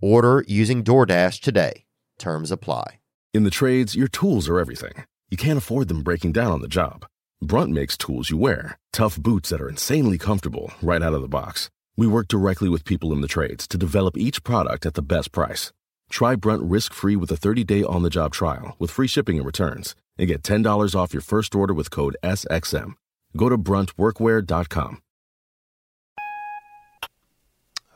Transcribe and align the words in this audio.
Order 0.00 0.44
using 0.46 0.84
DoorDash 0.84 1.40
today. 1.40 1.84
Terms 2.18 2.50
apply. 2.50 3.00
In 3.32 3.44
the 3.44 3.50
trades, 3.50 3.94
your 3.94 4.08
tools 4.08 4.48
are 4.48 4.60
everything. 4.60 5.04
You 5.30 5.36
can't 5.36 5.58
afford 5.58 5.88
them 5.88 6.02
breaking 6.02 6.32
down 6.32 6.52
on 6.52 6.60
the 6.60 6.68
job. 6.68 7.06
Brunt 7.40 7.72
makes 7.72 7.96
tools 7.96 8.28
you 8.30 8.36
wear, 8.36 8.78
tough 8.92 9.16
boots 9.16 9.48
that 9.48 9.60
are 9.60 9.68
insanely 9.68 10.18
comfortable 10.18 10.70
right 10.82 11.02
out 11.02 11.14
of 11.14 11.22
the 11.22 11.28
box. 11.28 11.70
We 11.96 12.06
work 12.06 12.28
directly 12.28 12.68
with 12.68 12.84
people 12.84 13.12
in 13.12 13.22
the 13.22 13.28
trades 13.28 13.66
to 13.68 13.78
develop 13.78 14.18
each 14.18 14.44
product 14.44 14.84
at 14.84 14.94
the 14.94 15.02
best 15.02 15.32
price. 15.32 15.72
Try 16.10 16.36
Brunt 16.36 16.62
risk 16.62 16.92
free 16.92 17.16
with 17.16 17.30
a 17.30 17.36
30 17.36 17.64
day 17.64 17.82
on 17.82 18.02
the 18.02 18.10
job 18.10 18.32
trial 18.32 18.76
with 18.78 18.90
free 18.90 19.08
shipping 19.08 19.38
and 19.38 19.46
returns, 19.46 19.94
and 20.18 20.28
get 20.28 20.42
$10 20.42 20.94
off 20.94 21.14
your 21.14 21.22
first 21.22 21.54
order 21.54 21.72
with 21.72 21.90
code 21.90 22.16
SXM. 22.22 22.92
Go 23.36 23.48
to 23.48 23.56
bruntworkwear.com. 23.58 25.00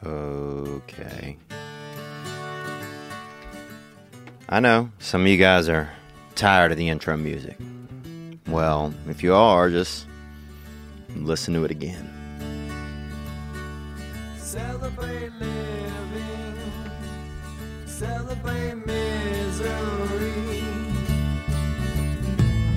Okay. 0.05 1.37
I 4.53 4.59
know 4.59 4.91
some 4.99 5.21
of 5.21 5.29
you 5.29 5.37
guys 5.37 5.69
are 5.69 5.89
tired 6.35 6.73
of 6.73 6.77
the 6.77 6.89
intro 6.89 7.17
music. 7.17 7.57
Well, 8.49 8.93
if 9.09 9.23
you 9.23 9.33
are, 9.33 9.71
just 9.71 10.09
listen 11.15 11.55
to 11.55 11.65
it 11.65 11.71
again. 11.71 12.11
Celebrate 14.37 15.31
living, 15.35 16.57
celebrate 17.87 18.75
misery. 18.75 20.33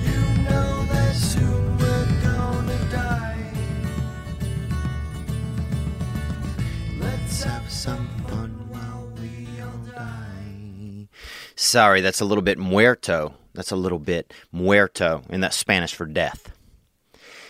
You 0.04 0.42
know 0.44 0.86
that 0.92 1.16
soon 1.16 1.76
we're 1.76 2.22
gonna 2.22 2.78
die. 2.92 3.52
Let's 7.00 7.42
have 7.42 7.68
some 7.68 8.08
Sorry, 11.64 12.02
that's 12.02 12.20
a 12.20 12.26
little 12.26 12.42
bit 12.42 12.58
muerto. 12.58 13.34
That's 13.54 13.70
a 13.70 13.76
little 13.76 13.98
bit 13.98 14.34
muerto, 14.52 15.22
and 15.30 15.42
that's 15.42 15.56
Spanish 15.56 15.94
for 15.94 16.04
death. 16.04 16.52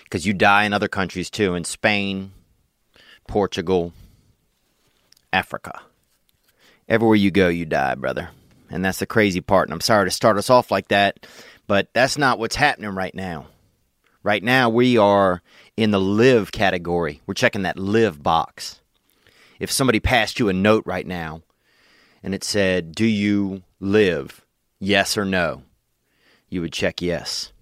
Because 0.05 0.25
you 0.25 0.33
die 0.33 0.65
in 0.65 0.73
other 0.73 0.87
countries 0.87 1.31
too, 1.31 1.57
in 1.57 1.65
Spain, 1.65 2.31
Portugal, 3.27 3.93
Africa. 5.33 5.81
Everywhere 6.89 7.17
you 7.17 7.33
go, 7.33 7.49
you 7.49 7.65
die, 7.65 7.97
brother. 7.97 8.31
And 8.71 8.85
that's 8.85 9.01
the 9.01 9.07
crazy 9.07 9.41
part. 9.41 9.69
And 9.69 9.75
I'm 9.75 9.81
sorry 9.81 10.07
to 10.07 10.13
start 10.13 10.39
us 10.39 10.49
off 10.49 10.71
like 10.71 10.89
that, 10.89 11.27
but 11.67 11.89
that's 11.93 12.17
not 12.17 12.39
what's 12.39 12.57
happening 12.57 12.95
right 12.95 13.15
now. 13.15 13.49
Right 14.23 14.45
now, 14.45 14.69
we 14.69 14.97
are 14.97 15.43
in 15.77 15.91
the 15.91 16.01
live 16.01 16.53
category. 16.53 17.21
We're 17.27 17.35
checking 17.35 17.63
that 17.63 17.81
live 17.81 18.23
box. 18.23 18.81
If 19.59 19.73
somebody 19.73 19.99
passed 19.99 20.39
you 20.39 20.49
a 20.49 20.53
note 20.53 20.85
right 20.87 21.07
now 21.07 21.43
and 22.23 22.33
it 22.33 22.45
said, 22.45 22.95
Do 22.95 23.07
you 23.07 23.65
live? 23.85 24.45
Yes 24.81 25.17
or 25.17 25.25
no? 25.25 25.63
You 26.49 26.61
would 26.61 26.73
check 26.73 27.01
yes 27.01 27.53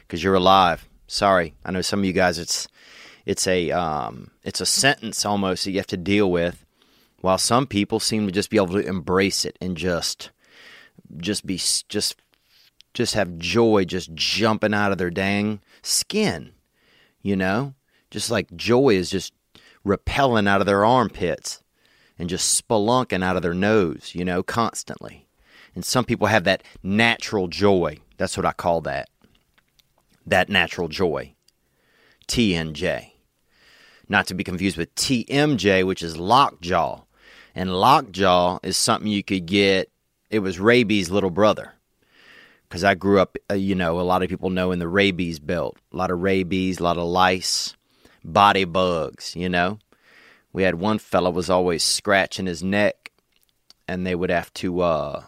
because 0.00 0.22
you're 0.22 0.34
alive. 0.34 0.88
Sorry. 1.06 1.54
I 1.64 1.70
know 1.70 1.82
some 1.82 2.00
of 2.00 2.04
you 2.04 2.12
guys, 2.12 2.38
it's. 2.38 2.68
It's 3.26 3.46
a 3.46 3.70
um, 3.70 4.30
it's 4.42 4.62
a 4.62 4.66
sentence 4.66 5.26
almost 5.26 5.64
that 5.64 5.72
you 5.72 5.76
have 5.76 5.86
to 5.88 5.96
deal 5.98 6.30
with, 6.30 6.64
while 7.20 7.38
some 7.38 7.66
people 7.66 8.00
seem 8.00 8.26
to 8.26 8.32
just 8.32 8.50
be 8.50 8.56
able 8.56 8.68
to 8.68 8.86
embrace 8.86 9.44
it 9.44 9.56
and 9.60 9.76
just 9.76 10.30
just 11.18 11.46
be 11.46 11.56
just 11.56 12.16
just 12.94 13.14
have 13.14 13.38
joy 13.38 13.84
just 13.84 14.14
jumping 14.14 14.74
out 14.74 14.92
of 14.92 14.98
their 14.98 15.10
dang 15.10 15.60
skin 15.82 16.52
you 17.22 17.36
know 17.36 17.74
just 18.10 18.30
like 18.30 18.54
joy 18.56 18.90
is 18.90 19.10
just 19.10 19.32
repelling 19.84 20.48
out 20.48 20.60
of 20.60 20.66
their 20.66 20.84
armpits 20.84 21.62
and 22.18 22.28
just 22.28 22.62
spelunking 22.62 23.24
out 23.24 23.36
of 23.36 23.42
their 23.42 23.54
nose 23.54 24.12
you 24.14 24.24
know 24.24 24.42
constantly 24.42 25.26
and 25.74 25.84
some 25.84 26.04
people 26.04 26.26
have 26.26 26.44
that 26.44 26.62
natural 26.82 27.48
joy. 27.48 27.98
That's 28.16 28.36
what 28.36 28.46
i 28.46 28.52
call 28.52 28.80
that. 28.82 29.08
That 30.26 30.48
natural 30.48 30.88
joy. 30.88 31.34
Tnj 32.28 33.10
not 34.10 34.26
to 34.26 34.34
be 34.34 34.42
confused 34.42 34.76
with 34.76 34.92
tmj 34.96 35.86
which 35.86 36.02
is 36.02 36.18
lockjaw. 36.18 37.00
And 37.54 37.72
lockjaw 37.72 38.58
is 38.62 38.76
something 38.76 39.10
you 39.10 39.22
could 39.22 39.46
get 39.46 39.90
it 40.30 40.40
was 40.40 40.60
rabies 40.60 41.10
little 41.10 41.30
brother. 41.30 41.72
Because 42.68 42.84
I 42.84 42.94
grew 42.94 43.18
up, 43.18 43.36
uh, 43.50 43.54
you 43.54 43.74
know, 43.74 43.98
a 43.98 44.02
lot 44.02 44.22
of 44.22 44.28
people 44.28 44.50
know 44.50 44.70
in 44.70 44.78
the 44.78 44.86
rabies 44.86 45.40
belt, 45.40 45.76
a 45.92 45.96
lot 45.96 46.12
of 46.12 46.20
rabies, 46.20 46.78
a 46.78 46.84
lot 46.84 46.98
of 46.98 47.04
lice, 47.08 47.74
body 48.24 48.64
bugs, 48.64 49.34
you 49.34 49.48
know. 49.48 49.80
We 50.52 50.62
had 50.62 50.76
one 50.76 51.00
fella 51.00 51.30
was 51.30 51.50
always 51.50 51.82
scratching 51.82 52.46
his 52.46 52.62
neck, 52.62 53.10
and 53.88 54.06
they 54.06 54.14
would 54.14 54.30
have 54.30 54.54
to, 54.54 54.82
uh, 54.82 55.24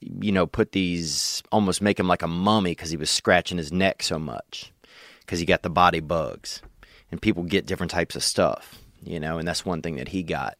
you 0.00 0.32
know, 0.32 0.46
put 0.46 0.72
these 0.72 1.42
almost 1.52 1.82
make 1.82 2.00
him 2.00 2.08
like 2.08 2.22
a 2.22 2.28
mummy 2.28 2.72
because 2.72 2.90
he 2.90 2.96
was 2.96 3.10
scratching 3.10 3.58
his 3.58 3.72
neck 3.72 4.02
so 4.02 4.18
much 4.18 4.72
because 5.20 5.38
he 5.38 5.46
got 5.46 5.62
the 5.62 5.70
body 5.70 6.00
bugs, 6.00 6.62
and 7.10 7.22
people 7.22 7.42
get 7.42 7.66
different 7.66 7.92
types 7.92 8.16
of 8.16 8.24
stuff, 8.24 8.78
you 9.02 9.20
know, 9.20 9.38
and 9.38 9.46
that's 9.46 9.64
one 9.64 9.82
thing 9.82 9.96
that 9.96 10.08
he 10.08 10.22
got. 10.22 10.56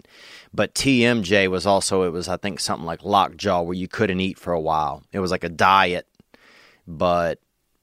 But 0.53 0.75
TMJ 0.75 1.49
was 1.49 1.67
also 1.67 2.03
it 2.03 2.11
was 2.11 2.29
I 2.29 2.37
think 2.37 2.61
something 2.61 2.87
like 2.87 3.03
lockjaw 3.03 3.62
where 3.62 3.75
you 3.75 3.89
couldn't 3.89 4.21
eat 4.21 4.39
for 4.39 4.53
a 4.53 4.61
while. 4.61 5.03
It 5.12 5.21
was 5.21 5.31
like 5.31 5.45
a 5.45 5.49
diet, 5.49 6.06
but 6.87 7.39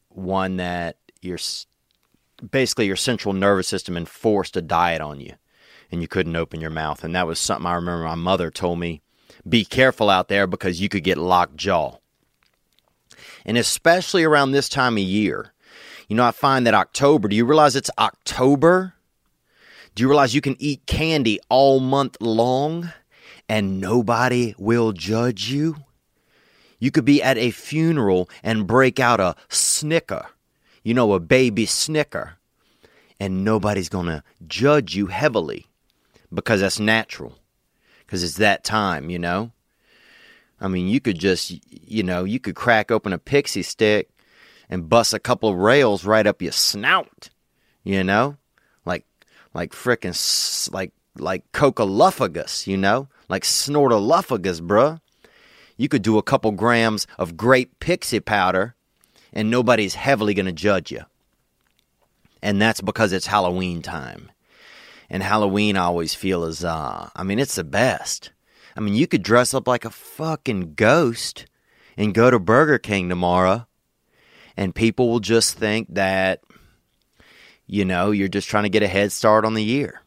one 0.10 0.58
that 0.58 0.98
your 1.22 1.38
basically 2.52 2.86
your 2.86 2.96
central 2.96 3.34
nervous 3.34 3.68
system 3.68 3.98
enforced 3.98 4.56
a 4.56 4.62
diet 4.62 5.02
on 5.02 5.20
you, 5.20 5.34
and 5.92 6.02
you 6.02 6.08
couldn't 6.08 6.36
open 6.36 6.62
your 6.62 6.70
mouth. 6.70 7.04
And 7.04 7.16
that 7.16 7.28
was 7.28 7.40
something 7.40 7.66
I 7.66 7.74
remember 7.74 8.04
my 8.04 8.16
mother 8.16 8.52
told 8.52 8.80
me: 8.80 9.02
be 9.50 9.66
careful 9.66 10.10
out 10.10 10.28
there 10.28 10.48
because 10.48 10.82
you 10.82 10.90
could 10.90 11.04
get 11.04 11.18
lockjaw. 11.18 11.98
And 13.46 13.58
especially 13.58 14.24
around 14.24 14.52
this 14.52 14.70
time 14.70 14.98
of 14.98 15.04
year, 15.04 15.54
you 16.08 16.16
know, 16.16 16.26
I 16.26 16.32
find 16.32 16.66
that 16.68 16.74
October. 16.74 17.28
Do 17.28 17.36
you 17.36 17.46
realize 17.46 17.76
it's 17.76 17.92
October? 17.98 18.94
Do 19.96 20.04
you 20.04 20.10
realize 20.10 20.36
you 20.36 20.42
can 20.42 20.56
eat 20.60 20.86
candy 20.86 21.40
all 21.50 21.80
month 21.80 22.18
long 22.20 22.92
and 23.50 23.82
nobody 23.82 24.54
will 24.58 24.92
judge 24.92 25.50
you? 25.50 25.78
You 26.80 26.92
could 26.92 27.06
be 27.06 27.24
at 27.24 27.38
a 27.38 27.52
funeral 27.52 28.30
and 28.44 28.68
break 28.68 29.00
out 29.00 29.20
a 29.20 29.36
snicker, 29.50 30.28
you 30.84 30.94
know, 30.94 31.14
a 31.14 31.20
baby 31.20 31.66
snicker, 31.66 32.36
and 33.20 33.44
nobody's 33.44 33.90
going 33.90 34.06
to 34.06 34.24
judge 34.48 34.96
you 34.96 35.08
heavily 35.08 35.66
because 36.32 36.62
that's 36.62 36.80
natural, 36.80 37.38
because 38.08 38.24
it's 38.24 38.38
that 38.38 38.64
time, 38.64 39.12
you 39.12 39.20
know? 39.20 39.52
I 40.60 40.68
mean, 40.68 40.88
you 40.88 41.00
could 41.00 41.20
just, 41.20 41.54
you 41.70 42.02
know, 42.02 42.24
you 42.24 42.40
could 42.40 42.56
crack 42.56 42.90
open 42.90 43.14
a 43.14 43.20
pixie 43.20 43.62
stick 43.62 44.10
and 44.70 44.90
bust 44.90 45.14
a 45.14 45.20
couple 45.20 45.50
of 45.50 45.58
rails 45.58 46.04
right 46.04 46.26
up 46.26 46.42
your 46.42 46.52
snout, 46.52 47.30
you 47.84 48.04
know? 48.04 48.38
like 49.58 49.72
frickin' 49.72 50.10
s- 50.10 50.70
like 50.72 50.92
like 51.18 51.52
cocaluphagus, 51.52 52.68
you 52.68 52.78
know, 52.78 53.08
like 53.28 53.44
snortaluphagus, 53.44 54.62
bruh. 54.62 55.02
You 55.78 55.90
could 55.90 56.04
do 56.04 56.18
a 56.20 56.24
couple 56.24 56.52
grams 56.52 57.08
of 57.18 57.36
grape 57.36 57.80
pixie 57.80 58.20
powder, 58.20 58.76
and 59.34 59.50
nobody's 59.50 59.96
heavily 59.96 60.36
gonna 60.36 60.52
judge 60.52 60.92
you. 60.92 61.02
And 62.42 62.62
that's 62.62 62.82
because 62.82 63.12
it's 63.12 63.26
Halloween 63.26 63.82
time. 63.82 64.32
And 65.10 65.24
Halloween, 65.24 65.78
I 65.78 65.86
always 65.86 66.14
feel 66.14 66.44
is, 66.44 66.66
uh, 66.66 67.10
I 67.16 67.24
mean, 67.24 67.40
it's 67.40 67.56
the 67.56 67.64
best. 67.64 68.32
I 68.76 68.82
mean, 68.82 68.94
you 68.94 69.08
could 69.08 69.24
dress 69.24 69.54
up 69.54 69.68
like 69.68 69.86
a 69.86 69.90
fucking 69.90 70.74
ghost 70.76 71.46
and 71.96 72.14
go 72.14 72.30
to 72.30 72.40
Burger 72.40 72.78
King 72.78 73.10
tomorrow, 73.10 73.66
and 74.56 74.76
people 74.76 75.10
will 75.10 75.20
just 75.20 75.58
think 75.58 75.94
that, 75.96 76.42
you 77.66 77.86
know, 77.86 78.12
you're 78.12 78.28
just 78.28 78.50
trying 78.50 78.64
to 78.64 78.70
get 78.70 78.84
a 78.84 78.88
head 78.88 79.12
start 79.12 79.46
on 79.46 79.54
the 79.54 79.64
year. 79.64 80.02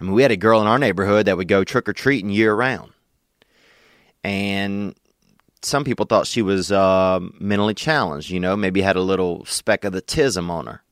I 0.00 0.04
mean, 0.04 0.12
we 0.12 0.22
had 0.22 0.32
a 0.32 0.36
girl 0.36 0.60
in 0.60 0.66
our 0.66 0.78
neighborhood 0.78 1.26
that 1.26 1.36
would 1.36 1.48
go 1.48 1.62
trick 1.62 1.88
or 1.88 1.92
treating 1.92 2.30
year 2.30 2.54
round. 2.54 2.92
And 4.24 4.96
some 5.62 5.84
people 5.84 6.06
thought 6.06 6.26
she 6.26 6.42
was 6.42 6.72
uh, 6.72 7.20
mentally 7.38 7.74
challenged, 7.74 8.30
you 8.30 8.40
know, 8.40 8.56
maybe 8.56 8.80
had 8.80 8.96
a 8.96 9.02
little 9.02 9.44
speck 9.44 9.84
of 9.84 9.92
the 9.92 10.02
tism 10.02 10.50
on 10.50 10.66
her. 10.66 10.82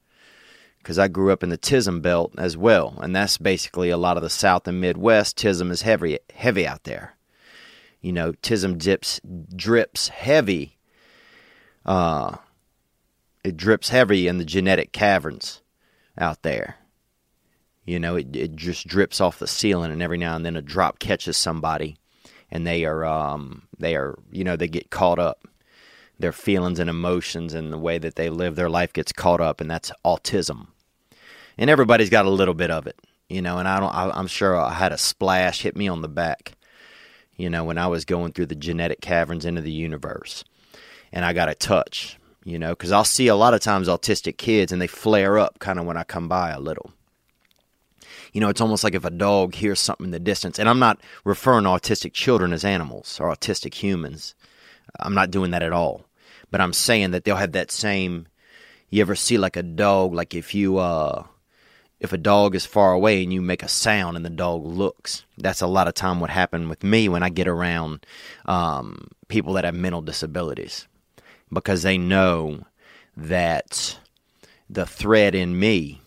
Because 0.82 0.98
I 0.98 1.06
grew 1.06 1.30
up 1.30 1.44
in 1.44 1.48
the 1.48 1.58
tism 1.58 2.02
belt 2.02 2.32
as 2.36 2.56
well. 2.56 2.98
And 3.00 3.14
that's 3.14 3.38
basically 3.38 3.90
a 3.90 3.96
lot 3.96 4.16
of 4.16 4.22
the 4.22 4.30
South 4.30 4.66
and 4.66 4.80
Midwest. 4.80 5.38
Tism 5.38 5.70
is 5.70 5.82
heavy, 5.82 6.18
heavy 6.34 6.66
out 6.66 6.82
there. 6.84 7.16
You 8.00 8.12
know, 8.12 8.32
tism 8.32 8.78
dips, 8.78 9.20
drips 9.54 10.08
heavy. 10.08 10.78
Uh, 11.86 12.36
it 13.44 13.56
drips 13.56 13.90
heavy 13.90 14.26
in 14.26 14.38
the 14.38 14.44
genetic 14.44 14.92
caverns 14.92 15.62
out 16.18 16.42
there. 16.42 16.76
You 17.84 17.98
know, 17.98 18.16
it, 18.16 18.34
it 18.34 18.56
just 18.56 18.86
drips 18.86 19.20
off 19.20 19.38
the 19.38 19.46
ceiling, 19.46 19.90
and 19.90 20.02
every 20.02 20.18
now 20.18 20.36
and 20.36 20.44
then 20.44 20.56
a 20.56 20.62
drop 20.62 20.98
catches 20.98 21.36
somebody, 21.36 21.96
and 22.50 22.66
they 22.66 22.84
are, 22.84 23.04
um, 23.04 23.62
they 23.78 23.96
are, 23.96 24.16
you 24.30 24.44
know, 24.44 24.56
they 24.56 24.68
get 24.68 24.90
caught 24.90 25.18
up. 25.18 25.48
Their 26.18 26.32
feelings 26.32 26.78
and 26.78 26.88
emotions 26.88 27.54
and 27.54 27.72
the 27.72 27.78
way 27.78 27.98
that 27.98 28.16
they 28.16 28.30
live 28.30 28.54
their 28.54 28.70
life 28.70 28.92
gets 28.92 29.12
caught 29.12 29.40
up, 29.40 29.60
and 29.60 29.70
that's 29.70 29.92
autism. 30.04 30.68
And 31.58 31.68
everybody's 31.68 32.10
got 32.10 32.26
a 32.26 32.30
little 32.30 32.54
bit 32.54 32.70
of 32.70 32.86
it, 32.86 32.98
you 33.28 33.42
know. 33.42 33.58
And 33.58 33.68
I 33.68 33.80
don't, 33.80 33.94
I, 33.94 34.10
I'm 34.10 34.26
sure 34.26 34.56
I 34.56 34.74
had 34.74 34.92
a 34.92 34.98
splash 34.98 35.62
hit 35.62 35.76
me 35.76 35.88
on 35.88 36.02
the 36.02 36.08
back, 36.08 36.52
you 37.36 37.50
know, 37.50 37.64
when 37.64 37.78
I 37.78 37.88
was 37.88 38.04
going 38.04 38.32
through 38.32 38.46
the 38.46 38.54
genetic 38.54 39.00
caverns 39.00 39.44
into 39.44 39.60
the 39.60 39.72
universe, 39.72 40.44
and 41.12 41.24
I 41.24 41.32
got 41.32 41.48
a 41.48 41.54
touch, 41.54 42.18
you 42.44 42.58
know, 42.58 42.70
because 42.70 42.92
I'll 42.92 43.04
see 43.04 43.28
a 43.28 43.36
lot 43.36 43.54
of 43.54 43.60
times 43.60 43.88
autistic 43.88 44.36
kids, 44.36 44.72
and 44.72 44.80
they 44.80 44.86
flare 44.86 45.38
up 45.38 45.58
kind 45.58 45.78
of 45.78 45.86
when 45.86 45.96
I 45.96 46.04
come 46.04 46.28
by 46.28 46.50
a 46.50 46.60
little 46.60 46.92
you 48.32 48.40
know, 48.40 48.48
it's 48.48 48.60
almost 48.60 48.82
like 48.82 48.94
if 48.94 49.04
a 49.04 49.10
dog 49.10 49.54
hears 49.54 49.78
something 49.78 50.06
in 50.06 50.10
the 50.10 50.18
distance. 50.18 50.58
And 50.58 50.68
I'm 50.68 50.78
not 50.78 51.00
referring 51.24 51.64
to 51.64 51.70
autistic 51.70 52.12
children 52.12 52.52
as 52.52 52.64
animals 52.64 53.20
or 53.20 53.32
autistic 53.32 53.74
humans. 53.74 54.34
I'm 54.98 55.14
not 55.14 55.30
doing 55.30 55.50
that 55.52 55.62
at 55.62 55.72
all. 55.72 56.04
But 56.50 56.60
I'm 56.60 56.72
saying 56.72 57.12
that 57.12 57.24
they'll 57.24 57.36
have 57.36 57.52
that 57.52 57.70
same. 57.70 58.26
You 58.90 59.00
ever 59.00 59.14
see 59.14 59.38
like 59.38 59.56
a 59.56 59.62
dog, 59.62 60.12
like 60.12 60.34
if 60.34 60.54
you, 60.54 60.78
uh, 60.78 61.24
if 62.00 62.12
a 62.12 62.18
dog 62.18 62.54
is 62.54 62.66
far 62.66 62.92
away 62.92 63.22
and 63.22 63.32
you 63.32 63.40
make 63.40 63.62
a 63.62 63.68
sound 63.68 64.16
and 64.16 64.24
the 64.26 64.30
dog 64.30 64.66
looks, 64.66 65.24
that's 65.38 65.62
a 65.62 65.66
lot 65.66 65.88
of 65.88 65.94
time 65.94 66.20
what 66.20 66.30
happened 66.30 66.68
with 66.68 66.82
me 66.82 67.08
when 67.08 67.22
I 67.22 67.28
get 67.28 67.48
around 67.48 68.04
um, 68.44 69.08
people 69.28 69.54
that 69.54 69.64
have 69.64 69.74
mental 69.74 70.02
disabilities 70.02 70.88
because 71.52 71.82
they 71.82 71.96
know 71.96 72.64
that 73.16 73.98
the 74.68 74.86
thread 74.86 75.34
in 75.34 75.58
me 75.58 76.00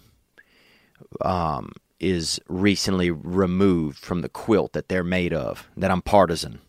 um, 1.21 1.71
is 1.99 2.39
recently 2.47 3.11
removed 3.11 3.97
from 3.97 4.21
the 4.21 4.29
quilt 4.29 4.73
that 4.73 4.89
they're 4.89 5.03
made 5.03 5.33
of, 5.33 5.67
that 5.77 5.91
I'm 5.91 6.01
partisan, 6.01 6.59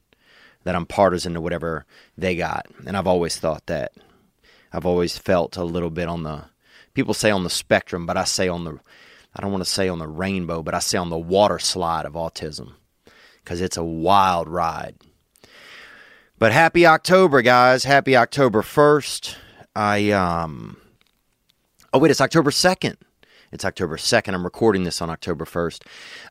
that 0.66 0.74
I'm 0.74 0.84
partisan 0.84 1.34
to 1.34 1.40
whatever 1.40 1.86
they 2.18 2.34
got. 2.34 2.66
And 2.88 2.96
I've 2.96 3.06
always 3.06 3.38
thought 3.38 3.64
that. 3.66 3.92
I've 4.72 4.84
always 4.84 5.16
felt 5.16 5.56
a 5.56 5.62
little 5.62 5.90
bit 5.90 6.08
on 6.08 6.24
the, 6.24 6.46
people 6.92 7.14
say 7.14 7.30
on 7.30 7.44
the 7.44 7.50
spectrum, 7.50 8.04
but 8.04 8.16
I 8.16 8.24
say 8.24 8.48
on 8.48 8.64
the, 8.64 8.80
I 9.36 9.40
don't 9.40 9.52
want 9.52 9.62
to 9.62 9.70
say 9.70 9.88
on 9.88 10.00
the 10.00 10.08
rainbow, 10.08 10.64
but 10.64 10.74
I 10.74 10.80
say 10.80 10.98
on 10.98 11.08
the 11.08 11.16
water 11.16 11.60
slide 11.60 12.04
of 12.04 12.14
autism 12.14 12.72
because 13.44 13.60
it's 13.60 13.76
a 13.76 13.84
wild 13.84 14.48
ride. 14.48 14.96
But 16.36 16.50
happy 16.50 16.84
October, 16.84 17.42
guys. 17.42 17.84
Happy 17.84 18.16
October 18.16 18.62
1st. 18.62 19.36
I, 19.76 20.10
um, 20.10 20.78
oh, 21.92 22.00
wait, 22.00 22.10
it's 22.10 22.20
October 22.20 22.50
2nd. 22.50 22.96
It's 23.52 23.64
October 23.64 23.96
2nd. 23.96 24.34
I'm 24.34 24.42
recording 24.42 24.82
this 24.82 25.00
on 25.00 25.10
October 25.10 25.44
1st. 25.44 25.82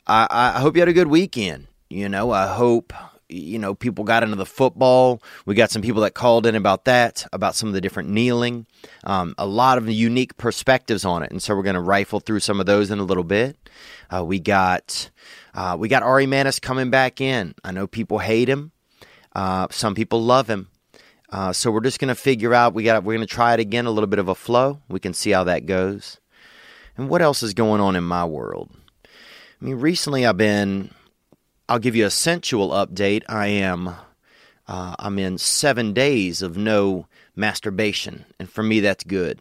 I, 0.08 0.28
I 0.30 0.60
hope 0.60 0.76
you 0.76 0.82
had 0.82 0.90
a 0.90 0.94
good 0.94 1.08
weekend. 1.08 1.68
You 1.90 2.10
know, 2.10 2.32
I 2.32 2.48
hope, 2.48 2.92
you 3.30 3.58
know, 3.58 3.74
people 3.74 4.04
got 4.04 4.24
into 4.24 4.36
the 4.36 4.46
football. 4.46 5.22
We 5.46 5.56
got 5.56 5.72
some 5.72 5.82
people 5.82 6.02
that 6.02 6.14
called 6.14 6.46
in 6.46 6.56
about 6.56 6.86
that, 6.86 7.26
about 7.34 7.56
some 7.56 7.68
of 7.68 7.74
the 7.74 7.82
different 7.82 8.10
kneeling, 8.10 8.68
um, 9.04 9.34
a 9.38 9.46
lot 9.46 9.78
of 9.78 9.90
unique 9.90 10.38
perspectives 10.38 11.06
on 11.06 11.24
it. 11.24 11.32
And 11.32 11.42
so 11.42 11.56
we're 11.56 11.64
going 11.64 11.76
to 11.76 11.82
rifle 11.82 12.20
through 12.20 12.42
some 12.42 12.60
of 12.60 12.66
those 12.66 12.92
in 12.92 13.00
a 13.00 13.04
little 13.04 13.24
bit. 13.24 13.58
Uh, 14.10 14.24
we 14.24 14.40
got. 14.40 15.10
Uh, 15.54 15.78
we 15.80 15.88
got 15.88 16.04
Ari 16.04 16.26
Manis 16.26 16.60
coming 16.60 16.90
back 16.90 17.22
in. 17.22 17.56
I 17.64 17.72
know 17.72 17.88
people 17.88 18.20
hate 18.20 18.50
him. 18.50 18.74
Uh, 19.34 19.68
some 19.72 19.96
people 19.96 20.22
love 20.22 20.50
him. 20.50 20.68
Uh, 21.30 21.54
so 21.54 21.72
we're 21.72 21.80
just 21.80 22.00
going 22.00 22.10
to 22.10 22.16
figure 22.16 22.54
out. 22.54 22.74
We 22.74 22.84
got. 22.84 23.04
We're 23.04 23.16
going 23.16 23.28
to 23.28 23.34
try 23.34 23.54
it 23.54 23.60
again. 23.60 23.86
A 23.86 23.92
little 23.92 24.08
bit 24.08 24.20
of 24.20 24.28
a 24.28 24.36
flow. 24.36 24.82
We 24.90 25.00
can 25.00 25.14
see 25.14 25.32
how 25.32 25.46
that 25.46 25.66
goes. 25.66 26.20
And 26.98 27.10
what 27.10 27.22
else 27.22 27.42
is 27.42 27.54
going 27.54 27.82
on 27.82 27.96
in 27.96 28.04
my 28.04 28.26
world? 28.26 28.70
I 29.06 29.66
mean, 29.66 29.78
recently 29.78 30.26
I've 30.26 30.38
been. 30.38 30.92
I'll 31.68 31.80
give 31.80 31.96
you 31.96 32.06
a 32.06 32.12
sensual 32.12 32.70
update. 32.70 33.24
I 33.28 33.48
am. 33.48 33.96
Uh, 34.68 34.96
I'm 35.00 35.20
in 35.20 35.38
seven 35.38 35.94
days 35.94 36.42
of 36.42 36.58
no 36.58 37.08
masturbation, 37.36 38.26
and 38.40 38.50
for 38.50 38.64
me 38.64 38.80
that's 38.80 39.04
good. 39.04 39.40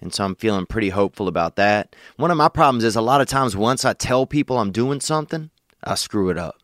And 0.00 0.12
so 0.12 0.24
I'm 0.24 0.34
feeling 0.34 0.66
pretty 0.66 0.88
hopeful 0.88 1.28
about 1.28 1.56
that. 1.56 1.94
One 2.16 2.30
of 2.30 2.36
my 2.36 2.48
problems 2.48 2.84
is 2.84 2.96
a 2.96 3.00
lot 3.00 3.20
of 3.20 3.28
times 3.28 3.56
once 3.56 3.84
I 3.84 3.92
tell 3.92 4.26
people 4.26 4.58
I'm 4.58 4.72
doing 4.72 5.00
something, 5.00 5.50
I 5.84 5.94
screw 5.94 6.28
it 6.30 6.38
up. 6.38 6.56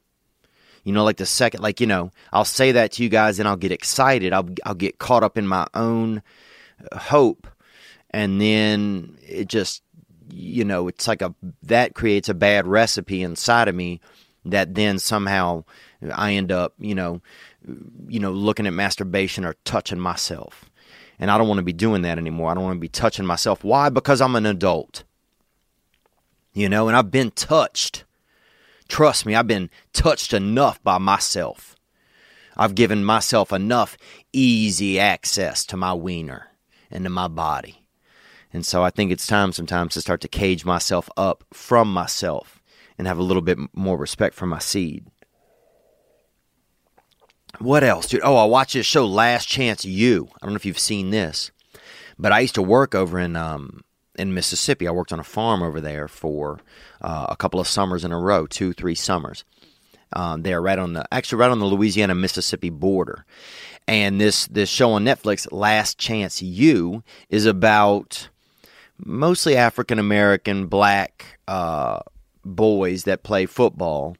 You 0.82 0.92
know, 0.92 1.04
like 1.04 1.18
the 1.18 1.26
second, 1.26 1.62
like, 1.62 1.80
you 1.80 1.86
know, 1.86 2.10
I'll 2.32 2.44
say 2.44 2.72
that 2.72 2.92
to 2.92 3.02
you 3.02 3.08
guys 3.08 3.38
and 3.38 3.46
I'll 3.46 3.56
get 3.56 3.72
excited. 3.72 4.32
I'll, 4.32 4.48
I'll 4.64 4.74
get 4.74 4.98
caught 4.98 5.22
up 5.22 5.38
in 5.38 5.46
my 5.46 5.66
own 5.74 6.22
uh, 6.90 6.98
hope. 6.98 7.46
And 8.10 8.40
then 8.40 9.18
it 9.22 9.48
just, 9.48 9.82
you 10.32 10.64
know, 10.64 10.88
it's 10.88 11.06
like 11.06 11.22
a, 11.22 11.34
that 11.62 11.94
creates 11.94 12.28
a 12.28 12.34
bad 12.34 12.66
recipe 12.66 13.22
inside 13.22 13.68
of 13.68 13.74
me 13.74 14.00
that 14.44 14.74
then 14.74 14.98
somehow 14.98 15.64
I 16.12 16.32
end 16.32 16.52
up, 16.52 16.74
you 16.78 16.94
know, 16.94 17.20
you 18.08 18.20
know, 18.20 18.32
looking 18.32 18.66
at 18.66 18.72
masturbation 18.72 19.44
or 19.44 19.54
touching 19.64 20.00
myself. 20.00 20.70
And 21.18 21.30
I 21.30 21.38
don't 21.38 21.48
want 21.48 21.58
to 21.58 21.64
be 21.64 21.72
doing 21.72 22.02
that 22.02 22.18
anymore. 22.18 22.50
I 22.50 22.54
don't 22.54 22.64
want 22.64 22.76
to 22.76 22.80
be 22.80 22.88
touching 22.88 23.26
myself. 23.26 23.64
Why? 23.64 23.88
Because 23.88 24.20
I'm 24.20 24.36
an 24.36 24.46
adult. 24.46 25.04
You 26.52 26.68
know, 26.68 26.88
and 26.88 26.96
I've 26.96 27.10
been 27.10 27.30
touched. 27.32 28.04
Trust 28.88 29.26
me, 29.26 29.34
I've 29.34 29.46
been 29.46 29.70
touched 29.92 30.32
enough 30.32 30.82
by 30.82 30.98
myself. 30.98 31.76
I've 32.56 32.74
given 32.74 33.04
myself 33.04 33.52
enough 33.52 33.96
easy 34.32 34.98
access 34.98 35.64
to 35.66 35.76
my 35.76 35.92
wiener 35.92 36.48
and 36.90 37.04
to 37.04 37.10
my 37.10 37.28
body. 37.28 37.84
And 38.52 38.64
so 38.64 38.82
I 38.82 38.90
think 38.90 39.12
it's 39.12 39.26
time 39.26 39.52
sometimes 39.52 39.94
to 39.94 40.00
start 40.00 40.20
to 40.22 40.28
cage 40.28 40.64
myself 40.64 41.10
up 41.16 41.44
from 41.52 41.92
myself 41.92 42.57
and 42.98 43.06
have 43.06 43.18
a 43.18 43.22
little 43.22 43.42
bit 43.42 43.58
more 43.72 43.96
respect 43.96 44.34
for 44.34 44.46
my 44.46 44.58
seed. 44.58 45.06
What 47.58 47.82
else, 47.82 48.08
dude? 48.08 48.20
Oh, 48.22 48.36
I 48.36 48.44
watched 48.44 48.74
this 48.74 48.86
show, 48.86 49.06
Last 49.06 49.48
Chance 49.48 49.84
U. 49.84 50.28
I 50.34 50.46
don't 50.46 50.52
know 50.52 50.56
if 50.56 50.66
you've 50.66 50.78
seen 50.78 51.10
this, 51.10 51.50
but 52.18 52.32
I 52.32 52.40
used 52.40 52.54
to 52.56 52.62
work 52.62 52.94
over 52.94 53.18
in 53.18 53.36
um, 53.36 53.82
in 54.16 54.34
Mississippi. 54.34 54.86
I 54.86 54.90
worked 54.90 55.12
on 55.12 55.20
a 55.20 55.24
farm 55.24 55.62
over 55.62 55.80
there 55.80 56.08
for 56.08 56.60
uh, 57.00 57.26
a 57.28 57.36
couple 57.36 57.58
of 57.58 57.66
summers 57.66 58.04
in 58.04 58.12
a 58.12 58.18
row, 58.18 58.46
two, 58.46 58.72
three 58.72 58.94
summers. 58.94 59.44
Um, 60.12 60.42
they're 60.42 60.60
right 60.60 60.78
on 60.78 60.92
the 60.92 61.06
actually 61.12 61.38
right 61.38 61.50
on 61.50 61.58
the 61.58 61.66
Louisiana 61.66 62.14
Mississippi 62.14 62.70
border, 62.70 63.24
and 63.86 64.20
this 64.20 64.46
this 64.46 64.68
show 64.68 64.92
on 64.92 65.04
Netflix, 65.04 65.50
Last 65.50 65.98
Chance 65.98 66.42
U, 66.42 67.02
is 67.28 67.46
about 67.46 68.28
mostly 68.98 69.56
African 69.56 69.98
American 69.98 70.66
black 70.66 71.38
uh, 71.48 72.00
boys 72.56 73.04
that 73.04 73.22
play 73.22 73.46
football 73.46 74.16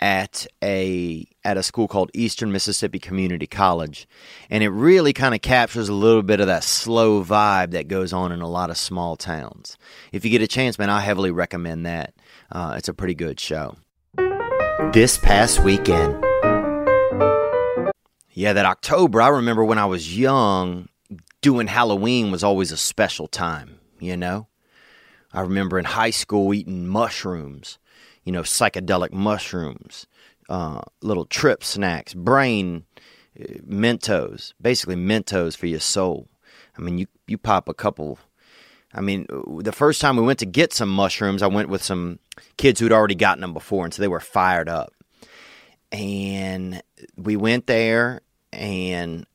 at 0.00 0.46
a 0.64 1.26
at 1.44 1.56
a 1.56 1.62
school 1.62 1.86
called 1.86 2.10
Eastern 2.14 2.50
Mississippi 2.50 2.98
Community 2.98 3.46
College, 3.46 4.08
and 4.48 4.64
it 4.64 4.70
really 4.70 5.12
kind 5.12 5.34
of 5.34 5.42
captures 5.42 5.88
a 5.88 5.94
little 5.94 6.22
bit 6.22 6.40
of 6.40 6.46
that 6.46 6.64
slow 6.64 7.22
vibe 7.22 7.72
that 7.72 7.88
goes 7.88 8.12
on 8.12 8.32
in 8.32 8.40
a 8.40 8.48
lot 8.48 8.70
of 8.70 8.78
small 8.78 9.16
towns. 9.16 9.76
If 10.12 10.24
you 10.24 10.30
get 10.30 10.42
a 10.42 10.48
chance, 10.48 10.78
man, 10.78 10.90
I 10.90 11.00
heavily 11.00 11.30
recommend 11.30 11.86
that. 11.86 12.14
Uh, 12.50 12.74
it's 12.76 12.88
a 12.88 12.94
pretty 12.94 13.14
good 13.14 13.38
show. 13.38 13.76
This 14.92 15.18
past 15.18 15.62
weekend, 15.62 16.14
yeah, 18.32 18.54
that 18.54 18.64
October. 18.64 19.20
I 19.20 19.28
remember 19.28 19.64
when 19.64 19.78
I 19.78 19.86
was 19.86 20.16
young, 20.16 20.88
doing 21.42 21.66
Halloween 21.66 22.30
was 22.30 22.42
always 22.42 22.72
a 22.72 22.76
special 22.76 23.26
time. 23.26 23.78
You 23.98 24.16
know, 24.16 24.48
I 25.32 25.42
remember 25.42 25.78
in 25.78 25.84
high 25.84 26.10
school 26.10 26.52
eating 26.52 26.86
mushrooms 26.86 27.78
you 28.24 28.32
know, 28.32 28.42
psychedelic 28.42 29.12
mushrooms, 29.12 30.06
uh, 30.48 30.82
little 31.02 31.24
trip 31.24 31.64
snacks, 31.64 32.14
brain 32.14 32.84
uh, 33.38 33.44
Mentos, 33.66 34.52
basically 34.60 34.96
Mentos 34.96 35.56
for 35.56 35.66
your 35.66 35.80
soul. 35.80 36.28
I 36.76 36.82
mean, 36.82 36.98
you 36.98 37.06
you 37.26 37.38
pop 37.38 37.68
a 37.68 37.74
couple. 37.74 38.18
I 38.92 39.00
mean, 39.00 39.26
the 39.60 39.72
first 39.72 40.00
time 40.00 40.16
we 40.16 40.22
went 40.22 40.40
to 40.40 40.46
get 40.46 40.72
some 40.72 40.88
mushrooms, 40.88 41.42
I 41.42 41.46
went 41.46 41.68
with 41.68 41.82
some 41.82 42.18
kids 42.56 42.80
who'd 42.80 42.92
already 42.92 43.14
gotten 43.14 43.40
them 43.40 43.54
before, 43.54 43.84
and 43.84 43.94
so 43.94 44.02
they 44.02 44.08
were 44.08 44.20
fired 44.20 44.68
up. 44.68 44.92
and 45.92 46.82
we 47.16 47.36
went 47.36 47.66
there, 47.66 48.20
and 48.52 49.26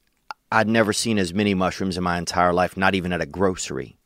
I'd 0.52 0.68
never 0.68 0.94
seen 0.94 1.18
as 1.18 1.34
many 1.34 1.54
mushrooms 1.54 1.98
in 1.98 2.04
my 2.04 2.18
entire 2.18 2.54
life, 2.54 2.78
not 2.78 2.96
even 2.96 3.12
at 3.14 3.22
a 3.22 3.26
grocery. 3.26 3.98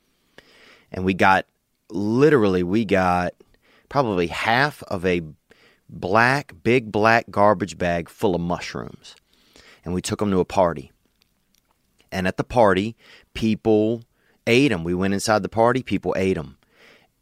And 0.92 1.06
we 1.06 1.14
got 1.14 1.46
literally, 1.90 2.64
we 2.64 2.86
got 2.86 3.34
probably 3.90 4.28
half 4.28 4.84
of 4.84 5.06
a 5.06 5.22
black, 5.90 6.54
big 6.64 6.92
black 6.92 7.26
garbage 7.30 7.78
bag 7.78 8.10
full 8.10 8.36
of 8.36 8.42
mushrooms. 8.42 9.16
And 9.84 9.94
we 9.94 10.02
took 10.02 10.20
them 10.20 10.32
to 10.32 10.40
a 10.40 10.46
party. 10.46 10.92
And 12.12 12.28
at 12.28 12.38
the 12.38 12.44
party, 12.44 12.96
people 13.34 14.04
ate 14.48 14.70
them. 14.70 14.84
We 14.84 14.94
went 14.94 15.14
inside 15.14 15.44
the 15.44 15.50
party, 15.50 15.84
people 15.84 16.14
ate 16.18 16.36
them. 16.36 16.58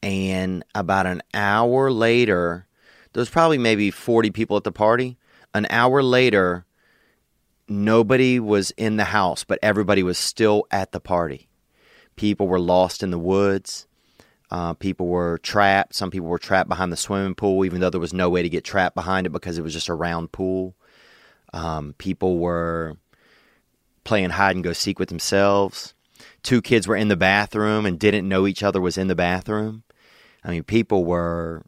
And 0.02 0.64
about 0.76 1.08
an 1.08 1.22
hour 1.34 1.92
later, 1.92 2.68
there 3.14 3.22
was 3.22 3.30
probably 3.30 3.58
maybe 3.58 3.92
40 3.92 4.32
people 4.32 4.58
at 4.58 4.64
the 4.64 4.72
party. 4.72 5.18
An 5.54 5.66
hour 5.70 6.04
later, 6.04 6.66
nobody 7.68 8.40
was 8.40 8.72
in 8.72 8.98
the 8.98 9.06
house, 9.06 9.44
but 9.44 9.60
everybody 9.62 10.04
was 10.04 10.18
still 10.18 10.66
at 10.72 10.92
the 10.92 11.00
party. 11.00 11.50
People 12.16 12.48
were 12.48 12.60
lost 12.60 13.04
in 13.04 13.12
the 13.12 13.20
woods. 13.20 13.87
Uh, 14.50 14.74
people 14.74 15.08
were 15.08 15.40
trapped. 15.40 15.94
Some 15.94 16.12
people 16.12 16.28
were 16.28 16.40
trapped 16.40 16.70
behind 16.70 16.92
the 16.92 16.98
swimming 16.98 17.36
pool, 17.36 17.66
even 17.66 17.82
though 17.82 17.90
there 17.90 18.00
was 18.00 18.14
no 18.14 18.30
way 18.30 18.42
to 18.42 18.50
get 18.50 18.64
trapped 18.64 18.96
behind 18.96 19.28
it 19.28 19.32
because 19.32 19.58
it 19.58 19.64
was 19.64 19.74
just 19.74 19.90
a 19.90 19.94
round 19.94 20.32
pool. 20.32 20.76
Um, 21.54 21.96
people 21.98 22.38
were 22.38 22.98
playing 24.04 24.32
hide 24.32 24.56
and 24.56 24.64
go 24.64 24.74
seek 24.74 25.00
with 25.00 25.10
themselves. 25.10 25.94
Two 26.44 26.62
kids 26.62 26.88
were 26.88 26.96
in 26.96 27.10
the 27.10 27.18
bathroom 27.18 27.86
and 27.86 28.00
didn't 28.00 28.28
know 28.28 28.48
each 28.48 28.64
other 28.64 28.80
was 28.80 28.98
in 28.98 29.08
the 29.08 29.16
bathroom. 29.16 29.84
I 30.44 30.52
mean, 30.52 30.64
people 30.64 31.04
were, 31.04 31.66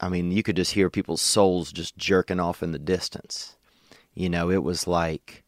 I 0.00 0.08
mean, 0.08 0.30
you 0.30 0.42
could 0.42 0.56
just 0.56 0.72
hear 0.72 0.90
people's 0.90 1.22
souls 1.22 1.72
just 1.72 1.96
jerking 1.96 2.38
off 2.40 2.62
in 2.62 2.72
the 2.72 2.78
distance. 2.78 3.56
You 4.14 4.30
know, 4.30 4.50
it 4.50 4.62
was 4.62 4.86
like, 4.86 5.42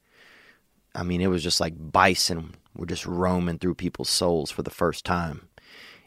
I 0.95 1.05
mean, 1.05 1.21
it 1.21 1.29
was 1.29 1.43
just 1.43 1.61
like 1.61 1.75
bison 1.77 2.55
were 2.79 2.87
just 2.87 3.07
roaming 3.07 3.59
through 3.59 3.75
people's 3.75 4.09
souls 4.09 4.51
for 4.51 4.63
the 4.63 4.71
first 4.71 5.05
time. 5.05 5.48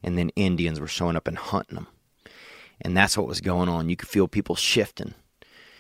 And 0.04 0.18
then 0.18 0.30
Indians 0.30 0.80
were 0.80 0.88
showing 0.88 1.16
up 1.16 1.28
and 1.28 1.38
hunting 1.38 1.76
them. 1.76 1.88
And 2.82 2.98
that's 2.98 3.18
what 3.18 3.28
was 3.28 3.42
going 3.42 3.70
on. 3.70 3.90
You 3.90 3.96
could 3.96 4.10
feel 4.10 4.28
people 4.28 4.56
shifting. 4.56 5.14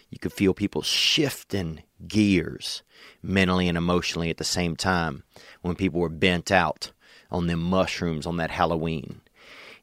You 0.09 0.19
could 0.19 0.33
feel 0.33 0.53
people 0.53 0.81
shifting 0.81 1.81
gears 2.07 2.83
mentally 3.23 3.67
and 3.67 3.77
emotionally 3.77 4.29
at 4.29 4.37
the 4.37 4.43
same 4.43 4.75
time 4.75 5.23
when 5.61 5.75
people 5.75 5.99
were 5.99 6.09
bent 6.09 6.51
out 6.51 6.91
on 7.31 7.47
them 7.47 7.61
mushrooms 7.61 8.25
on 8.25 8.37
that 8.37 8.51
Halloween. 8.51 9.21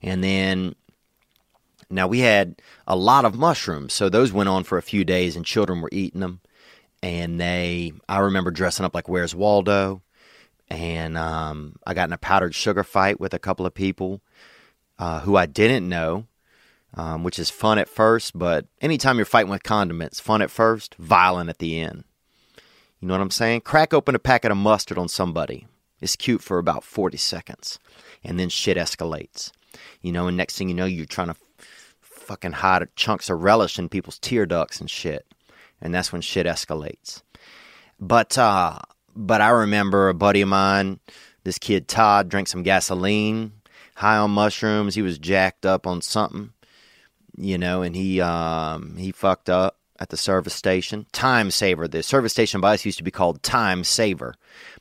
And 0.02 0.23
then 0.23 0.75
now 1.90 2.07
we 2.07 2.21
had 2.21 2.61
a 2.87 2.95
lot 2.95 3.25
of 3.25 3.35
mushrooms, 3.35 3.95
so 3.95 4.09
those 4.09 4.33
went 4.33 4.50
on 4.50 4.64
for 4.64 4.76
a 4.76 4.83
few 4.83 5.04
days 5.04 5.35
and 5.35 5.45
children 5.47 5.80
were 5.80 5.88
eating 5.90 6.21
them. 6.21 6.40
And 7.02 7.40
they 7.40 7.92
I 8.09 8.18
remember 8.18 8.50
dressing 8.50 8.85
up 8.85 8.95
like 8.95 9.09
Where's 9.09 9.35
Waldo 9.35 10.02
and 10.68 11.16
um, 11.16 11.76
I 11.87 11.95
got 11.95 12.09
in 12.09 12.12
a 12.12 12.18
powdered 12.18 12.54
sugar 12.54 12.85
fight 12.85 13.18
with 13.18 13.33
a 13.33 13.38
couple 13.38 13.64
of 13.64 13.73
people 13.73 14.21
uh, 14.99 15.21
who 15.21 15.37
I 15.37 15.47
didn't 15.47 15.88
know, 15.88 16.26
um, 16.95 17.23
which 17.23 17.38
is 17.38 17.50
fun 17.50 17.78
at 17.78 17.88
first, 17.88 18.37
but 18.37 18.67
anytime 18.81 19.17
you're 19.17 19.26
fighting 19.26 19.50
with 19.50 19.62
condiments, 19.62 20.21
fun 20.21 20.43
at 20.43 20.50
first, 20.50 20.95
violent 20.97 21.50
at 21.50 21.59
the 21.59 21.81
end. 21.81 22.05
You 23.00 23.07
know 23.07 23.14
what 23.14 23.21
I'm 23.21 23.31
saying? 23.31 23.61
Crack 23.61 23.95
open 23.95 24.14
a 24.14 24.19
packet 24.19 24.50
of 24.50 24.57
mustard 24.57 24.99
on 24.99 25.09
somebody. 25.09 25.67
It's 26.00 26.17
cute 26.17 26.43
for 26.43 26.59
about 26.59 26.85
40 26.85 27.17
seconds, 27.17 27.78
and 28.25 28.38
then 28.38 28.49
shit 28.49 28.76
escalates. 28.76 29.52
You 30.00 30.12
know, 30.12 30.26
and 30.26 30.37
next 30.37 30.57
thing 30.57 30.69
you 30.69 30.75
know, 30.75 30.85
you're 30.85 31.07
trying 31.07 31.28
to 31.28 31.37
fucking 32.00 32.52
hide 32.52 32.87
chunks 32.97 33.31
of 33.31 33.43
relish 33.43 33.78
in 33.78 33.88
people's 33.88 34.19
tear 34.19 34.47
ducts 34.47 34.81
and 34.81 34.90
shit. 34.90 35.26
And 35.81 35.95
that's 35.95 36.12
when 36.12 36.21
shit 36.21 36.47
escalates. 36.47 37.23
But 38.00 38.37
uh, 38.37 38.78
but 39.14 39.40
I 39.40 39.49
remember 39.49 40.09
a 40.09 40.14
buddy 40.14 40.43
of 40.43 40.49
mine, 40.49 41.00
this 41.45 41.59
kid 41.59 41.88
Todd, 41.88 42.28
drank 42.28 42.49
some 42.49 42.62
gasoline, 42.62 43.52
high 43.99 44.17
on 44.17 44.31
mushrooms. 44.31 44.95
He 44.95 45.02
was 45.02 45.19
jacked 45.19 45.67
up 45.67 45.85
on 45.85 46.00
something, 46.00 46.52
you 47.37 47.59
know, 47.59 47.83
and 47.83 47.97
he 47.97 48.21
um, 48.21 48.97
he 48.97 49.11
fucked 49.11 49.50
up 49.50 49.76
at 49.99 50.11
the 50.11 50.17
service 50.17 50.55
station. 50.55 51.07
Time 51.12 51.50
Saver. 51.50 51.88
The 51.88 52.05
service 52.05 52.33
station 52.33 52.61
by 52.61 52.75
us 52.75 52.85
used 52.85 52.99
to 52.99 53.05
be 53.05 53.11
called 53.11 53.43
Time 53.43 53.83
Saver 53.83 54.35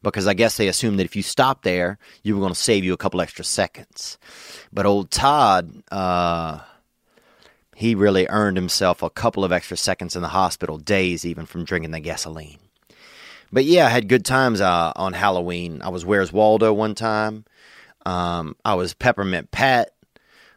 because 0.03 0.27
I 0.27 0.35
guess 0.35 0.57
they 0.57 0.67
assumed 0.67 0.99
that 0.99 1.05
if 1.05 1.15
you 1.15 1.23
stopped 1.23 1.63
there, 1.63 1.97
you 2.21 2.35
were 2.35 2.41
going 2.41 2.53
to 2.53 2.59
save 2.59 2.83
you 2.83 2.93
a 2.93 2.97
couple 2.97 3.19
extra 3.19 3.43
seconds. 3.43 4.19
But 4.71 4.85
old 4.85 5.09
Todd, 5.09 5.81
uh, 5.91 6.59
he 7.75 7.95
really 7.95 8.27
earned 8.29 8.57
himself 8.57 9.01
a 9.01 9.09
couple 9.09 9.43
of 9.43 9.51
extra 9.51 9.77
seconds 9.77 10.15
in 10.15 10.21
the 10.21 10.27
hospital, 10.27 10.77
days 10.77 11.25
even 11.25 11.47
from 11.47 11.63
drinking 11.63 11.91
the 11.91 11.99
gasoline. 11.99 12.59
But 13.51 13.65
yeah, 13.65 13.87
I 13.87 13.89
had 13.89 14.09
good 14.09 14.25
times 14.25 14.61
uh, 14.61 14.93
on 14.95 15.13
Halloween. 15.13 15.81
I 15.81 15.89
was 15.89 16.05
Where's 16.05 16.31
Waldo 16.31 16.71
one 16.71 16.93
time. 16.93 17.45
Um, 18.07 18.55
I 18.63 18.73
was 18.75 18.93
Peppermint 18.93 19.51
Pat. 19.51 19.91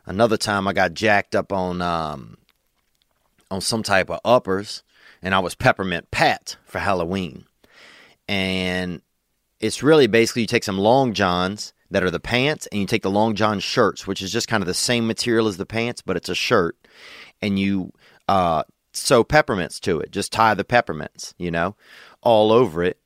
Another 0.07 0.37
time 0.37 0.69
I 0.69 0.73
got 0.73 0.95
jacked 0.95 1.35
up 1.35 1.53
on 1.53 1.83
um, 1.83 2.39
on 3.51 3.61
some 3.61 3.83
type 3.83 4.09
of 4.09 4.21
uppers, 4.25 4.85
and 5.21 5.35
I 5.35 5.41
was 5.41 5.57
Peppermint 5.57 6.13
Pat 6.13 6.57
for 6.65 6.79
Halloween. 6.79 7.47
And 8.29 9.03
it's 9.59 9.83
really 9.83 10.07
basically 10.07 10.43
you 10.43 10.47
take 10.47 10.63
some 10.63 10.79
long 10.79 11.13
johns 11.13 11.73
that 11.91 12.05
are 12.05 12.11
the 12.11 12.21
pants, 12.21 12.69
and 12.71 12.81
you 12.81 12.87
take 12.87 13.03
the 13.03 13.11
long 13.11 13.35
john 13.35 13.59
shirts, 13.59 14.07
which 14.07 14.23
is 14.23 14.31
just 14.31 14.47
kind 14.47 14.63
of 14.63 14.69
the 14.69 14.73
same 14.75 15.09
material 15.09 15.49
as 15.49 15.57
the 15.57 15.67
pants, 15.67 16.03
but 16.03 16.17
it's 16.17 16.29
a 16.29 16.37
shirt, 16.37 16.77
and 17.43 17.59
you 17.59 17.93
uh, 18.29 18.63
sew 18.93 19.25
peppermints 19.25 19.81
to 19.81 19.99
it. 19.99 20.13
Just 20.13 20.31
tie 20.31 20.55
the 20.55 20.63
peppermints, 20.63 21.35
you 21.37 21.51
know, 21.51 21.75
all 22.23 22.53
over 22.53 22.85
it. 22.85 23.01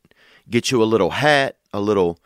Get 0.51 0.71
you 0.71 0.83
a 0.83 0.85
little 0.85 1.09
hat, 1.09 1.57
a 1.73 1.81
little, 1.81 2.19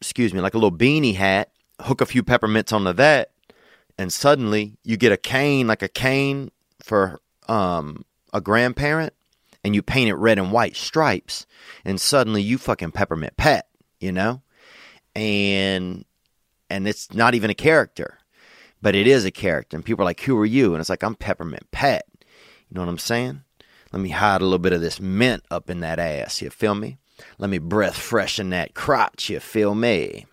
excuse 0.00 0.32
me, 0.32 0.40
like 0.40 0.54
a 0.54 0.58
little 0.58 0.76
beanie 0.76 1.14
hat. 1.14 1.50
Hook 1.82 2.00
a 2.00 2.06
few 2.06 2.22
peppermints 2.22 2.72
onto 2.72 2.92
that, 2.94 3.32
and 3.98 4.10
suddenly 4.12 4.78
you 4.82 4.96
get 4.96 5.12
a 5.12 5.18
cane, 5.18 5.66
like 5.66 5.82
a 5.82 5.88
cane 5.88 6.50
for 6.82 7.20
um, 7.48 8.04
a 8.32 8.40
grandparent, 8.40 9.12
and 9.62 9.74
you 9.74 9.82
paint 9.82 10.08
it 10.08 10.14
red 10.14 10.38
and 10.38 10.52
white 10.52 10.74
stripes, 10.74 11.46
and 11.84 12.00
suddenly 12.00 12.40
you 12.40 12.56
fucking 12.56 12.92
peppermint 12.92 13.36
pet, 13.36 13.68
you 14.00 14.10
know, 14.10 14.40
and 15.14 16.06
and 16.70 16.88
it's 16.88 17.12
not 17.12 17.34
even 17.34 17.50
a 17.50 17.54
character, 17.54 18.18
but 18.80 18.94
it 18.94 19.06
is 19.06 19.26
a 19.26 19.30
character, 19.30 19.76
and 19.76 19.84
people 19.84 20.02
are 20.02 20.06
like, 20.06 20.20
"Who 20.20 20.38
are 20.38 20.46
you?" 20.46 20.72
And 20.72 20.80
it's 20.80 20.90
like, 20.90 21.04
"I'm 21.04 21.14
Peppermint 21.14 21.70
pet," 21.72 22.06
You 22.68 22.74
know 22.74 22.80
what 22.80 22.90
I'm 22.90 22.98
saying? 22.98 23.42
Let 23.92 24.02
me 24.02 24.10
hide 24.10 24.40
a 24.40 24.44
little 24.44 24.58
bit 24.58 24.72
of 24.72 24.80
this 24.80 25.00
mint 25.00 25.44
up 25.50 25.70
in 25.70 25.80
that 25.80 25.98
ass. 25.98 26.42
You 26.42 26.50
feel 26.50 26.74
me? 26.74 26.98
Let 27.38 27.50
me 27.50 27.58
breath 27.58 27.96
freshen 27.96 28.50
that 28.50 28.74
crotch. 28.74 29.30
You 29.30 29.40
feel 29.40 29.74
me? 29.74 30.26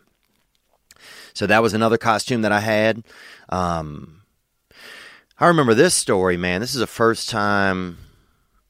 So 1.33 1.47
that 1.47 1.61
was 1.61 1.73
another 1.73 1.97
costume 1.97 2.41
that 2.41 2.51
I 2.51 2.59
had. 2.59 3.03
Um, 3.49 4.21
I 5.39 5.47
remember 5.47 5.73
this 5.73 5.95
story, 5.95 6.37
man. 6.37 6.61
This 6.61 6.73
is 6.73 6.79
the 6.79 6.87
first 6.87 7.29
time 7.29 7.97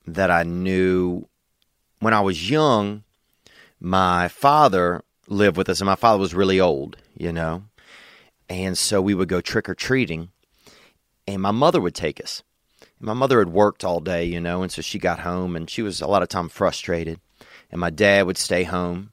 that 0.07 0.31
I 0.31 0.43
knew 0.43 1.27
when 1.99 2.13
I 2.13 2.21
was 2.21 2.49
young. 2.49 3.03
My 3.79 4.27
father 4.29 5.03
lived 5.27 5.57
with 5.57 5.69
us, 5.69 5.81
and 5.81 5.85
my 5.85 5.95
father 5.95 6.19
was 6.19 6.33
really 6.33 6.59
old, 6.59 6.97
you 7.17 7.33
know. 7.33 7.63
And 8.49 8.77
so 8.77 9.01
we 9.01 9.13
would 9.13 9.29
go 9.29 9.41
trick 9.41 9.67
or 9.67 9.75
treating, 9.75 10.29
and 11.27 11.41
my 11.41 11.51
mother 11.51 11.81
would 11.81 11.95
take 11.95 12.21
us. 12.21 12.43
My 12.99 13.13
mother 13.13 13.39
had 13.39 13.49
worked 13.49 13.83
all 13.83 13.99
day, 13.99 14.23
you 14.23 14.39
know, 14.39 14.63
and 14.63 14.71
so 14.71 14.81
she 14.81 14.99
got 14.99 15.19
home 15.19 15.57
and 15.57 15.69
she 15.69 15.81
was 15.81 15.99
a 15.99 16.07
lot 16.07 16.23
of 16.23 16.29
time 16.29 16.47
frustrated. 16.47 17.19
And 17.73 17.79
my 17.79 17.89
dad 17.89 18.27
would 18.27 18.37
stay 18.37 18.63
home. 18.63 19.11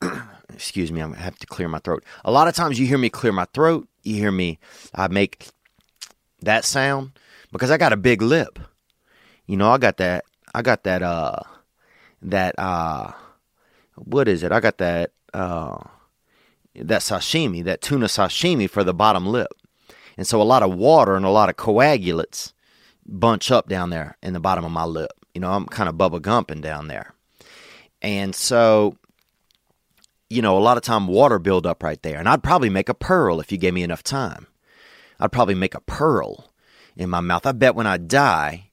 Excuse 0.48 0.90
me, 0.90 1.02
I'm 1.02 1.10
gonna 1.10 1.20
have 1.20 1.38
to 1.40 1.46
clear 1.46 1.68
my 1.68 1.78
throat. 1.78 2.02
A 2.24 2.32
lot 2.32 2.48
of 2.48 2.54
times 2.54 2.80
you 2.80 2.86
hear 2.86 2.96
me 2.96 3.10
clear 3.10 3.32
my 3.32 3.44
throat, 3.52 3.86
you 4.02 4.14
hear 4.14 4.32
me 4.32 4.58
I 4.94 5.08
make 5.08 5.48
that 6.40 6.64
sound 6.64 7.18
because 7.52 7.70
I 7.70 7.76
got 7.76 7.92
a 7.92 7.98
big 7.98 8.22
lip. 8.22 8.58
You 9.46 9.58
know, 9.58 9.70
I 9.70 9.76
got 9.76 9.98
that 9.98 10.24
I 10.54 10.62
got 10.62 10.84
that 10.84 11.02
uh 11.02 11.40
that 12.22 12.58
uh 12.58 13.12
what 13.96 14.26
is 14.26 14.42
it? 14.42 14.50
I 14.50 14.60
got 14.60 14.78
that 14.78 15.10
uh 15.34 15.76
that 16.76 17.02
sashimi, 17.02 17.62
that 17.64 17.82
tuna 17.82 18.06
sashimi 18.06 18.70
for 18.70 18.82
the 18.82 18.94
bottom 18.94 19.26
lip. 19.26 19.52
And 20.16 20.26
so 20.26 20.40
a 20.40 20.44
lot 20.44 20.62
of 20.62 20.74
water 20.74 21.14
and 21.14 21.26
a 21.26 21.30
lot 21.30 21.50
of 21.50 21.58
coagulates 21.58 22.54
bunch 23.04 23.50
up 23.50 23.68
down 23.68 23.90
there 23.90 24.16
in 24.22 24.32
the 24.32 24.40
bottom 24.40 24.64
of 24.64 24.72
my 24.72 24.84
lip. 24.84 25.12
You 25.34 25.42
know, 25.42 25.52
I'm 25.52 25.66
kind 25.66 25.90
of 25.90 25.96
bubba 25.96 26.20
gumping 26.20 26.62
down 26.62 26.88
there. 26.88 27.13
And 28.04 28.34
so, 28.34 28.98
you 30.28 30.42
know, 30.42 30.58
a 30.58 30.60
lot 30.60 30.76
of 30.76 30.82
time 30.82 31.06
water 31.06 31.38
build 31.38 31.66
up 31.66 31.82
right 31.82 32.00
there. 32.02 32.18
And 32.18 32.28
I'd 32.28 32.42
probably 32.42 32.68
make 32.68 32.90
a 32.90 32.94
pearl 32.94 33.40
if 33.40 33.50
you 33.50 33.56
gave 33.56 33.72
me 33.72 33.82
enough 33.82 34.02
time. 34.02 34.46
I'd 35.18 35.32
probably 35.32 35.54
make 35.54 35.74
a 35.74 35.80
pearl 35.80 36.52
in 36.96 37.08
my 37.08 37.20
mouth. 37.20 37.46
I 37.46 37.52
bet 37.52 37.74
when 37.74 37.86
I 37.86 37.96
die, 37.96 38.70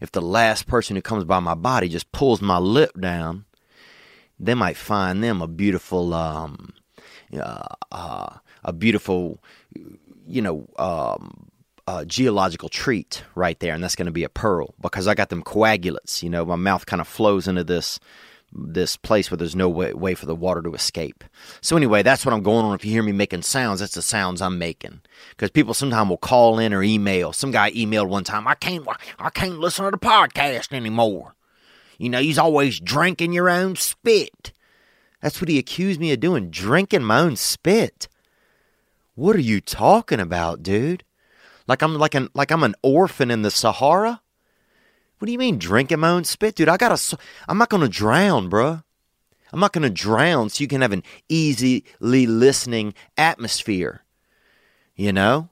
if 0.00 0.10
the 0.10 0.20
last 0.20 0.66
person 0.66 0.96
who 0.96 1.02
comes 1.02 1.22
by 1.22 1.38
my 1.38 1.54
body 1.54 1.88
just 1.88 2.10
pulls 2.10 2.42
my 2.42 2.58
lip 2.58 3.00
down, 3.00 3.44
they 4.40 4.54
might 4.54 4.76
find 4.76 5.22
them 5.22 5.40
a 5.42 5.46
beautiful, 5.46 6.12
um, 6.12 6.72
uh, 7.32 7.62
uh, 7.92 8.36
a 8.64 8.72
beautiful, 8.72 9.38
you 10.26 10.42
know, 10.42 10.68
um, 10.76 11.50
uh, 11.86 12.04
geological 12.04 12.68
treat 12.68 13.22
right 13.36 13.60
there, 13.60 13.74
and 13.74 13.84
that's 13.84 13.94
going 13.94 14.06
to 14.06 14.12
be 14.12 14.24
a 14.24 14.28
pearl 14.28 14.74
because 14.80 15.06
I 15.06 15.14
got 15.14 15.28
them 15.28 15.42
coagulates. 15.42 16.22
You 16.24 16.30
know, 16.30 16.44
my 16.44 16.56
mouth 16.56 16.84
kind 16.86 17.00
of 17.00 17.06
flows 17.06 17.46
into 17.46 17.62
this 17.62 18.00
this 18.54 18.96
place 18.96 19.30
where 19.30 19.38
there's 19.38 19.56
no 19.56 19.68
way, 19.68 19.92
way 19.94 20.14
for 20.14 20.26
the 20.26 20.34
water 20.34 20.62
to 20.62 20.74
escape. 20.74 21.24
So 21.60 21.76
anyway, 21.76 22.02
that's 22.02 22.24
what 22.24 22.34
I'm 22.34 22.42
going 22.42 22.64
on. 22.64 22.74
If 22.74 22.84
you 22.84 22.92
hear 22.92 23.02
me 23.02 23.12
making 23.12 23.42
sounds, 23.42 23.80
that's 23.80 23.94
the 23.94 24.02
sounds 24.02 24.42
I'm 24.42 24.58
making. 24.58 25.00
Because 25.30 25.50
people 25.50 25.74
sometimes 25.74 26.08
will 26.08 26.18
call 26.18 26.58
in 26.58 26.74
or 26.74 26.82
email. 26.82 27.32
Some 27.32 27.50
guy 27.50 27.70
emailed 27.72 28.08
one 28.08 28.24
time, 28.24 28.46
I 28.46 28.54
can't, 28.54 28.86
I 29.18 29.30
can't 29.30 29.58
listen 29.58 29.84
to 29.84 29.90
the 29.90 29.98
podcast 29.98 30.72
anymore. 30.72 31.34
You 31.98 32.10
know, 32.10 32.20
he's 32.20 32.38
always 32.38 32.80
drinking 32.80 33.32
your 33.32 33.48
own 33.48 33.76
spit. 33.76 34.52
That's 35.20 35.40
what 35.40 35.48
he 35.48 35.58
accused 35.58 36.00
me 36.00 36.12
of 36.12 36.20
doing, 36.20 36.50
drinking 36.50 37.04
my 37.04 37.20
own 37.20 37.36
spit. 37.36 38.08
What 39.14 39.36
are 39.36 39.40
you 39.40 39.60
talking 39.60 40.18
about, 40.20 40.62
dude? 40.62 41.04
Like 41.68 41.82
I'm 41.82 41.94
like 41.94 42.14
an 42.14 42.28
like 42.34 42.50
I'm 42.50 42.64
an 42.64 42.74
orphan 42.82 43.30
in 43.30 43.42
the 43.42 43.50
Sahara? 43.50 44.20
What 45.22 45.26
do 45.26 45.32
you 45.32 45.38
mean 45.38 45.58
drinking 45.58 46.00
my 46.00 46.08
own 46.08 46.24
spit, 46.24 46.56
dude? 46.56 46.68
I 46.68 46.76
got 46.76 46.98
to 46.98 47.16
I'm 47.46 47.56
not 47.56 47.70
to 47.70 47.88
drown, 47.88 48.50
bruh. 48.50 48.82
I'm 49.52 49.60
not 49.60 49.72
to 49.72 49.88
drown 49.88 50.50
so 50.50 50.60
you 50.60 50.66
can 50.66 50.80
have 50.80 50.90
an 50.90 51.04
easily 51.28 51.84
listening 52.02 52.92
atmosphere. 53.16 54.02
You 54.96 55.12
know? 55.12 55.48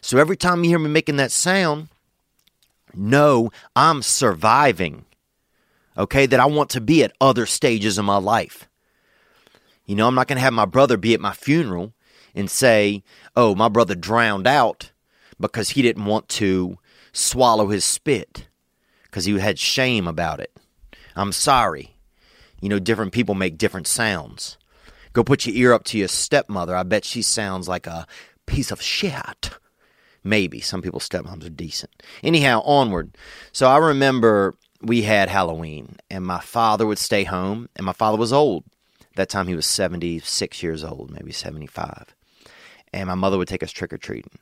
So 0.00 0.16
every 0.16 0.38
time 0.38 0.64
you 0.64 0.70
hear 0.70 0.78
me 0.78 0.88
making 0.88 1.16
that 1.16 1.32
sound, 1.32 1.88
know 2.94 3.50
I'm 3.76 4.00
surviving. 4.00 5.04
Okay? 5.98 6.24
That 6.24 6.40
I 6.40 6.46
want 6.46 6.70
to 6.70 6.80
be 6.80 7.04
at 7.04 7.12
other 7.20 7.44
stages 7.44 7.98
of 7.98 8.06
my 8.06 8.16
life. 8.16 8.70
You 9.84 9.96
know, 9.96 10.08
I'm 10.08 10.14
not 10.14 10.28
going 10.28 10.38
to 10.38 10.44
have 10.44 10.54
my 10.54 10.64
brother 10.64 10.96
be 10.96 11.12
at 11.12 11.20
my 11.20 11.34
funeral 11.34 11.92
and 12.34 12.50
say, 12.50 13.02
oh, 13.36 13.54
my 13.54 13.68
brother 13.68 13.94
drowned 13.94 14.46
out 14.46 14.92
because 15.38 15.68
he 15.68 15.82
didn't 15.82 16.06
want 16.06 16.26
to 16.30 16.78
swallow 17.12 17.68
his 17.68 17.84
spit 17.84 18.46
because 19.10 19.24
he 19.24 19.38
had 19.38 19.58
shame 19.58 20.06
about 20.06 20.40
it. 20.40 20.56
I'm 21.16 21.32
sorry. 21.32 21.96
You 22.60 22.68
know, 22.68 22.78
different 22.78 23.12
people 23.12 23.34
make 23.34 23.58
different 23.58 23.86
sounds. 23.86 24.56
Go 25.12 25.24
put 25.24 25.46
your 25.46 25.56
ear 25.56 25.72
up 25.72 25.84
to 25.84 25.98
your 25.98 26.08
stepmother. 26.08 26.76
I 26.76 26.84
bet 26.84 27.04
she 27.04 27.22
sounds 27.22 27.68
like 27.68 27.86
a 27.86 28.06
piece 28.46 28.70
of 28.70 28.80
shit. 28.80 29.50
Maybe. 30.22 30.60
Some 30.60 30.82
people's 30.82 31.08
stepmoms 31.08 31.44
are 31.44 31.50
decent. 31.50 32.02
Anyhow, 32.22 32.62
onward. 32.64 33.16
So 33.52 33.66
I 33.66 33.78
remember 33.78 34.54
we 34.82 35.02
had 35.02 35.28
Halloween, 35.28 35.96
and 36.10 36.24
my 36.24 36.40
father 36.40 36.86
would 36.86 36.98
stay 36.98 37.24
home, 37.24 37.68
and 37.74 37.84
my 37.84 37.92
father 37.92 38.18
was 38.18 38.32
old. 38.32 38.64
That 39.16 39.28
time 39.28 39.48
he 39.48 39.54
was 39.54 39.66
76 39.66 40.62
years 40.62 40.84
old, 40.84 41.10
maybe 41.10 41.32
75. 41.32 42.14
And 42.92 43.08
my 43.08 43.14
mother 43.14 43.38
would 43.38 43.48
take 43.48 43.62
us 43.62 43.72
trick 43.72 43.92
or 43.92 43.98
treating. 43.98 44.38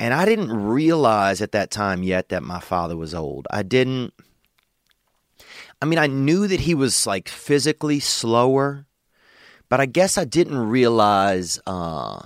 And 0.00 0.14
I 0.14 0.24
didn't 0.24 0.50
realize 0.50 1.42
at 1.42 1.52
that 1.52 1.70
time 1.70 2.02
yet 2.02 2.30
that 2.30 2.42
my 2.42 2.58
father 2.58 2.96
was 2.96 3.14
old. 3.14 3.46
I 3.50 3.62
didn't. 3.62 4.14
I 5.82 5.84
mean, 5.84 5.98
I 5.98 6.06
knew 6.06 6.46
that 6.46 6.60
he 6.60 6.74
was 6.74 7.06
like 7.06 7.28
physically 7.28 8.00
slower, 8.00 8.86
but 9.68 9.78
I 9.78 9.84
guess 9.84 10.16
I 10.16 10.24
didn't 10.24 10.56
realize. 10.56 11.60
Uh, 11.66 12.22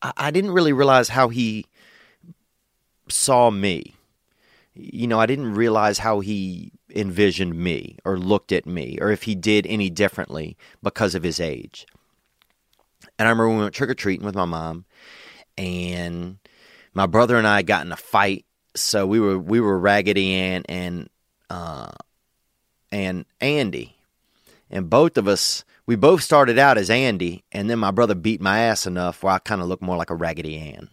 I, 0.00 0.12
I 0.16 0.30
didn't 0.30 0.52
really 0.52 0.72
realize 0.72 1.10
how 1.10 1.28
he 1.28 1.66
saw 3.06 3.50
me. 3.50 3.94
You 4.72 5.06
know, 5.06 5.20
I 5.20 5.26
didn't 5.26 5.52
realize 5.52 5.98
how 5.98 6.20
he 6.20 6.72
envisioned 6.88 7.54
me 7.54 7.98
or 8.06 8.18
looked 8.18 8.50
at 8.50 8.64
me 8.64 8.96
or 8.98 9.10
if 9.10 9.24
he 9.24 9.34
did 9.34 9.66
any 9.66 9.90
differently 9.90 10.56
because 10.82 11.14
of 11.14 11.22
his 11.22 11.38
age. 11.38 11.86
And 13.18 13.28
I 13.28 13.30
remember 13.30 13.50
we 13.50 13.58
went 13.58 13.74
trick 13.74 13.90
or 13.90 13.94
treating 13.94 14.24
with 14.24 14.34
my 14.34 14.46
mom, 14.46 14.86
and 15.58 16.38
my 16.94 17.06
brother 17.06 17.36
and 17.36 17.46
I 17.46 17.62
got 17.62 17.84
in 17.86 17.92
a 17.92 17.96
fight. 17.96 18.44
So 18.74 19.06
we 19.06 19.20
were 19.20 19.38
we 19.38 19.60
were 19.60 19.78
Raggedy 19.78 20.32
Ann 20.34 20.62
and 20.68 21.10
uh, 21.50 21.92
and 22.90 23.26
Andy, 23.40 23.96
and 24.70 24.88
both 24.88 25.18
of 25.18 25.28
us 25.28 25.64
we 25.84 25.96
both 25.96 26.22
started 26.22 26.58
out 26.58 26.78
as 26.78 26.88
Andy, 26.88 27.44
and 27.52 27.68
then 27.68 27.78
my 27.78 27.90
brother 27.90 28.14
beat 28.14 28.40
my 28.40 28.60
ass 28.60 28.86
enough 28.86 29.22
where 29.22 29.34
I 29.34 29.38
kind 29.38 29.60
of 29.60 29.68
looked 29.68 29.82
more 29.82 29.96
like 29.96 30.10
a 30.10 30.14
Raggedy 30.14 30.56
Ann, 30.58 30.88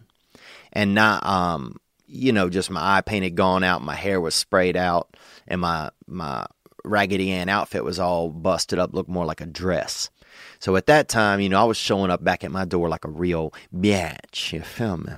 and 0.72 0.94
not 0.94 1.24
um 1.24 1.76
you 2.06 2.32
know 2.32 2.50
just 2.50 2.70
my 2.70 2.98
eye 2.98 3.00
paint 3.00 3.24
had 3.24 3.34
gone 3.34 3.64
out, 3.64 3.82
my 3.82 3.94
hair 3.94 4.20
was 4.20 4.34
sprayed 4.34 4.76
out, 4.76 5.16
and 5.48 5.62
my 5.62 5.90
my 6.06 6.44
Raggedy 6.84 7.30
Ann 7.30 7.48
outfit 7.48 7.84
was 7.84 7.98
all 7.98 8.28
busted 8.28 8.78
up, 8.78 8.92
looked 8.92 9.08
more 9.10 9.26
like 9.26 9.40
a 9.40 9.46
dress. 9.46 10.10
So 10.58 10.76
at 10.76 10.86
that 10.86 11.08
time, 11.08 11.40
you 11.40 11.48
know, 11.48 11.60
I 11.60 11.64
was 11.64 11.76
showing 11.76 12.10
up 12.10 12.22
back 12.22 12.44
at 12.44 12.50
my 12.50 12.64
door 12.66 12.88
like 12.88 13.04
a 13.04 13.10
real 13.10 13.54
bitch. 13.74 14.52
You 14.52 14.60
feel 14.60 14.98
me? 14.98 15.12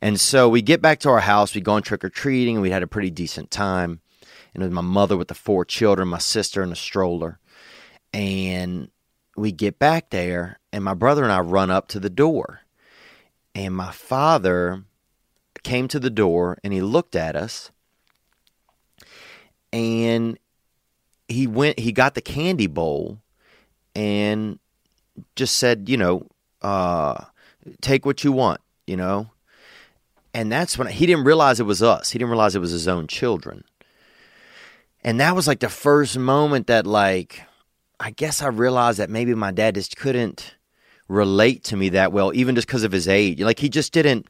And 0.00 0.20
so 0.20 0.48
we 0.48 0.62
get 0.62 0.82
back 0.82 1.00
to 1.00 1.08
our 1.10 1.20
house, 1.20 1.54
we 1.54 1.60
go 1.60 1.72
on 1.72 1.82
trick 1.82 2.04
or 2.04 2.10
treating, 2.10 2.56
and 2.56 2.62
we 2.62 2.70
had 2.70 2.82
a 2.82 2.86
pretty 2.86 3.10
decent 3.10 3.50
time. 3.50 4.00
And 4.54 4.62
it 4.62 4.66
was 4.66 4.74
my 4.74 4.80
mother 4.82 5.16
with 5.16 5.28
the 5.28 5.34
four 5.34 5.64
children, 5.64 6.08
my 6.08 6.18
sister 6.18 6.62
in 6.62 6.72
a 6.72 6.76
stroller. 6.76 7.38
And 8.12 8.90
we 9.36 9.52
get 9.52 9.78
back 9.78 10.10
there, 10.10 10.58
and 10.72 10.82
my 10.82 10.94
brother 10.94 11.22
and 11.22 11.32
I 11.32 11.40
run 11.40 11.70
up 11.70 11.88
to 11.88 12.00
the 12.00 12.10
door. 12.10 12.60
And 13.54 13.74
my 13.74 13.90
father 13.90 14.84
came 15.62 15.88
to 15.88 15.98
the 15.98 16.10
door 16.10 16.58
and 16.62 16.72
he 16.72 16.80
looked 16.80 17.16
at 17.16 17.34
us. 17.34 17.70
And 19.72 20.38
he 21.26 21.46
went, 21.46 21.78
he 21.78 21.90
got 21.90 22.14
the 22.14 22.20
candy 22.20 22.66
bowl 22.66 23.18
and 23.94 24.58
just 25.34 25.56
said, 25.56 25.88
you 25.88 25.96
know, 25.96 26.28
uh, 26.62 27.24
take 27.80 28.06
what 28.06 28.22
you 28.22 28.30
want, 28.30 28.60
you 28.86 28.96
know. 28.96 29.30
And 30.36 30.52
that's 30.52 30.76
when 30.76 30.86
he 30.88 31.06
didn't 31.06 31.24
realize 31.24 31.60
it 31.60 31.62
was 31.62 31.82
us. 31.82 32.10
He 32.10 32.18
didn't 32.18 32.28
realize 32.28 32.54
it 32.54 32.60
was 32.60 32.70
his 32.70 32.86
own 32.86 33.06
children. 33.06 33.64
And 35.02 35.18
that 35.18 35.34
was 35.34 35.48
like 35.48 35.60
the 35.60 35.70
first 35.70 36.18
moment 36.18 36.66
that, 36.66 36.86
like, 36.86 37.40
I 37.98 38.10
guess 38.10 38.42
I 38.42 38.48
realized 38.48 38.98
that 38.98 39.08
maybe 39.08 39.34
my 39.34 39.50
dad 39.50 39.76
just 39.76 39.96
couldn't 39.96 40.54
relate 41.08 41.64
to 41.64 41.76
me 41.78 41.88
that 41.88 42.12
well, 42.12 42.34
even 42.34 42.54
just 42.54 42.66
because 42.66 42.84
of 42.84 42.92
his 42.92 43.08
age. 43.08 43.40
Like, 43.40 43.58
he 43.58 43.70
just 43.70 43.94
didn't, 43.94 44.26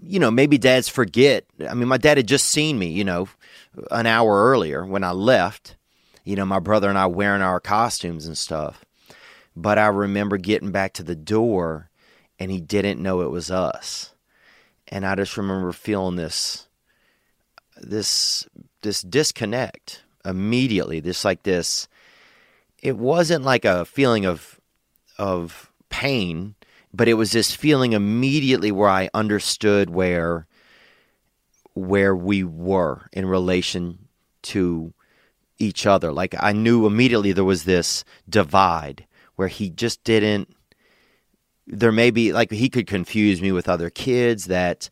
you 0.00 0.20
know, 0.20 0.30
maybe 0.30 0.58
dads 0.58 0.88
forget. 0.88 1.44
I 1.68 1.74
mean, 1.74 1.88
my 1.88 1.98
dad 1.98 2.18
had 2.18 2.28
just 2.28 2.46
seen 2.46 2.78
me, 2.78 2.86
you 2.86 3.02
know, 3.02 3.28
an 3.90 4.06
hour 4.06 4.48
earlier 4.48 4.86
when 4.86 5.02
I 5.02 5.10
left, 5.10 5.74
you 6.22 6.36
know, 6.36 6.46
my 6.46 6.60
brother 6.60 6.88
and 6.88 6.96
I 6.96 7.06
wearing 7.06 7.42
our 7.42 7.58
costumes 7.58 8.26
and 8.26 8.38
stuff. 8.38 8.84
But 9.56 9.76
I 9.76 9.88
remember 9.88 10.36
getting 10.36 10.70
back 10.70 10.92
to 10.92 11.02
the 11.02 11.16
door 11.16 11.90
and 12.38 12.52
he 12.52 12.60
didn't 12.60 13.02
know 13.02 13.22
it 13.22 13.30
was 13.32 13.50
us 13.50 14.12
and 14.88 15.06
I 15.06 15.14
just 15.14 15.36
remember 15.36 15.72
feeling 15.72 16.16
this 16.16 16.66
this 17.76 18.46
this 18.82 19.02
disconnect 19.02 20.02
immediately. 20.24 21.00
This 21.00 21.24
like 21.24 21.42
this. 21.42 21.88
It 22.82 22.96
wasn't 22.96 23.44
like 23.44 23.64
a 23.64 23.84
feeling 23.84 24.24
of 24.24 24.60
of 25.18 25.70
pain, 25.88 26.54
but 26.92 27.08
it 27.08 27.14
was 27.14 27.32
this 27.32 27.54
feeling 27.54 27.92
immediately 27.92 28.70
where 28.70 28.88
I 28.88 29.08
understood 29.14 29.90
where 29.90 30.46
where 31.74 32.16
we 32.16 32.42
were 32.42 33.08
in 33.12 33.26
relation 33.26 34.08
to 34.42 34.94
each 35.58 35.86
other. 35.86 36.12
Like 36.12 36.34
I 36.38 36.52
knew 36.52 36.86
immediately 36.86 37.32
there 37.32 37.44
was 37.44 37.64
this 37.64 38.04
divide 38.28 39.06
where 39.36 39.48
he 39.48 39.68
just 39.68 40.02
didn't 40.04 40.55
there 41.66 41.92
may 41.92 42.10
be 42.10 42.32
like 42.32 42.50
he 42.50 42.68
could 42.68 42.86
confuse 42.86 43.42
me 43.42 43.52
with 43.52 43.68
other 43.68 43.90
kids 43.90 44.46
that 44.46 44.88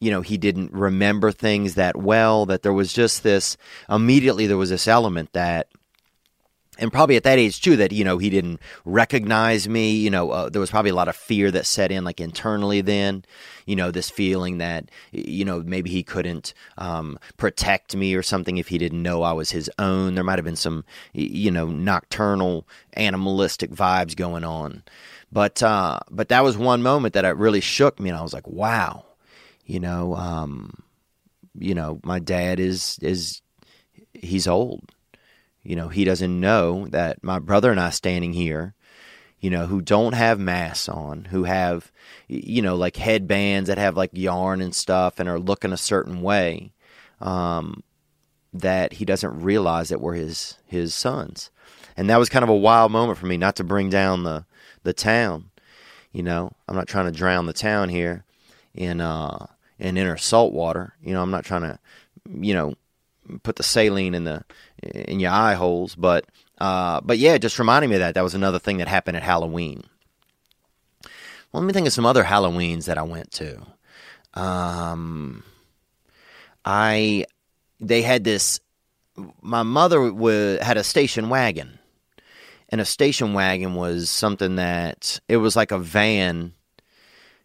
you 0.00 0.10
know 0.10 0.20
he 0.20 0.36
didn't 0.36 0.72
remember 0.72 1.30
things 1.30 1.74
that 1.74 1.96
well 1.96 2.46
that 2.46 2.62
there 2.62 2.72
was 2.72 2.92
just 2.92 3.22
this 3.22 3.56
immediately 3.88 4.46
there 4.46 4.56
was 4.56 4.70
this 4.70 4.88
element 4.88 5.32
that 5.32 5.68
and 6.76 6.92
probably 6.92 7.16
at 7.16 7.22
that 7.22 7.38
age 7.38 7.60
too 7.60 7.76
that 7.76 7.92
you 7.92 8.04
know 8.04 8.18
he 8.18 8.30
didn't 8.30 8.60
recognize 8.84 9.68
me 9.68 9.92
you 9.92 10.10
know 10.10 10.30
uh, 10.30 10.48
there 10.48 10.60
was 10.60 10.70
probably 10.70 10.90
a 10.90 10.94
lot 10.94 11.08
of 11.08 11.16
fear 11.16 11.50
that 11.50 11.66
set 11.66 11.92
in 11.92 12.04
like 12.04 12.20
internally 12.20 12.80
then 12.80 13.24
you 13.66 13.76
know 13.76 13.90
this 13.90 14.10
feeling 14.10 14.58
that 14.58 14.90
you 15.12 15.44
know 15.44 15.62
maybe 15.62 15.90
he 15.90 16.02
couldn't 16.02 16.52
um, 16.78 17.18
protect 17.36 17.94
me 17.94 18.14
or 18.14 18.22
something 18.22 18.56
if 18.56 18.68
he 18.68 18.78
didn't 18.78 19.02
know 19.02 19.22
i 19.22 19.32
was 19.32 19.50
his 19.50 19.70
own. 19.78 20.14
There 20.14 20.24
might 20.24 20.38
have 20.38 20.44
been 20.44 20.56
some 20.56 20.84
you 21.12 21.50
know 21.50 21.66
nocturnal 21.66 22.66
animalistic 22.94 23.70
vibes 23.70 24.16
going 24.16 24.44
on 24.44 24.82
but 25.34 25.64
uh, 25.64 25.98
but 26.12 26.28
that 26.28 26.44
was 26.44 26.56
one 26.56 26.80
moment 26.80 27.14
that 27.14 27.24
it 27.24 27.36
really 27.36 27.60
shook 27.60 27.98
me, 27.98 28.08
and 28.08 28.16
I 28.16 28.22
was 28.22 28.32
like, 28.32 28.46
wow, 28.46 29.04
you 29.66 29.80
know, 29.80 30.14
um, 30.14 30.80
you 31.58 31.74
know, 31.74 31.98
my 32.04 32.20
dad 32.20 32.60
is 32.60 33.00
is 33.02 33.42
he's 34.12 34.46
old. 34.46 34.92
You 35.64 35.74
know, 35.74 35.88
he 35.88 36.04
doesn't 36.04 36.40
know 36.40 36.86
that 36.88 37.24
my 37.24 37.40
brother 37.40 37.72
and 37.72 37.80
I 37.80 37.90
standing 37.90 38.32
here, 38.32 38.74
you 39.40 39.50
know, 39.50 39.66
who 39.66 39.82
don't 39.82 40.12
have 40.12 40.38
masks 40.38 40.88
on, 40.88 41.24
who 41.24 41.44
have, 41.44 41.90
you 42.28 42.62
know, 42.62 42.76
like 42.76 42.94
headbands 42.94 43.66
that 43.66 43.78
have 43.78 43.96
like 43.96 44.10
yarn 44.12 44.60
and 44.60 44.74
stuff 44.74 45.18
and 45.18 45.28
are 45.28 45.40
looking 45.40 45.72
a 45.72 45.76
certain 45.76 46.22
way, 46.22 46.72
um, 47.20 47.82
that 48.52 48.92
he 48.92 49.04
doesn't 49.04 49.42
realize 49.42 49.88
that 49.88 50.00
we're 50.00 50.14
his 50.14 50.58
his 50.64 50.94
sons. 50.94 51.50
And 51.96 52.08
that 52.08 52.18
was 52.20 52.28
kind 52.28 52.44
of 52.44 52.50
a 52.50 52.54
wild 52.54 52.92
moment 52.92 53.18
for 53.18 53.26
me, 53.26 53.36
not 53.36 53.56
to 53.56 53.64
bring 53.64 53.90
down 53.90 54.22
the 54.22 54.44
the 54.84 54.92
town. 54.92 55.50
You 56.12 56.22
know, 56.22 56.52
I'm 56.68 56.76
not 56.76 56.86
trying 56.86 57.06
to 57.06 57.18
drown 57.18 57.46
the 57.46 57.52
town 57.52 57.88
here 57.88 58.24
in 58.74 59.00
uh 59.00 59.46
in 59.78 59.96
inner 59.96 60.16
salt 60.16 60.52
water. 60.52 60.94
You 61.02 61.12
know, 61.12 61.22
I'm 61.22 61.30
not 61.30 61.44
trying 61.44 61.62
to, 61.62 61.78
you 62.30 62.54
know, 62.54 62.74
put 63.42 63.56
the 63.56 63.62
saline 63.62 64.14
in 64.14 64.24
the 64.24 64.44
in 64.82 65.20
your 65.20 65.32
eye 65.32 65.54
holes, 65.54 65.94
but 65.94 66.26
uh, 66.58 67.00
but 67.02 67.18
yeah, 67.18 67.38
just 67.38 67.58
reminding 67.58 67.90
me 67.90 67.96
of 67.96 68.00
that 68.00 68.14
that 68.14 68.22
was 68.24 68.34
another 68.34 68.58
thing 68.58 68.78
that 68.78 68.88
happened 68.88 69.16
at 69.16 69.22
Halloween. 69.22 69.82
Well, 71.52 71.62
let 71.62 71.66
me 71.66 71.72
think 71.72 71.86
of 71.86 71.92
some 71.92 72.06
other 72.06 72.24
Halloweens 72.24 72.86
that 72.86 72.98
I 72.98 73.02
went 73.02 73.30
to. 73.32 73.62
Um, 74.34 75.44
I 76.64 77.26
they 77.80 78.02
had 78.02 78.24
this. 78.24 78.60
My 79.40 79.62
mother 79.62 80.12
wa 80.12 80.56
had 80.60 80.76
a 80.76 80.84
station 80.84 81.28
wagon, 81.28 81.78
and 82.74 82.80
a 82.80 82.84
station 82.84 83.34
wagon 83.34 83.76
was 83.76 84.10
something 84.10 84.56
that 84.56 85.20
it 85.28 85.36
was 85.36 85.54
like 85.54 85.70
a 85.70 85.78
van, 85.78 86.52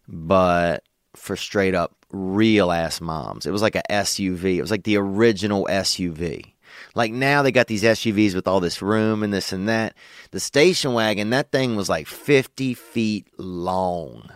but 0.08 0.82
for 1.14 1.36
straight 1.36 1.72
up 1.72 1.94
real 2.10 2.72
ass 2.72 3.00
moms. 3.00 3.46
It 3.46 3.52
was 3.52 3.62
like 3.62 3.76
a 3.76 3.82
SUV. 3.88 4.56
It 4.56 4.60
was 4.60 4.72
like 4.72 4.82
the 4.82 4.96
original 4.96 5.68
SUV. 5.70 6.54
Like 6.96 7.12
now 7.12 7.42
they 7.42 7.52
got 7.52 7.68
these 7.68 7.84
SUVs 7.84 8.34
with 8.34 8.48
all 8.48 8.58
this 8.58 8.82
room 8.82 9.22
and 9.22 9.32
this 9.32 9.52
and 9.52 9.68
that. 9.68 9.94
The 10.32 10.40
station 10.40 10.94
wagon, 10.94 11.30
that 11.30 11.52
thing 11.52 11.76
was 11.76 11.88
like 11.88 12.08
50 12.08 12.74
feet 12.74 13.28
long. 13.38 14.30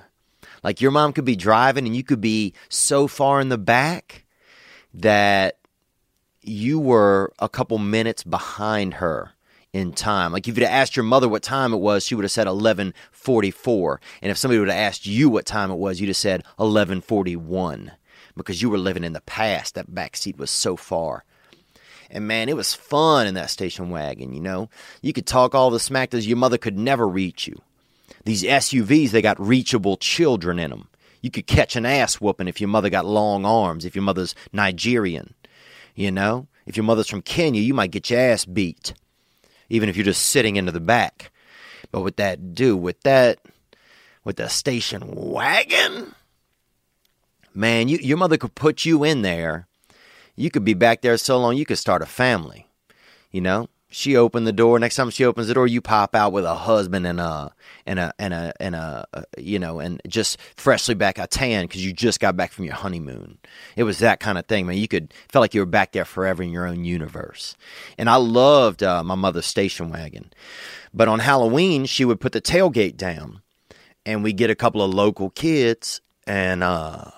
Like 0.63 0.81
your 0.81 0.93
mom 0.93 1.13
could 1.13 1.25
be 1.25 1.35
driving 1.35 1.89
and 1.89 1.97
you 1.97 2.05
could 2.05 2.21
be 2.21 2.55
so 2.69 3.09
far 3.09 3.41
in 3.41 3.49
the 3.49 3.59
back 3.59 4.27
that 4.95 5.59
you 6.41 6.79
were 6.79 7.33
a 7.41 7.49
couple 7.49 7.79
minutes 7.79 8.23
behind 8.23 8.95
her 8.95 9.34
in 9.75 9.93
time. 9.93 10.33
Like 10.33 10.47
if 10.47 10.57
you'd 10.57 10.63
have 10.63 10.73
asked 10.73 10.97
your 10.97 11.03
mother 11.03 11.29
what 11.29 11.43
time 11.43 11.75
it 11.75 11.79
was, 11.79 12.07
she 12.07 12.15
would 12.15 12.25
have 12.25 12.33
said 12.33 12.47
11:44. 12.47 13.99
And 14.23 14.31
if 14.31 14.39
somebody 14.39 14.61
would 14.61 14.69
have 14.69 14.79
asked 14.79 15.05
you 15.05 15.29
what 15.29 15.45
time 15.45 15.71
it 15.71 15.79
was, 15.79 16.01
you'd 16.01 16.07
have 16.07 16.17
said 16.17 16.45
11:41 16.59 17.91
because 18.37 18.63
you 18.63 18.71
were 18.71 18.79
living 18.79 19.05
in 19.05 19.13
the 19.13 19.21
past. 19.21 19.75
That 19.75 19.93
back 19.93 20.17
seat 20.17 20.39
was 20.39 20.51
so 20.51 20.77
far. 20.77 21.25
And 22.09 22.29
man, 22.29 22.49
it 22.49 22.57
was 22.57 22.73
fun 22.73 23.27
in 23.27 23.35
that 23.35 23.51
station 23.51 23.91
wagon, 23.91 24.33
you 24.33 24.41
know. 24.41 24.71
You 25.03 25.13
could 25.13 25.27
talk 25.27 25.55
all 25.55 25.71
the 25.71 25.81
smack 25.81 26.11
that 26.11 26.23
your 26.23 26.37
mother 26.37 26.59
could 26.59 26.79
never 26.79 27.09
reach 27.09 27.49
you. 27.49 27.61
These 28.25 28.45
SUVs, 28.45 29.11
they 29.11 29.23
got 29.23 29.41
reachable 29.41 29.97
children 29.97 30.61
in 30.61 30.71
them. 30.71 30.89
You 31.21 31.33
could 31.33 31.49
catch 31.49 31.75
an 31.75 31.85
ass 31.87 32.21
whooping 32.21 32.47
if 32.47 32.61
your 32.61 32.69
mother 32.69 32.91
got 32.91 33.07
long 33.07 33.45
arms, 33.45 33.85
if 33.85 33.97
your 33.97 34.05
mother's 34.05 34.37
Nigerian, 34.53 35.35
you 35.97 36.13
know. 36.13 36.47
If 36.65 36.77
your 36.77 36.85
mother's 36.85 37.09
from 37.09 37.23
Kenya, 37.23 37.61
you 37.61 37.75
might 37.75 37.91
get 37.91 38.09
your 38.09 38.21
ass 38.21 38.45
beat 38.45 38.95
even 39.69 39.89
if 39.89 39.97
you're 39.97 40.05
just 40.05 40.27
sitting 40.27 40.57
into 40.57 40.73
the 40.73 40.81
back. 40.81 41.31
But 41.91 42.01
with 42.01 42.17
that 42.17 42.55
do 42.55 42.77
with 42.77 43.01
that 43.03 43.39
with 44.25 44.37
the 44.37 44.49
station 44.49 45.03
wagon, 45.07 46.15
man, 47.55 47.89
you, 47.89 47.99
your 47.99 48.17
mother 48.17 48.37
could 48.37 48.55
put 48.55 48.85
you 48.85 49.05
in 49.05 49.23
there. 49.23 49.69
You 50.37 50.51
could 50.51 50.65
be 50.65 50.75
back 50.75 51.03
there 51.03 51.17
so 51.17 51.39
long 51.39 51.57
you 51.57 51.67
could 51.67 51.79
start 51.79 52.03
a 52.03 52.07
family. 52.07 52.67
You 53.31 53.41
know, 53.41 53.69
she 53.95 54.17
opened 54.17 54.45
the 54.45 54.53
door. 54.53 54.77
Next 54.81 54.97
time 54.97 55.09
she 55.11 55.25
opens 55.25 55.47
the 55.47 55.55
door, 55.55 55.69
you 55.69 55.81
pop 55.81 56.17
out 56.17 56.33
with 56.33 56.45
a 56.45 56.55
husband 56.55 57.07
and 57.07 57.21
a 57.21 57.55
and 57.87 58.01
a 58.01 58.13
and 58.19 58.35
a 58.35 58.53
and 58.59 58.75
a, 58.75 59.07
uh, 59.15 59.23
you 59.39 59.61
know 59.61 59.79
and 59.79 60.03
just 60.09 60.37
freshly 60.57 60.97
back 60.97 61.17
a 61.17 61.29
tan 61.29 61.65
because 61.65 61.87
you 61.87 61.93
just 61.93 62.19
got 62.19 62.37
back 62.37 62.51
from 62.51 62.65
your 62.65 62.75
honeymoon. 62.75 63.39
It 63.77 63.85
was 63.85 64.01
that 64.01 64.19
kind 64.19 64.37
of 64.37 64.47
thing, 64.47 64.67
man. 64.67 64.79
You 64.79 64.89
could 64.89 65.15
felt 65.29 65.43
like 65.43 65.55
you 65.55 65.61
were 65.61 65.67
back 65.67 65.93
there 65.93 66.05
forever 66.05 66.43
in 66.43 66.51
your 66.51 66.67
own 66.67 66.85
universe. 66.85 67.57
And 67.97 68.11
I 68.11 68.17
loved 68.17 68.83
uh, 68.83 69.05
my 69.05 69.15
mother's 69.15 69.47
station 69.47 69.91
wagon. 69.91 70.33
But 70.93 71.07
on 71.07 71.21
Halloween, 71.21 71.87
she 71.87 72.05
would 72.05 72.21
put 72.21 72.33
the 72.33 72.41
tailgate 72.41 72.97
down, 72.97 73.43
and 74.05 74.25
we 74.25 74.33
get 74.33 74.51
a 74.51 74.57
couple 74.57 74.83
of 74.83 74.93
local 74.93 75.31
kids 75.31 76.01
and 76.27 76.65
uh 76.65 77.11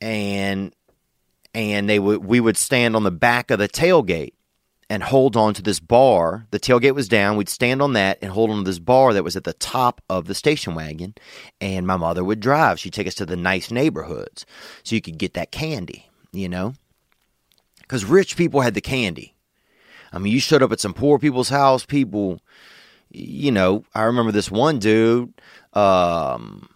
and 0.00 0.72
and 1.52 1.88
they 1.88 1.98
would 1.98 2.24
we 2.24 2.40
would 2.40 2.56
stand 2.56 2.96
on 2.96 3.02
the 3.02 3.10
back 3.10 3.50
of 3.50 3.58
the 3.58 3.68
tailgate 3.68 4.33
and 4.94 5.02
hold 5.02 5.36
on 5.36 5.52
to 5.54 5.60
this 5.60 5.80
bar. 5.80 6.46
The 6.52 6.60
tailgate 6.60 6.94
was 6.94 7.08
down. 7.08 7.36
We'd 7.36 7.48
stand 7.48 7.82
on 7.82 7.94
that 7.94 8.18
and 8.22 8.30
hold 8.30 8.50
on 8.50 8.58
to 8.58 8.62
this 8.62 8.78
bar 8.78 9.12
that 9.12 9.24
was 9.24 9.34
at 9.34 9.42
the 9.42 9.52
top 9.54 10.00
of 10.08 10.26
the 10.26 10.36
station 10.36 10.76
wagon. 10.76 11.16
And 11.60 11.84
my 11.84 11.96
mother 11.96 12.22
would 12.22 12.38
drive. 12.38 12.78
She'd 12.78 12.92
take 12.92 13.08
us 13.08 13.16
to 13.16 13.26
the 13.26 13.36
nice 13.36 13.72
neighborhoods 13.72 14.46
so 14.84 14.94
you 14.94 15.00
could 15.00 15.18
get 15.18 15.34
that 15.34 15.50
candy, 15.50 16.08
you 16.32 16.48
know? 16.48 16.74
Because 17.80 18.04
rich 18.04 18.36
people 18.36 18.60
had 18.60 18.74
the 18.74 18.80
candy. 18.80 19.34
I 20.12 20.18
mean, 20.18 20.32
you 20.32 20.38
showed 20.38 20.62
up 20.62 20.70
at 20.70 20.78
some 20.78 20.94
poor 20.94 21.18
people's 21.18 21.48
house, 21.48 21.84
people, 21.84 22.40
you 23.10 23.50
know, 23.50 23.84
I 23.96 24.02
remember 24.02 24.30
this 24.30 24.48
one 24.48 24.78
dude, 24.78 25.34
um, 25.72 26.68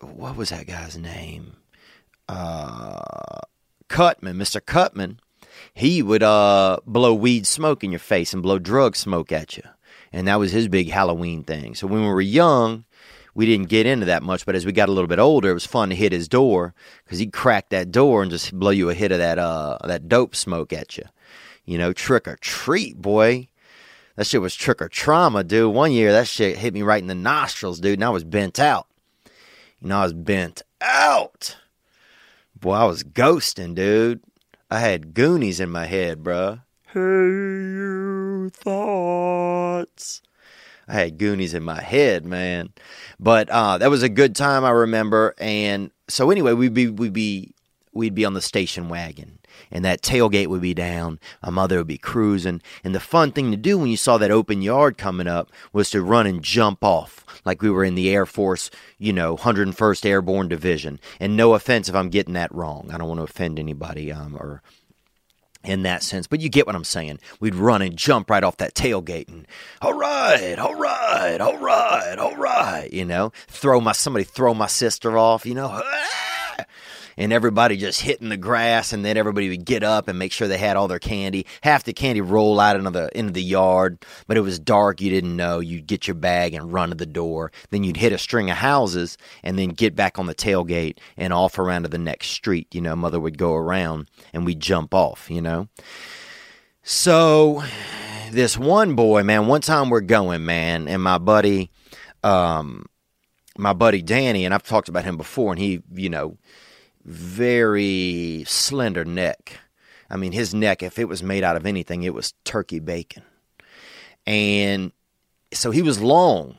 what 0.00 0.36
was 0.36 0.48
that 0.48 0.66
guy's 0.66 0.96
name? 0.96 1.54
Uh, 2.30 3.40
Cutman, 3.88 4.38
Mr. 4.38 4.64
Cutman 4.64 5.20
he 5.76 6.02
would 6.02 6.22
uh, 6.22 6.78
blow 6.86 7.12
weed 7.12 7.46
smoke 7.46 7.84
in 7.84 7.92
your 7.92 7.98
face 7.98 8.32
and 8.32 8.42
blow 8.42 8.58
drug 8.58 8.96
smoke 8.96 9.30
at 9.30 9.58
you. 9.58 9.62
And 10.10 10.26
that 10.26 10.38
was 10.38 10.50
his 10.50 10.68
big 10.68 10.90
Halloween 10.90 11.42
thing. 11.42 11.74
So 11.74 11.86
when 11.86 12.00
we 12.00 12.08
were 12.08 12.22
young, 12.22 12.86
we 13.34 13.44
didn't 13.44 13.68
get 13.68 13.84
into 13.84 14.06
that 14.06 14.22
much. 14.22 14.46
But 14.46 14.54
as 14.54 14.64
we 14.64 14.72
got 14.72 14.88
a 14.88 14.92
little 14.92 15.06
bit 15.06 15.18
older, 15.18 15.50
it 15.50 15.54
was 15.54 15.66
fun 15.66 15.90
to 15.90 15.94
hit 15.94 16.12
his 16.12 16.28
door 16.28 16.72
because 17.04 17.18
he'd 17.18 17.34
crack 17.34 17.68
that 17.68 17.90
door 17.90 18.22
and 18.22 18.30
just 18.30 18.58
blow 18.58 18.70
you 18.70 18.88
a 18.88 18.94
hit 18.94 19.12
of 19.12 19.18
that 19.18 19.38
uh, 19.38 19.76
that 19.84 20.08
dope 20.08 20.34
smoke 20.34 20.72
at 20.72 20.96
you. 20.96 21.04
You 21.66 21.76
know, 21.76 21.92
trick 21.92 22.26
or 22.26 22.36
treat, 22.36 22.96
boy. 22.96 23.48
That 24.14 24.26
shit 24.26 24.40
was 24.40 24.54
trick 24.54 24.80
or 24.80 24.88
trauma, 24.88 25.44
dude. 25.44 25.74
One 25.74 25.92
year, 25.92 26.10
that 26.12 26.26
shit 26.26 26.56
hit 26.56 26.72
me 26.72 26.80
right 26.80 27.02
in 27.02 27.08
the 27.08 27.14
nostrils, 27.14 27.80
dude, 27.80 27.98
and 27.98 28.04
I 28.04 28.08
was 28.08 28.24
bent 28.24 28.58
out. 28.58 28.86
You 29.82 29.88
know, 29.88 29.98
I 29.98 30.04
was 30.04 30.14
bent 30.14 30.62
out. 30.80 31.58
Boy, 32.58 32.72
I 32.72 32.84
was 32.86 33.02
ghosting, 33.04 33.74
dude. 33.74 34.22
I 34.70 34.80
had 34.80 35.14
Goonies 35.14 35.60
in 35.60 35.70
my 35.70 35.86
head, 35.86 36.24
bruh. 36.24 36.62
Hey, 36.88 37.00
you 37.00 38.50
thoughts. 38.52 40.22
I 40.88 40.94
had 40.94 41.18
Goonies 41.18 41.54
in 41.54 41.62
my 41.62 41.80
head, 41.80 42.24
man. 42.24 42.72
But 43.20 43.48
uh, 43.50 43.78
that 43.78 43.90
was 43.90 44.02
a 44.02 44.08
good 44.08 44.34
time, 44.34 44.64
I 44.64 44.70
remember. 44.70 45.34
And 45.38 45.90
so 46.08 46.30
anyway, 46.30 46.52
we'd 46.52 46.74
be 46.74 46.88
we'd 46.88 47.12
be 47.12 47.54
we'd 47.92 48.14
be 48.14 48.24
on 48.24 48.34
the 48.34 48.42
station 48.42 48.88
wagon, 48.88 49.35
and 49.70 49.84
that 49.84 50.02
tailgate 50.02 50.48
would 50.48 50.60
be 50.60 50.74
down. 50.74 51.18
My 51.42 51.50
mother 51.50 51.78
would 51.78 51.86
be 51.86 51.98
cruising, 51.98 52.62
and 52.84 52.94
the 52.94 53.00
fun 53.00 53.32
thing 53.32 53.50
to 53.50 53.56
do 53.56 53.78
when 53.78 53.88
you 53.88 53.96
saw 53.96 54.18
that 54.18 54.30
open 54.30 54.62
yard 54.62 54.98
coming 54.98 55.26
up 55.26 55.50
was 55.72 55.90
to 55.90 56.02
run 56.02 56.26
and 56.26 56.42
jump 56.42 56.82
off 56.82 57.24
like 57.44 57.62
we 57.62 57.70
were 57.70 57.84
in 57.84 57.94
the 57.94 58.10
Air 58.10 58.26
Force, 58.26 58.70
you 58.98 59.12
know, 59.12 59.36
101st 59.36 60.04
Airborne 60.04 60.48
Division. 60.48 61.00
And 61.20 61.36
no 61.36 61.54
offense 61.54 61.88
if 61.88 61.94
I'm 61.94 62.10
getting 62.10 62.34
that 62.34 62.54
wrong. 62.54 62.90
I 62.92 62.98
don't 62.98 63.08
want 63.08 63.18
to 63.18 63.24
offend 63.24 63.58
anybody 63.58 64.12
um, 64.12 64.36
or 64.36 64.62
in 65.66 65.82
that 65.82 66.02
sense, 66.02 66.26
but 66.26 66.40
you 66.40 66.48
get 66.48 66.66
what 66.66 66.76
I'm 66.76 66.84
saying. 66.84 67.18
We'd 67.40 67.54
run 67.54 67.82
and 67.82 67.96
jump 67.96 68.30
right 68.30 68.44
off 68.44 68.56
that 68.58 68.74
tailgate 68.74 69.28
and 69.28 69.46
all 69.82 69.94
right, 69.94 70.56
all 70.58 70.74
right, 70.74 71.40
all 71.40 71.58
right, 71.58 72.16
all 72.18 72.36
right, 72.36 72.88
you 72.92 73.04
know, 73.04 73.32
throw 73.48 73.80
my 73.80 73.92
somebody 73.92 74.24
throw 74.24 74.54
my 74.54 74.68
sister 74.68 75.18
off, 75.18 75.44
you 75.44 75.54
know, 75.54 75.68
and 77.16 77.32
everybody 77.32 77.76
just 77.76 78.02
hitting 78.02 78.28
the 78.28 78.36
grass, 78.36 78.92
and 78.92 79.04
then 79.04 79.16
everybody 79.16 79.48
would 79.48 79.64
get 79.64 79.82
up 79.82 80.08
and 80.08 80.18
make 80.18 80.32
sure 80.32 80.48
they 80.48 80.58
had 80.58 80.76
all 80.76 80.88
their 80.88 80.98
candy. 80.98 81.46
Half 81.62 81.84
the 81.84 81.92
candy 81.92 82.20
roll 82.20 82.60
out 82.60 82.76
into 82.76 82.90
the 82.90 83.16
into 83.16 83.32
the 83.32 83.42
yard, 83.42 84.04
but 84.26 84.36
it 84.36 84.42
was 84.42 84.58
dark. 84.58 85.00
You 85.00 85.10
didn't 85.10 85.36
know. 85.36 85.60
You'd 85.60 85.86
get 85.86 86.06
your 86.06 86.14
bag 86.14 86.54
and 86.54 86.72
run 86.72 86.90
to 86.90 86.94
the 86.94 87.06
door. 87.06 87.52
Then 87.70 87.84
you'd 87.84 87.96
hit 87.96 88.12
a 88.12 88.18
string 88.18 88.50
of 88.50 88.58
houses, 88.58 89.16
and 89.42 89.58
then 89.58 89.70
get 89.70 89.96
back 89.96 90.18
on 90.18 90.26
the 90.26 90.34
tailgate 90.34 90.98
and 91.16 91.32
off 91.32 91.58
around 91.58 91.82
to 91.82 91.88
the 91.88 91.98
next 91.98 92.28
street. 92.28 92.74
You 92.74 92.80
know, 92.80 92.96
mother 92.96 93.20
would 93.20 93.38
go 93.38 93.54
around, 93.54 94.10
and 94.32 94.44
we'd 94.44 94.60
jump 94.60 94.94
off. 94.94 95.30
You 95.30 95.42
know, 95.42 95.68
so 96.82 97.62
this 98.30 98.58
one 98.58 98.94
boy, 98.94 99.22
man, 99.22 99.46
one 99.46 99.60
time 99.60 99.90
we're 99.90 100.00
going, 100.00 100.44
man, 100.44 100.88
and 100.88 101.02
my 101.02 101.18
buddy, 101.18 101.70
um, 102.22 102.86
my 103.56 103.72
buddy 103.72 104.02
Danny, 104.02 104.44
and 104.44 104.52
I've 104.52 104.62
talked 104.62 104.88
about 104.88 105.04
him 105.04 105.16
before, 105.16 105.52
and 105.52 105.60
he, 105.60 105.82
you 105.94 106.10
know, 106.10 106.36
very 107.06 108.44
slender 108.48 109.04
neck. 109.04 109.60
I 110.10 110.16
mean, 110.16 110.32
his 110.32 110.52
neck, 110.52 110.82
if 110.82 110.98
it 110.98 111.06
was 111.06 111.22
made 111.22 111.44
out 111.44 111.56
of 111.56 111.64
anything, 111.64 112.02
it 112.02 112.12
was 112.12 112.34
turkey 112.44 112.80
bacon. 112.80 113.22
And 114.26 114.92
so 115.52 115.70
he 115.70 115.82
was 115.82 116.00
long, 116.00 116.56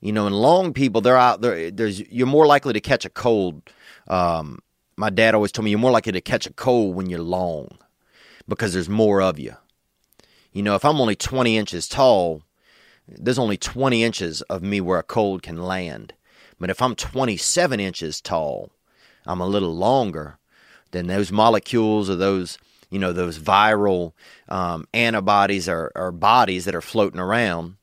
you 0.00 0.12
know, 0.12 0.26
and 0.26 0.34
long 0.34 0.72
people, 0.72 1.00
they're 1.00 1.16
out 1.16 1.40
there. 1.40 1.70
There's 1.70 2.00
you're 2.08 2.26
more 2.26 2.46
likely 2.46 2.72
to 2.72 2.80
catch 2.80 3.04
a 3.04 3.10
cold. 3.10 3.62
Um, 4.06 4.60
my 4.96 5.10
dad 5.10 5.34
always 5.34 5.50
told 5.50 5.64
me 5.64 5.70
you're 5.70 5.80
more 5.80 5.90
likely 5.90 6.12
to 6.12 6.20
catch 6.20 6.46
a 6.46 6.52
cold 6.52 6.94
when 6.94 7.10
you're 7.10 7.20
long 7.20 7.76
because 8.48 8.72
there's 8.72 8.88
more 8.88 9.20
of 9.20 9.38
you. 9.38 9.56
You 10.52 10.62
know, 10.62 10.74
if 10.76 10.84
I'm 10.84 11.00
only 11.00 11.16
20 11.16 11.56
inches 11.56 11.88
tall, 11.88 12.42
there's 13.08 13.38
only 13.38 13.56
20 13.56 14.04
inches 14.04 14.42
of 14.42 14.62
me 14.62 14.80
where 14.80 14.98
a 14.98 15.04
cold 15.04 15.42
can 15.42 15.56
land. 15.56 16.12
But 16.58 16.70
if 16.70 16.82
I'm 16.82 16.94
27 16.94 17.80
inches 17.80 18.20
tall, 18.20 18.70
I'm 19.26 19.40
a 19.40 19.46
little 19.46 19.74
longer, 19.74 20.38
then 20.90 21.06
those 21.06 21.30
molecules 21.30 22.10
or 22.10 22.16
those 22.16 22.58
you 22.90 22.98
know 22.98 23.12
those 23.12 23.38
viral 23.38 24.12
um, 24.48 24.86
antibodies 24.92 25.68
or, 25.68 25.92
or, 25.94 26.10
bodies 26.10 26.64
that 26.64 26.74
are 26.74 26.80
floating 26.80 27.20
around, 27.20 27.76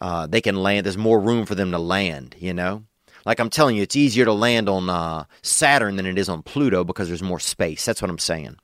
uh, 0.00 0.26
they 0.26 0.40
can 0.40 0.62
land. 0.62 0.86
There's 0.86 0.96
more 0.96 1.18
room 1.20 1.46
for 1.46 1.54
them 1.56 1.72
to 1.72 1.78
land. 1.78 2.36
You 2.38 2.54
know, 2.54 2.84
Like 3.26 3.40
I'm 3.40 3.50
telling 3.50 3.76
you, 3.76 3.82
it's 3.82 3.96
easier 3.96 4.24
to 4.24 4.32
land 4.32 4.68
on 4.68 4.88
uh, 4.88 5.24
Saturn 5.42 5.96
than 5.96 6.06
it 6.06 6.18
is 6.18 6.28
on 6.28 6.42
Pluto 6.42 6.84
because 6.84 7.08
there's 7.08 7.22
more 7.22 7.40
space. 7.40 7.84
That's 7.84 8.00
what 8.00 8.10
I'm 8.10 8.18
saying. 8.18 8.56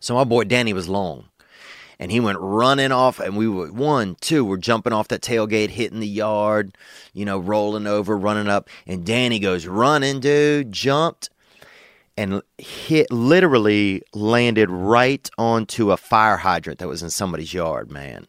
So 0.00 0.14
my 0.14 0.24
boy 0.24 0.44
Danny 0.44 0.72
was 0.72 0.88
long. 0.88 1.29
And 2.00 2.10
he 2.10 2.18
went 2.18 2.38
running 2.40 2.92
off, 2.92 3.20
and 3.20 3.36
we 3.36 3.46
were 3.46 3.70
one, 3.70 4.16
two, 4.22 4.42
we're 4.42 4.56
jumping 4.56 4.94
off 4.94 5.08
that 5.08 5.20
tailgate, 5.20 5.68
hitting 5.68 6.00
the 6.00 6.08
yard, 6.08 6.74
you 7.12 7.26
know, 7.26 7.38
rolling 7.38 7.86
over, 7.86 8.16
running 8.16 8.48
up. 8.48 8.70
And 8.86 9.04
Danny 9.04 9.38
goes 9.38 9.66
running, 9.66 10.18
dude, 10.18 10.72
jumped, 10.72 11.28
and 12.16 12.40
hit 12.56 13.12
literally 13.12 14.02
landed 14.14 14.70
right 14.70 15.28
onto 15.36 15.90
a 15.90 15.98
fire 15.98 16.38
hydrant 16.38 16.78
that 16.78 16.88
was 16.88 17.02
in 17.02 17.10
somebody's 17.10 17.52
yard, 17.52 17.90
man. 17.92 18.26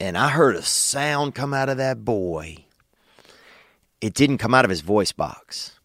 And 0.00 0.16
I 0.16 0.30
heard 0.30 0.56
a 0.56 0.62
sound 0.62 1.34
come 1.34 1.52
out 1.52 1.68
of 1.68 1.76
that 1.76 2.02
boy. 2.02 2.64
It 4.00 4.14
didn't 4.14 4.38
come 4.38 4.54
out 4.54 4.64
of 4.64 4.70
his 4.70 4.80
voice 4.80 5.12
box. 5.12 5.78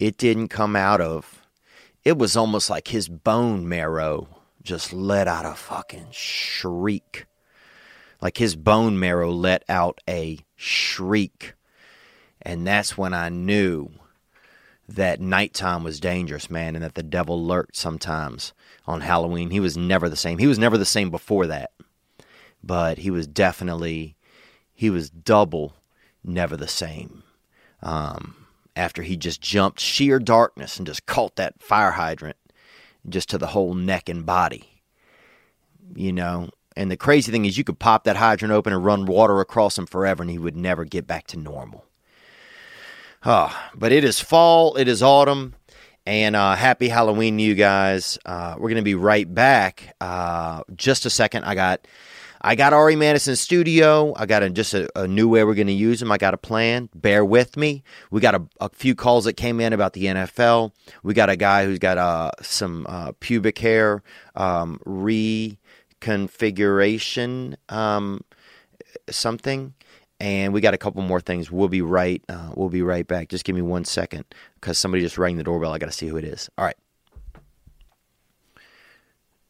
It 0.00 0.18
didn't 0.18 0.48
come 0.48 0.74
out 0.74 1.00
of 1.00 1.46
it 2.04 2.18
was 2.18 2.36
almost 2.36 2.70
like 2.70 2.88
his 2.88 3.08
bone 3.08 3.68
marrow 3.68 4.35
just 4.66 4.92
let 4.92 5.28
out 5.28 5.46
a 5.46 5.54
fucking 5.54 6.08
shriek. 6.10 7.26
Like 8.20 8.36
his 8.36 8.56
bone 8.56 8.98
marrow 8.98 9.30
let 9.30 9.64
out 9.68 10.00
a 10.08 10.40
shriek. 10.56 11.54
And 12.42 12.66
that's 12.66 12.98
when 12.98 13.14
I 13.14 13.28
knew 13.28 13.90
that 14.88 15.20
nighttime 15.20 15.84
was 15.84 16.00
dangerous, 16.00 16.50
man, 16.50 16.74
and 16.74 16.84
that 16.84 16.94
the 16.94 17.02
devil 17.02 17.44
lurked 17.44 17.76
sometimes 17.76 18.52
on 18.86 19.00
Halloween. 19.00 19.50
He 19.50 19.60
was 19.60 19.76
never 19.76 20.08
the 20.08 20.16
same. 20.16 20.38
He 20.38 20.46
was 20.46 20.58
never 20.58 20.76
the 20.78 20.84
same 20.84 21.10
before 21.10 21.46
that. 21.46 21.70
But 22.62 22.98
he 22.98 23.10
was 23.10 23.26
definitely, 23.26 24.16
he 24.74 24.90
was 24.90 25.10
double 25.10 25.74
never 26.22 26.56
the 26.56 26.68
same. 26.68 27.22
Um, 27.82 28.46
after 28.74 29.02
he 29.02 29.16
just 29.16 29.40
jumped 29.40 29.80
sheer 29.80 30.18
darkness 30.18 30.76
and 30.76 30.86
just 30.86 31.06
caught 31.06 31.36
that 31.36 31.62
fire 31.62 31.92
hydrant 31.92 32.36
just 33.08 33.28
to 33.30 33.38
the 33.38 33.48
whole 33.48 33.74
neck 33.74 34.08
and 34.08 34.26
body. 34.26 34.82
You 35.94 36.12
know, 36.12 36.50
and 36.76 36.90
the 36.90 36.96
crazy 36.96 37.32
thing 37.32 37.44
is, 37.44 37.56
you 37.56 37.64
could 37.64 37.78
pop 37.78 38.04
that 38.04 38.16
hydrant 38.16 38.52
open 38.52 38.72
and 38.72 38.84
run 38.84 39.06
water 39.06 39.40
across 39.40 39.78
him 39.78 39.86
forever, 39.86 40.22
and 40.22 40.30
he 40.30 40.38
would 40.38 40.56
never 40.56 40.84
get 40.84 41.06
back 41.06 41.26
to 41.28 41.38
normal. 41.38 41.84
Oh, 43.24 43.56
but 43.74 43.92
it 43.92 44.04
is 44.04 44.20
fall, 44.20 44.76
it 44.76 44.88
is 44.88 45.02
autumn, 45.02 45.54
and 46.04 46.36
uh, 46.36 46.54
happy 46.54 46.88
Halloween 46.88 47.38
to 47.38 47.42
you 47.42 47.54
guys. 47.54 48.18
Uh, 48.24 48.54
we're 48.56 48.68
going 48.68 48.76
to 48.76 48.82
be 48.82 48.94
right 48.94 49.32
back. 49.32 49.96
Uh, 50.00 50.62
just 50.76 51.06
a 51.06 51.10
second. 51.10 51.44
I 51.44 51.54
got. 51.54 51.86
I 52.46 52.54
got 52.54 52.72
Ari 52.72 52.94
Manis 52.94 53.26
in 53.26 53.34
studio. 53.34 54.14
I 54.14 54.24
got 54.24 54.44
a, 54.44 54.50
just 54.50 54.72
a, 54.72 54.88
a 54.96 55.08
new 55.08 55.28
way 55.28 55.42
we're 55.42 55.56
going 55.56 55.66
to 55.66 55.72
use 55.72 55.98
them. 55.98 56.12
I 56.12 56.16
got 56.16 56.32
a 56.32 56.38
plan. 56.38 56.88
Bear 56.94 57.24
with 57.24 57.56
me. 57.56 57.82
We 58.12 58.20
got 58.20 58.36
a, 58.36 58.46
a 58.60 58.68
few 58.68 58.94
calls 58.94 59.24
that 59.24 59.32
came 59.32 59.58
in 59.58 59.72
about 59.72 59.94
the 59.94 60.04
NFL. 60.04 60.70
We 61.02 61.12
got 61.12 61.28
a 61.28 61.34
guy 61.34 61.64
who's 61.64 61.80
got 61.80 61.98
uh, 61.98 62.30
some 62.42 62.86
uh, 62.88 63.14
pubic 63.18 63.58
hair 63.58 64.04
um, 64.36 64.78
reconfiguration 64.86 67.56
um, 67.68 68.20
something, 69.10 69.74
and 70.20 70.52
we 70.52 70.60
got 70.60 70.72
a 70.72 70.78
couple 70.78 71.02
more 71.02 71.20
things. 71.20 71.50
We'll 71.50 71.66
be 71.66 71.82
right. 71.82 72.22
Uh, 72.28 72.52
we'll 72.54 72.68
be 72.68 72.82
right 72.82 73.08
back. 73.08 73.28
Just 73.28 73.44
give 73.44 73.56
me 73.56 73.62
one 73.62 73.84
second 73.84 74.24
because 74.54 74.78
somebody 74.78 75.02
just 75.02 75.18
rang 75.18 75.36
the 75.36 75.42
doorbell. 75.42 75.72
I 75.72 75.78
got 75.78 75.86
to 75.86 75.92
see 75.92 76.06
who 76.06 76.16
it 76.16 76.24
is. 76.24 76.48
All 76.56 76.64
right 76.64 76.76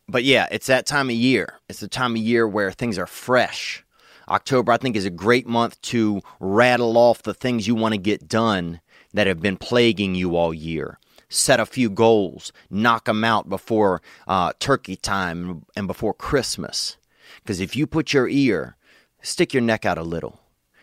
but 0.09 0.25
yeah, 0.25 0.47
it's 0.51 0.67
that 0.67 0.87
time 0.87 1.11
of 1.11 1.17
year. 1.17 1.55
It's 1.69 1.81
the 1.81 1.89
time 1.89 2.13
of 2.13 2.23
year 2.23 2.47
where 2.47 2.71
things 2.71 2.99
are 2.99 3.07
fresh. 3.07 3.85
October, 4.29 4.73
I 4.73 4.77
think, 4.77 4.97
is 4.97 5.05
a 5.05 5.11
great 5.11 5.47
month 5.47 5.81
to 5.83 6.21
rattle 6.41 6.97
off 6.97 7.23
the 7.23 7.35
things 7.35 7.67
you 7.67 7.75
want 7.75 7.95
to 7.95 7.99
get 7.99 8.29
done 8.29 8.81
that 9.13 9.27
have 9.27 9.41
been 9.41 9.57
plaguing 9.57 10.15
you 10.15 10.37
all 10.37 10.53
year. 10.53 10.99
Set 11.29 11.59
a 11.59 11.67
few 11.67 11.91
goals, 11.91 12.53
knock 12.71 13.07
them 13.07 13.25
out 13.25 13.49
before 13.49 14.01
uh, 14.29 14.53
turkey 14.59 14.97
time 14.97 15.65
and 15.77 15.87
before 15.87 16.15
Christmas. 16.15 16.97
Because 17.43 17.61
if 17.61 17.75
you 17.75 17.87
put 17.87 18.13
your 18.13 18.29
ear, 18.29 18.77
stick 19.23 19.53
your 19.53 19.63
neck 19.63 19.85
out 19.85 19.99
a 19.99 20.03
little. 20.03 20.41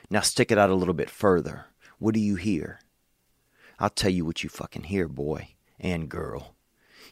Now 0.09 0.21
stick 0.21 0.51
it 0.51 0.57
out 0.57 0.69
a 0.69 0.75
little 0.75 0.93
bit 0.93 1.09
further. 1.09 1.65
What 1.97 2.13
do 2.13 2.19
you 2.19 2.35
hear? 2.35 2.79
I'll 3.79 3.89
tell 3.89 4.11
you 4.11 4.25
what 4.25 4.43
you 4.43 4.49
fucking 4.49 4.83
hear, 4.83 5.07
boy 5.07 5.49
and 5.79 6.09
girl. 6.09 6.55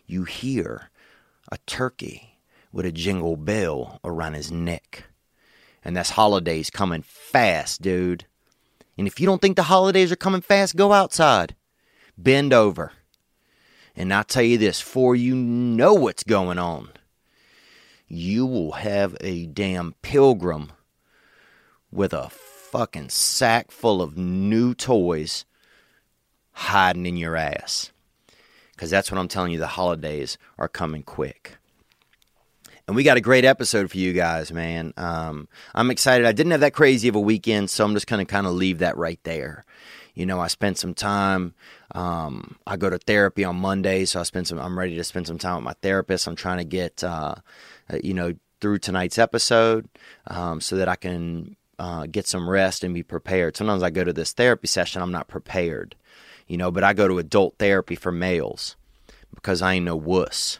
You 0.06 0.24
hear 0.24 0.89
a 1.51 1.57
turkey 1.65 2.39
with 2.71 2.85
a 2.85 2.91
jingle 2.91 3.35
bell 3.35 3.99
around 4.03 4.33
his 4.33 4.51
neck. 4.51 5.05
And 5.83 5.95
that's 5.95 6.11
holidays 6.11 6.69
coming 6.69 7.01
fast, 7.01 7.81
dude. 7.81 8.25
And 8.97 9.07
if 9.07 9.19
you 9.19 9.25
don't 9.25 9.41
think 9.41 9.55
the 9.55 9.63
holidays 9.63 10.11
are 10.11 10.17
coming 10.17 10.41
fast, 10.41 10.75
go 10.75 10.93
outside. 10.93 11.55
Bend 12.17 12.53
over. 12.53 12.91
And 13.95 14.13
I'll 14.13 14.23
tell 14.23 14.43
you 14.43 14.57
this, 14.57 14.79
for 14.79 15.15
you 15.15 15.35
know 15.35 15.93
what's 15.93 16.23
going 16.23 16.59
on. 16.59 16.89
You 18.07 18.45
will 18.45 18.73
have 18.73 19.17
a 19.21 19.47
damn 19.47 19.95
pilgrim 20.01 20.71
with 21.91 22.13
a 22.13 22.29
fucking 22.29 23.09
sack 23.09 23.71
full 23.71 24.01
of 24.01 24.17
new 24.17 24.73
toys 24.73 25.45
hiding 26.53 27.05
in 27.05 27.17
your 27.17 27.35
ass 27.35 27.91
because 28.81 28.89
that's 28.89 29.11
what 29.11 29.19
I'm 29.19 29.27
telling 29.27 29.51
you. 29.51 29.59
The 29.59 29.67
holidays 29.67 30.39
are 30.57 30.67
coming 30.67 31.03
quick. 31.03 31.57
And 32.87 32.95
we 32.95 33.03
got 33.03 33.15
a 33.15 33.21
great 33.21 33.45
episode 33.45 33.91
for 33.91 33.97
you 33.99 34.11
guys, 34.11 34.51
man. 34.51 34.91
Um, 34.97 35.47
I'm 35.75 35.91
excited. 35.91 36.25
I 36.25 36.31
didn't 36.31 36.53
have 36.53 36.61
that 36.61 36.73
crazy 36.73 37.07
of 37.07 37.13
a 37.13 37.19
weekend, 37.19 37.69
so 37.69 37.85
I'm 37.85 37.93
just 37.93 38.07
going 38.07 38.25
to 38.25 38.29
kind 38.29 38.47
of 38.47 38.53
leave 38.53 38.79
that 38.79 38.97
right 38.97 39.19
there. 39.21 39.65
You 40.15 40.25
know, 40.25 40.39
I 40.39 40.47
spent 40.47 40.79
some 40.79 40.95
time. 40.95 41.53
Um, 41.93 42.55
I 42.65 42.75
go 42.75 42.89
to 42.89 42.97
therapy 42.97 43.43
on 43.43 43.57
Monday, 43.57 44.05
so 44.05 44.19
I 44.19 44.23
spend 44.23 44.47
some. 44.47 44.57
I'm 44.57 44.79
ready 44.79 44.95
to 44.95 45.03
spend 45.03 45.27
some 45.27 45.37
time 45.37 45.57
with 45.57 45.65
my 45.65 45.75
therapist. 45.83 46.25
I'm 46.25 46.35
trying 46.35 46.57
to 46.57 46.63
get, 46.63 47.03
uh, 47.03 47.35
uh 47.87 47.97
you 48.03 48.15
know, 48.15 48.33
through 48.61 48.79
tonight's 48.79 49.19
episode, 49.19 49.87
um, 50.25 50.59
so 50.59 50.75
that 50.77 50.89
I 50.89 50.95
can 50.95 51.55
uh, 51.77 52.07
get 52.07 52.25
some 52.25 52.49
rest 52.49 52.83
and 52.83 52.95
be 52.95 53.03
prepared. 53.03 53.55
Sometimes 53.55 53.83
I 53.83 53.91
go 53.91 54.03
to 54.03 54.11
this 54.11 54.33
therapy 54.33 54.65
session, 54.65 55.03
I'm 55.03 55.11
not 55.11 55.27
prepared 55.27 55.95
you 56.51 56.57
know, 56.57 56.69
but 56.69 56.83
I 56.83 56.91
go 56.91 57.07
to 57.07 57.17
adult 57.17 57.55
therapy 57.59 57.95
for 57.95 58.11
males 58.11 58.75
because 59.33 59.61
I 59.61 59.75
ain't 59.75 59.85
no 59.85 59.95
wuss. 59.95 60.59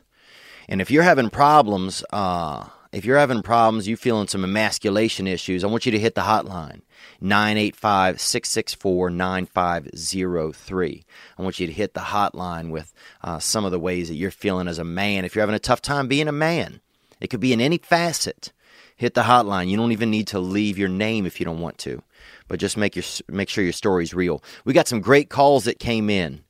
And 0.70 0.80
if 0.80 0.90
you're 0.90 1.04
having 1.04 1.30
problems, 1.30 2.02
uh, 2.14 2.70
if 2.94 3.04
you're 3.04 3.18
having 3.18 3.42
problems, 3.42 3.90
you 3.90 3.98
feeling 3.98 4.30
some 4.30 4.46
emasculation 4.46 5.28
issues, 5.28 5.66
I 5.66 5.68
want 5.68 5.86
you 5.86 5.92
to 5.92 6.00
hit 6.00 6.16
the 6.16 6.22
hotline 6.22 6.84
985 7.20 8.22
664 8.22 9.10
9503. 9.10 11.04
I 11.38 11.42
want 11.42 11.60
you 11.60 11.68
to 11.68 11.74
hit 11.74 11.94
the 11.94 12.00
hotline 12.00 12.70
with 12.70 12.94
uh, 13.22 13.40
some 13.40 13.66
of 13.66 13.72
the 13.72 13.80
ways 13.80 14.08
that 14.08 14.16
you're 14.16 14.32
feeling 14.32 14.70
as 14.70 14.80
a 14.80 14.86
man. 14.86 15.26
If 15.26 15.36
you're 15.36 15.44
having 15.44 15.56
a 15.56 15.60
tough 15.60 15.82
time 15.82 16.08
being 16.08 16.30
a 16.30 16.32
man, 16.32 16.80
it 17.20 17.28
could 17.28 17.42
be 17.42 17.52
in 17.52 17.60
any 17.60 17.80
facet. 17.80 18.54
Hit 18.96 19.14
the 19.14 19.24
hotline. 19.24 19.68
You 19.68 19.76
don't 19.76 19.92
even 19.92 20.10
need 20.10 20.28
to 20.28 20.40
leave 20.40 20.78
your 20.78 20.88
name 20.88 21.26
if 21.26 21.42
you 21.42 21.46
don't 21.46 21.60
want 21.60 21.80
to 21.80 22.02
but 22.52 22.60
just 22.60 22.76
make 22.76 22.98
your 22.98 23.06
make 23.30 23.48
sure 23.48 23.64
your 23.64 23.72
story's 23.72 24.14
real. 24.14 24.44
We 24.66 24.74
got 24.74 24.86
some 24.86 25.00
great 25.00 25.30
calls 25.30 25.64
that 25.64 25.80
came 25.80 26.10
in. 26.10 26.44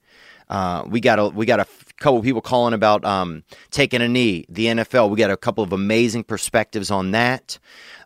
Uh, 0.50 0.84
we 0.88 1.00
got 1.00 1.20
a 1.20 1.28
we 1.28 1.46
got 1.46 1.60
a 1.60 1.68
couple 1.98 2.20
people 2.24 2.42
calling 2.42 2.74
about 2.74 3.06
um, 3.06 3.44
taking 3.70 4.02
a 4.02 4.08
knee, 4.08 4.44
the 4.50 4.66
NFL. 4.66 5.12
We 5.12 5.18
got 5.18 5.30
a 5.30 5.38
couple 5.38 5.64
of 5.64 5.72
amazing 5.72 6.24
perspectives 6.24 6.90
on 6.90 7.12
that. 7.12 7.60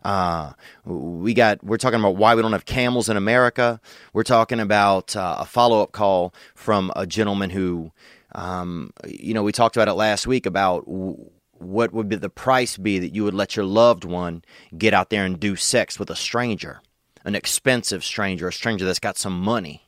Uh, 0.04 0.52
we 0.84 1.32
got 1.32 1.64
we're 1.64 1.78
talking 1.78 1.98
about 1.98 2.16
why 2.16 2.34
we 2.34 2.42
don't 2.42 2.52
have 2.52 2.66
camels 2.66 3.08
in 3.08 3.16
America. 3.16 3.80
We're 4.12 4.24
talking 4.24 4.60
about 4.60 5.16
uh, 5.16 5.36
a 5.38 5.46
follow 5.46 5.80
up 5.80 5.92
call 5.92 6.34
from 6.54 6.92
a 6.96 7.06
gentleman 7.06 7.48
who, 7.48 7.92
um, 8.34 8.92
you 9.06 9.32
know, 9.32 9.42
we 9.42 9.52
talked 9.52 9.74
about 9.74 9.88
it 9.88 9.94
last 9.94 10.26
week 10.26 10.44
about. 10.44 10.84
W- 10.84 11.30
what 11.58 11.94
would 11.94 12.06
be 12.06 12.16
the 12.16 12.28
price 12.28 12.76
be 12.76 12.98
that 12.98 13.14
you 13.14 13.24
would 13.24 13.32
let 13.32 13.56
your 13.56 13.64
loved 13.64 14.04
one 14.04 14.44
get 14.76 14.92
out 14.92 15.08
there 15.08 15.24
and 15.24 15.40
do 15.40 15.56
sex 15.56 15.98
with 15.98 16.10
a 16.10 16.14
stranger? 16.14 16.82
An 17.26 17.34
expensive 17.34 18.04
stranger, 18.04 18.48
a 18.48 18.52
stranger 18.52 18.86
that's 18.86 19.00
got 19.00 19.18
some 19.18 19.38
money, 19.38 19.82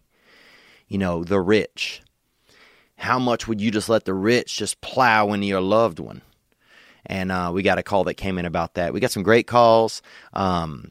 you 0.88 0.98
know, 0.98 1.22
the 1.22 1.40
rich. 1.40 2.02
How 2.96 3.18
much 3.20 3.46
would 3.46 3.60
you 3.60 3.70
just 3.70 3.88
let 3.88 4.04
the 4.04 4.12
rich 4.12 4.56
just 4.56 4.80
plow 4.80 5.32
into 5.32 5.46
your 5.46 5.60
loved 5.60 6.00
one? 6.00 6.20
And 7.06 7.30
uh, 7.30 7.52
we 7.54 7.62
got 7.62 7.78
a 7.78 7.82
call 7.84 8.04
that 8.04 8.14
came 8.14 8.38
in 8.38 8.44
about 8.44 8.74
that. 8.74 8.92
We 8.92 8.98
got 8.98 9.12
some 9.12 9.22
great 9.22 9.46
calls. 9.46 10.02
Um, 10.32 10.90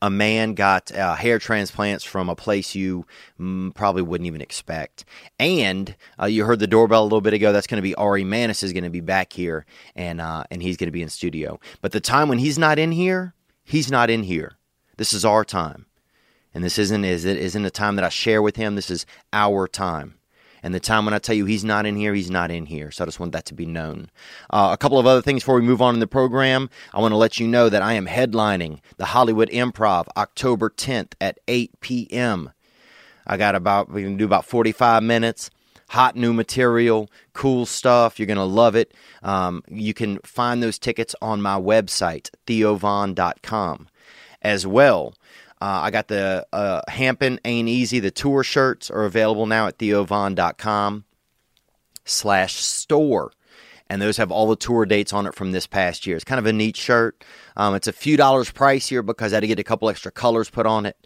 a 0.00 0.08
man 0.08 0.54
got 0.54 0.90
uh, 0.90 1.14
hair 1.14 1.38
transplants 1.38 2.02
from 2.02 2.30
a 2.30 2.34
place 2.34 2.74
you 2.74 3.06
mm, 3.38 3.74
probably 3.74 4.02
wouldn't 4.02 4.26
even 4.26 4.40
expect. 4.40 5.04
And 5.38 5.94
uh, 6.20 6.26
you 6.26 6.46
heard 6.46 6.60
the 6.60 6.66
doorbell 6.66 7.02
a 7.02 7.04
little 7.04 7.20
bit 7.20 7.34
ago. 7.34 7.52
That's 7.52 7.66
going 7.66 7.76
to 7.76 7.82
be 7.82 7.94
Ari 7.94 8.24
Manis 8.24 8.62
is 8.62 8.72
going 8.72 8.84
to 8.84 8.90
be 8.90 9.00
back 9.00 9.32
here, 9.32 9.64
and 9.94 10.20
uh, 10.20 10.42
and 10.50 10.60
he's 10.60 10.76
going 10.76 10.88
to 10.88 10.92
be 10.92 11.02
in 11.02 11.08
studio. 11.08 11.60
But 11.82 11.92
the 11.92 12.00
time 12.00 12.28
when 12.28 12.38
he's 12.38 12.58
not 12.58 12.80
in 12.80 12.90
here, 12.90 13.34
he's 13.62 13.92
not 13.92 14.10
in 14.10 14.24
here. 14.24 14.56
This 15.02 15.12
is 15.12 15.24
our 15.24 15.44
time. 15.44 15.86
And 16.54 16.62
this 16.62 16.78
isn't 16.78 17.04
is 17.04 17.24
it 17.24 17.36
isn't 17.36 17.64
a 17.64 17.72
time 17.72 17.96
that 17.96 18.04
I 18.04 18.08
share 18.08 18.40
with 18.40 18.54
him. 18.54 18.76
This 18.76 18.88
is 18.88 19.04
our 19.32 19.66
time. 19.66 20.14
And 20.62 20.72
the 20.72 20.78
time 20.78 21.04
when 21.04 21.12
I 21.12 21.18
tell 21.18 21.34
you 21.34 21.44
he's 21.44 21.64
not 21.64 21.86
in 21.86 21.96
here, 21.96 22.14
he's 22.14 22.30
not 22.30 22.52
in 22.52 22.66
here. 22.66 22.92
So 22.92 23.02
I 23.02 23.06
just 23.08 23.18
want 23.18 23.32
that 23.32 23.44
to 23.46 23.54
be 23.54 23.66
known. 23.66 24.12
Uh, 24.50 24.70
a 24.72 24.76
couple 24.76 25.00
of 25.00 25.06
other 25.08 25.20
things 25.20 25.42
before 25.42 25.56
we 25.56 25.62
move 25.62 25.82
on 25.82 25.94
in 25.94 25.98
the 25.98 26.06
program. 26.06 26.70
I 26.94 27.00
want 27.00 27.10
to 27.10 27.16
let 27.16 27.40
you 27.40 27.48
know 27.48 27.68
that 27.68 27.82
I 27.82 27.94
am 27.94 28.06
headlining 28.06 28.78
the 28.96 29.06
Hollywood 29.06 29.50
Improv 29.50 30.06
October 30.16 30.70
10th 30.70 31.14
at 31.20 31.40
8 31.48 31.80
p.m. 31.80 32.52
I 33.26 33.36
got 33.36 33.56
about 33.56 33.90
we 33.90 34.04
can 34.04 34.16
do 34.16 34.24
about 34.24 34.44
45 34.44 35.02
minutes. 35.02 35.50
Hot 35.88 36.14
new 36.14 36.32
material, 36.32 37.10
cool 37.32 37.66
stuff. 37.66 38.20
You're 38.20 38.26
gonna 38.26 38.44
love 38.44 38.76
it. 38.76 38.94
Um, 39.24 39.64
you 39.68 39.94
can 39.94 40.20
find 40.20 40.62
those 40.62 40.78
tickets 40.78 41.16
on 41.20 41.42
my 41.42 41.58
website, 41.58 42.30
theovon.com. 42.46 43.88
As 44.42 44.66
well, 44.66 45.14
uh, 45.60 45.80
I 45.82 45.90
got 45.90 46.08
the 46.08 46.46
uh, 46.52 46.82
Hampton 46.88 47.38
Ain't 47.44 47.68
Easy. 47.68 48.00
The 48.00 48.10
tour 48.10 48.42
shirts 48.42 48.90
are 48.90 49.04
available 49.04 49.46
now 49.46 49.68
at 49.68 49.78
theovon.com 49.78 51.04
slash 52.04 52.54
store 52.56 53.32
and 53.92 54.00
those 54.00 54.16
have 54.16 54.30
all 54.30 54.48
the 54.48 54.56
tour 54.56 54.86
dates 54.86 55.12
on 55.12 55.26
it 55.26 55.34
from 55.34 55.52
this 55.52 55.66
past 55.66 56.06
year. 56.06 56.16
It's 56.16 56.24
kind 56.24 56.38
of 56.38 56.46
a 56.46 56.52
neat 56.52 56.78
shirt. 56.78 57.22
Um, 57.58 57.74
it's 57.74 57.86
a 57.86 57.92
few 57.92 58.16
dollars 58.16 58.50
pricier 58.50 59.04
because 59.04 59.34
I 59.34 59.36
had 59.36 59.40
to 59.40 59.46
get 59.46 59.58
a 59.58 59.64
couple 59.64 59.90
extra 59.90 60.10
colors 60.10 60.48
put 60.48 60.64
on 60.64 60.86
it. 60.86 60.96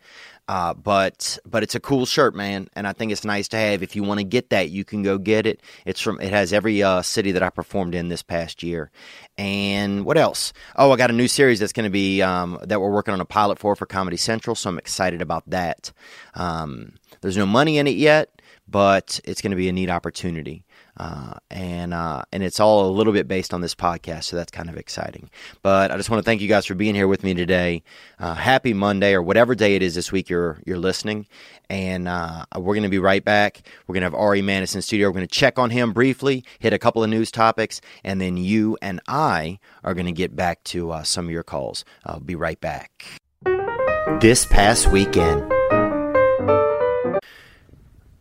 Uh, 0.49 0.73
but 0.75 1.39
but 1.45 1.65
it's 1.65 1.75
a 1.75 1.81
cool 1.81 2.07
shirt, 2.07 2.35
man, 2.35 2.69
and 2.75 2.87
I 2.87 2.93
think 2.93 3.11
it's 3.11 3.25
nice 3.25 3.49
to 3.49 3.57
have. 3.57 3.83
If 3.83 3.97
you 3.97 4.05
want 4.05 4.21
to 4.21 4.25
get 4.25 4.51
that, 4.51 4.71
you 4.71 4.85
can 4.85 5.03
go 5.03 5.19
get 5.19 5.45
it. 5.45 5.61
It's 5.85 6.01
from 6.01 6.21
it 6.21 6.31
has 6.31 6.53
every 6.53 6.83
uh, 6.83 7.03
city 7.03 7.33
that 7.33 7.43
I 7.43 7.51
performed 7.51 7.97
in 7.97 8.09
this 8.09 8.23
past 8.23 8.63
year. 8.63 8.93
And 9.37 10.05
what 10.05 10.17
else? 10.17 10.53
Oh, 10.77 10.93
I 10.93 10.97
got 10.97 11.11
a 11.11 11.15
new 11.15 11.27
series 11.27 11.59
that's 11.59 11.73
going 11.73 11.85
to 11.85 11.91
be 11.91 12.23
um, 12.23 12.59
that 12.63 12.81
we're 12.81 12.93
working 12.93 13.13
on 13.13 13.21
a 13.21 13.25
pilot 13.25 13.59
for 13.59 13.75
for 13.75 13.87
Comedy 13.87 14.17
Central, 14.17 14.55
so 14.55 14.71
I'm 14.71 14.79
excited 14.79 15.21
about 15.21 15.49
that. 15.51 15.93
Um, 16.35 16.93
there's 17.23 17.37
no 17.37 17.47
money 17.47 17.79
in 17.79 17.89
it 17.89 17.97
yet, 17.97 18.41
but 18.69 19.21
it's 19.25 19.43
going 19.43 19.51
to 19.51 19.57
be 19.57 19.69
a 19.69 19.73
neat 19.73 19.91
opportunity. 19.91 20.65
Uh, 20.97 21.35
and 21.51 21.93
uh, 21.93 22.23
and 22.33 22.43
it's 22.43 22.61
all 22.61 22.89
a 22.89 22.91
little 22.91 23.13
bit 23.13 23.29
based 23.29 23.53
on 23.53 23.61
this 23.61 23.75
podcast, 23.75 24.25
so 24.25 24.37
that's 24.37 24.51
kind 24.51 24.69
of 24.69 24.77
exciting. 24.77 25.31
But 25.63 25.91
I 25.91 25.97
just 25.97 26.11
want 26.11 26.23
to 26.23 26.25
thank 26.25 26.41
you 26.41 26.49
guys 26.49 26.67
for 26.67 26.75
being 26.75 26.95
here 26.95 27.09
with 27.09 27.23
me 27.23 27.35
today. 27.35 27.83
Uh, 28.19 28.35
happy 28.35 28.73
Monday 28.73 29.13
or 29.13 29.23
whatever 29.23 29.55
day 29.55 29.75
it 29.77 29.83
is 29.83 29.95
this 29.95 30.11
week 30.11 30.31
you're 30.31 30.59
you're 30.65 30.79
listening, 30.79 31.27
and 31.69 32.09
uh, 32.09 32.45
we're 32.57 32.75
going 32.75 32.83
to 32.83 32.89
be 32.89 32.99
right 32.99 33.25
back. 33.25 33.63
We're 33.87 33.95
going 33.95 34.03
to 34.03 34.07
have 34.07 34.15
Ari 34.15 34.43
Manis 34.43 34.75
in 34.75 34.83
studio. 34.83 35.09
We're 35.09 35.15
going 35.15 35.29
to 35.29 35.35
check 35.35 35.59
on 35.59 35.71
him 35.71 35.93
briefly, 35.93 36.45
hit 36.59 36.73
a 36.73 36.79
couple 36.79 37.05
of 37.05 37.11
news 37.11 37.31
topics, 37.31 37.81
and 38.03 38.21
then 38.21 38.37
you 38.37 38.79
and 38.81 39.01
I 39.07 39.59
are 39.85 39.95
going 39.95 40.07
to 40.07 40.13
get 40.13 40.35
back 40.35 40.65
to 40.65 40.93
uh, 40.93 41.03
some 41.03 41.27
of 41.27 41.31
your 41.31 41.43
calls. 41.43 41.85
I'll 42.05 42.21
be 42.21 42.35
right 42.35 42.61
back. 42.61 43.05
This 44.21 44.47
past 44.47 44.91
weekend. 44.91 45.53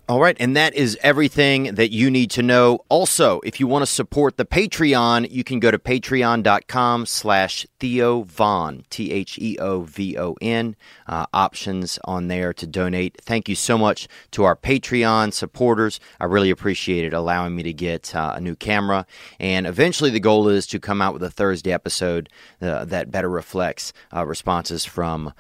All 0.08 0.20
right, 0.20 0.38
and 0.40 0.56
that 0.56 0.76
is 0.76 0.96
everything 1.02 1.74
that 1.74 1.90
you 1.92 2.12
need 2.12 2.30
to 2.32 2.44
know. 2.44 2.86
Also, 2.90 3.40
if 3.40 3.60
you 3.60 3.66
want 3.66 3.82
to 3.82 3.92
support 3.92 4.38
the 4.38 4.46
Patreon, 4.46 5.32
you 5.32 5.44
can 5.44 5.60
go 5.60 5.72
to 5.72 5.80
patreon.com 5.80 7.08
slash 7.08 7.66
Theo 7.80 8.22
Von, 8.22 8.86
T-H-E-O-V-O-N. 8.92 10.76
Uh, 11.08 11.26
options 11.34 11.98
on 12.04 12.28
there 12.28 12.54
to 12.54 12.68
donate. 12.68 13.20
Thank 13.24 13.50
you 13.50 13.56
so 13.56 13.80
much 13.80 14.08
to 14.30 14.44
our 14.44 14.56
Patreon 14.56 15.34
supporters. 15.34 16.00
I 16.20 16.26
really 16.26 16.52
appreciate 16.52 17.06
it, 17.06 17.14
allowing 17.14 17.56
me 17.56 17.64
to 17.64 17.74
get 17.74 18.14
uh, 18.14 18.34
a 18.36 18.42
new 18.42 18.56
camera. 18.56 19.08
And 19.40 19.66
eventually 19.66 20.12
the 20.12 20.20
goal 20.20 20.48
is 20.50 20.68
to 20.68 20.80
come 20.80 21.02
out 21.02 21.14
with 21.14 21.24
a 21.24 21.32
Thursday 21.32 21.74
episode 21.74 22.30
uh, 22.62 22.86
that 22.86 23.10
better 23.10 23.30
reflects 23.30 23.92
uh, 24.16 24.24
responses 24.24 24.86
from 24.86 25.34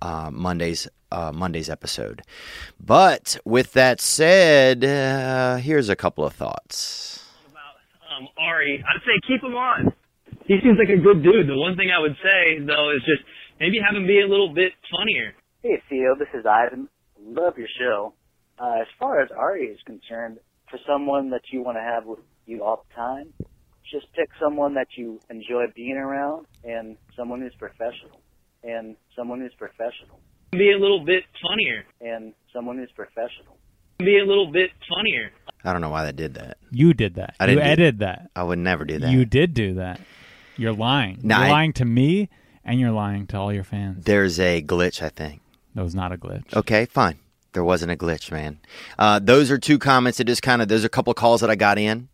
uh, 0.00 0.30
Monday's 0.32 0.88
uh, 1.12 1.32
Monday's 1.32 1.68
episode. 1.70 2.22
But 2.80 3.38
with 3.44 3.72
that 3.72 4.00
said, 4.00 4.84
uh, 4.84 5.56
here's 5.56 5.88
a 5.88 5.96
couple 5.96 6.24
of 6.24 6.32
thoughts. 6.34 7.24
about 7.50 8.16
um, 8.18 8.28
Ari, 8.38 8.84
I'd 8.88 9.00
say 9.02 9.18
keep 9.26 9.42
him 9.42 9.54
on. 9.54 9.92
He 10.46 10.58
seems 10.62 10.78
like 10.78 10.88
a 10.88 11.00
good 11.00 11.22
dude. 11.22 11.48
The 11.48 11.56
one 11.56 11.76
thing 11.76 11.90
I 11.96 12.00
would 12.00 12.16
say 12.22 12.58
though 12.64 12.90
is 12.90 13.02
just 13.04 13.22
maybe 13.58 13.78
have 13.84 13.96
him 13.96 14.06
be 14.06 14.20
a 14.20 14.28
little 14.28 14.52
bit 14.54 14.72
funnier. 14.96 15.34
Hey 15.62 15.82
Theo, 15.88 16.14
this 16.18 16.28
is 16.34 16.46
Ivan. 16.46 16.88
Love 17.20 17.58
your 17.58 17.68
show. 17.78 18.12
Uh, 18.58 18.80
as 18.80 18.86
far 18.98 19.20
as 19.20 19.28
Ari 19.36 19.64
is 19.66 19.78
concerned, 19.84 20.38
for 20.70 20.78
someone 20.86 21.30
that 21.30 21.42
you 21.52 21.62
want 21.62 21.76
to 21.76 21.82
have 21.82 22.06
with 22.06 22.20
you 22.46 22.62
all 22.64 22.84
the 22.88 22.94
time, 22.94 23.32
just 23.90 24.06
pick 24.14 24.28
someone 24.40 24.74
that 24.74 24.88
you 24.96 25.20
enjoy 25.30 25.64
being 25.74 25.96
around 25.96 26.46
and 26.64 26.96
someone 27.16 27.40
who's 27.40 27.54
professional. 27.58 28.20
And 28.62 28.96
someone 29.14 29.40
who's 29.40 29.54
professional. 29.58 30.18
Be 30.52 30.70
a 30.72 30.78
little 30.78 31.04
bit 31.04 31.24
funnier. 31.42 31.84
And 32.00 32.32
someone 32.52 32.78
who's 32.78 32.90
professional. 32.92 33.56
Be 33.98 34.18
a 34.18 34.24
little 34.24 34.50
bit 34.50 34.70
funnier. 34.94 35.30
I 35.64 35.72
don't 35.72 35.80
know 35.80 35.90
why 35.90 36.04
that 36.04 36.16
did 36.16 36.34
that. 36.34 36.58
You 36.70 36.94
did 36.94 37.14
that. 37.14 37.34
I 37.40 37.44
you 37.44 37.50
didn't 37.54 37.64
do- 37.64 37.70
edited 37.70 37.98
that. 38.00 38.30
I 38.36 38.42
would 38.42 38.58
never 38.58 38.84
do 38.84 38.98
that. 38.98 39.10
You 39.10 39.24
did 39.24 39.54
do 39.54 39.74
that. 39.74 40.00
You're 40.56 40.72
lying. 40.72 41.18
No, 41.22 41.36
you're 41.38 41.46
I- 41.46 41.50
lying 41.50 41.72
to 41.74 41.84
me, 41.84 42.28
and 42.64 42.78
you're 42.78 42.92
lying 42.92 43.26
to 43.28 43.36
all 43.38 43.52
your 43.52 43.64
fans. 43.64 44.04
There's 44.04 44.38
a 44.38 44.62
glitch, 44.62 45.02
I 45.02 45.08
think. 45.08 45.40
That 45.74 45.82
was 45.82 45.94
not 45.94 46.12
a 46.12 46.16
glitch. 46.16 46.54
Okay, 46.54 46.86
fine. 46.86 47.18
There 47.52 47.64
wasn't 47.64 47.90
a 47.92 47.96
glitch, 47.96 48.30
man. 48.30 48.58
Uh, 48.98 49.18
those 49.18 49.50
are 49.50 49.58
two 49.58 49.78
comments 49.78 50.18
that 50.18 50.24
just 50.24 50.42
kind 50.42 50.60
of, 50.62 50.68
there's 50.68 50.84
a 50.84 50.88
couple 50.90 51.12
calls 51.14 51.40
that 51.40 51.50
I 51.50 51.54
got 51.56 51.78
in, 51.78 52.08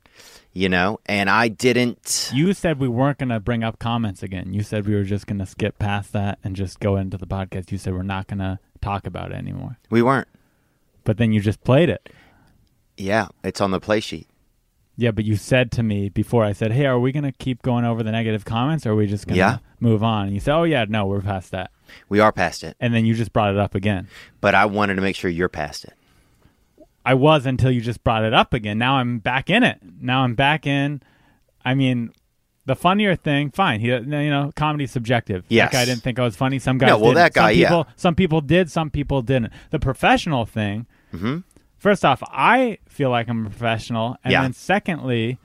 you 0.53 0.69
know, 0.69 0.99
and 1.07 1.31
I 1.31 1.49
didn't. 1.49 2.31
You 2.33 2.53
said 2.53 2.79
we 2.79 2.89
weren't 2.89 3.19
going 3.19 3.31
to 3.31 3.41
bring 3.41 3.63
up 3.65 3.79
comments 3.79 4.23
again. 4.23 4.53
You 4.53 4.63
said 4.63 4.87
we 4.87 4.95
were 4.95 5.05
just 5.05 5.27
going 5.27 5.39
to 5.39 5.47
skip 5.47 5.79
past 5.79 6.13
that 6.13 6.39
and 6.45 6.55
just 6.57 6.81
go 6.81 6.97
into 6.97 7.17
the 7.17 7.27
podcast. 7.27 7.71
You 7.73 7.79
said 7.79 7.95
we're 7.95 8.03
not 8.03 8.27
going 8.27 8.39
to 8.41 8.59
talk 8.81 9.07
about 9.07 9.33
it 9.33 9.37
anymore. 9.37 9.79
We 9.91 10.03
weren't. 10.03 10.29
But 11.05 11.17
then 11.17 11.33
you 11.33 11.41
just 11.41 11.65
played 11.65 11.89
it. 11.89 12.09
Yeah, 12.97 13.29
it's 13.43 13.61
on 13.61 13.71
the 13.71 13.81
play 13.81 14.01
sheet. 14.01 14.29
Yeah, 14.97 15.11
but 15.11 15.25
you 15.25 15.37
said 15.37 15.73
to 15.73 15.83
me 15.83 16.11
before 16.11 16.45
I 16.45 16.53
said, 16.53 16.71
"Hey, 16.73 16.85
are 16.85 17.01
we 17.01 17.13
going 17.13 17.25
to 17.25 17.33
keep 17.33 17.63
going 17.63 17.85
over 17.87 18.03
the 18.03 18.13
negative 18.13 18.45
comments 18.45 18.85
or 18.87 18.91
are 18.91 18.95
we 18.95 19.07
just 19.07 19.27
going 19.27 19.37
to 19.37 19.39
Yeah. 19.39 19.59
move 19.81 20.05
on?" 20.05 20.27
And 20.27 20.35
you 20.35 20.41
said, 20.41 20.55
"Oh 20.55 20.65
yeah, 20.65 20.85
no, 20.87 21.07
we're 21.07 21.23
past 21.23 21.51
that." 21.53 21.71
We 22.11 22.21
are 22.21 22.31
past 22.33 22.63
it, 22.63 22.77
And 22.79 22.95
then 22.95 23.05
you 23.07 23.15
just 23.15 23.33
brought 23.33 23.51
it 23.51 23.59
up 23.59 23.75
again. 23.75 24.09
but 24.43 24.55
I 24.55 24.67
wanted 24.67 24.95
to 24.97 25.03
make 25.03 25.17
sure 25.17 25.31
you're 25.31 25.49
past 25.49 25.85
it. 25.85 25.95
I 27.05 27.15
was 27.15 27.47
until 27.47 27.71
you 27.71 27.81
just 27.81 28.05
brought 28.05 28.25
it 28.25 28.33
up 28.35 28.55
again. 28.55 28.79
Now 28.79 28.97
I'm 28.97 29.19
back 29.19 29.51
in 29.51 29.63
it. 29.63 29.79
Now 30.01 30.23
I'm 30.23 30.35
back 30.35 30.67
in. 30.67 31.03
I 31.65 31.75
mean, 31.75 32.13
the 32.65 32.77
funnier 32.77 33.17
thing, 33.17 33.51
fine. 33.51 33.81
He, 33.81 33.89
you 33.89 34.01
know, 34.01 34.53
comedy's 34.55 34.93
subjective. 34.93 35.45
Yes. 35.49 35.73
That 35.73 35.79
guy 35.79 35.85
didn't 35.85 36.03
think 36.03 36.19
I 36.19 36.23
was 36.23 36.37
funny. 36.37 36.59
Some 36.61 36.79
guys. 36.79 36.91
No, 36.91 36.99
well, 36.99 37.07
didn't. 37.11 37.17
that 37.17 37.33
guy, 37.35 37.53
some 37.53 37.59
yeah. 37.61 37.69
people, 37.69 37.87
Some 37.97 38.15
people 38.15 38.41
did. 38.41 38.71
Some 38.71 38.91
people 38.91 39.23
didn't. 39.23 39.53
The 39.71 39.79
professional 39.81 40.47
thing. 40.47 40.87
Mm-hmm. 41.13 41.39
First 41.77 42.05
off, 42.05 42.23
I 42.31 42.79
feel 42.89 43.11
like 43.11 43.29
I'm 43.29 43.47
a 43.47 43.51
professional, 43.51 44.17
and 44.23 44.31
Yeah. 44.33 44.43
then 44.43 44.53
secondly, 44.53 45.39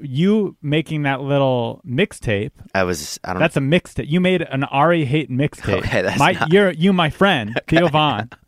you 0.00 0.56
making 0.62 1.02
that 1.02 1.20
little 1.22 1.80
mixtape. 1.86 2.52
I 2.74 2.84
was, 2.84 3.18
I 3.24 3.32
don't 3.32 3.40
That's 3.40 3.56
a 3.56 3.60
mixtape. 3.60 4.08
You 4.08 4.20
made 4.20 4.42
an 4.42 4.64
Ari 4.64 5.04
hate 5.06 5.30
mixtape. 5.30 5.78
Okay, 5.78 6.02
that's 6.02 6.18
my, 6.18 6.32
not- 6.32 6.52
you're 6.52 6.70
you, 6.70 6.92
my 6.92 7.10
friend 7.10 7.58
Theo 7.66 7.88
Von, 7.88 8.30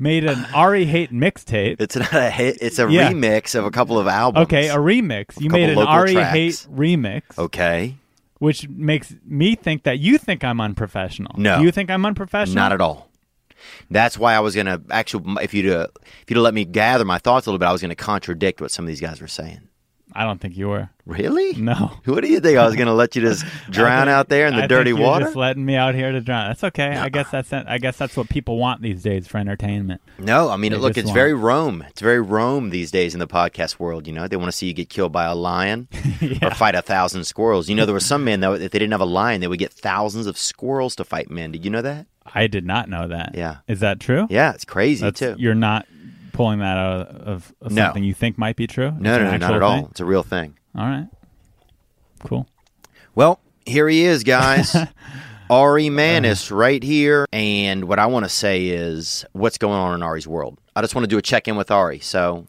made 0.00 0.24
an 0.24 0.46
Ari 0.54 0.86
hate 0.86 1.12
mixtape. 1.12 1.80
It's 1.80 1.94
not 1.96 2.12
a 2.12 2.30
hit. 2.30 2.58
It's 2.60 2.78
a 2.78 2.90
Yeah. 2.90 3.12
remix 3.12 3.54
of 3.54 3.64
a 3.64 3.70
couple 3.70 3.98
of 3.98 4.06
albums. 4.06 4.44
Okay, 4.44 4.68
a 4.68 4.76
remix. 4.76 5.40
You 5.40 5.48
couple 5.50 5.60
made 5.60 5.68
an 5.70 5.76
local 5.76 5.92
Ari 5.92 6.12
tracks. 6.14 6.32
hate 6.32 6.66
remix, 6.74 7.22
okay, 7.38 7.94
which 8.38 8.68
makes 8.68 9.14
me 9.26 9.54
think 9.54 9.82
that 9.84 9.98
you 10.00 10.18
think 10.18 10.42
I'm 10.42 10.60
unprofessional. 10.60 11.34
No. 11.36 11.58
Do 11.58 11.64
you 11.64 11.70
think 11.70 11.90
I'm 11.90 12.04
unprofessional? 12.06 12.54
not 12.56 12.72
at 12.72 12.80
all. 12.80 13.08
That's 13.90 14.16
why 14.18 14.34
I 14.34 14.40
was 14.40 14.56
gonna 14.56 14.80
actually, 14.90 15.36
if 15.42 15.52
you'd 15.52 15.70
uh, 15.70 15.88
if 16.22 16.30
you'd 16.30 16.38
let 16.40 16.54
me 16.54 16.64
gather 16.64 17.04
my 17.04 17.18
thoughts 17.18 17.46
a 17.46 17.50
little 17.50 17.58
bit, 17.58 17.66
I 17.66 17.72
was 17.72 17.82
gonna 17.82 17.94
contradict 17.94 18.60
what 18.60 18.70
some 18.70 18.84
of 18.84 18.88
these 18.88 19.00
guys 19.02 19.20
were 19.20 19.28
saying. 19.28 19.60
I 20.14 20.24
don't 20.24 20.40
think 20.40 20.56
you 20.56 20.68
were. 20.68 20.88
Really? 21.06 21.54
No. 21.54 21.92
What 22.04 22.20
do 22.22 22.28
you 22.28 22.40
think? 22.40 22.56
I 22.58 22.64
was 22.66 22.76
gonna 22.76 22.94
let 22.94 23.16
you 23.16 23.22
just 23.22 23.44
drown 23.70 24.08
out 24.08 24.28
there 24.28 24.46
in 24.46 24.54
the 24.56 24.64
I 24.64 24.66
dirty 24.66 24.90
think 24.90 24.98
you're 25.00 25.08
water? 25.08 25.24
Just 25.24 25.36
letting 25.36 25.64
me 25.64 25.74
out 25.76 25.94
here 25.94 26.12
to 26.12 26.20
drown. 26.20 26.48
That's 26.48 26.62
okay. 26.64 26.96
I 26.96 27.08
guess 27.08 27.30
that's 27.30 27.52
I 27.52 27.78
guess 27.78 27.96
that's 27.96 28.16
what 28.16 28.28
people 28.28 28.58
want 28.58 28.80
these 28.82 29.02
days 29.02 29.26
for 29.26 29.38
entertainment. 29.38 30.00
No, 30.18 30.50
I 30.50 30.56
mean, 30.56 30.72
They 30.72 30.78
look, 30.78 30.96
it's 30.96 31.06
want- 31.06 31.14
very 31.14 31.34
Rome. 31.34 31.84
It's 31.88 32.00
very 32.00 32.20
Rome 32.20 32.70
these 32.70 32.90
days 32.90 33.14
in 33.14 33.20
the 33.20 33.26
podcast 33.26 33.78
world. 33.78 34.06
You 34.06 34.12
know, 34.12 34.28
they 34.28 34.36
want 34.36 34.48
to 34.50 34.56
see 34.56 34.66
you 34.66 34.72
get 34.72 34.88
killed 34.88 35.12
by 35.12 35.24
a 35.24 35.34
lion 35.34 35.88
or 36.42 36.50
fight 36.52 36.74
a 36.74 36.82
thousand 36.82 37.24
squirrels. 37.24 37.68
You 37.68 37.74
know, 37.74 37.86
there 37.86 37.94
were 37.94 38.00
some 38.00 38.24
men 38.24 38.40
that 38.40 38.52
if 38.60 38.70
they 38.70 38.78
didn't 38.78 38.92
have 38.92 39.00
a 39.00 39.04
lion, 39.04 39.40
they 39.40 39.48
would 39.48 39.58
get 39.58 39.72
thousands 39.72 40.26
of 40.26 40.38
squirrels 40.38 40.94
to 40.96 41.04
fight 41.04 41.30
men. 41.30 41.50
Did 41.52 41.64
you 41.64 41.70
know 41.70 41.82
that? 41.82 42.06
I 42.32 42.46
did 42.46 42.64
not 42.64 42.88
know 42.88 43.08
that. 43.08 43.34
Yeah. 43.34 43.56
Is 43.66 43.80
that 43.80 43.98
true? 43.98 44.26
Yeah, 44.30 44.52
it's 44.52 44.64
crazy 44.64 45.02
That's, 45.02 45.18
too. 45.18 45.34
You're 45.38 45.54
not 45.54 45.86
pulling 46.32 46.58
that 46.60 46.76
out 46.76 47.08
of, 47.08 47.54
of 47.60 47.72
No. 47.72 47.84
something 47.86 48.04
you 48.04 48.14
think 48.14 48.38
might 48.38 48.56
be 48.56 48.66
true. 48.66 48.92
No, 48.98 49.14
an 49.16 49.24
no, 49.24 49.30
no, 49.32 49.36
not 49.36 49.54
at 49.54 49.62
all. 49.62 49.76
thing? 49.76 49.86
It's 49.90 50.00
a 50.00 50.04
real 50.04 50.22
thing. 50.22 50.56
All 50.76 50.86
right. 50.86 51.08
Cool. 52.24 52.46
Well, 53.14 53.40
here 53.66 53.88
he 53.88 54.04
is, 54.04 54.24
guys. 54.24 54.74
Ari 55.50 55.90
Manis 55.90 56.50
right 56.50 56.82
here. 56.82 57.26
And 57.32 57.84
what 57.86 57.98
I 57.98 58.06
want 58.06 58.24
to 58.24 58.28
say 58.28 58.66
is 58.68 59.24
what's 59.32 59.58
going 59.58 59.74
on 59.78 59.94
in 59.94 60.02
Ari's 60.02 60.28
world. 60.28 60.58
I 60.76 60.80
just 60.82 60.94
want 60.94 61.04
to 61.04 61.08
do 61.08 61.18
a 61.18 61.22
check 61.22 61.48
in 61.48 61.56
with 61.56 61.70
Ari. 61.70 61.98
So, 62.00 62.46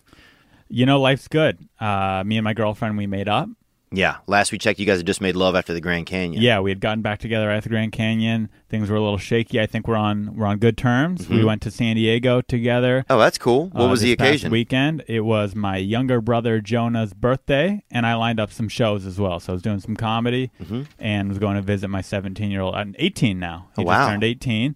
You 0.69 0.85
know, 0.85 0.99
life's 1.01 1.27
good. 1.27 1.57
Uh, 1.79 2.23
me 2.25 2.37
and 2.37 2.43
my 2.43 2.53
girlfriend, 2.53 2.97
we 2.97 3.07
made 3.07 3.27
up. 3.27 3.49
Yeah, 3.93 4.17
last 4.25 4.53
we 4.53 4.57
checked, 4.57 4.79
you 4.79 4.85
guys 4.85 4.97
had 4.99 5.05
just 5.05 5.19
made 5.19 5.35
love 5.35 5.53
after 5.53 5.73
the 5.73 5.81
Grand 5.81 6.05
Canyon. 6.05 6.41
Yeah, 6.41 6.61
we 6.61 6.71
had 6.71 6.79
gotten 6.79 7.01
back 7.01 7.19
together 7.19 7.49
at 7.51 7.63
the 7.63 7.67
Grand 7.69 7.91
Canyon. 7.91 8.49
Things 8.69 8.89
were 8.89 8.95
a 8.95 9.01
little 9.01 9.17
shaky. 9.17 9.59
I 9.59 9.65
think 9.65 9.85
we're 9.85 9.97
on 9.97 10.33
we're 10.37 10.45
on 10.45 10.59
good 10.59 10.77
terms. 10.77 11.27
We 11.27 11.43
went 11.43 11.61
to 11.63 11.71
San 11.71 11.97
Diego 11.97 12.39
together. 12.39 13.03
Oh, 13.09 13.19
that's 13.19 13.37
cool. 13.37 13.67
Mm-hmm. 13.67 13.77
What 13.77 13.85
uh, 13.87 13.89
was 13.89 13.99
the 13.99 14.13
occasion? 14.13 14.49
Weekend. 14.49 15.03
It 15.07 15.21
was 15.25 15.55
my 15.55 15.75
younger 15.75 16.21
brother 16.21 16.61
Jonah's 16.61 17.13
birthday, 17.13 17.83
and 17.91 18.05
I 18.05 18.15
lined 18.15 18.39
up 18.39 18.53
some 18.53 18.69
shows 18.69 19.05
as 19.05 19.19
well. 19.19 19.41
So 19.41 19.51
I 19.51 19.55
was 19.55 19.61
doing 19.61 19.81
some 19.81 19.97
comedy, 19.97 20.51
and 20.97 21.27
was 21.27 21.37
going 21.37 21.57
to 21.57 21.61
visit 21.61 21.89
my 21.89 21.99
17 22.01 22.49
year 22.49 22.61
old. 22.61 22.75
I'm 22.75 22.95
18 22.97 23.37
now. 23.37 23.67
He 23.75 23.81
Oh, 23.81 23.85
wow. 23.87 23.97
just 23.99 24.09
turned 24.11 24.23
18, 24.23 24.75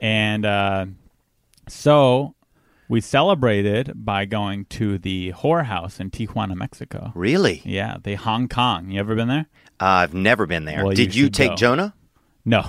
and 0.00 0.46
uh, 0.46 0.86
So 1.68 2.35
we 2.88 3.00
celebrated 3.00 3.92
by 3.94 4.24
going 4.24 4.64
to 4.66 4.98
the 4.98 5.32
whorehouse 5.32 5.98
in 6.00 6.10
Tijuana, 6.10 6.54
Mexico. 6.54 7.12
Really? 7.14 7.62
Yeah, 7.64 7.96
the 8.02 8.14
Hong 8.14 8.48
Kong. 8.48 8.90
You 8.90 9.00
ever 9.00 9.14
been 9.14 9.28
there? 9.28 9.46
Uh, 9.80 9.84
I've 10.04 10.14
never 10.14 10.46
been 10.46 10.64
there. 10.64 10.84
Well, 10.84 10.94
Did 10.94 11.14
you 11.14 11.24
you 11.24 11.30
take 11.30 11.50
go. 11.50 11.56
Jonah? 11.56 11.94
No. 12.44 12.64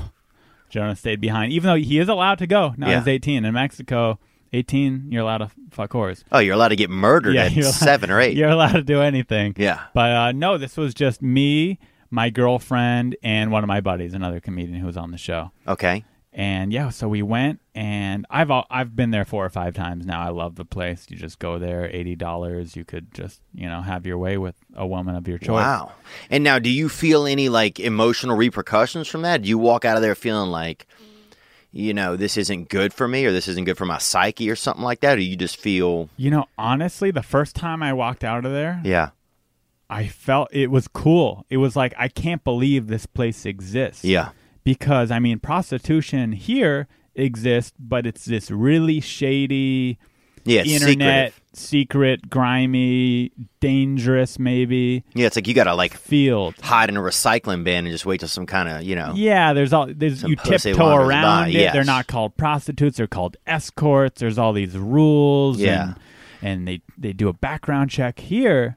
Jonah 0.69 0.95
stayed 0.95 1.21
behind, 1.21 1.53
even 1.53 1.67
though 1.69 1.75
he 1.75 1.99
is 1.99 2.09
allowed 2.09 2.39
to 2.39 2.47
go. 2.47 2.73
Now 2.77 2.89
Yeah. 2.89 2.99
he's 2.99 3.07
18. 3.07 3.45
In 3.45 3.53
Mexico, 3.53 4.19
18, 4.53 5.07
you're 5.11 5.21
allowed 5.21 5.37
to 5.39 5.51
fuck 5.71 5.91
whores. 5.91 6.23
Oh, 6.31 6.39
you're 6.39 6.55
allowed 6.55 6.69
to 6.69 6.75
get 6.75 6.89
murdered 6.89 7.35
at 7.37 7.55
allowed- 7.55 7.73
seven 7.73 8.09
or 8.11 8.19
eight. 8.19 8.35
You're 8.37 8.49
allowed 8.49 8.73
to 8.73 8.81
do 8.83 9.01
anything. 9.01 9.53
Yeah. 9.57 9.81
But 9.93 10.11
uh, 10.11 10.31
no, 10.33 10.57
this 10.57 10.75
was 10.77 10.93
just 10.93 11.21
me, 11.21 11.79
my 12.09 12.29
girlfriend, 12.29 13.15
and 13.23 13.51
one 13.51 13.63
of 13.63 13.67
my 13.67 13.81
buddies, 13.81 14.13
another 14.13 14.39
comedian 14.39 14.79
who 14.79 14.85
was 14.87 14.97
on 14.97 15.11
the 15.11 15.17
show. 15.17 15.51
Okay. 15.67 16.03
And 16.39 16.71
yeah, 16.71 16.89
so 16.89 17.07
we 17.07 17.23
went, 17.23 17.61
and 17.73 18.27
I've 18.29 18.51
I've 18.69 18.95
been 18.95 19.09
there 19.09 19.25
four 19.25 19.43
or 19.43 19.49
five 19.49 19.73
times 19.73 20.05
now. 20.05 20.21
I 20.21 20.29
love 20.29 20.53
the 20.53 20.65
place. 20.65 21.07
You 21.09 21.17
just 21.17 21.39
go 21.39 21.57
there, 21.57 21.89
eighty 21.91 22.15
dollars. 22.15 22.75
You 22.75 22.85
could 22.85 23.11
just 23.11 23.41
you 23.55 23.67
know 23.67 23.81
have 23.81 24.05
your 24.05 24.19
way 24.19 24.37
with 24.37 24.53
a 24.75 24.85
woman 24.85 25.15
of 25.15 25.27
your 25.27 25.39
choice. 25.39 25.63
Wow. 25.63 25.93
And 26.29 26.43
now, 26.43 26.59
do 26.59 26.69
you 26.69 26.89
feel 26.89 27.25
any 27.25 27.49
like 27.49 27.79
emotional 27.79 28.37
repercussions 28.37 29.07
from 29.07 29.23
that? 29.23 29.41
Do 29.41 29.49
you 29.49 29.57
walk 29.57 29.83
out 29.83 29.95
of 29.95 30.03
there 30.03 30.13
feeling 30.13 30.51
like, 30.51 30.85
you 31.71 31.91
know, 31.91 32.15
this 32.15 32.37
isn't 32.37 32.69
good 32.69 32.93
for 32.93 33.07
me, 33.07 33.25
or 33.25 33.31
this 33.31 33.47
isn't 33.47 33.65
good 33.65 33.77
for 33.77 33.85
my 33.87 33.97
psyche, 33.97 34.47
or 34.47 34.55
something 34.55 34.83
like 34.83 34.99
that? 34.99 35.17
Or 35.17 35.21
you 35.21 35.35
just 35.37 35.57
feel, 35.57 36.07
You 36.17 36.29
know, 36.29 36.45
honestly, 36.55 37.09
the 37.09 37.23
first 37.23 37.55
time 37.55 37.81
I 37.81 37.93
walked 37.93 38.23
out 38.23 38.45
of 38.45 38.51
there, 38.51 38.79
yeah, 38.83 39.09
I 39.89 40.05
felt 40.05 40.49
it 40.51 40.69
was 40.69 40.87
cool. 40.87 41.47
It 41.49 41.57
was 41.57 41.75
like 41.75 41.95
I 41.97 42.09
can't 42.09 42.43
believe 42.43 42.85
this 42.85 43.07
place 43.07 43.43
exists. 43.43 44.05
yeah, 44.05 44.29
because 44.67 45.11
I 45.11 45.19
mean, 45.19 45.39
prostitution 45.39 46.33
here 46.33 46.87
exists, 47.15 47.71
but 47.79 48.05
it's 48.05 48.25
this 48.25 48.51
really 48.51 48.99
shady 48.99 49.97
yeah, 50.43 50.63
internet, 50.63 51.33
secretive. 51.33 51.41
secret, 51.53 52.29
grimy, 52.29 53.31
dangerous, 53.61 54.37
maybe 54.37 55.05
Yeah, 55.13 55.27
it's 55.27 55.37
like 55.37 55.47
you 55.47 55.53
gotta 55.53 55.73
like 55.73 55.93
field. 55.93 56.55
hide 56.61 56.89
in 56.89 56.97
a 56.97 56.99
recycling 57.01 57.63
bin 57.63 57.85
and 57.85 57.93
just 57.93 58.05
wait 58.05 58.19
till 58.19 58.27
some 58.29 58.45
kind 58.45 58.67
of, 58.67 58.83
you 58.83 58.95
know, 58.97 59.13
Yeah, 59.15 59.53
there's 59.53 59.71
all 59.71 59.87
there's 59.87 60.21
you 60.23 60.35
tiptoe 60.35 60.95
around 60.95 61.47
it. 61.47 61.53
yes. 61.53 61.71
They're 61.73 61.85
not 61.85 62.07
called 62.07 62.35
prostitutes; 62.35 62.97
they're 62.97 63.07
called 63.07 63.37
escorts. 63.47 64.19
There's 64.19 64.37
all 64.37 64.51
these 64.51 64.77
rules. 64.77 65.59
Yeah. 65.59 65.83
and, 65.83 65.95
and 66.41 66.67
they 66.67 66.81
they 66.97 67.13
do 67.13 67.29
a 67.29 67.33
background 67.33 67.89
check 67.89 68.19
here. 68.19 68.75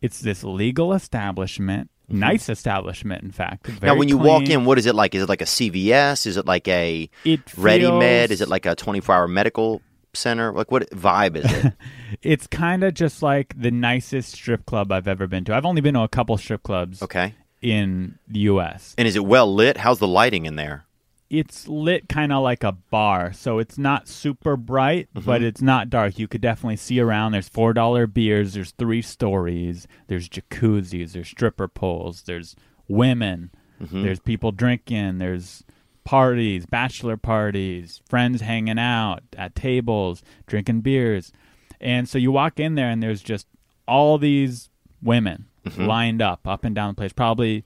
It's 0.00 0.20
this 0.20 0.44
legal 0.44 0.92
establishment, 0.94 1.90
nice 2.08 2.48
establishment, 2.48 3.22
in 3.22 3.32
fact. 3.32 3.64
Mm-hmm. 3.64 3.86
Now, 3.86 3.96
when 3.96 4.08
you 4.08 4.18
walk 4.18 4.48
in, 4.48 4.64
what 4.64 4.78
is 4.78 4.86
it 4.86 4.94
like? 4.94 5.14
Is 5.14 5.22
it 5.22 5.28
like 5.28 5.42
a 5.42 5.46
CVS? 5.46 6.26
Is 6.26 6.36
it 6.36 6.46
like 6.46 6.66
a 6.68 7.08
It 7.24 7.40
Ready 7.56 7.90
Med? 7.90 8.30
Is 8.30 8.40
it 8.40 8.48
like 8.48 8.66
a 8.66 8.74
24 8.74 9.14
hour 9.14 9.28
medical 9.28 9.82
center? 10.14 10.52
Like, 10.52 10.70
what 10.70 10.88
vibe 10.90 11.36
is 11.36 11.52
it? 11.52 11.72
It's 12.22 12.46
kind 12.46 12.84
of 12.84 12.94
just 12.94 13.22
like 13.22 13.54
the 13.60 13.70
nicest 13.70 14.32
strip 14.32 14.64
club 14.64 14.90
I've 14.90 15.06
ever 15.06 15.26
been 15.26 15.44
to. 15.44 15.54
I've 15.54 15.66
only 15.66 15.82
been 15.82 15.92
to 15.92 16.00
a 16.00 16.08
couple 16.08 16.36
strip 16.38 16.62
clubs 16.62 17.02
okay. 17.02 17.34
in 17.60 18.18
the 18.26 18.40
U.S. 18.40 18.94
And 18.96 19.06
is 19.06 19.14
it 19.14 19.26
well 19.26 19.52
lit? 19.52 19.76
How's 19.76 19.98
the 19.98 20.08
lighting 20.08 20.46
in 20.46 20.56
there? 20.56 20.86
It's 21.30 21.68
lit 21.68 22.08
kind 22.08 22.32
of 22.32 22.42
like 22.42 22.64
a 22.64 22.72
bar, 22.72 23.32
so 23.34 23.58
it's 23.58 23.76
not 23.76 24.08
super 24.08 24.56
bright, 24.56 25.08
Mm-hmm. 25.14 25.26
but 25.26 25.42
it's 25.42 25.60
not 25.60 25.90
dark. 25.90 26.18
You 26.18 26.26
could 26.28 26.40
definitely 26.40 26.76
see 26.76 27.00
around. 27.00 27.32
There's 27.32 27.48
four 27.48 27.72
dollar 27.74 28.06
beers. 28.06 28.54
There's 28.54 28.70
three 28.72 29.02
stories. 29.02 29.86
There's 30.06 30.28
jacuzzis. 30.28 31.12
There's 31.12 31.28
stripper 31.28 31.68
poles. 31.68 32.22
There's 32.22 32.56
women. 32.88 33.50
Mm-hmm. 33.82 34.02
There's 34.02 34.20
people 34.20 34.52
drinking. 34.52 35.18
There's 35.18 35.64
parties, 36.04 36.64
bachelor 36.64 37.18
parties, 37.18 38.00
friends 38.08 38.40
hanging 38.40 38.78
out 38.78 39.20
at 39.36 39.54
tables, 39.54 40.22
drinking 40.46 40.80
beers. 40.80 41.32
And 41.80 42.08
so 42.08 42.16
you 42.16 42.32
walk 42.32 42.58
in 42.58 42.74
there 42.74 42.88
and 42.88 43.02
there's 43.02 43.22
just 43.22 43.46
all 43.86 44.18
these 44.18 44.70
women 45.02 45.44
Mm-hmm. 45.66 45.84
lined 45.86 46.22
up 46.22 46.46
up 46.48 46.64
and 46.64 46.74
down 46.74 46.90
the 46.90 46.94
place. 46.94 47.12
Probably 47.12 47.64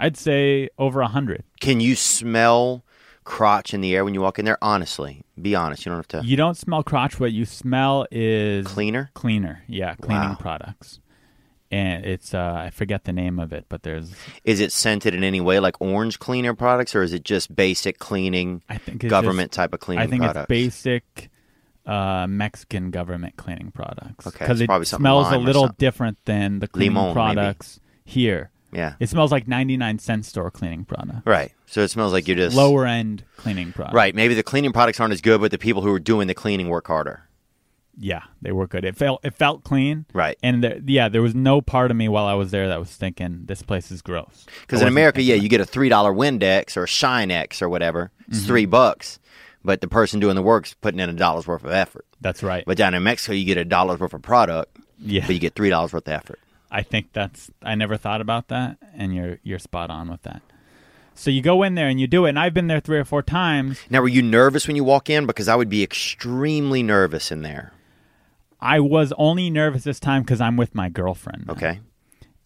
I'd 0.00 0.16
say 0.16 0.70
over 0.78 1.02
a 1.02 1.08
hundred. 1.08 1.42
Can 1.60 1.80
you 1.80 1.94
smell 1.94 2.82
crotch 3.26 3.74
in 3.74 3.82
the 3.82 3.94
air 3.94 4.04
when 4.04 4.14
you 4.14 4.22
walk 4.22 4.38
in 4.38 4.46
there? 4.46 4.56
Honestly, 4.62 5.22
be 5.40 5.54
honest. 5.54 5.84
You 5.84 5.90
don't 5.90 5.98
have 5.98 6.08
to. 6.08 6.22
You 6.26 6.36
don't 6.38 6.56
smell 6.56 6.82
crotch. 6.82 7.20
What 7.20 7.32
you 7.32 7.44
smell 7.44 8.06
is 8.10 8.66
Cleaner? 8.66 9.10
Cleaner, 9.12 9.62
yeah, 9.68 9.94
cleaning 9.96 10.30
Wow. 10.30 10.36
products. 10.40 11.00
And 11.70 12.06
it's 12.06 12.32
uh, 12.32 12.62
I 12.66 12.70
forget 12.70 13.04
the 13.04 13.12
name 13.12 13.38
of 13.40 13.52
it, 13.52 13.66
but 13.68 13.82
there's 13.82 14.14
Is 14.44 14.60
it 14.60 14.70
scented 14.70 15.14
in 15.14 15.24
any 15.24 15.40
way, 15.40 15.58
like 15.58 15.74
orange 15.80 16.18
cleaner 16.20 16.54
products, 16.54 16.94
or 16.94 17.02
is 17.02 17.12
it 17.12 17.24
just 17.24 17.54
basic 17.54 17.98
cleaning, 17.98 18.62
I 18.68 18.78
think 18.78 19.02
it's 19.02 19.10
government 19.10 19.50
just- 19.50 19.56
type 19.56 19.74
of 19.74 19.80
cleaning 19.80 20.04
I 20.04 20.06
think 20.06 20.22
products? 20.22 20.42
it's 20.44 20.48
basic 20.48 21.28
uh, 21.84 22.26
Mexican 22.28 22.90
government 22.92 23.36
cleaning 23.36 23.72
products. 23.72 24.26
Okay, 24.28 24.38
because 24.38 24.60
it's 24.60 24.64
it 24.64 24.66
probably 24.68 24.86
something 24.86 25.02
smells 25.02 25.26
a 25.26 25.30
lime 25.32 25.40
or 25.40 25.44
little 25.44 25.62
something. 25.64 25.76
different 25.78 26.18
than 26.24 26.60
the 26.60 26.68
cleaning 26.68 26.94
Limon, 26.94 27.08
maybe. 27.08 27.14
products 27.14 27.80
here. 28.04 28.50
Yeah. 28.72 28.94
It 29.00 29.08
smells 29.08 29.32
like 29.32 29.46
ninety 29.48 29.76
nine 29.76 29.98
cent 29.98 30.26
store 30.26 30.50
cleaning 30.50 30.84
product. 30.84 31.26
Right. 31.26 31.52
So 31.66 31.82
it 31.82 31.88
smells 31.88 32.12
like 32.12 32.26
you're 32.28 32.36
just 32.36 32.56
Lower 32.56 32.86
end 32.86 33.24
cleaning 33.36 33.72
product. 33.72 33.94
Right. 33.94 34.14
Maybe 34.14 34.34
the 34.34 34.42
cleaning 34.42 34.72
products 34.72 35.00
aren't 35.00 35.12
as 35.12 35.20
good, 35.20 35.40
but 35.40 35.50
the 35.50 35.58
people 35.58 35.82
who 35.82 35.92
are 35.92 35.98
doing 36.00 36.26
the 36.28 36.34
cleaning 36.34 36.68
work 36.68 36.86
harder. 36.86 37.22
Yeah, 37.98 38.24
they 38.42 38.52
were 38.52 38.66
good. 38.66 38.84
It 38.84 38.94
felt 38.94 39.24
it 39.24 39.32
felt 39.34 39.64
clean. 39.64 40.04
Right. 40.12 40.36
And 40.42 40.62
there, 40.62 40.78
yeah, 40.84 41.08
there 41.08 41.22
was 41.22 41.34
no 41.34 41.62
part 41.62 41.90
of 41.90 41.96
me 41.96 42.08
while 42.08 42.26
I 42.26 42.34
was 42.34 42.50
there 42.50 42.68
that 42.68 42.78
was 42.78 42.90
thinking 42.90 43.42
this 43.46 43.62
place 43.62 43.90
is 43.90 44.02
gross. 44.02 44.44
Because 44.60 44.82
in 44.82 44.88
America, 44.88 45.22
yeah, 45.22 45.36
you 45.36 45.48
get 45.48 45.62
a 45.62 45.64
three 45.64 45.88
dollar 45.88 46.12
Windex 46.12 46.76
or 46.76 46.86
Shine 46.86 47.30
X 47.30 47.62
or 47.62 47.68
whatever. 47.70 48.10
It's 48.28 48.38
Mm-hmm. 48.38 48.46
three 48.48 48.66
bucks, 48.66 49.18
but 49.64 49.80
the 49.80 49.88
person 49.88 50.20
doing 50.20 50.34
the 50.34 50.42
work's 50.42 50.74
putting 50.74 51.00
in 51.00 51.08
a 51.08 51.12
dollar's 51.14 51.46
worth 51.46 51.64
of 51.64 51.70
effort. 51.70 52.04
That's 52.20 52.42
right. 52.42 52.64
But 52.66 52.76
down 52.76 52.92
in 52.92 53.02
Mexico, 53.02 53.32
you 53.32 53.44
get 53.46 53.56
a 53.56 53.64
dollar's 53.64 54.00
worth 54.00 54.12
of 54.12 54.20
product, 54.20 54.76
yeah, 54.98 55.24
but 55.24 55.32
you 55.34 55.40
get 55.40 55.54
three 55.54 55.70
dollars 55.70 55.92
worth 55.94 56.06
of 56.06 56.12
effort. 56.12 56.38
I 56.70 56.82
think 56.82 57.12
that's. 57.12 57.50
I 57.62 57.74
never 57.74 57.96
thought 57.96 58.20
about 58.20 58.48
that, 58.48 58.76
and 58.94 59.14
you're 59.14 59.38
you're 59.42 59.58
spot 59.58 59.90
on 59.90 60.10
with 60.10 60.22
that. 60.22 60.42
So 61.14 61.30
you 61.30 61.40
go 61.40 61.62
in 61.62 61.76
there 61.76 61.88
and 61.88 61.98
you 61.98 62.06
do 62.06 62.26
it, 62.26 62.30
and 62.30 62.38
I've 62.38 62.52
been 62.52 62.66
there 62.66 62.80
three 62.80 62.98
or 62.98 63.04
four 63.04 63.22
times. 63.22 63.80
Now, 63.88 64.02
were 64.02 64.08
you 64.08 64.20
nervous 64.22 64.66
when 64.66 64.76
you 64.76 64.84
walk 64.84 65.08
in? 65.08 65.24
Because 65.26 65.48
I 65.48 65.54
would 65.54 65.70
be 65.70 65.82
extremely 65.82 66.82
nervous 66.82 67.32
in 67.32 67.40
there. 67.42 67.72
I 68.60 68.80
was 68.80 69.12
only 69.16 69.48
nervous 69.48 69.84
this 69.84 69.98
time 70.00 70.22
because 70.22 70.40
I'm 70.40 70.56
with 70.56 70.74
my 70.74 70.88
girlfriend. 70.90 71.46
now. 71.46 71.52
Okay. 71.54 71.80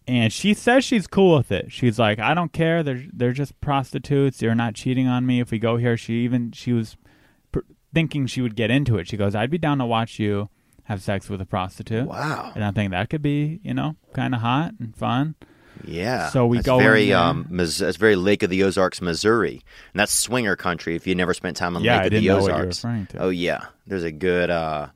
and 0.07 0.31
she 0.31 0.53
says 0.53 0.83
she's 0.85 1.07
cool 1.07 1.37
with 1.37 1.51
it. 1.51 1.71
She's 1.71 1.97
like, 1.99 2.19
I 2.19 2.33
don't 2.33 2.53
care. 2.53 2.81
They're 2.83 3.03
they're 3.11 3.33
just 3.33 3.59
prostitutes. 3.61 4.37
They're 4.37 4.55
not 4.55 4.73
cheating 4.75 5.07
on 5.07 5.25
me 5.25 5.39
if 5.41 5.51
we 5.51 5.59
go 5.59 5.77
here. 5.77 5.97
She 5.97 6.23
even 6.23 6.51
she 6.53 6.71
was 6.73 6.95
pr- 7.51 7.59
thinking 7.93 8.25
she 8.27 8.41
would 8.41 8.55
get 8.55 8.71
into 8.71 8.97
it. 8.97 9.07
She 9.07 9.17
goes, 9.17 9.35
I'd 9.35 9.51
be 9.51 9.57
down 9.57 9.79
to 9.79 9.85
watch 9.85 10.17
you 10.19 10.49
have 10.91 11.01
sex 11.01 11.29
with 11.29 11.39
a 11.41 11.45
prostitute. 11.45 12.05
Wow. 12.05 12.51
And 12.53 12.63
I 12.63 12.71
think 12.71 12.91
that 12.91 13.09
could 13.09 13.21
be, 13.21 13.59
you 13.63 13.73
know, 13.73 13.95
kind 14.13 14.35
of 14.35 14.41
hot 14.41 14.73
and 14.79 14.95
fun. 14.95 15.35
Yeah. 15.85 16.29
So 16.29 16.45
we 16.45 16.57
that's 16.57 16.65
go 16.65 16.77
very 16.77 17.13
um, 17.13 17.47
Mis- 17.49 17.77
that's 17.77 17.97
very 17.97 18.17
Lake 18.17 18.43
of 18.43 18.49
the 18.49 18.63
Ozarks, 18.63 19.01
Missouri, 19.01 19.63
and 19.93 19.99
that's 19.99 20.11
swinger 20.11 20.55
country. 20.55 20.95
If 20.95 21.07
you 21.07 21.15
never 21.15 21.33
spent 21.33 21.57
time 21.57 21.75
on 21.75 21.83
Yeah, 21.83 21.93
Lake 21.93 22.01
I 22.01 22.05
of 22.05 22.11
the 22.11 22.19
didn't 22.19 22.27
know 22.27 22.41
what 22.41 22.51
you 22.51 22.57
were 22.57 22.67
Ozarks, 22.67 23.15
oh 23.17 23.29
yeah, 23.29 23.65
there's 23.87 24.03
a 24.03 24.11
good. 24.11 24.49
Uh, 24.49 24.89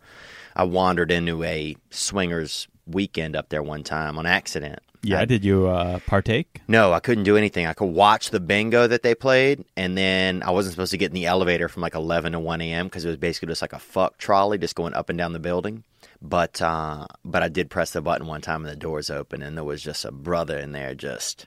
I 0.56 0.66
wandered 0.66 1.12
into 1.12 1.44
a 1.44 1.76
swingers 1.90 2.68
weekend 2.86 3.36
up 3.36 3.50
there 3.50 3.64
one 3.64 3.84
time 3.84 4.18
on 4.18 4.26
accident. 4.26 4.80
Yeah. 5.06 5.20
I- 5.22 5.26
did 5.26 5.44
you 5.46 5.68
uh, 5.68 6.00
partake? 6.08 6.62
No, 6.68 6.94
I 6.94 7.00
couldn't 7.00 7.24
do 7.26 7.38
anything. 7.38 7.66
I 7.68 7.74
could 7.74 7.86
watch 7.94 8.30
the 8.32 8.40
bingo 8.40 8.88
that 8.88 9.04
they 9.04 9.16
played, 9.16 9.64
and 9.78 9.98
then 9.98 10.44
I 10.44 10.52
wasn't 10.52 10.74
supposed 10.74 10.92
to 10.92 10.98
get 10.98 11.12
in 11.12 11.16
the 11.16 11.26
elevator 11.26 11.68
from 11.70 11.82
like 11.82 11.96
11 11.96 12.32
to 12.34 12.40
1 12.40 12.62
a.m. 12.62 12.88
because 12.88 13.06
it 13.06 13.10
was 13.10 13.18
basically 13.18 13.48
just 13.50 13.62
like 13.62 13.74
a 13.74 13.80
fuck 13.80 14.18
trolley 14.18 14.58
just 14.58 14.76
going 14.76 14.94
up 14.94 15.10
and 15.10 15.18
down 15.18 15.34
the 15.34 15.40
building. 15.40 15.84
But 16.22 16.62
uh, 16.62 17.08
but 17.24 17.44
I 17.44 17.50
did 17.50 17.70
press 17.70 17.92
the 17.92 18.02
button 18.02 18.26
one 18.26 18.42
time 18.42 18.64
and 18.66 18.72
the 18.72 18.76
doors 18.76 19.10
open, 19.10 19.42
and 19.42 19.56
there 19.58 19.64
was 19.64 19.82
just 19.84 20.06
a 20.06 20.12
brother 20.12 20.58
in 20.58 20.72
there 20.72 20.96
just 20.96 21.46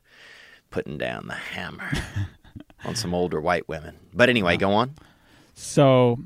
putting 0.71 0.99
down 0.99 1.27
the 1.27 1.35
hammer 1.35 1.91
on 2.85 2.95
some 2.95 3.15
older 3.15 3.41
white 3.41 3.67
women. 3.69 3.97
But 4.15 4.29
anyway, 4.29 4.57
go 4.57 4.71
on. 4.73 4.95
So 5.55 6.21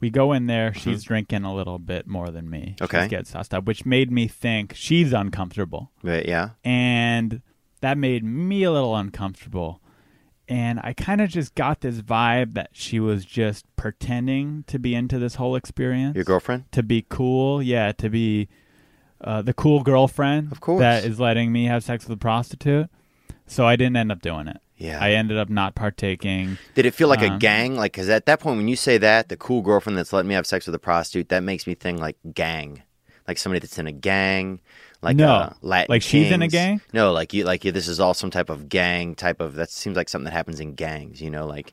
we 0.00 0.10
go 0.10 0.32
in 0.32 0.46
there. 0.46 0.72
She's 0.74 1.02
drinking 1.04 1.44
a 1.44 1.54
little 1.54 1.78
bit 1.78 2.06
more 2.06 2.30
than 2.30 2.48
me. 2.48 2.74
Mm-hmm. 2.76 2.84
Okay. 2.84 3.02
She 3.04 3.08
gets 3.08 3.32
sussed 3.32 3.54
up, 3.54 3.64
which 3.64 3.84
made 3.86 4.10
me 4.10 4.28
think 4.28 4.74
she's 4.74 5.12
uncomfortable. 5.12 5.90
But 6.02 6.26
yeah, 6.26 6.50
and 6.64 7.42
that 7.80 7.98
made 7.98 8.24
me 8.24 8.62
a 8.64 8.72
little 8.72 8.96
uncomfortable. 8.96 9.80
And 10.50 10.80
I 10.82 10.94
kind 10.94 11.20
of 11.20 11.28
just 11.28 11.54
got 11.54 11.82
this 11.82 12.00
vibe 12.00 12.54
that 12.54 12.70
she 12.72 13.00
was 13.00 13.26
just 13.26 13.66
pretending 13.76 14.64
to 14.68 14.78
be 14.78 14.94
into 14.94 15.18
this 15.18 15.34
whole 15.34 15.56
experience. 15.56 16.14
your 16.14 16.24
girlfriend. 16.24 16.72
to 16.72 16.82
be 16.82 17.04
cool, 17.08 17.62
yeah, 17.62 17.92
to 17.92 18.08
be 18.08 18.48
uh, 19.20 19.42
the 19.42 19.52
cool 19.52 19.82
girlfriend, 19.82 20.50
Of 20.50 20.60
course. 20.62 20.80
that 20.80 21.04
is 21.04 21.20
letting 21.20 21.52
me 21.52 21.66
have 21.66 21.84
sex 21.84 22.04
with 22.08 22.16
a 22.16 22.20
prostitute. 22.20 22.88
So 23.46 23.66
I 23.66 23.76
didn't 23.76 23.96
end 23.96 24.10
up 24.10 24.22
doing 24.22 24.48
it. 24.48 24.58
Yeah. 24.78 24.98
I 25.02 25.10
ended 25.12 25.36
up 25.36 25.48
not 25.50 25.74
partaking. 25.74 26.56
Did 26.74 26.86
it 26.86 26.94
feel 26.94 27.08
like 27.08 27.20
a 27.22 27.32
Uh, 27.32 27.38
gang? 27.38 27.74
Like, 27.76 27.92
because 27.92 28.08
at 28.08 28.26
that 28.26 28.38
point, 28.40 28.56
when 28.56 28.68
you 28.68 28.76
say 28.76 28.96
that, 28.98 29.28
the 29.28 29.36
cool 29.36 29.60
girlfriend 29.60 29.98
that's 29.98 30.12
letting 30.12 30.28
me 30.28 30.34
have 30.36 30.46
sex 30.46 30.66
with 30.66 30.74
a 30.74 30.78
prostitute, 30.78 31.28
that 31.30 31.42
makes 31.42 31.66
me 31.66 31.74
think 31.74 31.98
like 31.98 32.16
gang, 32.32 32.82
like 33.26 33.38
somebody 33.38 33.58
that's 33.58 33.76
in 33.78 33.88
a 33.88 33.92
gang, 33.92 34.60
like 35.02 35.16
No. 35.16 35.28
uh, 35.28 35.52
Latin 35.62 35.86
Like 35.90 36.02
she's 36.02 36.30
in 36.30 36.42
a 36.42 36.48
gang? 36.48 36.80
No, 36.92 37.12
like 37.12 37.34
you, 37.34 37.42
like 37.44 37.64
you, 37.64 37.72
this 37.72 37.88
is 37.88 37.98
all 37.98 38.14
some 38.14 38.30
type 38.30 38.50
of 38.50 38.68
gang 38.68 39.14
type 39.16 39.40
of. 39.40 39.54
That 39.56 39.68
seems 39.70 39.96
like 39.96 40.08
something 40.08 40.24
that 40.26 40.32
happens 40.32 40.60
in 40.60 40.74
gangs. 40.74 41.20
You 41.20 41.30
know, 41.30 41.46
like 41.46 41.72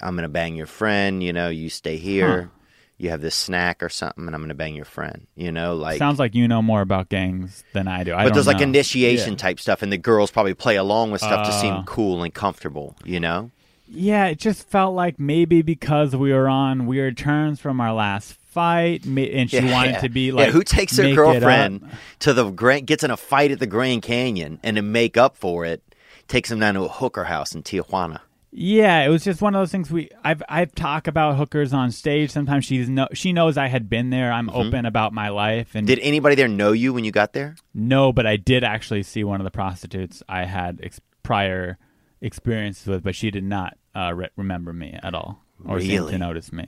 I'm 0.00 0.14
gonna 0.14 0.28
bang 0.28 0.54
your 0.54 0.66
friend. 0.66 1.22
You 1.24 1.32
know, 1.32 1.48
you 1.48 1.68
stay 1.70 1.96
here. 1.96 2.50
You 2.98 3.10
have 3.10 3.20
this 3.20 3.34
snack 3.34 3.82
or 3.82 3.88
something, 3.88 4.26
and 4.26 4.34
I'm 4.34 4.40
gonna 4.42 4.54
bang 4.54 4.74
your 4.74 4.84
friend. 4.84 5.26
You 5.34 5.50
know, 5.52 5.74
like 5.74 5.98
Sounds 5.98 6.18
like 6.18 6.34
you 6.34 6.46
know 6.46 6.62
more 6.62 6.80
about 6.82 7.08
gangs 7.08 7.64
than 7.72 7.88
I 7.88 8.04
do. 8.04 8.14
I 8.14 8.24
but 8.24 8.34
there's 8.34 8.46
like 8.46 8.60
initiation 8.60 9.32
Yeah. 9.32 9.38
type 9.38 9.58
stuff, 9.60 9.82
and 9.82 9.92
the 9.92 9.98
girls 9.98 10.30
probably 10.30 10.54
play 10.54 10.76
along 10.76 11.10
with 11.10 11.20
stuff 11.20 11.46
to 11.46 11.52
seem 11.52 11.72
Ah. 11.74 11.82
cool 11.86 12.22
and 12.22 12.32
comfortable. 12.32 12.94
You 13.04 13.20
know, 13.20 13.50
Yeah, 13.88 14.26
it 14.26 14.38
just 14.38 14.68
felt 14.70 14.94
like 14.94 15.18
maybe 15.18 15.60
because 15.62 16.14
we 16.16 16.32
were 16.32 16.48
on 16.48 16.86
weird 16.86 17.16
terms 17.18 17.60
from 17.60 17.80
our 17.80 17.92
last 17.92 18.34
fight, 18.50 19.04
and 19.04 19.50
she 19.50 19.60
wanted 19.72 19.98
to 20.00 20.08
be 20.08 20.30
like, 20.32 20.46
yeah, 20.46 20.52
who 20.52 20.62
takes 20.62 20.96
their 20.96 21.14
girlfriend 21.14 21.82
to 22.20 22.32
the 22.32 22.50
Grand, 22.50 22.86
gets 22.86 23.02
in 23.04 23.10
a 23.10 23.16
fight 23.16 23.50
at 23.50 23.58
the 23.58 23.66
Grand 23.66 24.02
Canyon, 24.02 24.60
and 24.62 24.76
to 24.76 24.82
make 24.82 25.16
up 25.16 25.36
for 25.36 25.64
it, 25.66 25.82
takes 26.28 26.48
them 26.50 26.60
down 26.60 26.74
to 26.74 26.84
a 26.84 26.88
hooker 26.88 27.24
house 27.24 27.54
in 27.54 27.62
Tijuana. 27.62 28.20
Yeah, 28.54 29.02
it 29.04 29.08
was 29.08 29.24
just 29.24 29.40
one 29.40 29.54
of 29.54 29.60
those 29.62 29.72
things. 29.72 29.90
We 29.90 30.10
I've 30.22 30.42
I've 30.48 30.74
talked 30.74 31.08
about 31.08 31.36
hookers 31.36 31.72
on 31.72 31.90
stage. 31.90 32.30
Sometimes 32.30 32.66
she's 32.66 32.86
no 32.88 33.08
she 33.14 33.32
knows 33.32 33.56
I 33.56 33.68
had 33.68 33.88
been 33.88 34.10
there. 34.10 34.30
I'm 34.30 34.50
open 34.50 34.84
about 34.84 35.14
my 35.14 35.30
life, 35.30 35.74
and 35.74 35.86
Mm-hmm. 35.86 35.94
Did 35.94 35.98
anybody 36.00 36.34
there 36.34 36.48
know 36.48 36.72
you 36.72 36.92
when 36.92 37.04
you 37.04 37.12
got 37.12 37.32
there? 37.32 37.56
no, 37.72 38.12
but 38.12 38.26
I 38.26 38.36
did 38.36 38.62
actually 38.62 39.04
see 39.04 39.24
one 39.24 39.40
of 39.40 39.44
the 39.44 39.50
prostitutes 39.50 40.22
I 40.28 40.44
had 40.44 40.80
ex- 40.82 41.00
prior 41.22 41.78
experiences 42.20 42.86
with, 42.86 43.02
but 43.02 43.14
she 43.14 43.30
did 43.30 43.42
not 43.44 43.78
uh, 43.96 44.12
re- 44.14 44.28
remember 44.36 44.72
me 44.74 44.98
at 45.02 45.14
all 45.14 45.42
or 45.66 45.80
seem 45.80 45.90
Really? 45.90 46.12
to 46.12 46.18
notice 46.18 46.52
me. 46.52 46.66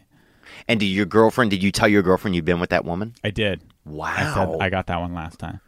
And 0.66 0.80
did 0.80 0.86
your 0.86 1.06
girlfriend? 1.06 1.50
Did 1.50 1.62
you 1.62 1.70
tell 1.70 1.88
your 1.88 2.02
girlfriend 2.02 2.34
you've 2.34 2.44
been 2.46 2.60
with 2.60 2.70
that 2.70 2.84
woman? 2.86 3.12
I 3.22 3.30
did. 3.30 3.60
Wow. 3.84 4.06
I 4.16 4.32
said 4.34 4.56
I 4.60 4.70
got 4.70 4.86
that 4.86 5.00
one 5.00 5.12
last 5.12 5.38
time, 5.38 5.60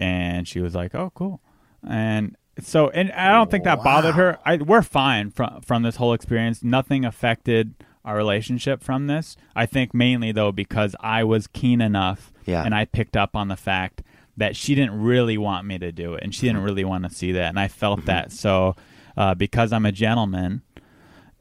and 0.00 0.46
she 0.46 0.60
was 0.60 0.74
like, 0.74 0.94
"Oh, 0.94 1.10
cool." 1.14 1.40
And 1.86 2.36
so, 2.60 2.88
and 2.90 3.10
I 3.12 3.32
don't 3.32 3.50
think 3.50 3.64
that 3.64 3.82
bothered 3.82 4.14
her. 4.14 4.38
I 4.44 4.56
we're 4.56 4.82
fine 4.82 5.30
from 5.30 5.60
from 5.62 5.82
this 5.82 5.96
whole 5.96 6.12
experience. 6.12 6.62
Nothing 6.62 7.04
affected 7.04 7.74
our 8.04 8.16
relationship 8.16 8.82
from 8.82 9.06
this. 9.06 9.36
I 9.56 9.66
think 9.66 9.94
mainly 9.94 10.30
though 10.32 10.52
because 10.52 10.94
I 11.00 11.24
was 11.24 11.46
keen 11.46 11.80
enough, 11.80 12.32
Yeah. 12.46 12.62
and 12.64 12.74
I 12.74 12.84
picked 12.84 13.16
up 13.16 13.34
on 13.34 13.48
the 13.48 13.56
fact 13.56 14.02
that 14.36 14.56
she 14.56 14.74
didn't 14.74 15.00
really 15.00 15.38
want 15.38 15.66
me 15.66 15.78
to 15.78 15.90
do 15.92 16.14
it, 16.14 16.22
and 16.22 16.34
she 16.34 16.42
didn't 16.42 16.56
Mm-hmm. 16.58 16.64
really 16.66 16.84
want 16.84 17.04
to 17.04 17.10
see 17.10 17.32
that, 17.32 17.48
and 17.48 17.58
I 17.58 17.68
felt 17.68 18.04
that. 18.06 18.30
So, 18.32 18.76
uh, 19.16 19.34
because 19.34 19.72
I'm 19.72 19.86
a 19.86 19.92
gentleman, 19.92 20.62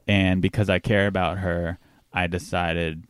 and 0.08 0.42
because 0.42 0.70
I 0.70 0.80
care 0.80 1.08
about 1.08 1.40
her, 1.40 1.80
I 2.14 2.28
decided 2.28 3.06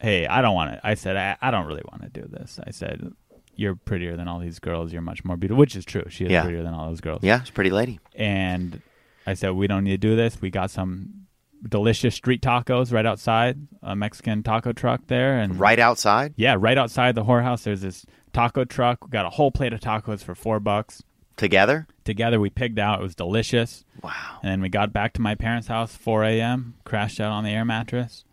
hey, 0.00 0.26
I 0.26 0.42
don't 0.42 0.54
want 0.54 0.72
to. 0.72 0.80
I 0.86 0.94
said, 0.94 1.16
I, 1.16 1.36
I 1.40 1.50
don't 1.50 1.66
really 1.66 1.82
want 1.90 2.02
to 2.02 2.08
do 2.20 2.26
this. 2.28 2.60
I 2.66 2.72
said, 2.72 3.12
you're 3.56 3.74
prettier 3.76 4.16
than 4.16 4.28
all 4.28 4.38
these 4.38 4.58
girls. 4.58 4.92
You're 4.92 5.02
much 5.02 5.24
more 5.24 5.36
beautiful, 5.36 5.58
which 5.60 5.76
is 5.76 5.84
true. 5.84 6.04
She 6.08 6.24
is 6.24 6.30
Yeah. 6.32 6.42
prettier 6.42 6.62
than 6.62 6.74
all 6.74 6.88
those 6.88 7.00
girls. 7.00 7.22
Yeah, 7.22 7.40
she's 7.40 7.50
a 7.50 7.52
pretty 7.52 7.70
lady. 7.70 8.00
And 8.14 8.82
I 9.26 9.34
said, 9.34 9.50
we 9.52 9.66
don't 9.66 9.84
need 9.84 9.90
to 9.92 9.96
do 10.08 10.16
this. 10.16 10.40
We 10.40 10.50
got 10.50 10.70
some 10.70 11.26
delicious 11.66 12.14
street 12.14 12.42
tacos 12.42 12.92
right 12.92 13.06
outside 13.06 13.56
a 13.82 13.96
Mexican 13.96 14.42
taco 14.42 14.72
truck 14.72 15.06
there, 15.06 15.38
and 15.38 15.58
Right 15.58 15.78
outside 15.78 16.34
yeah, 16.36 16.56
right 16.58 16.76
outside 16.76 17.14
the 17.14 17.24
whorehouse. 17.24 17.62
There's 17.62 17.80
this 17.80 18.04
taco 18.34 18.64
truck. 18.64 19.02
We 19.04 19.10
got 19.10 19.24
a 19.24 19.30
whole 19.30 19.50
plate 19.50 19.72
of 19.72 19.80
tacos 19.80 20.22
for 20.22 20.34
four 20.34 20.60
bucks. 20.60 21.02
together. 21.36 21.86
Together, 22.04 22.38
we 22.38 22.48
pigged 22.50 22.78
out. 22.78 23.00
It 23.00 23.02
was 23.02 23.14
delicious. 23.14 23.84
Wow. 24.02 24.12
And 24.42 24.52
then 24.52 24.60
we 24.60 24.68
got 24.68 24.92
back 24.92 25.14
to 25.14 25.20
my 25.22 25.34
parents' 25.34 25.66
house 25.68 25.96
4 25.96 26.22
a.m. 26.24 26.74
Crashed 26.84 27.18
out 27.18 27.32
on 27.32 27.42
the 27.44 27.50
air 27.50 27.64
mattress. 27.64 28.24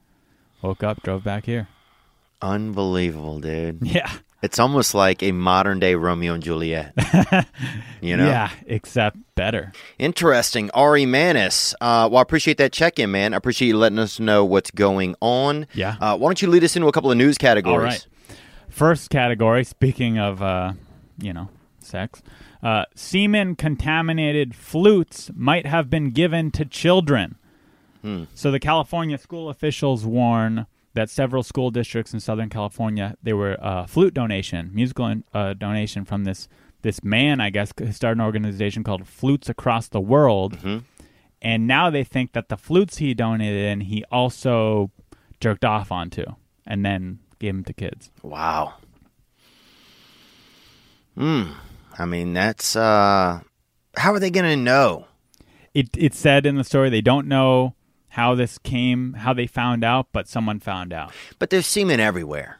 Woke 0.61 0.83
up, 0.83 1.01
drove 1.01 1.23
back 1.23 1.45
here. 1.45 1.67
Unbelievable, 2.41 3.39
dude. 3.39 3.79
Yeah. 3.85 4.11
It's 4.41 4.57
almost 4.57 4.95
like 4.95 5.21
a 5.21 5.31
modern 5.31 5.79
day 5.79 5.95
Romeo 5.95 6.33
and 6.33 6.41
Juliet. 6.41 6.93
you 8.01 8.17
know? 8.17 8.25
Yeah, 8.25 8.49
except 8.65 9.17
better. 9.35 9.71
Interesting. 9.99 10.71
Ari 10.73 11.05
Manis. 11.05 11.73
Uh, 11.79 12.09
well, 12.11 12.19
I 12.19 12.21
appreciate 12.21 12.57
that 12.57 12.71
check 12.71 12.97
in, 12.97 13.11
man. 13.11 13.33
I 13.33 13.37
appreciate 13.37 13.67
you 13.67 13.77
letting 13.77 13.99
us 13.99 14.19
know 14.19 14.43
what's 14.43 14.71
going 14.71 15.15
on. 15.21 15.67
Yeah. 15.73 15.95
Uh, 16.01 16.17
why 16.17 16.27
don't 16.27 16.41
you 16.41 16.47
lead 16.47 16.63
us 16.63 16.75
into 16.75 16.87
a 16.87 16.91
couple 16.91 17.11
of 17.11 17.17
news 17.17 17.37
categories? 17.37 17.77
All 17.77 17.85
right. 17.85 18.07
First 18.69 19.09
category, 19.09 19.63
speaking 19.63 20.17
of, 20.17 20.41
uh, 20.41 20.73
you 21.19 21.33
know, 21.33 21.49
sex, 21.79 22.23
uh, 22.63 22.85
semen 22.95 23.55
contaminated 23.55 24.55
flutes 24.55 25.29
might 25.35 25.65
have 25.65 25.89
been 25.89 26.09
given 26.11 26.51
to 26.51 26.65
children. 26.65 27.35
So 28.33 28.49
the 28.49 28.59
California 28.59 29.19
school 29.19 29.47
officials 29.47 30.05
warn 30.07 30.65
that 30.93 31.09
several 31.09 31.43
school 31.43 31.71
districts 31.71 32.13
in 32.13 32.19
Southern 32.19 32.49
California 32.49 33.15
they 33.23 33.33
were 33.33 33.57
uh, 33.63 33.85
flute 33.85 34.13
donation, 34.13 34.71
musical 34.73 35.15
uh, 35.33 35.53
donation 35.53 36.05
from 36.05 36.23
this 36.23 36.47
this 36.81 37.03
man, 37.03 37.39
I 37.39 37.51
guess, 37.51 37.71
who 37.77 37.91
started 37.91 38.19
an 38.19 38.25
organization 38.25 38.83
called 38.83 39.07
Flutes 39.07 39.49
Across 39.49 39.89
the 39.89 40.01
World, 40.01 40.57
and 41.41 41.67
now 41.67 41.89
they 41.91 42.03
think 42.03 42.33
that 42.33 42.49
the 42.49 42.57
flutes 42.57 42.97
he 42.97 43.13
donated 43.13 43.63
in, 43.65 43.81
he 43.81 44.03
also 44.11 44.89
jerked 45.39 45.63
off 45.63 45.91
onto, 45.91 46.25
and 46.65 46.83
then 46.85 47.19
gave 47.39 47.53
them 47.53 47.63
to 47.65 47.73
kids. 47.73 48.11
Wow. 48.23 48.75
Hmm. 51.15 51.51
I 51.97 52.05
mean, 52.05 52.33
that's. 52.33 52.75
uh 52.75 53.41
How 53.97 54.13
are 54.13 54.19
they 54.19 54.31
going 54.31 54.45
to 54.45 54.55
know? 54.55 55.05
It 55.73 55.89
it 55.97 56.13
said 56.13 56.45
in 56.45 56.55
the 56.55 56.63
story 56.63 56.89
they 56.89 57.01
don't 57.01 57.27
know 57.27 57.75
how 58.11 58.35
this 58.35 58.57
came, 58.57 59.13
how 59.13 59.33
they 59.33 59.47
found 59.47 59.83
out, 59.83 60.07
but 60.11 60.27
someone 60.27 60.59
found 60.59 60.93
out. 60.93 61.11
But 61.39 61.49
there's 61.49 61.65
semen 61.65 61.99
everywhere. 61.99 62.59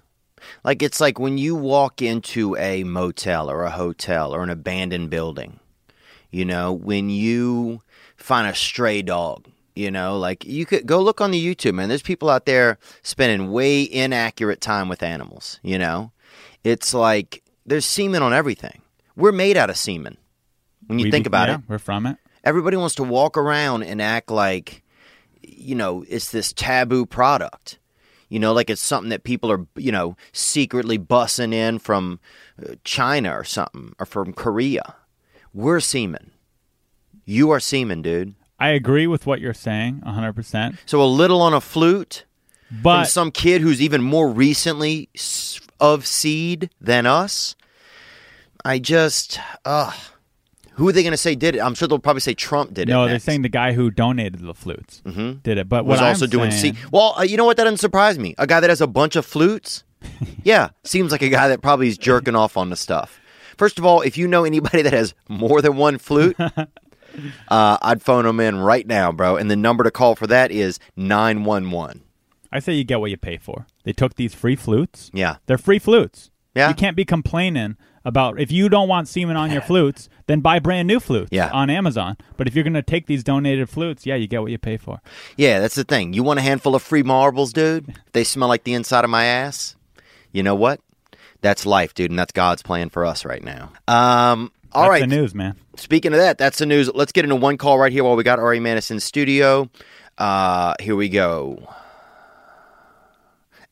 Like 0.64 0.82
it's 0.82 1.00
like 1.00 1.20
when 1.20 1.38
you 1.38 1.56
walk 1.56 2.02
into 2.02 2.56
a 2.58 2.84
motel 2.84 3.50
or 3.50 3.64
a 3.64 3.70
hotel 3.72 4.34
or 4.34 4.44
an 4.44 4.50
abandoned 4.50 5.10
building, 5.10 5.60
you 6.32 6.46
know, 6.46 6.72
when 6.74 7.10
you 7.10 7.82
find 8.16 8.48
a 8.48 8.56
stray 8.56 9.02
dog, 9.02 9.48
you 9.76 9.92
know, 9.92 10.18
like 10.18 10.46
you 10.46 10.66
could 10.66 10.86
go 10.86 11.02
look 11.02 11.22
on 11.22 11.32
the 11.32 11.46
YouTube, 11.56 11.74
man. 11.76 11.90
There's 11.90 12.02
people 12.02 12.30
out 12.30 12.46
there 12.46 12.80
spending 13.04 13.52
way 13.52 13.84
inaccurate 13.84 14.62
time 14.62 14.90
with 14.90 15.04
animals, 15.04 15.60
you 15.64 15.78
know? 15.78 16.12
It's 16.64 16.94
like 16.94 17.44
there's 17.66 17.86
semen 17.86 18.24
on 18.24 18.34
everything. 18.34 18.82
We're 19.16 19.32
made 19.32 19.58
out 19.58 19.70
of 19.70 19.78
semen. 19.78 20.18
When 20.88 20.98
you 21.00 21.06
We 21.06 21.12
think 21.12 21.28
about 21.28 21.50
yeah, 21.50 21.56
it, 21.56 21.62
we're 21.68 21.78
from 21.78 22.06
it. 22.06 22.18
everybody 22.44 22.78
wants 22.78 22.96
to 22.96 23.04
walk 23.04 23.38
around 23.38 23.84
and 23.84 24.02
act 24.02 24.32
like 24.32 24.81
you 25.62 25.76
know 25.76 26.04
it's 26.08 26.32
this 26.32 26.54
taboo 26.54 27.06
product. 27.06 27.78
You 28.30 28.40
know 28.40 28.54
like 28.54 28.70
it's 28.70 28.82
something 28.82 29.10
that 29.10 29.24
people 29.24 29.52
are 29.52 29.66
you 29.76 29.92
know 29.92 30.16
secretly 30.32 30.98
bussing 30.98 31.54
in 31.54 31.80
from 31.80 32.20
uh, 32.62 32.76
china 32.84 33.32
or 33.38 33.44
something 33.44 33.94
or 34.00 34.06
from 34.06 34.34
korea. 34.34 34.96
We're 35.54 35.80
semen. 35.82 36.32
You 37.26 37.52
are 37.52 37.60
semen 37.60 38.02
dude. 38.02 38.36
I 38.60 38.70
agree 38.70 39.08
with 39.08 39.26
what 39.26 39.42
you're 39.42 39.56
saying, 39.56 40.04
100%. 40.06 40.78
so 40.86 41.02
a 41.02 41.06
little 41.06 41.42
on 41.42 41.52
a 41.54 41.60
flute 41.62 42.26
But 42.84 43.06
some 43.06 43.32
kid 43.32 43.62
who's 43.62 43.82
even 43.82 44.04
more 44.04 44.30
recently 44.30 45.10
of 45.80 46.06
seed 46.06 46.70
than 46.80 47.08
us 47.08 47.56
i 48.64 48.78
just 48.78 49.40
uh 49.66 49.92
who 50.72 50.88
are 50.88 50.92
they 50.92 51.04
going 51.04 51.12
to 51.12 51.18
say 51.18 51.36
did 51.36 51.56
it 51.56 51.60
i'm 51.60 51.74
sure 51.76 51.88
they'll 51.88 52.00
probably 52.00 52.20
say 52.22 52.34
trump 52.34 52.74
did 52.74 52.90
it 52.90 52.92
no, 52.92 53.04
they're 53.06 53.14
next. 53.14 53.24
saying 53.26 53.42
the 53.42 53.50
guy 53.50 53.74
who 53.74 53.92
donated 53.92 54.40
the 54.42 54.54
flutes 54.54 55.02
did 55.44 55.58
it. 55.58 55.68
But 55.70 55.86
was 55.86 56.00
what 56.00 56.08
also 56.10 56.26
I'm 56.26 56.32
doing 56.32 56.52
saying, 56.52 56.76
C. 56.76 56.82
Well, 56.92 57.16
uh, 57.18 57.24
you 57.24 57.38
know 57.38 57.46
what? 57.46 57.58
That 57.58 57.64
doesn't 57.66 57.78
surprise 57.78 58.18
me. 58.18 58.36
A 58.38 58.48
guy 58.48 58.60
that 58.60 58.70
has 58.70 58.82
a 58.82 58.88
bunch 58.88 59.16
of 59.16 59.26
flutes. 59.26 59.84
yeah, 60.44 60.70
seems 60.84 61.12
like 61.12 61.22
a 61.22 61.30
guy 61.30 61.48
that 61.50 61.62
probably 61.62 61.88
is 61.88 61.98
jerking 61.98 62.36
off 62.36 62.58
on 62.58 62.70
the 62.70 62.76
stuff. 62.76 63.20
First 63.58 63.78
of 63.80 63.86
all, 63.86 64.02
if 64.02 64.18
you 64.18 64.28
know 64.28 64.44
anybody 64.44 64.82
that 64.84 64.94
has 64.94 65.14
more 65.30 65.62
than 65.62 65.76
one 65.78 65.98
flute, 65.98 66.36
uh, 66.40 67.78
I'd 67.82 68.02
phone 68.02 68.26
them 68.26 68.40
in 68.40 68.58
right 68.58 68.86
now, 68.88 69.12
bro. 69.12 69.36
And 69.36 69.50
the 69.52 69.56
number 69.56 69.84
to 69.84 69.92
call 69.92 70.16
for 70.16 70.28
that 70.28 70.52
is 70.52 70.80
nine 70.96 71.44
one 71.44 71.72
one. 71.72 72.02
I 72.52 72.60
say 72.60 72.74
you 72.74 72.84
get 72.84 73.00
what 73.00 73.12
you 73.12 73.18
pay 73.18 73.38
for. 73.38 73.66
They 73.84 73.94
took 73.94 74.16
these 74.16 74.34
free 74.34 74.56
flutes. 74.56 75.10
Yeah, 75.14 75.38
They're 75.46 75.58
free 75.58 75.80
flutes. 75.80 76.32
Yeah. 76.54 76.68
You 76.68 76.76
can't 76.76 76.98
be 76.98 77.06
complaining 77.06 77.78
about 78.04 78.40
if 78.40 78.52
you 78.52 78.70
don't 78.70 78.88
want 78.88 79.08
semen 79.08 79.38
on 79.38 79.52
your 79.52 79.62
flutes, 79.70 80.10
then 80.28 80.40
buy 80.40 80.60
brand 80.60 80.88
new 80.88 81.00
flutes 81.00 81.30
Yeah. 81.32 81.50
on 81.52 81.70
Amazon. 81.70 82.18
But 82.38 82.48
if 82.48 82.56
you're 82.56 82.64
going 82.64 82.74
to 82.74 82.82
take 82.82 83.08
these 83.08 83.24
donated 83.24 83.70
flutes, 83.70 84.06
yeah, 84.06 84.16
you 84.16 84.28
get 84.28 84.42
what 84.42 84.52
you 84.52 84.58
pay 84.58 84.78
for. 84.78 85.02
yeah. 85.38 85.60
That's 85.60 85.76
the 85.76 85.84
thing. 85.84 86.14
You 86.14 86.24
want 86.24 86.40
a 86.40 86.42
handful 86.44 86.74
of 86.76 86.82
free 86.82 87.04
marbles, 87.04 87.54
dude? 87.54 87.90
If 87.90 87.96
they 88.14 88.24
smell 88.24 88.48
like 88.48 88.64
the 88.64 88.74
inside 88.74 89.04
of 89.04 89.10
my 89.10 89.26
ass. 89.26 89.76
You 90.32 90.44
know 90.44 90.56
what? 90.56 90.80
That's 91.42 91.66
life, 91.66 91.94
dude, 91.94 92.12
and 92.12 92.20
that's 92.20 92.32
God's 92.32 92.62
plan 92.62 92.90
for 92.90 93.06
us 93.06 93.26
right 93.26 93.44
now. 93.44 93.72
Um. 93.88 94.52
All 94.74 94.84
That's 94.84 94.90
right. 94.92 95.00
the 95.02 95.08
news, 95.08 95.36
man. 95.36 95.58
Speaking 95.76 96.14
of 96.14 96.20
that, 96.20 96.38
that's 96.38 96.60
the 96.60 96.66
news. 96.66 96.90
Let's 96.96 97.12
get 97.12 97.26
into 97.26 97.36
one 97.36 97.58
call 97.58 97.78
right 97.78 97.92
here 97.92 98.06
while 98.06 98.16
we 98.16 98.24
got 98.24 98.40
Ari 98.40 98.62
Manis 98.62 98.90
in 98.90 99.02
studio. 99.02 99.70
Uh, 100.18 100.76
here 100.80 100.96
we 100.96 101.10
go. 101.10 101.68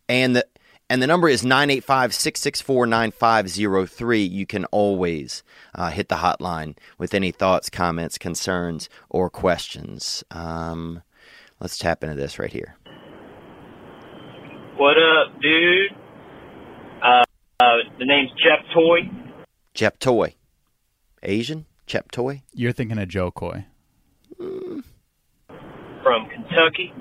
And 0.09 0.35
the 0.35 0.45
and 0.89 1.01
the 1.01 1.07
number 1.07 1.29
is 1.29 1.43
985-664-9503. 1.43 4.29
You 4.29 4.45
can 4.45 4.65
always 4.65 5.43
uh, 5.75 5.89
hit 5.91 6.09
the 6.09 6.15
hotline 6.15 6.75
with 6.97 7.13
any 7.13 7.31
thoughts, 7.31 7.69
comments, 7.69 8.17
concerns, 8.17 8.89
or 9.09 9.29
questions. 9.29 10.23
Um, 10.31 11.03
let's 11.59 11.77
tap 11.77 12.03
into 12.03 12.15
this 12.15 12.39
right 12.39 12.51
here. 12.51 12.75
What 14.77 14.97
up, 14.97 15.39
dude? 15.41 15.91
Uh, 17.03 17.23
uh, 17.59 17.65
the 17.97 18.05
name's 18.05 18.31
Jeff 18.31 18.65
Toy. 18.73 19.09
Jep 19.73 19.99
Toy. 19.99 20.35
Asian? 21.21 21.65
Jep 21.85 22.11
Toy? 22.11 22.43
You're 22.53 22.71
thinking 22.71 22.97
of 22.97 23.09
Jo 23.09 23.29
Koy. 23.31 23.65
from 26.01 26.29
Kentucky, 26.29 26.93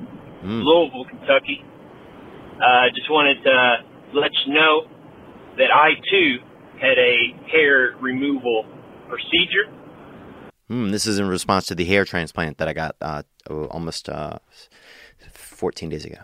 Mm. 0.45 0.63
Louisville, 0.65 1.05
Kentucky. 1.09 1.65
Uh, 2.61 2.89
just 2.95 3.11
wanted 3.11 3.43
to 3.45 3.77
let 4.15 4.31
you 4.47 4.55
know 4.55 4.87
that 5.57 5.71
I 5.73 5.91
too 6.11 6.39
had 6.81 6.99
a 6.99 7.35
hair 7.51 7.97
removal 8.01 8.65
procedure. 9.09 9.67
Hmm, 10.69 10.91
this 10.91 11.07
is 11.07 11.19
in 11.19 11.27
response 11.29 11.67
to 11.67 11.75
the 11.75 11.85
hair 11.85 12.05
transplant 12.05 12.59
that 12.59 12.69
I 12.69 12.73
got 12.73 12.97
uh, 13.01 13.23
oh, 13.49 13.65
almost 13.67 14.09
uh, 14.09 14.39
14 15.33 15.89
days 15.89 16.05
ago. 16.05 16.19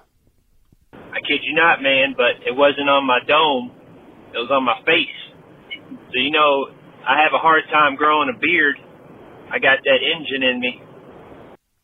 I 0.93 1.18
kid 1.26 1.41
you 1.43 1.55
not, 1.55 1.82
man, 1.82 2.14
but 2.16 2.47
it 2.47 2.55
wasn't 2.55 2.89
on 2.89 3.05
my 3.07 3.20
dome. 3.26 3.72
It 4.35 4.39
was 4.39 4.51
on 4.51 4.64
my 4.64 4.78
face. 4.85 5.09
So, 6.12 6.18
you 6.20 6.30
know, 6.30 6.66
I 7.07 7.22
have 7.22 7.32
a 7.35 7.39
hard 7.39 7.64
time 7.72 7.97
growing 7.97 8.28
a 8.28 8.39
beard. 8.39 8.76
I 9.51 9.59
got 9.59 9.78
that 9.85 9.99
engine 10.03 10.43
in 10.43 10.61
me. 10.61 10.82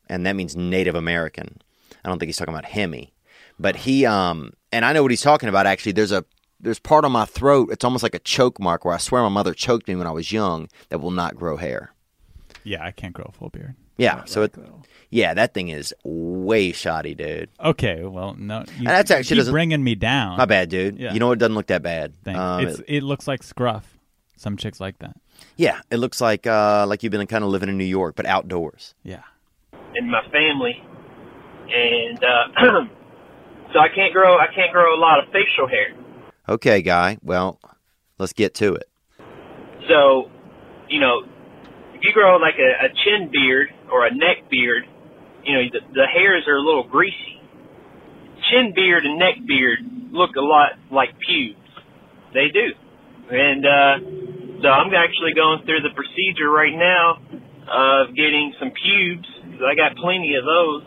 and 0.09 0.27
that 0.27 0.35
means 0.35 0.57
Native 0.57 0.95
American. 0.95 1.61
I 2.05 2.09
don't 2.09 2.19
think 2.19 2.29
he's 2.29 2.37
talking 2.37 2.55
about 2.55 2.65
Hemi, 2.65 3.13
but 3.61 3.77
he 3.77 4.05
um 4.07 4.53
and 4.73 4.85
I 4.85 4.93
know 4.93 5.03
what 5.03 5.11
he's 5.13 5.23
talking 5.23 5.49
about. 5.49 5.67
Actually, 5.67 5.93
there's 5.93 6.13
a 6.13 6.25
there's 6.61 6.79
part 6.79 7.05
on 7.05 7.13
my 7.13 7.25
throat. 7.25 7.69
It's 7.71 7.85
almost 7.85 8.03
like 8.03 8.15
a 8.15 8.19
choke 8.19 8.59
mark 8.61 8.85
where 8.85 8.95
I 8.95 8.99
swear 8.99 9.23
my 9.23 9.29
mother 9.29 9.55
choked 9.55 9.87
me 9.89 9.95
when 9.97 10.07
I 10.07 10.11
was 10.11 10.33
young 10.33 10.69
that 10.89 10.99
will 11.01 11.11
not 11.11 11.37
grow 11.37 11.57
hair. 11.57 11.93
Yeah, 12.65 12.85
I 12.85 12.91
can't 12.91 13.15
grow 13.15 13.27
a 13.29 13.33
full 13.33 13.49
beard. 13.51 13.77
Yeah, 13.97 14.25
so 14.25 14.43
it, 14.45 14.55
yeah, 15.11 15.35
that 15.35 15.53
thing 15.53 15.69
is 15.69 15.95
way 16.05 16.73
shoddy, 16.73 17.15
dude. 17.15 17.51
Okay, 17.63 18.03
well, 18.05 18.35
no, 18.39 18.65
you, 18.79 18.87
that's 18.87 19.11
actually 19.11 19.37
doesn't- 19.39 19.53
bringing 19.53 19.85
me 19.85 19.95
down. 19.95 20.39
My 20.39 20.47
bad, 20.47 20.71
dude. 20.71 20.99
Yeah. 20.99 21.13
You 21.13 21.21
know 21.21 21.33
it 21.33 21.39
doesn't 21.39 21.55
look 21.55 21.67
that 21.67 21.83
bad. 21.83 22.15
Thing. 22.25 22.35
Um, 22.37 22.67
it's, 22.67 22.79
it- 22.81 22.85
it 22.89 23.03
looks 23.03 23.29
like 23.29 23.43
scruff. 23.43 23.99
Some 24.37 24.57
chicks 24.57 24.81
like 24.81 24.99
that. 25.01 25.17
yeah, 25.57 25.81
it 25.91 25.99
looks 25.99 26.19
like 26.21 26.47
uh 26.47 26.87
like 26.89 27.03
you've 27.03 27.11
been 27.13 27.27
kind 27.27 27.45
of 27.45 27.51
living 27.51 27.69
in 27.69 27.77
New 27.77 27.85
York, 27.85 28.17
but 28.17 28.25
outdoors. 28.25 28.95
Yeah. 29.03 29.23
in 29.95 30.11
my 30.11 30.23
family, 30.31 30.83
and 31.71 32.25
uh, 32.25 32.85
so 33.73 33.79
I 33.79 33.89
can't 33.95 34.13
grow. 34.13 34.37
I 34.37 34.47
can't 34.55 34.73
grow 34.73 34.95
a 34.95 35.01
lot 35.01 35.19
of 35.19 35.27
facial 35.33 35.69
hair. 35.69 35.95
Okay, 36.49 36.83
guy. 36.83 37.19
Well, 37.23 37.61
let's 38.19 38.33
get 38.33 38.55
to 38.57 38.75
it. 38.75 38.89
So, 39.89 40.31
you 40.89 41.01
know, 41.01 41.23
if 41.95 42.01
you 42.03 42.13
grow 42.13 42.37
like 42.37 42.59
a, 42.59 42.87
a 42.87 42.89
chin 43.05 43.31
beard 43.31 43.69
or 43.93 44.07
a 44.07 44.11
neck 44.15 44.51
beard, 44.51 44.85
you 45.45 45.55
know 45.55 45.63
the, 45.73 45.81
the 45.95 46.07
hairs 46.07 46.45
are 46.49 46.57
a 46.57 46.63
little 46.63 46.87
greasy. 46.89 47.41
Chin 48.51 48.73
beard 48.75 49.05
and 49.05 49.19
neck 49.19 49.37
beard 49.47 49.79
look 50.13 50.37
a 50.37 50.41
lot 50.41 50.73
like 50.91 51.11
pubes. 51.27 51.59
They 52.35 52.49
do, 52.49 52.73
and 53.31 53.67
uh, 53.67 53.95
so 54.63 54.69
I'm 54.69 54.93
actually 54.95 55.35
going 55.35 55.65
through 55.65 55.83
the 55.83 55.95
procedure 55.95 56.51
right 56.51 56.75
now 56.75 57.19
of 57.69 58.15
getting 58.15 58.55
some 58.59 58.71
pubes. 58.71 59.29
I 59.61 59.75
got 59.75 59.97
plenty 59.97 60.37
of 60.37 60.45
those 60.45 60.83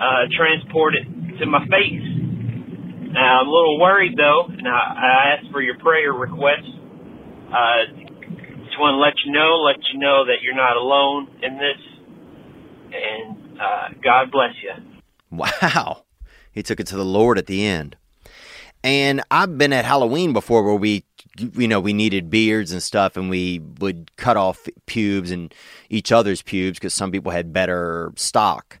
uh, 0.00 0.24
transported 0.36 1.19
to 1.40 1.46
my 1.46 1.64
face. 1.66 2.04
Now 3.12 3.40
I'm 3.40 3.48
a 3.48 3.50
little 3.50 3.80
worried 3.80 4.16
though, 4.16 4.46
and 4.46 4.68
I, 4.68 4.70
I 4.70 5.34
asked 5.34 5.50
for 5.50 5.60
your 5.60 5.78
prayer 5.78 6.12
request. 6.12 6.68
Uh, 7.48 8.06
just 8.64 8.78
want 8.78 8.94
to 8.94 9.00
let 9.02 9.14
you 9.24 9.32
know, 9.32 9.56
let 9.66 9.76
you 9.92 9.98
know 9.98 10.26
that 10.26 10.38
you're 10.42 10.54
not 10.54 10.76
alone 10.76 11.28
in 11.42 11.58
this, 11.58 11.80
and 12.94 13.60
uh, 13.60 13.88
God 14.02 14.30
bless 14.30 14.54
you. 14.62 15.00
Wow. 15.30 16.04
He 16.52 16.62
took 16.62 16.80
it 16.80 16.86
to 16.88 16.96
the 16.96 17.04
Lord 17.04 17.38
at 17.38 17.46
the 17.46 17.64
end. 17.64 17.96
And 18.82 19.22
I've 19.30 19.58
been 19.58 19.72
at 19.72 19.84
Halloween 19.84 20.32
before 20.32 20.62
where 20.64 20.74
we, 20.74 21.04
you 21.38 21.68
know, 21.68 21.80
we 21.80 21.92
needed 21.92 22.30
beards 22.30 22.72
and 22.72 22.82
stuff 22.82 23.16
and 23.16 23.28
we 23.28 23.60
would 23.78 24.10
cut 24.16 24.36
off 24.36 24.66
pubes 24.86 25.30
and 25.30 25.54
each 25.90 26.10
other's 26.10 26.42
pubes 26.42 26.78
because 26.78 26.94
some 26.94 27.12
people 27.12 27.30
had 27.30 27.52
better 27.52 28.12
stock 28.16 28.79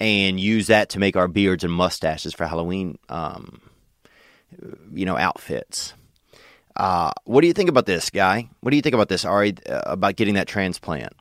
and 0.00 0.38
use 0.38 0.68
that 0.68 0.90
to 0.90 0.98
make 0.98 1.16
our 1.16 1.28
beards 1.28 1.64
and 1.64 1.72
mustaches 1.72 2.32
for 2.34 2.46
Halloween, 2.46 2.98
um, 3.08 3.60
you 4.92 5.04
know, 5.06 5.16
outfits. 5.16 5.94
Uh, 6.76 7.10
what 7.24 7.40
do 7.40 7.46
you 7.48 7.52
think 7.52 7.68
about 7.68 7.86
this, 7.86 8.08
guy? 8.10 8.48
What 8.60 8.70
do 8.70 8.76
you 8.76 8.82
think 8.82 8.94
about 8.94 9.08
this, 9.08 9.24
Ari, 9.24 9.54
uh, 9.68 9.82
about 9.86 10.16
getting 10.16 10.34
that 10.34 10.46
transplant? 10.46 11.12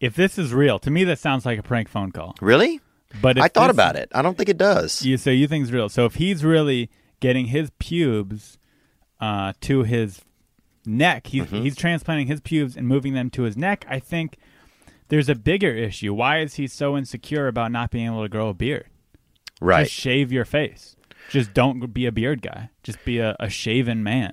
If 0.00 0.14
this 0.14 0.38
is 0.38 0.52
real, 0.52 0.78
to 0.80 0.90
me 0.90 1.04
that 1.04 1.18
sounds 1.18 1.44
like 1.46 1.58
a 1.58 1.62
prank 1.62 1.88
phone 1.88 2.12
call. 2.12 2.34
Really? 2.40 2.80
But 3.20 3.38
I 3.38 3.48
thought 3.48 3.66
this- 3.68 3.74
about 3.76 3.96
it. 3.96 4.10
I 4.14 4.22
don't 4.22 4.36
think 4.36 4.48
it 4.48 4.56
does. 4.58 5.02
You 5.04 5.16
so 5.16 5.30
you 5.30 5.46
think 5.48 5.62
it's 5.64 5.72
real? 5.72 5.88
So 5.88 6.06
if 6.06 6.14
he's 6.14 6.44
really 6.44 6.90
getting 7.20 7.46
his 7.46 7.70
pubes 7.78 8.58
uh, 9.20 9.52
to 9.62 9.82
his 9.82 10.22
neck, 10.86 11.26
he's 11.28 11.42
Mm-hmm. 11.44 11.62
he's 11.62 11.76
transplanting 11.76 12.26
his 12.28 12.40
pubes 12.40 12.76
and 12.76 12.86
moving 12.88 13.12
them 13.14 13.28
to 13.30 13.42
his 13.42 13.56
neck. 13.56 13.84
I 13.88 13.98
think 13.98 14.38
there's 15.12 15.28
a 15.28 15.34
bigger 15.34 15.70
issue. 15.74 16.14
Why 16.14 16.38
is 16.40 16.54
he 16.54 16.66
so 16.66 16.96
insecure 16.96 17.46
about 17.46 17.70
not 17.70 17.90
being 17.90 18.06
able 18.06 18.22
to 18.22 18.30
grow 18.30 18.48
a 18.48 18.54
beard? 18.54 18.86
Right. 19.60 19.84
Just 19.84 19.94
shave 19.94 20.32
your 20.32 20.46
face. 20.46 20.96
Just 21.28 21.52
don't 21.52 21.92
be 21.92 22.06
a 22.06 22.12
beard 22.12 22.40
guy. 22.40 22.70
Just 22.82 23.04
be 23.04 23.18
a, 23.18 23.36
a 23.38 23.50
shaven 23.50 24.02
man. 24.02 24.32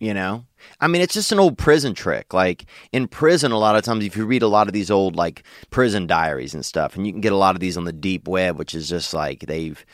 you 0.00 0.12
know 0.12 0.44
i 0.80 0.86
mean 0.88 1.00
it's 1.00 1.14
just 1.14 1.32
an 1.32 1.38
old 1.38 1.56
prison 1.56 1.94
trick 1.94 2.34
like 2.34 2.66
in 2.92 3.06
prison 3.08 3.52
a 3.52 3.58
lot 3.58 3.76
of 3.76 3.82
times 3.82 4.04
if 4.04 4.16
you 4.16 4.26
read 4.26 4.42
a 4.42 4.48
lot 4.48 4.66
of 4.66 4.72
these 4.74 4.90
old 4.90 5.14
like 5.16 5.42
prison 5.70 6.06
diaries 6.06 6.52
and 6.52 6.64
stuff 6.66 6.96
and 6.96 7.06
you 7.06 7.12
can 7.12 7.20
get 7.22 7.32
a 7.32 7.36
lot 7.36 7.54
of 7.54 7.60
these 7.60 7.76
on 7.78 7.84
the 7.84 7.92
deep 7.92 8.26
web 8.28 8.58
which 8.58 8.74
is 8.74 8.88
just 8.88 9.14
like 9.14 9.40
they've 9.46 9.86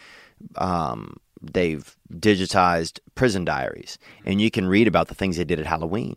um 0.56 1.14
they've 1.40 1.96
digitized 2.14 2.98
prison 3.14 3.44
diaries 3.44 3.98
and 4.24 4.40
you 4.40 4.50
can 4.50 4.66
read 4.66 4.88
about 4.88 5.06
the 5.08 5.14
things 5.14 5.36
they 5.36 5.44
did 5.44 5.60
at 5.60 5.66
halloween 5.66 6.16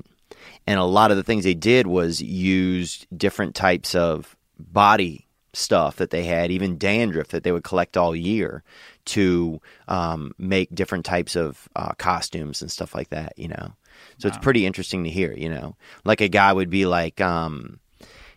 and 0.68 0.80
a 0.80 0.84
lot 0.84 1.12
of 1.12 1.18
the 1.18 1.24
things 1.24 1.44
they 1.44 1.54
did 1.54 1.88
was 1.88 2.22
use 2.22 3.06
different 3.16 3.56
types 3.56 3.96
of 3.96 4.36
body 4.58 5.28
stuff 5.54 5.98
that 5.98 6.10
they 6.10 6.24
had, 6.24 6.52
even 6.52 6.78
dandruff 6.78 7.30
that 7.30 7.44
they 7.44 7.52
would 7.52 7.64
collect 7.64 7.98
all 7.98 8.16
year 8.16 8.64
to 9.06 9.62
um, 9.88 10.34
make 10.38 10.74
different 10.74 11.06
types 11.06 11.36
of 11.36 11.70
uh, 11.76 11.94
costumes 11.98 12.62
and 12.62 12.72
stuff 12.72 12.94
like 12.94 13.10
that, 13.10 13.34
you 13.38 13.48
know. 13.48 13.74
So 14.18 14.28
it's 14.28 14.38
pretty 14.38 14.66
interesting 14.66 15.04
to 15.04 15.10
hear, 15.10 15.34
you 15.34 15.50
know. 15.50 15.76
Like 16.04 16.22
a 16.22 16.28
guy 16.28 16.52
would 16.52 16.70
be 16.70 16.86
like, 16.86 17.22
um, 17.22 17.80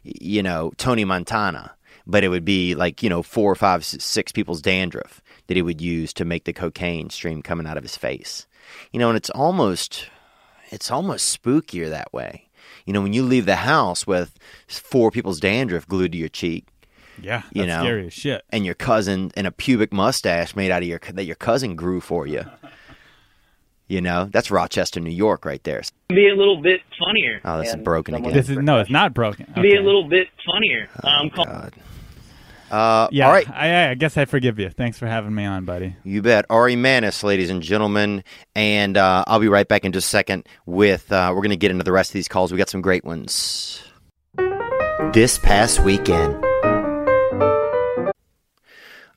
you 0.03 0.43
know, 0.43 0.73
Tony 0.77 1.05
Montana, 1.05 1.73
but 2.07 2.25
it 2.25 2.29
would 2.29 2.45
be 2.45 2.75
like, 2.75 3.03
you 3.03 3.11
know, 3.11 3.23
four 3.23 3.51
or 3.51 3.57
five, 3.57 3.85
six 3.85 4.33
people's 4.33 4.63
dandruff 4.63 5.21
that 5.47 5.57
he 5.57 5.63
would 5.63 5.81
use 5.81 6.13
to 6.15 6.25
make 6.25 6.45
the 6.45 6.53
cocaine 6.53 7.11
stream 7.11 7.43
coming 7.43 7.67
out 7.67 7.77
of 7.77 7.83
his 7.83 7.97
face. 7.97 8.47
You 8.93 9.01
know, 9.01 9.09
and 9.09 9.17
it's 9.17 9.31
almost 9.31 10.09
it's 10.71 10.91
almost 10.91 11.43
spookier 11.43 11.89
that 11.91 12.13
way. 12.13 12.49
You 12.87 12.93
know, 12.93 13.03
when 13.03 13.13
you 13.13 13.23
leave 13.23 13.47
the 13.47 13.57
house 13.57 14.07
with 14.07 14.39
four 14.69 15.11
people's 15.11 15.41
dandruff 15.41 15.87
glued 15.87 16.13
to 16.13 16.19
your 16.19 16.29
cheek, 16.29 16.67
Yeah, 17.21 17.43
You 17.53 17.63
that's 17.67 17.69
know. 17.79 17.83
scary 17.85 18.07
as 18.07 18.13
shit. 18.13 18.43
and 18.51 18.65
your 18.65 18.75
cousin 18.75 19.31
and 19.37 19.47
a 19.47 19.51
pubic 19.51 19.93
mustache 19.93 20.55
made 20.57 20.71
out 20.71 20.83
of 20.83 20.89
your 20.89 21.01
that 21.13 21.25
your 21.25 21.37
cousin 21.37 21.75
grew 21.77 22.01
for 22.01 22.27
you. 22.27 22.45
You 23.91 24.03
know, 24.03 24.27
that's 24.31 24.51
Rochester, 24.51 25.01
New 25.01 25.09
York, 25.09 25.47
right 25.47 25.65
there. 25.65 25.81
Be 26.11 26.29
a 26.29 26.35
little 26.37 26.61
bit 26.61 26.83
funnier. 26.99 27.41
Oh, 27.43 27.59
this 27.59 27.71
is 27.71 27.77
broken 27.77 28.15
again. 28.17 28.35
This 28.35 28.51
is 28.51 28.59
no, 28.59 28.81
it's 28.81 28.91
not 28.91 29.15
broken. 29.15 29.47
Be 29.63 29.77
a 29.77 29.81
little 29.81 30.07
bit 30.07 30.29
funnier. 30.45 30.91
Um, 31.03 31.31
call- 31.31 31.47
God. 31.47 31.73
Uh, 32.71 33.09
Yeah, 33.11 33.27
all 33.27 33.33
right, 33.33 33.49
I, 33.51 33.91
I 33.91 33.95
guess 33.95 34.17
I 34.17 34.25
forgive 34.25 34.59
you. 34.59 34.69
Thanks 34.71 34.99
for 34.99 35.07
having 35.07 35.35
me 35.35 35.45
on, 35.45 35.65
buddy. 35.65 35.97
you 36.05 36.21
bet. 36.23 36.45
Ari 36.51 36.77
Manis, 36.77 37.23
ladies 37.23 37.49
and 37.51 37.63
gentlemen, 37.63 38.23
and 38.55 38.97
uh, 38.97 39.25
I'll 39.27 39.41
be 39.41 39.49
right 39.49 39.67
back 39.67 39.85
in 39.85 39.93
just 39.93 40.07
a 40.07 40.11
second. 40.11 40.47
With 40.67 41.11
uh, 41.11 41.33
we're 41.35 41.41
going 41.43 41.51
to 41.51 41.57
get 41.57 41.71
into 41.71 41.85
the 41.85 41.93
rest 41.93 42.11
of 42.11 42.15
these 42.15 42.29
calls. 42.29 42.53
We 42.53 42.59
got 42.59 42.69
some 42.69 42.83
great 42.83 43.05
ones. 43.05 43.83
This 45.13 45.39
past 45.39 45.81
weekend. 45.81 46.45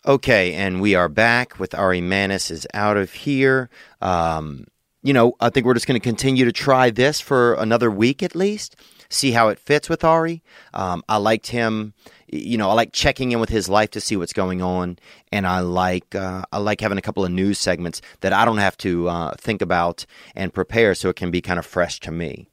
Okay, 0.06 0.54
and 0.54 0.82
we 0.82 0.96
are 0.96 1.10
back 1.10 1.60
with 1.60 1.76
Ari 1.76 2.02
Manis 2.02 2.50
is 2.50 2.66
out 2.74 2.98
of 2.98 3.12
here. 3.14 3.70
Um, 4.02 4.66
you 5.04 5.14
know, 5.14 5.34
I 5.40 5.50
think 5.50 5.66
we're 5.66 5.76
just 5.76 5.86
going 5.88 6.00
to 6.00 6.04
continue 6.04 6.44
to 6.46 6.52
try 6.52 6.90
this 6.90 7.20
for 7.20 7.54
another 7.56 7.92
week 7.92 8.24
at 8.24 8.36
least, 8.36 8.76
see 9.10 9.32
how 9.32 9.50
it 9.50 9.60
fits 9.60 9.90
with 9.90 10.04
Ari. 10.04 10.42
Um, 10.74 11.04
I 11.08 11.18
liked 11.18 11.48
him. 11.48 11.94
You 12.32 12.58
know, 12.58 12.70
I 12.70 12.74
like 12.74 12.94
checking 12.94 13.34
in 13.34 13.40
with 13.40 13.50
his 13.50 13.68
life 13.68 13.92
to 13.92 14.02
see 14.02 14.16
what's 14.16 14.34
going 14.34 14.62
on, 14.62 14.98
and 15.32 15.46
I 15.46 15.60
like 15.60 16.16
uh, 16.16 16.44
I 16.52 16.60
like 16.60 16.80
having 16.80 16.98
a 16.98 17.02
couple 17.02 17.26
of 17.26 17.32
news 17.32 17.60
segments 17.60 18.02
that 18.22 18.32
I 18.32 18.46
don't 18.46 18.58
have 18.58 18.78
to 18.78 19.10
uh, 19.10 19.34
think 19.38 19.62
about 19.62 20.06
and 20.34 20.54
prepare, 20.54 20.96
so 20.96 21.10
it 21.10 21.18
can 21.18 21.30
be 21.30 21.42
kind 21.42 21.60
of 21.60 21.66
fresh 21.66 22.00
to 22.02 22.12
me. 22.12 22.48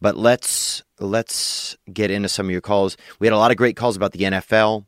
But 0.00 0.16
let's 0.16 0.82
let's 1.00 1.76
get 1.92 2.10
into 2.10 2.28
some 2.28 2.46
of 2.46 2.52
your 2.52 2.60
calls. 2.60 2.96
We 3.18 3.26
had 3.26 3.34
a 3.34 3.38
lot 3.38 3.50
of 3.50 3.56
great 3.56 3.76
calls 3.76 3.96
about 3.96 4.12
the 4.12 4.20
NFL 4.20 4.84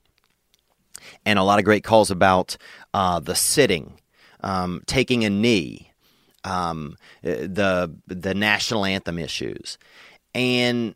and 1.27 1.39
a 1.39 1.43
lot 1.43 1.59
of 1.59 1.65
great 1.65 1.85
calls 1.85 2.11
about 2.11 2.57
uh, 2.95 3.21
the 3.21 3.35
sitting, 3.35 3.95
um, 4.41 4.83
taking 4.87 5.25
a 5.25 5.31
knee, 5.31 5.93
um, 6.45 6.97
the 7.23 7.95
the 8.07 8.35
national 8.35 8.85
anthem 8.85 9.19
issues, 9.19 9.79
and 10.35 10.95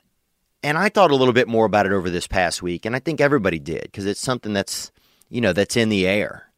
and 0.65 0.79
I 0.79 0.89
thought 0.89 1.11
a 1.11 1.17
little 1.17 1.35
bit 1.35 1.47
more 1.47 1.67
about 1.67 1.87
it 1.87 1.93
over 1.93 2.09
this 2.09 2.27
past 2.27 2.63
week, 2.63 2.87
and 2.87 2.97
I 2.97 2.99
think 2.99 3.21
everybody 3.21 3.59
did 3.59 3.83
because 3.83 4.07
it's 4.07 4.21
something 4.21 4.55
that's 4.55 4.91
you 5.29 5.41
know 5.41 5.53
that's 5.53 5.77
in 5.77 5.91
the 5.91 6.07
air, 6.07 6.51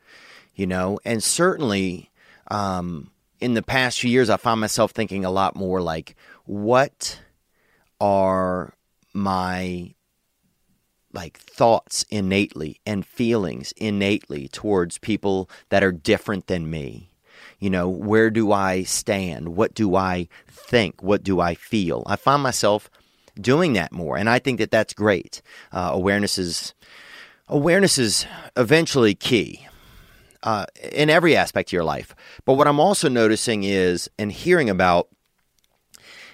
you 0.54 0.66
know, 0.66 1.00
and 1.04 1.22
certainly 1.22 2.10
um, 2.48 3.10
in 3.40 3.54
the 3.54 3.62
past 3.62 4.00
few 4.00 4.10
years, 4.10 4.30
I 4.30 4.36
find 4.36 4.60
myself 4.60 4.92
thinking 4.92 5.24
a 5.24 5.30
lot 5.30 5.56
more 5.56 5.82
like, 5.82 6.14
what 6.44 7.20
are 8.00 8.74
my 9.12 9.92
like 11.12 11.38
thoughts 11.38 12.04
innately 12.10 12.78
and 12.86 13.04
feelings 13.04 13.72
innately 13.78 14.48
towards 14.48 14.98
people 14.98 15.50
that 15.70 15.82
are 15.82 15.92
different 15.92 16.46
than 16.46 16.70
me. 16.70 17.10
You 17.58 17.70
know, 17.70 17.88
where 17.88 18.30
do 18.30 18.52
I 18.52 18.82
stand? 18.82 19.56
What 19.56 19.72
do 19.72 19.96
I 19.96 20.28
think? 20.46 21.02
What 21.02 21.24
do 21.24 21.40
I 21.40 21.54
feel? 21.54 22.02
I 22.06 22.16
find 22.16 22.42
myself 22.42 22.90
doing 23.40 23.74
that 23.74 23.92
more, 23.92 24.16
and 24.16 24.28
I 24.28 24.38
think 24.38 24.58
that 24.58 24.70
that's 24.70 24.92
great. 24.92 25.42
Uh, 25.72 25.90
awareness 25.92 26.38
is 26.38 26.74
awareness 27.48 27.98
is 27.98 28.26
eventually 28.56 29.14
key 29.14 29.66
uh, 30.42 30.66
in 30.92 31.10
every 31.10 31.36
aspect 31.36 31.68
of 31.70 31.72
your 31.72 31.84
life. 31.84 32.14
But 32.44 32.54
what 32.54 32.66
I'm 32.66 32.80
also 32.80 33.08
noticing 33.08 33.64
is 33.64 34.08
and 34.18 34.32
hearing 34.32 34.70
about 34.70 35.08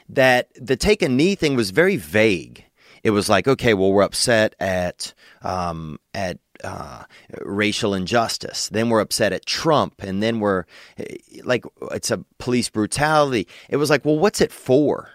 that 0.09 0.49
the 0.55 0.77
take 0.77 1.03
a 1.03 1.09
knee 1.09 1.35
thing 1.35 1.57
was 1.57 1.71
very 1.71 1.97
vague. 1.97 2.65
It 3.03 3.11
was 3.11 3.29
like, 3.29 3.49
okay, 3.49 3.75
well, 3.75 3.93
we're 3.93 4.03
upset 4.03 4.55
at 4.61 5.13
um, 5.43 5.99
at 6.15 6.39
uh, 6.63 7.05
racial 7.41 7.95
injustice. 7.95 8.69
Then 8.69 8.89
we're 8.89 9.01
upset 9.01 9.33
at 9.33 9.47
Trump, 9.47 10.03
and 10.03 10.23
then 10.23 10.39
we're 10.39 10.65
eh, 10.99 11.17
like, 11.43 11.65
it's 11.91 12.11
a 12.11 12.25
police 12.39 12.69
brutality. 12.69 13.49
It 13.69 13.77
was 13.77 13.91
like, 13.91 14.05
well, 14.05 14.19
what's 14.19 14.41
it 14.41 14.53
for? 14.53 15.11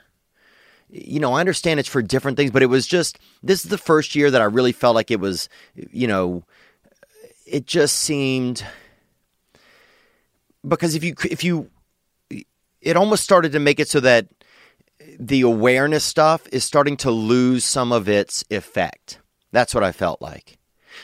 You 0.90 1.20
know, 1.20 1.34
I 1.34 1.40
understand 1.42 1.80
it's 1.80 1.90
for 1.90 2.02
different 2.02 2.38
things, 2.38 2.52
but 2.52 2.64
it 2.64 2.68
was 2.68 2.88
just 2.88 3.20
this 3.44 3.64
is 3.64 3.70
the 3.70 3.78
first 3.78 4.16
year 4.16 4.32
that 4.32 4.42
I 4.42 4.46
really 4.46 4.72
felt 4.72 4.96
like 4.96 5.12
it 5.12 5.20
was, 5.20 5.50
you 5.76 6.08
know, 6.08 6.44
it 7.46 7.66
just 7.66 7.98
seemed 8.00 8.66
because 10.68 10.96
if 10.96 11.04
you 11.04 11.16
if 11.30 11.44
you 11.44 11.70
it 12.82 12.96
almost 12.96 13.24
started 13.24 13.52
to 13.52 13.60
make 13.60 13.80
it 13.80 13.90
so 13.90 14.00
that 14.00 14.28
the 15.20 15.42
awareness 15.42 16.04
stuff 16.04 16.48
is 16.52 16.64
starting 16.64 16.98
to 16.98 17.12
lose 17.12 17.66
some 17.66 17.92
of 17.92 18.08
its 18.08 18.44
effect. 18.50 19.20
That's 19.52 19.74
what 19.74 19.84
I 19.84 19.92
felt 19.92 20.22
like. 20.22 20.58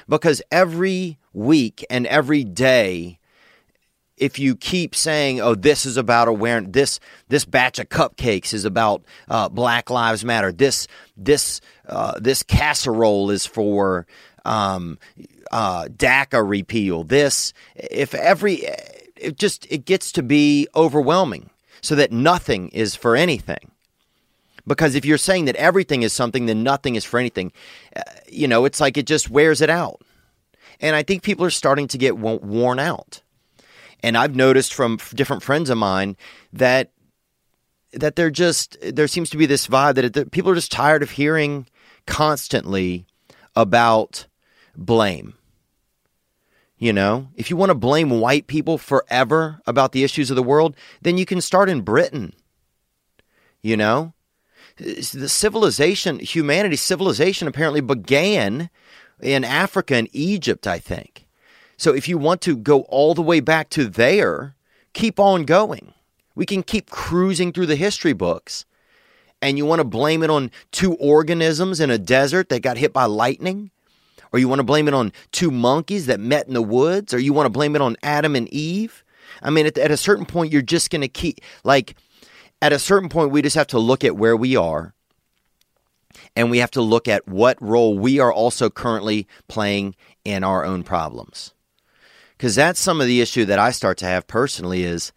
Because 0.08 0.42
every 0.52 1.18
week 1.34 1.86
and 1.90 2.06
every 2.08 2.44
day, 2.44 3.20
if 4.18 4.40
you 4.40 4.56
keep 4.56 4.96
saying, 4.96 5.42
"Oh, 5.42 5.56
this 5.56 5.86
is 5.86 5.98
about 5.98 6.28
awareness," 6.28 6.72
this 6.72 7.00
this 7.30 7.46
batch 7.46 7.80
of 7.80 7.90
cupcakes 7.90 8.54
is 8.54 8.66
about 8.66 9.04
uh, 9.30 9.50
Black 9.50 9.90
Lives 9.90 10.24
Matter. 10.24 10.52
This 10.52 10.88
this 11.18 11.62
uh, 11.88 12.20
this 12.20 12.44
casserole 12.44 13.32
is 13.32 13.46
for 13.46 14.06
um, 14.46 15.00
uh, 15.52 15.86
DACA 15.86 16.48
repeal. 16.48 17.04
This 17.04 17.54
if 17.76 18.14
every 18.14 18.66
it 19.16 19.38
just 19.38 19.66
it 19.70 19.86
gets 19.86 20.12
to 20.14 20.24
be 20.24 20.68
overwhelming, 20.76 21.50
so 21.82 21.96
that 21.96 22.12
nothing 22.12 22.70
is 22.70 22.96
for 22.96 23.16
anything. 23.16 23.72
Because 24.66 24.96
if 24.96 25.04
you're 25.04 25.18
saying 25.18 25.46
that 25.46 25.58
everything 25.58 26.04
is 26.04 26.14
something, 26.14 26.46
then 26.46 26.64
nothing 26.64 26.96
is 26.96 27.04
for 27.04 27.20
anything. 27.20 27.52
Uh, 27.96 28.02
you 28.30 28.48
know, 28.48 28.64
it's 28.64 28.80
like 28.80 28.98
it 28.98 29.06
just 29.06 29.30
wears 29.30 29.60
it 29.60 29.70
out. 29.70 30.02
And 30.80 30.96
I 30.96 31.04
think 31.04 31.24
people 31.24 31.46
are 31.46 31.50
starting 31.50 31.88
to 31.90 31.98
get 31.98 32.18
worn 32.18 32.80
out. 32.80 33.23
And 34.04 34.18
I've 34.18 34.36
noticed 34.36 34.74
from 34.74 35.00
different 35.16 35.42
friends 35.42 35.70
of 35.70 35.78
mine 35.78 36.18
that 36.52 36.92
that 37.94 38.16
they're 38.16 38.30
just 38.30 38.78
there 38.82 39.08
seems 39.08 39.30
to 39.30 39.38
be 39.38 39.46
this 39.46 39.68
vibe 39.68 39.96
that, 39.96 40.06
it, 40.06 40.14
that 40.14 40.32
people 40.32 40.52
are 40.52 40.56
just 40.56 40.72
tired 40.72 41.02
of 41.02 41.12
hearing 41.12 41.68
constantly 42.06 43.06
about 43.56 44.28
blame. 44.76 45.36
You 46.78 46.92
know, 46.92 47.30
if 47.36 47.50
you 47.50 47.56
want 47.56 47.70
to 47.70 47.76
blame 47.76 48.10
white 48.10 48.48
people 48.48 48.78
forever 48.78 49.62
about 49.66 49.94
the 49.94 50.04
issues 50.04 50.30
of 50.30 50.36
the 50.36 50.44
world, 50.44 50.76
then 51.02 51.18
you 51.18 51.26
can 51.26 51.40
start 51.40 51.70
in 51.70 51.82
Britain. 51.82 52.34
You 53.62 53.78
know, 53.78 54.14
the 54.76 55.30
civilization, 55.30 56.20
humanity, 56.20 56.76
civilization 56.76 57.48
apparently 57.48 57.80
began 57.80 58.70
in 59.22 59.46
Africa 59.46 59.96
and 59.96 60.10
Egypt, 60.12 60.68
I 60.68 60.80
think. 60.80 61.23
So 61.78 61.94
if 61.94 62.08
you 62.08 62.18
want 62.18 62.42
to 62.42 62.56
go 62.56 62.82
all 62.84 63.14
the 63.14 63.22
way 63.22 63.40
back 63.40 63.70
to 63.72 63.88
there, 63.88 64.56
keep 64.94 65.20
on 65.20 65.44
going. 65.44 65.94
We 66.36 66.46
can 66.46 66.64
keep 66.64 66.90
cruising 66.90 67.52
through 67.52 67.68
the 67.68 67.76
history 67.76 68.14
books. 68.14 68.66
And 69.42 69.58
you 69.58 69.66
want 69.66 69.80
to 69.80 69.86
blame 69.86 70.24
it 70.24 70.30
on 70.30 70.52
two 70.72 70.96
organisms 70.96 71.80
in 71.80 71.90
a 71.90 71.98
desert 71.98 72.50
that 72.50 72.62
got 72.62 72.78
hit 72.78 72.94
by 72.94 73.06
lightning? 73.06 73.72
Or 74.32 74.40
you 74.40 74.48
want 74.48 74.60
to 74.60 74.64
blame 74.64 74.88
it 74.88 74.94
on 74.94 75.12
two 75.32 75.52
monkeys 75.52 76.06
that 76.06 76.20
met 76.20 76.48
in 76.48 76.54
the 76.54 76.62
woods? 76.62 77.14
Or 77.14 77.20
you 77.20 77.34
want 77.34 77.46
to 77.46 77.52
blame 77.52 77.76
it 77.76 77.82
on 77.82 77.98
Adam 78.02 78.36
and 78.36 78.48
Eve? 78.50 79.04
I 79.42 79.50
mean, 79.50 79.66
at, 79.66 79.78
at 79.78 79.92
a 79.92 79.98
certain 79.98 80.26
point, 80.26 80.52
you're 80.52 80.62
just 80.62 80.90
going 80.90 81.02
to 81.02 81.08
keep, 81.08 81.42
like, 81.64 81.96
at 82.62 82.72
a 82.72 82.80
certain 82.80 83.10
point, 83.10 83.32
we 83.32 83.42
just 83.42 83.56
have 83.56 83.68
to 83.68 83.80
look 83.80 84.04
at 84.04 84.16
where 84.16 84.38
we 84.38 84.56
are 84.56 84.94
and 86.36 86.50
we 86.50 86.60
have 86.60 86.72
to 86.72 86.82
look 86.82 87.08
at 87.08 87.28
what 87.28 87.62
role 87.62 87.98
we 87.98 88.20
are 88.20 88.32
also 88.32 88.70
currently 88.70 89.28
playing 89.48 89.96
in 90.24 90.44
our 90.44 90.64
own 90.66 90.84
problems. 90.84 91.54
Because 92.44 92.56
that's 92.56 92.82
some 92.82 93.00
of 93.00 93.08
the 93.08 93.22
issue 93.22 93.46
that 93.46 93.58
I 93.58 93.72
start 93.72 93.98
to 94.00 94.06
have 94.06 94.28
personally 94.28 94.84
is, 94.84 95.14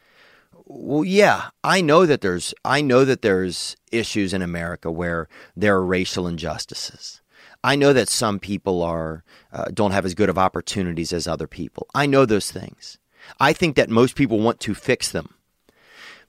well, 0.64 1.04
yeah, 1.04 1.48
I 1.64 1.80
know 1.80 2.06
that 2.06 2.20
there's, 2.20 2.54
I 2.64 2.82
know 2.82 3.04
that 3.04 3.22
there's 3.22 3.76
issues 3.90 4.32
in 4.32 4.42
America 4.42 4.92
where 4.92 5.26
there 5.56 5.74
are 5.74 5.84
racial 5.84 6.28
injustices. 6.28 7.20
I 7.64 7.74
know 7.74 7.92
that 7.92 8.08
some 8.08 8.38
people 8.38 8.80
are 8.80 9.24
uh, 9.52 9.64
don't 9.74 9.90
have 9.90 10.06
as 10.06 10.14
good 10.14 10.28
of 10.28 10.38
opportunities 10.38 11.12
as 11.12 11.26
other 11.26 11.48
people. 11.48 11.88
I 11.96 12.06
know 12.06 12.26
those 12.26 12.52
things. 12.52 12.96
I 13.40 13.52
think 13.52 13.74
that 13.74 13.90
most 13.90 14.14
people 14.14 14.38
want 14.38 14.60
to 14.60 14.72
fix 14.72 15.10
them 15.10 15.34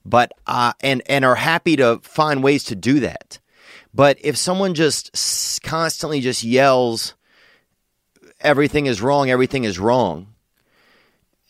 but 0.03 0.31
uh, 0.47 0.73
and 0.81 1.03
and 1.05 1.23
are 1.23 1.35
happy 1.35 1.75
to 1.75 1.99
find 2.01 2.41
ways 2.41 2.63
to 2.63 2.75
do 2.75 3.01
that. 3.01 3.37
But 3.93 4.17
if 4.21 4.35
someone 4.35 4.73
just 4.73 5.61
constantly 5.61 6.21
just 6.21 6.43
yells, 6.43 7.13
everything 8.41 8.87
is 8.87 8.99
wrong, 8.99 9.29
everything 9.29 9.63
is 9.63 9.77
wrong, 9.77 10.33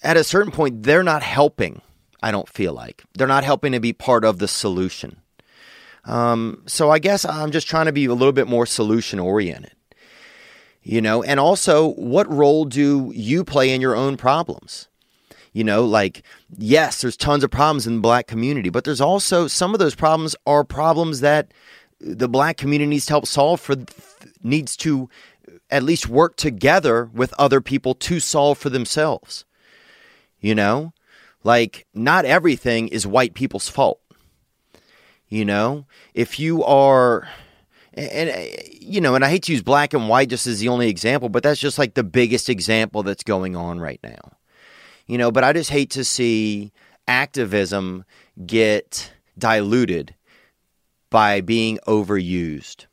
at 0.03 0.17
a 0.17 0.23
certain 0.23 0.51
point, 0.51 0.83
they're 0.83 1.03
not 1.03 1.23
helping. 1.23 1.81
I 2.21 2.31
don't 2.31 2.49
feel 2.49 2.73
like 2.73 3.03
they're 3.15 3.27
not 3.27 3.43
helping 3.43 3.71
to 3.73 3.79
be 3.79 3.93
part 3.93 4.25
of 4.25 4.39
the 4.39 4.47
solution. 4.47 5.21
Um, 6.05 6.63
so 6.65 6.89
I 6.89 6.99
guess 6.99 7.25
I'm 7.25 7.51
just 7.51 7.67
trying 7.67 7.85
to 7.85 7.91
be 7.91 8.05
a 8.05 8.13
little 8.13 8.31
bit 8.31 8.47
more 8.47 8.65
solution 8.65 9.19
oriented. 9.19 9.73
You 10.81 11.01
know, 11.01 11.21
and 11.21 11.37
also, 11.37 11.89
what 11.95 12.31
role 12.31 12.63
do 12.63 13.11
you 13.13 13.43
play 13.43 13.73
in 13.73 13.81
your 13.81 13.93
own 13.95 14.15
problems? 14.15 14.87
You 15.51 15.65
know, 15.65 15.83
like, 15.83 16.23
yes, 16.57 17.01
there's 17.01 17.17
tons 17.17 17.43
of 17.43 17.51
problems 17.51 17.85
in 17.85 17.95
the 17.95 18.01
black 18.01 18.25
community, 18.25 18.69
but 18.69 18.85
there's 18.85 19.01
also 19.01 19.47
some 19.47 19.73
of 19.73 19.79
those 19.79 19.95
problems 19.95 20.33
are 20.45 20.63
problems 20.63 21.19
that 21.19 21.51
the 21.99 22.29
black 22.29 22.55
community 22.55 22.87
needs 22.87 23.05
to 23.07 23.13
help 23.13 23.25
solve 23.25 23.59
for, 23.59 23.75
needs 24.41 24.77
to 24.77 25.09
at 25.69 25.83
least 25.83 26.07
work 26.07 26.37
together 26.37 27.09
with 27.13 27.33
other 27.37 27.59
people 27.59 27.93
to 27.95 28.19
solve 28.21 28.57
for 28.57 28.69
themselves. 28.69 29.43
You 30.39 30.55
know, 30.55 30.93
like, 31.43 31.88
not 31.93 32.25
everything 32.25 32.88
is 32.89 33.07
white 33.07 33.33
people's 33.33 33.69
fault. 33.69 33.99
You 35.29 35.45
know, 35.45 35.85
if 36.13 36.39
you 36.39 36.63
are, 36.63 37.27
and, 37.93 38.49
you 38.79 39.01
know, 39.01 39.15
and 39.15 39.25
I 39.25 39.29
hate 39.29 39.43
to 39.43 39.51
use 39.51 39.61
black 39.61 39.93
and 39.93 40.07
white 40.07 40.29
just 40.29 40.47
as 40.47 40.59
the 40.59 40.69
only 40.69 40.89
example, 40.89 41.27
but 41.27 41.43
that's 41.43 41.59
just 41.59 41.77
like 41.77 41.95
the 41.95 42.03
biggest 42.03 42.49
example 42.49 43.03
that's 43.03 43.23
going 43.23 43.55
on 43.55 43.79
right 43.79 43.99
now 44.03 44.38
you 45.07 45.17
know, 45.17 45.31
but 45.31 45.43
I 45.43 45.53
just 45.53 45.69
hate 45.69 45.89
to 45.91 46.03
see 46.03 46.71
activism 47.07 48.05
get 48.45 49.13
diluted 49.38 50.13
by 51.09 51.41
being 51.41 51.79
overused. 51.88 52.85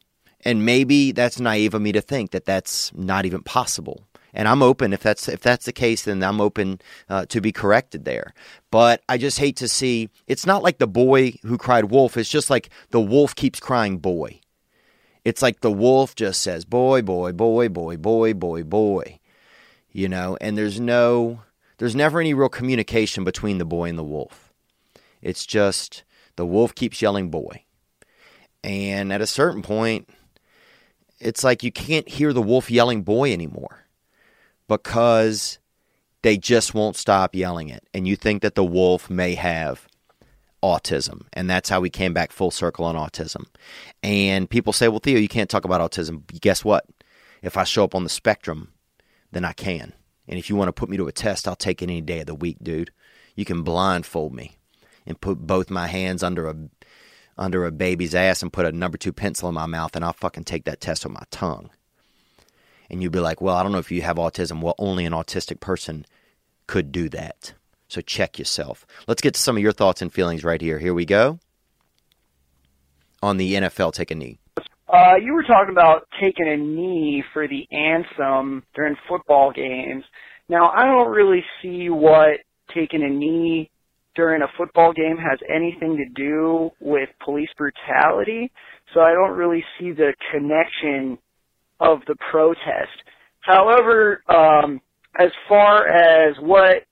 And 0.45 0.64
maybe 0.64 1.12
that's 1.12 1.40
naive 1.40 1.74
of 1.74 1.82
me 1.82 1.92
to 1.92 2.01
think 2.01 2.30
that 2.30 2.45
that's 2.45 2.92
not 2.95 3.26
even 3.26 3.42
possible. 3.42 4.07
And 4.37 4.49
I'm 4.49 4.62
open 4.62 4.93
if 4.93 5.01
that's 5.01 5.28
if 5.28 5.41
that's 5.41 5.64
the 5.64 5.72
case, 5.72 6.03
then 6.03 6.22
I'm 6.22 6.41
open 6.41 6.80
uh, 7.09 7.24
to 7.26 7.41
be 7.41 7.53
corrected 7.53 8.05
there. 8.05 8.35
But 8.72 9.01
I 9.09 9.16
just 9.16 9.39
hate 9.39 9.57
to 9.59 9.68
see. 9.68 10.11
It's 10.26 10.45
not 10.45 10.62
like 10.62 10.78
the 10.78 10.89
boy 10.89 11.37
who 11.45 11.57
cried 11.57 11.87
wolf. 11.87 12.16
It's 12.16 12.28
just 12.28 12.51
like 12.51 12.68
the 12.91 13.01
wolf 13.01 13.37
keeps 13.37 13.61
crying 13.61 13.99
boy. 13.99 14.41
It's 15.24 15.41
like 15.41 15.61
the 15.61 15.70
wolf 15.70 16.16
just 16.16 16.43
says 16.43 16.64
boy, 16.64 17.01
boy, 17.01 17.30
boy, 17.30 17.68
boy, 17.68 17.97
boy, 17.97 18.35
boy, 18.35 18.64
boy. 18.64 19.20
You 19.93 20.09
know, 20.09 20.37
and 20.41 20.59
there's 20.59 20.80
no 20.80 21.43
there's 21.78 21.95
never 21.95 22.18
any 22.18 22.35
real 22.35 22.49
communication 22.49 23.22
between 23.22 23.59
the 23.59 23.64
boy 23.64 23.89
and 23.89 23.99
the 23.99 24.03
wolf. 24.03 24.53
It's 25.22 25.47
just 25.47 26.03
the 26.35 26.45
wolf 26.45 26.74
keeps 26.74 27.01
yelling 27.01 27.30
boy. 27.30 27.62
And 28.64 29.12
at 29.12 29.20
a 29.20 29.28
certain 29.28 29.62
point, 29.62 30.09
it's 31.20 31.45
like 31.45 31.62
you 31.62 31.70
can't 31.70 32.09
hear 32.09 32.32
the 32.32 32.43
wolf 32.43 32.68
yelling 32.68 33.03
boy 33.03 33.32
anymore 33.32 33.84
because 34.68 35.58
they 36.22 36.36
just 36.36 36.74
won't 36.74 36.96
stop 36.96 37.34
yelling 37.34 37.68
it. 37.68 37.86
And 37.92 38.08
you 38.08 38.16
think 38.16 38.42
that 38.42 38.54
the 38.54 38.64
wolf 38.64 39.10
may 39.10 39.34
have 39.34 39.86
autism. 40.62 41.26
And 41.34 41.48
that's 41.48 41.68
how 41.68 41.80
we 41.80 41.90
came 41.90 42.14
back 42.14 42.32
full 42.32 42.50
circle 42.50 42.86
on 42.86 42.96
autism. 42.96 43.44
And 44.02 44.48
people 44.48 44.72
say, 44.72 44.88
well, 44.88 45.00
Theo, 45.00 45.18
you 45.18 45.28
can't 45.28 45.50
talk 45.50 45.66
about 45.66 45.80
autism. 45.80 46.22
Guess 46.40 46.64
what? 46.64 46.86
If 47.42 47.58
I 47.58 47.64
show 47.64 47.84
up 47.84 47.94
on 47.94 48.04
the 48.04 48.10
spectrum, 48.10 48.72
then 49.32 49.44
I 49.44 49.52
can. 49.52 49.92
And 50.26 50.38
if 50.38 50.48
you 50.48 50.56
want 50.56 50.68
to 50.68 50.72
put 50.72 50.88
me 50.88 50.96
to 50.96 51.06
a 51.06 51.12
test, 51.12 51.46
I'll 51.46 51.54
take 51.54 51.82
it 51.82 51.90
any 51.90 52.00
day 52.00 52.20
of 52.20 52.26
the 52.26 52.34
week, 52.34 52.56
dude. 52.62 52.90
You 53.36 53.44
can 53.44 53.62
blindfold 53.62 54.32
me 54.32 54.56
and 55.06 55.20
put 55.20 55.46
both 55.46 55.70
my 55.70 55.86
hands 55.86 56.22
under 56.22 56.48
a 56.48 56.56
under 57.36 57.66
a 57.66 57.72
baby's 57.72 58.14
ass 58.14 58.42
and 58.42 58.52
put 58.52 58.64
a 58.64 58.70
number 58.70 58.96
two 58.96 59.12
pencil 59.12 59.48
in 59.48 59.54
my 59.56 59.66
mouth, 59.66 59.96
and 59.96 60.04
I'll 60.04 60.12
fucking 60.12 60.44
take 60.44 60.64
that 60.64 60.80
test 60.80 61.04
with 61.04 61.12
my 61.12 61.24
tongue. 61.32 61.68
And 62.91 63.03
you'd 63.03 63.12
be 63.12 63.20
like, 63.20 63.41
well, 63.41 63.57
I 63.57 63.62
don't 63.62 63.72
know 63.72 63.78
if 63.78 63.91
you 63.91 64.03
have 64.03 64.16
autism. 64.16 64.61
Well, 64.61 64.74
only 64.78 65.05
an 65.07 65.12
autistic 65.12 65.61
person 65.61 66.07
could 66.66 66.93
do 66.93 67.09
that. 67.11 67.55
So 67.89 68.01
check 68.01 68.39
yourself. 68.39 68.87
Let's 69.07 69.22
get 69.22 69.35
to 69.35 69.41
some 69.41 69.57
of 69.57 69.62
your 69.62 69.72
thoughts 69.72 70.03
and 70.03 70.12
feelings 70.12 70.45
right 70.45 70.61
here. 70.61 70.78
Here 70.78 70.95
we 70.95 71.05
go. 71.05 71.39
On 73.22 73.37
the 73.37 73.55
NFL, 73.55 73.93
take 73.93 74.11
a 74.11 74.14
knee. 74.14 74.39
Uh, 74.89 75.16
you 75.16 75.32
were 75.32 75.43
talking 75.43 75.72
about 75.72 76.07
taking 76.20 76.47
a 76.47 76.57
knee 76.57 77.24
for 77.32 77.49
the 77.49 77.66
anthem 77.72 78.62
during 78.74 78.97
football 79.09 79.51
games. 79.51 80.05
Now, 80.49 80.70
I 80.70 80.85
don't 80.85 81.11
really 81.11 81.43
see 81.62 81.89
what 81.89 82.41
taking 82.74 83.03
a 83.03 83.09
knee 83.09 83.70
during 84.14 84.43
a 84.43 84.49
football 84.57 84.93
game 84.93 85.16
has 85.16 85.39
anything 85.49 85.97
to 85.97 86.05
do 86.14 86.70
with 86.80 87.09
police 87.24 87.49
brutality, 87.57 88.53
so 88.93 89.01
I 89.01 89.12
don't 89.12 89.37
really 89.37 89.64
see 89.78 89.91
the 89.93 90.14
connection 90.30 91.18
of 91.81 92.01
the 92.07 92.16
protest. 92.31 93.03
However, 93.41 94.22
um, 94.29 94.81
as 95.18 95.31
far 95.49 95.87
as 95.87 96.37
what 96.41 96.85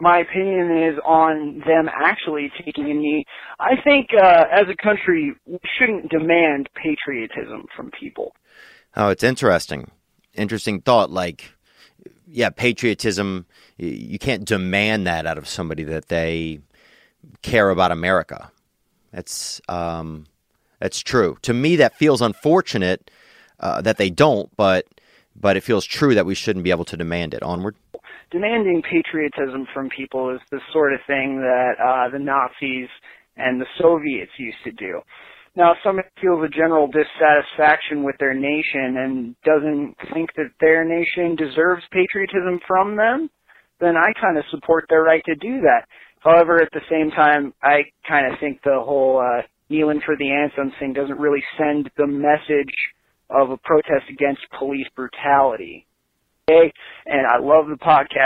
my 0.00 0.18
opinion 0.18 0.90
is 0.90 0.98
on 1.04 1.62
them 1.66 1.88
actually 1.92 2.50
taking 2.64 2.90
a 2.90 2.94
knee, 2.94 3.24
I 3.58 3.72
think 3.82 4.08
uh, 4.16 4.44
as 4.52 4.66
a 4.70 4.82
country 4.82 5.34
we 5.46 5.58
shouldn't 5.78 6.10
demand 6.10 6.68
patriotism 6.74 7.66
from 7.76 7.90
people. 7.98 8.32
Oh, 8.96 9.08
it's 9.08 9.22
interesting. 9.22 9.90
Interesting 10.34 10.80
thought. 10.80 11.10
Like, 11.10 11.52
yeah, 12.26 12.50
patriotism, 12.50 13.46
you 13.76 14.18
can't 14.18 14.44
demand 14.44 15.06
that 15.06 15.26
out 15.26 15.38
of 15.38 15.48
somebody 15.48 15.84
that 15.84 16.08
they 16.08 16.60
care 17.42 17.70
about 17.70 17.92
America. 17.92 18.50
That's 19.12 19.60
um, 19.68 20.26
that's 20.80 21.00
true. 21.00 21.38
To 21.42 21.52
me, 21.52 21.76
that 21.76 21.96
feels 21.96 22.20
unfortunate 22.20 23.10
uh, 23.60 23.80
that 23.82 23.96
they 23.96 24.10
don't, 24.10 24.54
but 24.56 24.86
but 25.40 25.56
it 25.56 25.62
feels 25.62 25.84
true 25.84 26.14
that 26.14 26.26
we 26.26 26.34
shouldn't 26.34 26.64
be 26.64 26.70
able 26.70 26.84
to 26.86 26.96
demand 26.96 27.34
it. 27.34 27.42
Onward. 27.42 27.76
demanding 28.30 28.82
patriotism 28.82 29.66
from 29.72 29.88
people 29.88 30.34
is 30.34 30.40
the 30.50 30.60
sort 30.72 30.92
of 30.92 31.00
thing 31.06 31.40
that 31.40 31.74
uh, 31.82 32.10
the 32.10 32.18
Nazis 32.18 32.88
and 33.36 33.60
the 33.60 33.66
Soviets 33.80 34.32
used 34.38 34.58
to 34.64 34.72
do. 34.72 35.00
Now, 35.56 35.72
if 35.72 35.78
somebody 35.82 36.08
feels 36.20 36.44
a 36.44 36.48
general 36.48 36.88
dissatisfaction 36.88 38.04
with 38.04 38.16
their 38.18 38.34
nation 38.34 38.96
and 38.98 39.34
doesn't 39.44 39.96
think 40.12 40.30
that 40.36 40.50
their 40.60 40.84
nation 40.84 41.36
deserves 41.36 41.82
patriotism 41.90 42.60
from 42.66 42.96
them, 42.96 43.30
then 43.80 43.96
I 43.96 44.12
kind 44.20 44.38
of 44.38 44.44
support 44.50 44.86
their 44.88 45.02
right 45.02 45.22
to 45.26 45.34
do 45.34 45.60
that. 45.62 45.86
However, 46.20 46.60
at 46.60 46.70
the 46.72 46.82
same 46.90 47.10
time, 47.10 47.54
I 47.62 47.82
kind 48.06 48.32
of 48.32 48.38
think 48.40 48.60
the 48.62 48.80
whole 48.80 49.18
uh, 49.18 49.42
kneeling 49.68 50.00
for 50.04 50.16
the 50.16 50.30
anthem 50.30 50.72
thing 50.78 50.92
doesn't 50.92 51.18
really 51.18 51.42
send 51.56 51.90
the 51.96 52.06
message 52.06 52.74
of 53.30 53.50
a 53.50 53.56
protest 53.56 54.04
against 54.08 54.42
police 54.58 54.86
brutality. 54.94 55.86
Okay? 56.50 56.72
And 57.06 57.26
I 57.26 57.38
love 57.38 57.68
the 57.68 57.76
podcast. 57.76 58.24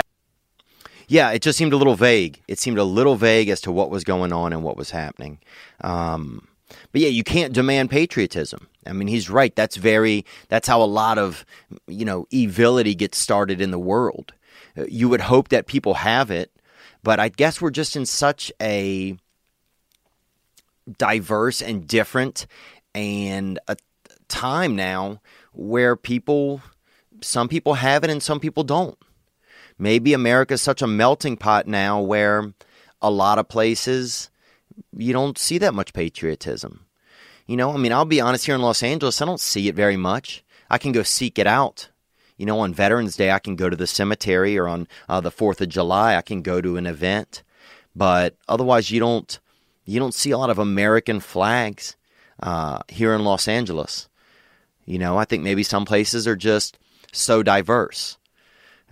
Yeah, 1.07 1.31
it 1.31 1.41
just 1.41 1.57
seemed 1.57 1.73
a 1.73 1.77
little 1.77 1.95
vague. 1.95 2.41
It 2.47 2.59
seemed 2.59 2.77
a 2.77 2.83
little 2.83 3.15
vague 3.15 3.49
as 3.49 3.61
to 3.61 3.71
what 3.71 3.89
was 3.89 4.03
going 4.03 4.31
on 4.31 4.53
and 4.53 4.63
what 4.63 4.77
was 4.77 4.91
happening. 4.91 5.39
Um, 5.81 6.47
but 6.91 7.01
yeah, 7.01 7.09
you 7.09 7.23
can't 7.23 7.53
demand 7.53 7.89
patriotism. 7.89 8.67
I 8.87 8.93
mean, 8.93 9.07
he's 9.07 9.29
right. 9.29 9.55
That's 9.55 9.75
very. 9.75 10.25
That's 10.47 10.67
how 10.67 10.81
a 10.81 10.85
lot 10.85 11.17
of 11.17 11.45
you 11.87 12.05
know 12.05 12.25
evility 12.33 12.95
gets 12.95 13.17
started 13.17 13.61
in 13.61 13.71
the 13.71 13.79
world. 13.79 14.33
Uh, 14.77 14.85
You 14.87 15.09
would 15.09 15.21
hope 15.21 15.49
that 15.49 15.67
people 15.67 15.95
have 15.95 16.31
it, 16.31 16.51
but 17.03 17.19
I 17.19 17.29
guess 17.29 17.61
we're 17.61 17.69
just 17.69 17.95
in 17.95 18.05
such 18.05 18.51
a 18.61 19.17
diverse 20.97 21.61
and 21.61 21.87
different 21.87 22.47
and 22.95 23.59
a 23.67 23.75
time 24.33 24.75
now 24.75 25.21
where 25.53 25.95
people 25.95 26.61
some 27.21 27.47
people 27.47 27.75
have 27.75 28.03
it 28.03 28.09
and 28.09 28.21
some 28.21 28.39
people 28.39 28.63
don't 28.63 28.97
maybe 29.77 30.13
America's 30.13 30.61
such 30.61 30.81
a 30.81 30.87
melting 30.87 31.37
pot 31.37 31.67
now 31.67 32.01
where 32.01 32.53
a 33.01 33.11
lot 33.11 33.37
of 33.37 33.47
places 33.47 34.29
you 34.97 35.13
don't 35.13 35.37
see 35.37 35.57
that 35.59 35.73
much 35.73 35.93
patriotism. 35.93 36.85
You 37.45 37.57
know, 37.57 37.73
I 37.73 37.77
mean, 37.77 37.91
I'll 37.91 38.05
be 38.05 38.21
honest 38.21 38.45
here 38.45 38.55
in 38.55 38.61
Los 38.61 38.81
Angeles, 38.81 39.21
I 39.21 39.25
don't 39.25 39.39
see 39.39 39.67
it 39.67 39.75
very 39.75 39.97
much. 39.97 40.43
I 40.69 40.77
can 40.77 40.93
go 40.93 41.03
seek 41.03 41.37
it 41.37 41.47
out. 41.47 41.89
You 42.37 42.45
know, 42.45 42.59
on 42.59 42.73
Veterans 42.73 43.15
Day, 43.15 43.31
I 43.31 43.39
can 43.39 43.55
go 43.55 43.69
to 43.69 43.75
the 43.75 43.85
cemetery, 43.85 44.57
or 44.57 44.67
on 44.67 44.87
uh, 45.07 45.21
the 45.21 45.29
Fourth 45.29 45.61
of 45.61 45.69
July, 45.69 46.15
I 46.15 46.21
can 46.21 46.41
go 46.41 46.61
to 46.61 46.77
an 46.77 46.87
event. 46.87 47.43
But 47.95 48.35
otherwise, 48.47 48.89
you 48.89 48.99
don't 48.99 49.39
you 49.85 49.99
don't 49.99 50.15
see 50.15 50.31
a 50.31 50.37
lot 50.37 50.49
of 50.49 50.57
American 50.57 51.19
flags 51.19 51.95
uh, 52.41 52.79
here 52.87 53.13
in 53.13 53.23
Los 53.23 53.47
Angeles. 53.47 54.07
You 54.85 54.99
know, 54.99 55.17
I 55.17 55.25
think 55.25 55.43
maybe 55.43 55.63
some 55.63 55.85
places 55.85 56.27
are 56.27 56.35
just 56.35 56.77
so 57.11 57.43
diverse 57.43 58.17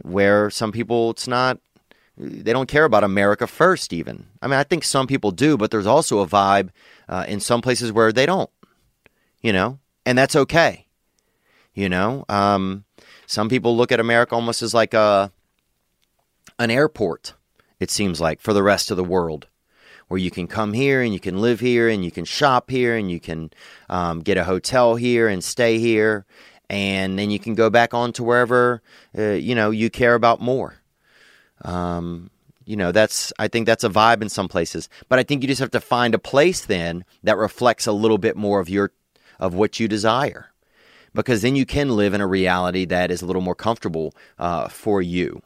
where 0.04 0.50
some 0.50 0.72
people 0.72 1.12
it's 1.12 1.28
not 1.28 1.60
they 2.18 2.54
don't 2.54 2.68
care 2.68 2.86
about 2.86 3.04
America 3.04 3.48
first 3.48 3.94
even. 3.94 4.28
I 4.42 4.48
mean, 4.48 4.60
I 4.60 4.64
think 4.64 4.84
some 4.84 5.08
people 5.08 5.32
do, 5.32 5.58
but 5.58 5.72
there's 5.72 5.88
also 5.88 6.20
a 6.20 6.28
vibe 6.28 6.70
uh, 7.10 7.26
in 7.28 7.39
some 7.39 7.62
places 7.62 7.92
where 7.92 8.12
they 8.12 8.26
don't. 8.26 8.50
You 9.42 9.54
know, 9.54 9.80
and 10.06 10.18
that's 10.18 10.36
okay. 10.36 10.86
You 11.74 11.89
know, 11.89 12.26
um, 12.30 12.84
some 13.26 13.50
people 13.50 13.76
look 13.76 13.92
at 13.92 14.00
America 14.00 14.36
almost 14.36 14.62
as 14.62 14.74
like 14.74 14.94
a 14.94 15.32
an 16.60 16.70
airport. 16.70 17.34
It 17.80 17.89
seems 17.89 18.22
like 18.22 18.39
for 18.39 18.54
the 18.54 18.62
rest 18.62 18.92
of 18.92 18.98
the 18.98 19.04
world, 19.04 19.48
where 20.12 20.20
you 20.20 20.30
can 20.30 20.45
come 20.45 20.74
here 20.74 21.01
and 21.01 21.14
you 21.14 21.22
can 21.22 21.39
live 21.39 21.62
here 21.62 21.88
and 21.88 22.03
you 22.03 22.12
can 22.12 22.26
shop 22.26 22.70
here 22.70 22.97
and 22.97 23.09
you 23.09 23.18
can 23.18 23.49
um, 23.88 24.20
get 24.20 24.38
a 24.38 24.43
hotel 24.43 24.95
here 24.97 25.30
and 25.30 25.41
stay 25.41 25.80
here, 25.80 26.26
and 26.70 27.18
then 27.18 27.32
you 27.32 27.39
can 27.39 27.55
go 27.55 27.70
back 27.70 27.93
on 27.93 28.12
to 28.12 28.22
wherever 28.22 28.82
uh, 29.18 29.22
you 29.32 29.55
know 29.55 29.72
you 29.72 29.89
care 29.89 30.14
about 30.14 30.41
more. 30.41 30.76
Um, 31.64 32.30
you 32.66 32.76
know, 32.76 32.91
that's 32.91 33.32
I 33.39 33.47
think 33.47 33.66
that's 33.66 33.86
a 33.86 33.89
vibe 33.89 34.22
in 34.22 34.28
some 34.28 34.49
places, 34.49 34.89
but 35.07 35.18
I 35.18 35.24
think 35.24 35.43
you 35.43 35.47
just 35.47 35.62
have 35.62 35.72
to 35.72 35.80
find 35.80 36.14
a 36.14 36.20
place 36.20 36.66
then 36.66 37.05
that 37.24 37.38
reflects 37.38 37.88
a 37.88 37.93
little 37.93 38.18
bit 38.18 38.36
more 38.36 38.59
of 38.59 38.68
your 38.68 38.91
of 39.39 39.53
what 39.53 39.80
you 39.80 39.88
desire, 39.88 40.51
because 41.14 41.41
then 41.41 41.55
you 41.55 41.66
can 41.66 41.95
live 41.95 42.14
in 42.14 42.20
a 42.20 42.28
reality 42.28 42.84
that 42.84 43.12
is 43.12 43.22
a 43.22 43.26
little 43.26 43.41
more 43.41 43.55
comfortable 43.55 44.14
uh, 44.38 44.68
for 44.68 45.01
you. 45.01 45.41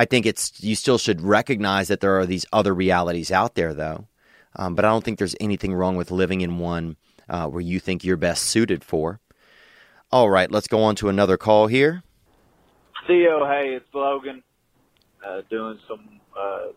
I 0.00 0.06
think 0.06 0.24
it's 0.24 0.62
you 0.62 0.76
still 0.76 0.96
should 0.96 1.20
recognize 1.20 1.88
that 1.88 2.00
there 2.00 2.18
are 2.18 2.24
these 2.24 2.46
other 2.54 2.74
realities 2.74 3.30
out 3.30 3.54
there, 3.54 3.74
though. 3.74 4.06
Um, 4.56 4.74
but 4.74 4.86
I 4.86 4.88
don't 4.88 5.04
think 5.04 5.18
there's 5.18 5.36
anything 5.38 5.74
wrong 5.74 5.94
with 5.94 6.10
living 6.10 6.40
in 6.40 6.58
one 6.58 6.96
uh, 7.28 7.46
where 7.48 7.60
you 7.60 7.78
think 7.78 8.02
you're 8.02 8.16
best 8.16 8.44
suited 8.44 8.82
for. 8.82 9.20
All 10.10 10.30
right, 10.30 10.50
let's 10.50 10.68
go 10.68 10.82
on 10.82 10.96
to 10.96 11.10
another 11.10 11.36
call 11.36 11.66
here. 11.66 12.02
Theo, 13.06 13.46
hey, 13.46 13.74
it's 13.76 13.92
Logan. 13.92 14.42
Uh, 15.22 15.42
doing 15.50 15.78
some 15.86 16.20
uh, 16.34 16.68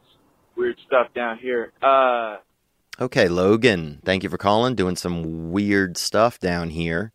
weird 0.58 0.78
stuff 0.86 1.08
down 1.16 1.38
here. 1.38 1.72
Uh, 1.82 2.38
Okay, 3.00 3.28
Logan, 3.28 4.02
thank 4.06 4.22
you 4.24 4.30
for 4.30 4.38
calling. 4.38 4.76
Doing 4.76 4.96
some 4.98 5.52
weird 5.52 5.98
stuff 5.98 6.40
down 6.40 6.70
here. 6.72 7.12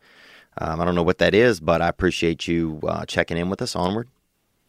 Um, 0.56 0.80
I 0.80 0.84
don't 0.84 0.94
know 0.96 1.04
what 1.04 1.18
that 1.18 1.34
is, 1.34 1.60
but 1.60 1.80
I 1.82 1.88
appreciate 1.88 2.48
you 2.48 2.80
uh, 2.88 3.04
checking 3.04 3.36
in 3.36 3.48
with 3.48 3.62
us. 3.62 3.76
Onward. 3.76 4.08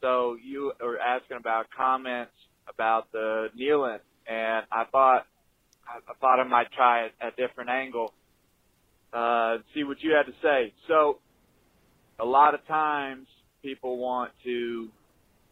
so 0.02 0.38
you 0.44 0.72
were 0.80 0.99
asking 1.18 1.38
about 1.38 1.68
comments 1.76 2.32
about 2.68 3.12
the 3.12 3.48
kneeling, 3.56 4.00
and 4.28 4.66
I 4.72 4.84
thought 4.92 5.26
I, 5.88 6.14
thought 6.20 6.40
I 6.40 6.48
might 6.48 6.72
try 6.72 7.08
a, 7.08 7.28
a 7.28 7.32
different 7.38 7.70
angle, 7.70 8.14
uh, 9.12 9.58
see 9.74 9.84
what 9.84 9.98
you 10.02 10.12
had 10.12 10.32
to 10.32 10.38
say. 10.42 10.74
So, 10.88 11.20
a 12.20 12.26
lot 12.26 12.54
of 12.54 12.66
times 12.68 13.28
people 13.62 13.98
want 13.98 14.32
to. 14.44 14.90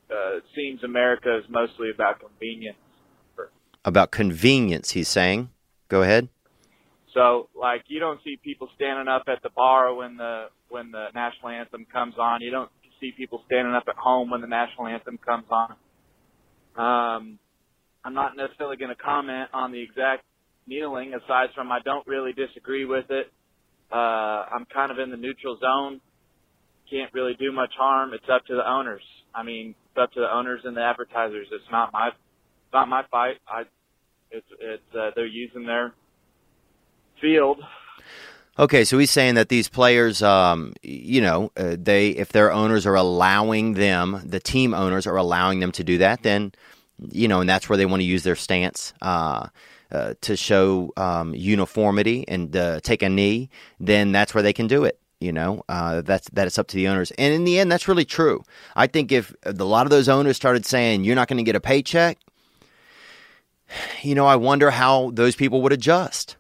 Uh, 0.10 0.38
it 0.38 0.44
seems 0.56 0.84
America 0.84 1.38
is 1.38 1.44
mostly 1.50 1.90
about 1.94 2.20
convenience. 2.20 2.78
About 3.84 4.12
convenience, 4.12 4.92
he's 4.92 5.08
saying. 5.08 5.50
Go 5.90 6.02
ahead. 6.02 6.30
So, 7.14 7.50
like, 7.60 7.84
you 7.88 8.00
don't 8.00 8.20
see 8.24 8.38
people 8.42 8.70
standing 8.76 9.08
up 9.08 9.24
at 9.28 9.42
the 9.44 9.50
bar 9.50 9.94
when 9.94 10.18
the 10.18 10.48
when 10.70 10.92
the 10.92 11.08
national 11.16 11.50
anthem 11.50 11.86
comes 11.92 12.16
on. 12.20 12.42
You 12.42 12.52
don't 12.52 12.70
see 13.00 13.12
people 13.16 13.44
standing 13.46 13.74
up 13.74 13.86
at 13.88 13.96
home 13.96 14.30
when 14.30 14.42
the 14.42 14.48
national 14.48 14.88
anthem 14.88 15.18
comes 15.18 15.46
on. 15.50 15.72
Um, 16.76 17.40
I'm 18.04 18.14
not 18.14 18.38
necessarily 18.38 18.78
going 18.78 18.96
to 18.96 19.02
comment 19.02 19.50
on 19.54 19.72
the 19.72 19.82
exact 19.82 20.24
kneeling, 20.68 21.14
aside 21.14 21.50
from 21.56 21.72
I 21.72 21.80
don't 21.84 22.06
really 22.08 22.34
disagree 22.34 22.86
with 22.86 23.06
it. 23.10 23.32
Uh, 23.92 23.96
I'm 23.96 24.66
kind 24.74 24.92
of 24.92 25.00
in 25.00 25.10
the 25.10 25.18
neutral 25.18 25.58
zone. 25.60 26.02
Can't 26.90 27.14
really 27.14 27.34
do 27.40 27.52
much 27.52 27.72
harm. 27.78 28.14
It's 28.14 28.30
up 28.32 28.46
to 28.46 28.56
the 28.56 28.70
owners. 28.70 29.02
I 29.34 29.44
mean, 29.44 29.76
it's 29.90 30.02
up 30.02 30.12
to 30.14 30.20
the 30.20 30.34
owners 30.34 30.62
and 30.64 30.76
the 30.76 30.82
advertisers. 30.82 31.48
It's 31.52 31.72
not 31.72 31.92
my, 31.92 32.10
it's 32.10 32.74
not 32.74 32.88
my 32.88 33.04
fight. 33.12 33.38
I, 33.48 33.64
it's, 34.32 34.48
it's, 34.60 34.96
uh, 34.96 35.12
they're 35.16 35.26
using 35.26 35.66
their 35.66 35.94
field. 37.22 37.60
Okay, 38.60 38.86
so 38.86 38.98
he's 38.98 39.12
saying 39.12 39.36
that 39.36 39.50
these 39.50 39.70
players, 39.70 40.24
um, 40.24 40.74
you 40.82 41.22
know, 41.22 41.52
uh, 41.58 41.76
they 41.78 42.10
if 42.10 42.30
their 42.30 42.52
owners 42.52 42.88
are 42.88 42.96
allowing 42.96 43.74
them, 43.74 44.20
the 44.26 44.40
team 44.40 44.74
owners 44.74 45.06
are 45.06 45.16
allowing 45.16 45.60
them 45.60 45.72
to 45.74 45.84
do 45.84 46.00
that, 46.00 46.24
then, 46.24 46.54
you 47.12 47.28
know, 47.28 47.40
and 47.40 47.48
that's 47.48 47.70
where 47.70 47.78
they 47.78 47.86
want 47.86 48.02
to 48.02 48.06
use 48.06 48.24
their 48.24 48.36
stance 48.36 48.94
uh, 49.04 49.48
uh, 49.92 50.16
to 50.22 50.36
show 50.36 50.92
um, 50.98 51.36
uniformity 51.36 52.26
and 52.28 52.56
uh, 52.58 52.80
take 52.80 53.04
a 53.04 53.10
knee. 53.10 53.52
Then 53.80 54.12
that's 54.12 54.34
where 54.34 54.42
they 54.42 54.54
can 54.54 54.66
do 54.66 54.86
it. 54.86 55.00
You 55.20 55.34
know, 55.34 55.64
uh, 55.70 56.02
that's 56.02 56.28
that 56.32 56.48
it's 56.48 56.58
up 56.58 56.68
to 56.70 56.76
the 56.76 56.88
owners, 56.88 57.12
and 57.12 57.34
in 57.34 57.44
the 57.44 57.60
end, 57.60 57.72
that's 57.72 57.88
really 57.88 58.06
true. 58.06 58.44
I 58.76 58.88
think 58.88 59.12
if 59.12 59.36
a 59.44 59.52
lot 59.52 59.86
of 59.86 59.92
those 59.92 60.10
owners 60.10 60.36
started 60.36 60.66
saying 60.66 61.04
you're 61.04 61.16
not 61.16 61.28
going 61.28 61.38
to 61.38 61.44
get 61.44 61.56
a 61.56 61.60
paycheck, 61.60 62.18
you 64.02 64.16
know, 64.16 64.26
I 64.26 64.36
wonder 64.36 64.72
how 64.72 65.12
those 65.14 65.36
people 65.36 65.62
would 65.62 65.74
adjust. 65.74 66.38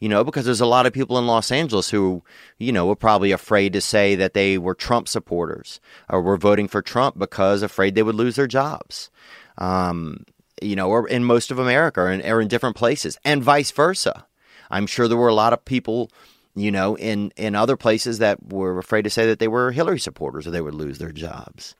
You 0.00 0.08
know, 0.08 0.22
because 0.22 0.44
there's 0.44 0.60
a 0.60 0.66
lot 0.66 0.86
of 0.86 0.92
people 0.92 1.18
in 1.18 1.26
Los 1.26 1.50
Angeles 1.50 1.90
who, 1.90 2.22
you 2.58 2.70
know, 2.70 2.86
were 2.86 2.94
probably 2.94 3.32
afraid 3.32 3.72
to 3.72 3.80
say 3.80 4.14
that 4.14 4.32
they 4.32 4.56
were 4.56 4.74
Trump 4.74 5.08
supporters 5.08 5.80
or 6.08 6.22
were 6.22 6.36
voting 6.36 6.68
for 6.68 6.82
Trump 6.82 7.18
because 7.18 7.62
afraid 7.62 7.94
they 7.96 8.04
would 8.04 8.14
lose 8.14 8.36
their 8.36 8.46
jobs. 8.46 9.10
Um, 9.56 10.24
you 10.62 10.76
know, 10.76 10.88
or 10.88 11.08
in 11.08 11.24
most 11.24 11.50
of 11.50 11.58
America 11.58 12.00
or 12.00 12.12
in, 12.12 12.24
or 12.24 12.40
in 12.40 12.48
different 12.48 12.76
places, 12.76 13.18
and 13.24 13.42
vice 13.42 13.70
versa. 13.70 14.26
I'm 14.70 14.86
sure 14.86 15.08
there 15.08 15.16
were 15.16 15.28
a 15.28 15.34
lot 15.34 15.52
of 15.52 15.64
people, 15.64 16.10
you 16.54 16.70
know, 16.70 16.96
in, 16.96 17.32
in 17.36 17.54
other 17.54 17.76
places 17.76 18.18
that 18.18 18.52
were 18.52 18.78
afraid 18.78 19.02
to 19.02 19.10
say 19.10 19.26
that 19.26 19.38
they 19.38 19.48
were 19.48 19.72
Hillary 19.72 19.98
supporters 19.98 20.46
or 20.46 20.50
they 20.50 20.60
would 20.60 20.74
lose 20.74 20.98
their 20.98 21.12
jobs. 21.12 21.74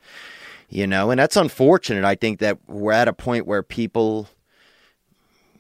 You 0.70 0.86
know, 0.86 1.10
and 1.10 1.18
that's 1.18 1.36
unfortunate. 1.36 2.04
I 2.04 2.14
think 2.14 2.40
that 2.40 2.58
we're 2.66 2.92
at 2.92 3.08
a 3.08 3.12
point 3.12 3.46
where 3.46 3.62
people, 3.62 4.28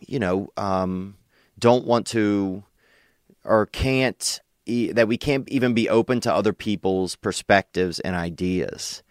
you 0.00 0.18
know, 0.18 0.48
um, 0.56 1.17
don't 1.58 1.86
want 1.86 2.06
to 2.08 2.64
or 3.44 3.66
can't 3.66 4.40
e- 4.66 4.92
that 4.92 5.08
we 5.08 5.16
can't 5.16 5.48
even 5.48 5.74
be 5.74 5.88
open 5.88 6.20
to 6.20 6.32
other 6.32 6.52
people's 6.52 7.16
perspectives 7.16 7.98
and 8.00 8.14
ideas. 8.14 9.02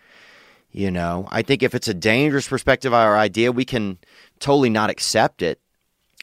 You 0.72 0.92
know, 0.92 1.28
I 1.32 1.42
think 1.42 1.64
if 1.64 1.74
it's 1.74 1.88
a 1.88 1.94
dangerous 1.94 2.48
perspective 2.48 2.94
or 2.94 3.18
idea, 3.18 3.52
we 3.52 3.66
can 3.66 3.98
totally 4.40 4.70
not 4.70 4.90
accept 4.90 5.42
it. 5.42 5.60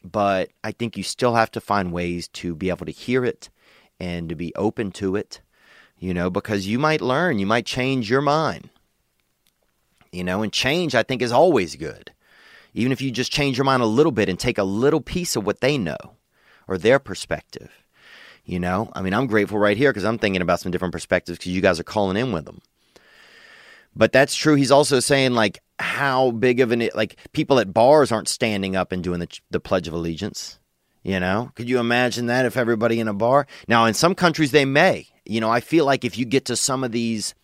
But 0.05 0.51
I 0.63 0.73
think 0.73 0.97
you 0.97 1.03
still 1.03 1.35
have 1.35 1.51
to 1.53 1.61
find 1.61 1.93
ways 1.93 2.29
to 2.29 2.55
be 2.55 2.69
able 2.69 2.85
to 2.87 2.93
hear 2.93 3.25
it 3.25 3.49
and 3.99 4.29
to 4.29 4.35
be 4.35 4.55
open 4.55 4.93
to 4.93 5.17
it, 5.17 5.41
you 5.99 6.13
know, 6.13 6.29
because 6.29 6.67
you 6.67 6.79
might 6.79 7.01
learn, 7.01 7.39
you 7.39 7.47
might 7.47 7.65
change 7.65 8.11
your 8.11 8.21
mind. 8.21 8.69
You 10.13 10.23
know, 10.23 10.43
and 10.43 10.53
change 10.53 10.95
I 10.95 11.03
think 11.03 11.23
is 11.23 11.33
always 11.33 11.75
good. 11.75 12.13
Even 12.75 12.93
if 12.93 13.01
you 13.01 13.11
just 13.11 13.33
change 13.33 13.57
your 13.57 13.65
mind 13.65 13.83
a 13.83 13.87
little 13.87 14.13
bit 14.13 14.29
and 14.29 14.39
take 14.39 14.59
a 14.59 14.65
little 14.65 15.01
piece 15.01 15.37
of 15.37 15.47
what 15.47 15.61
they 15.61 15.79
know 15.79 15.97
or 16.69 16.77
their 16.77 16.99
perspective. 16.99 17.71
You 18.45 18.61
know, 18.61 18.91
I 18.93 19.01
mean, 19.01 19.15
I'm 19.15 19.27
grateful 19.27 19.59
right 19.59 19.77
here 19.77 19.91
because 19.91 20.05
I'm 20.05 20.19
thinking 20.19 20.43
about 20.43 20.61
some 20.61 20.71
different 20.71 20.93
perspectives 20.93 21.39
because 21.39 21.53
you 21.53 21.63
guys 21.63 21.81
are 21.81 21.85
calling 21.85 22.19
in 22.19 22.31
with 22.33 22.45
them. 22.45 22.61
But 23.97 24.13
that's 24.13 24.35
true. 24.35 24.55
He's 24.55 24.71
also 24.71 25.01
saying 25.01 25.33
like 25.33 25.61
how 25.79 26.31
big 26.33 26.61
of 26.61 26.73
an 26.73 26.91
like 26.95 27.17
people 27.33 27.59
at 27.59 27.73
bars 27.73 28.13
aren't 28.13 28.29
standing 28.29 28.77
up 28.77 28.93
and 28.93 29.03
doing 29.03 29.21
the 29.21 29.29
the 29.51 29.61
Pledge 29.61 29.89
of 29.89 29.95
Allegiance. 29.95 30.59
You 31.03 31.21
know, 31.21 31.53
could 31.55 31.69
you 31.69 31.79
imagine 31.79 32.27
that 32.27 32.47
if 32.47 32.57
everybody 32.57 32.99
in 32.99 33.09
a 33.09 33.15
bar? 33.15 33.47
Now, 33.69 33.85
in 33.85 33.95
some 33.95 34.15
countries 34.15 34.51
they 34.51 34.65
may. 34.65 35.07
You 35.25 35.41
know, 35.41 35.51
I 35.51 35.61
feel 35.61 35.85
like 35.85 36.05
if 36.05 36.19
you 36.19 36.25
get 36.25 36.47
to 36.47 36.57
some 36.57 36.83
of 36.85 36.93
these 36.93 37.35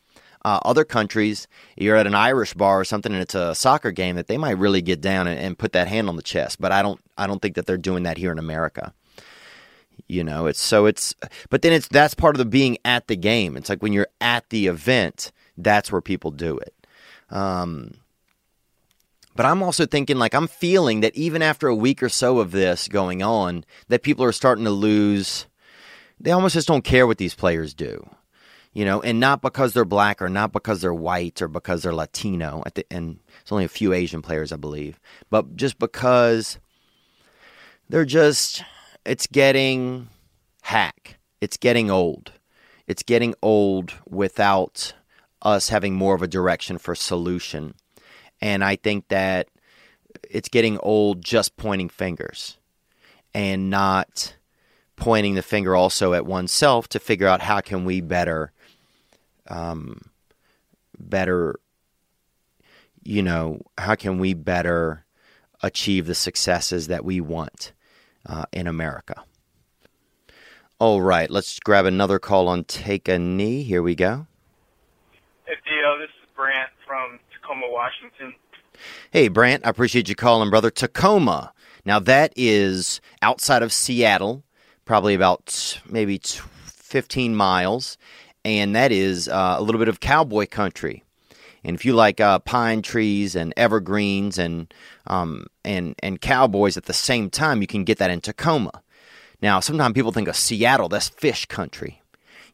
uh, 0.45 0.61
other 0.65 0.85
countries, 0.85 1.49
you're 1.77 1.97
at 1.97 2.07
an 2.07 2.15
Irish 2.15 2.55
bar 2.55 2.81
or 2.81 2.85
something, 2.85 3.13
and 3.13 3.23
it's 3.23 3.35
a 3.35 3.55
soccer 3.55 3.91
game, 3.91 4.17
that 4.17 4.27
they 4.27 4.39
might 4.39 4.59
really 4.59 4.83
get 4.83 5.01
down 5.01 5.27
and, 5.27 5.39
and 5.39 5.59
put 5.59 5.73
that 5.73 5.89
hand 5.89 6.09
on 6.09 6.17
the 6.17 6.23
chest. 6.23 6.61
But 6.61 6.73
I 6.73 6.83
don't, 6.83 7.01
I 7.19 7.27
don't 7.27 7.41
think 7.41 7.55
that 7.57 7.67
they're 7.67 7.77
doing 7.77 8.05
that 8.05 8.19
here 8.19 8.33
in 8.33 8.39
America. 8.39 8.93
You 10.09 10.25
know, 10.25 10.47
it's 10.47 10.61
so 10.61 10.87
it's, 10.87 11.15
but 11.51 11.63
then 11.63 11.73
it's 11.73 11.87
that's 11.87 12.15
part 12.15 12.35
of 12.35 12.39
the 12.39 12.45
being 12.47 12.79
at 12.85 13.07
the 13.07 13.17
game. 13.17 13.57
It's 13.57 13.69
like 13.69 13.83
when 13.83 13.93
you're 13.93 14.09
at 14.21 14.49
the 14.49 14.67
event, 14.67 15.31
that's 15.57 15.93
where 15.93 16.01
people 16.01 16.31
do 16.31 16.59
it. 16.59 16.75
Um, 17.29 17.95
but 19.37 19.47
I'm 19.47 19.63
also 19.63 19.87
thinking, 19.87 20.17
like, 20.17 20.35
I'm 20.35 20.49
feeling 20.49 21.01
that 21.01 21.15
even 21.15 21.43
after 21.43 21.69
a 21.69 21.75
week 21.75 22.03
or 22.03 22.09
so 22.09 22.41
of 22.41 22.51
this 22.51 22.89
going 22.89 23.23
on, 23.23 23.65
that 23.89 24.03
people 24.03 24.25
are 24.25 24.33
starting 24.33 24.65
to 24.65 24.71
lose. 24.71 25.47
They 26.19 26.33
almost 26.33 26.55
just 26.55 26.69
don't 26.69 26.85
care 26.85 27.07
what 27.07 27.19
these 27.19 27.35
players 27.35 27.73
do, 27.73 28.09
you 28.73 28.85
know, 28.85 29.01
and 29.01 29.19
not 29.19 29.43
because 29.43 29.73
they're 29.73 29.85
black 29.85 30.23
or 30.23 30.29
not 30.29 30.53
because 30.53 30.81
they're 30.81 30.95
white 30.95 31.43
or 31.43 31.49
because 31.49 31.83
they're 31.83 31.95
Latino. 31.95 32.63
At 32.67 32.77
The, 32.77 32.87
and 32.91 33.19
it's 33.41 33.51
only 33.51 33.65
a 33.65 33.69
few 33.69 33.93
Asian 33.93 34.23
players, 34.23 34.53
I 34.53 34.57
believe, 34.57 35.01
but 35.29 35.57
just 35.57 35.79
because 35.79 36.59
they're 37.89 38.05
just, 38.05 38.63
it's 39.05 39.27
getting 39.27 40.09
hack. 40.63 41.19
It's 41.41 41.57
getting 41.57 41.91
old. 41.91 42.33
It's 42.87 43.03
getting 43.03 43.35
old 43.43 43.95
without 44.09 44.95
us 45.43 45.69
having 45.71 45.95
more 45.95 46.15
of 46.15 46.23
a 46.23 46.29
direction 46.29 46.79
for 46.79 46.95
solution. 46.95 47.75
And 48.41 48.63
I 48.63 48.77
think 48.77 49.09
that 49.09 49.49
it's 50.29 50.49
getting 50.49 50.79
old 50.79 51.25
just 51.25 51.57
pointing 51.57 51.89
fingers 51.89 52.59
and 53.35 53.71
not 53.71 54.37
pointing 54.97 55.35
the 55.35 55.43
finger 55.43 55.75
also 55.75 56.13
at 56.13 56.27
oneself 56.27 56.89
to 56.89 56.99
figure 56.99 57.27
out 57.27 57.41
how 57.41 57.61
can 57.61 57.85
we 57.85 58.01
better 58.01 58.53
um, 59.51 60.01
better 60.99 61.61
you 63.03 63.23
know 63.23 63.61
how 63.79 63.95
can 63.95 64.19
we 64.19 64.35
better 64.35 65.05
achieve 65.63 66.07
the 66.07 66.15
successes 66.15 66.87
that 66.87 67.05
we 67.05 67.21
want 67.21 67.73
uh, 68.27 68.45
in 68.53 68.67
america 68.67 69.25
all 70.79 71.03
right 71.03 71.31
let's 71.31 71.59
grab 71.61 71.85
another 71.85 72.19
call 72.19 72.49
on 72.49 72.65
take 72.65 73.09
a 73.09 73.19
knee 73.19 73.63
here 73.63 73.83
we 73.83 73.95
go 73.95 74.27
Hey 75.51 75.57
Theo, 75.65 75.99
this 75.99 76.11
is 76.23 76.29
Brant 76.37 76.71
from 76.87 77.19
Tacoma, 77.33 77.67
Washington. 77.69 78.37
Hey, 79.11 79.27
Brant, 79.27 79.67
I 79.67 79.71
appreciate 79.71 80.09
you 80.09 80.15
calling, 80.15 80.49
brother. 80.49 80.71
Tacoma. 80.71 81.53
Now, 81.85 81.99
that 81.99 82.33
is 82.37 83.01
outside 83.21 83.65
of 83.65 83.73
Seattle, 83.73 84.45
probably 84.85 85.15
about 85.15 85.81
maybe 85.89 86.21
15 86.23 87.35
miles, 87.35 87.99
and 88.45 88.75
that 88.77 88.93
is 88.93 89.29
uh, 89.29 89.57
a 89.59 89.63
little 89.63 89.79
bit 89.79 89.89
of 89.89 90.01
cowboy 90.01 90.47
country. 90.47 91.05
And 91.63 91.77
if 91.77 91.85
you 91.85 91.93
like 91.93 92.21
uh, 92.21 92.39
pine 92.39 92.81
trees 92.81 93.37
and 93.37 93.53
evergreens 93.57 94.39
and 94.39 94.73
um, 95.07 95.47
and 95.65 95.95
and 96.03 96.21
cowboys 96.21 96.77
at 96.77 96.85
the 96.85 96.95
same 96.95 97.29
time, 97.31 97.61
you 97.61 97.67
can 97.67 97.85
get 97.85 97.99
that 97.99 98.11
in 98.11 98.21
Tacoma. 98.21 98.83
Now, 99.43 99.61
sometimes 99.61 99.95
people 99.95 100.13
think 100.13 100.29
of 100.29 100.37
Seattle, 100.37 100.89
that's 100.89 101.09
fish 101.09 101.47
country 101.47 102.01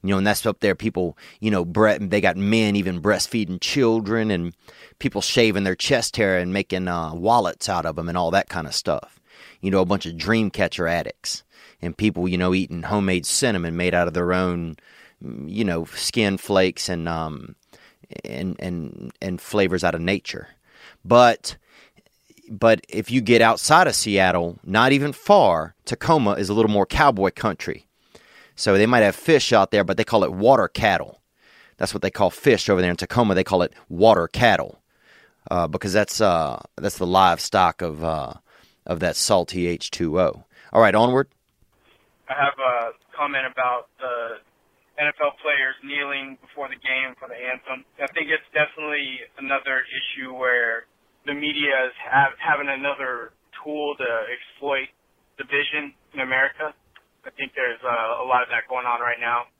you 0.06 0.12
know, 0.12 0.18
and 0.18 0.26
that's 0.26 0.46
up 0.46 0.60
there. 0.60 0.76
People, 0.76 1.18
you 1.40 1.50
know, 1.50 1.64
bre- 1.64 1.98
they 1.98 2.20
got 2.20 2.36
men 2.36 2.76
even 2.76 3.02
breastfeeding 3.02 3.60
children, 3.60 4.30
and 4.30 4.54
people 5.00 5.20
shaving 5.20 5.64
their 5.64 5.74
chest 5.74 6.16
hair 6.16 6.38
and 6.38 6.52
making 6.52 6.86
uh, 6.86 7.12
wallets 7.12 7.68
out 7.68 7.84
of 7.86 7.96
them, 7.96 8.08
and 8.08 8.16
all 8.16 8.30
that 8.30 8.48
kind 8.48 8.68
of 8.68 8.74
stuff. 8.74 9.18
You 9.60 9.70
know, 9.70 9.80
a 9.80 9.86
bunch 9.86 10.06
of 10.06 10.16
dream 10.16 10.50
catcher 10.50 10.86
addicts, 10.86 11.42
and 11.82 11.96
people, 11.96 12.28
you 12.28 12.38
know, 12.38 12.54
eating 12.54 12.84
homemade 12.84 13.26
cinnamon 13.26 13.76
made 13.76 13.94
out 13.94 14.06
of 14.06 14.14
their 14.14 14.32
own, 14.32 14.76
you 15.20 15.64
know, 15.64 15.84
skin 15.86 16.36
flakes 16.38 16.88
and 16.88 17.08
um, 17.08 17.54
and 18.24 18.56
and 18.58 19.12
and 19.20 19.40
flavors 19.40 19.84
out 19.84 19.94
of 19.94 20.00
nature. 20.00 20.48
But 21.04 21.56
but 22.48 22.80
if 22.88 23.10
you 23.10 23.20
get 23.20 23.42
outside 23.42 23.86
of 23.86 23.94
Seattle, 23.94 24.58
not 24.64 24.92
even 24.92 25.12
far, 25.12 25.74
Tacoma 25.84 26.32
is 26.32 26.48
a 26.48 26.54
little 26.54 26.70
more 26.70 26.86
cowboy 26.86 27.30
country. 27.30 27.86
So 28.54 28.76
they 28.76 28.86
might 28.86 29.00
have 29.00 29.16
fish 29.16 29.52
out 29.52 29.70
there, 29.70 29.84
but 29.84 29.96
they 29.96 30.04
call 30.04 30.24
it 30.24 30.32
water 30.32 30.68
cattle. 30.68 31.20
That's 31.76 31.92
what 31.92 32.02
they 32.02 32.10
call 32.10 32.30
fish 32.30 32.68
over 32.70 32.80
there 32.80 32.90
in 32.90 32.96
Tacoma. 32.96 33.34
They 33.34 33.44
call 33.44 33.62
it 33.62 33.74
water 33.88 34.28
cattle 34.28 34.80
uh, 35.50 35.66
because 35.66 35.92
that's 35.92 36.20
uh, 36.20 36.62
that's 36.76 36.98
the 36.98 37.06
livestock 37.06 37.82
of 37.82 38.02
uh, 38.02 38.34
of 38.86 39.00
that 39.00 39.16
salty 39.16 39.66
H 39.66 39.90
two 39.90 40.18
O. 40.20 40.44
All 40.72 40.80
right, 40.80 40.94
onward. 40.94 41.28
I 42.28 42.34
have 42.34 42.54
a 42.58 42.92
comment 43.16 43.46
about 43.46 43.88
the 43.98 44.38
NFL 44.96 45.36
players 45.44 45.76
kneeling 45.84 46.40
before 46.40 46.68
the 46.72 46.80
game 46.80 47.12
for 47.20 47.28
the 47.28 47.36
anthem. 47.36 47.84
I 48.00 48.08
think 48.16 48.32
it's 48.32 48.46
definitely 48.56 49.20
another 49.36 49.84
issue 49.84 50.32
where 50.32 50.88
the 51.28 51.36
media 51.36 51.90
is 51.90 51.94
have, 52.00 52.32
having 52.40 52.72
another 52.72 53.36
tool 53.60 53.96
to 54.00 54.08
exploit 54.32 54.88
division 55.36 55.92
in 56.16 56.20
America. 56.24 56.72
I 57.26 57.30
think 57.36 57.52
there's 57.52 57.82
uh, 57.84 58.22
a 58.22 58.26
lot 58.26 58.40
of 58.40 58.48
that 58.54 58.70
going 58.70 58.86
on 58.86 59.02
right 59.04 59.20
now. 59.20 59.50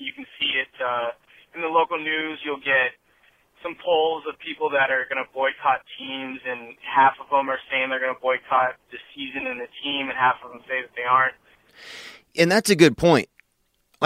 You 0.00 0.12
can 0.12 0.26
see 0.40 0.50
it 0.56 0.72
uh, 0.82 1.14
in 1.54 1.62
the 1.62 1.70
local 1.70 2.00
news. 2.00 2.40
You'll 2.42 2.64
get 2.64 2.96
some 3.62 3.76
polls 3.84 4.24
of 4.28 4.34
people 4.40 4.68
that 4.70 4.90
are 4.90 5.04
going 5.08 5.20
to 5.20 5.28
boycott 5.32 5.84
teams, 5.96 6.40
and 6.44 6.74
half 6.82 7.14
of 7.22 7.28
them 7.30 7.48
are 7.48 7.60
saying 7.70 7.88
they're 7.88 8.02
going 8.02 8.16
to 8.16 8.20
boycott 8.20 8.76
the 8.90 8.98
season 9.14 9.46
and 9.46 9.60
the 9.60 9.70
team, 9.84 10.08
and 10.08 10.16
half 10.16 10.42
of 10.44 10.52
them 10.52 10.60
say 10.66 10.82
that 10.82 10.92
they 10.96 11.06
aren't. 11.06 11.36
And 12.36 12.50
that's 12.50 12.68
a 12.68 12.76
good 12.76 12.96
point. 12.96 13.28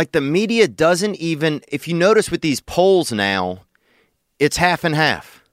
Like 0.01 0.12
the 0.12 0.22
media 0.22 0.66
doesn't 0.66 1.16
even, 1.16 1.61
if 1.68 1.86
you 1.86 1.92
notice 1.92 2.30
with 2.30 2.40
these 2.40 2.62
polls 2.62 3.12
now, 3.12 3.66
it's 4.38 4.57
half 4.57 4.82
and 4.82 4.94
half. 4.94 5.44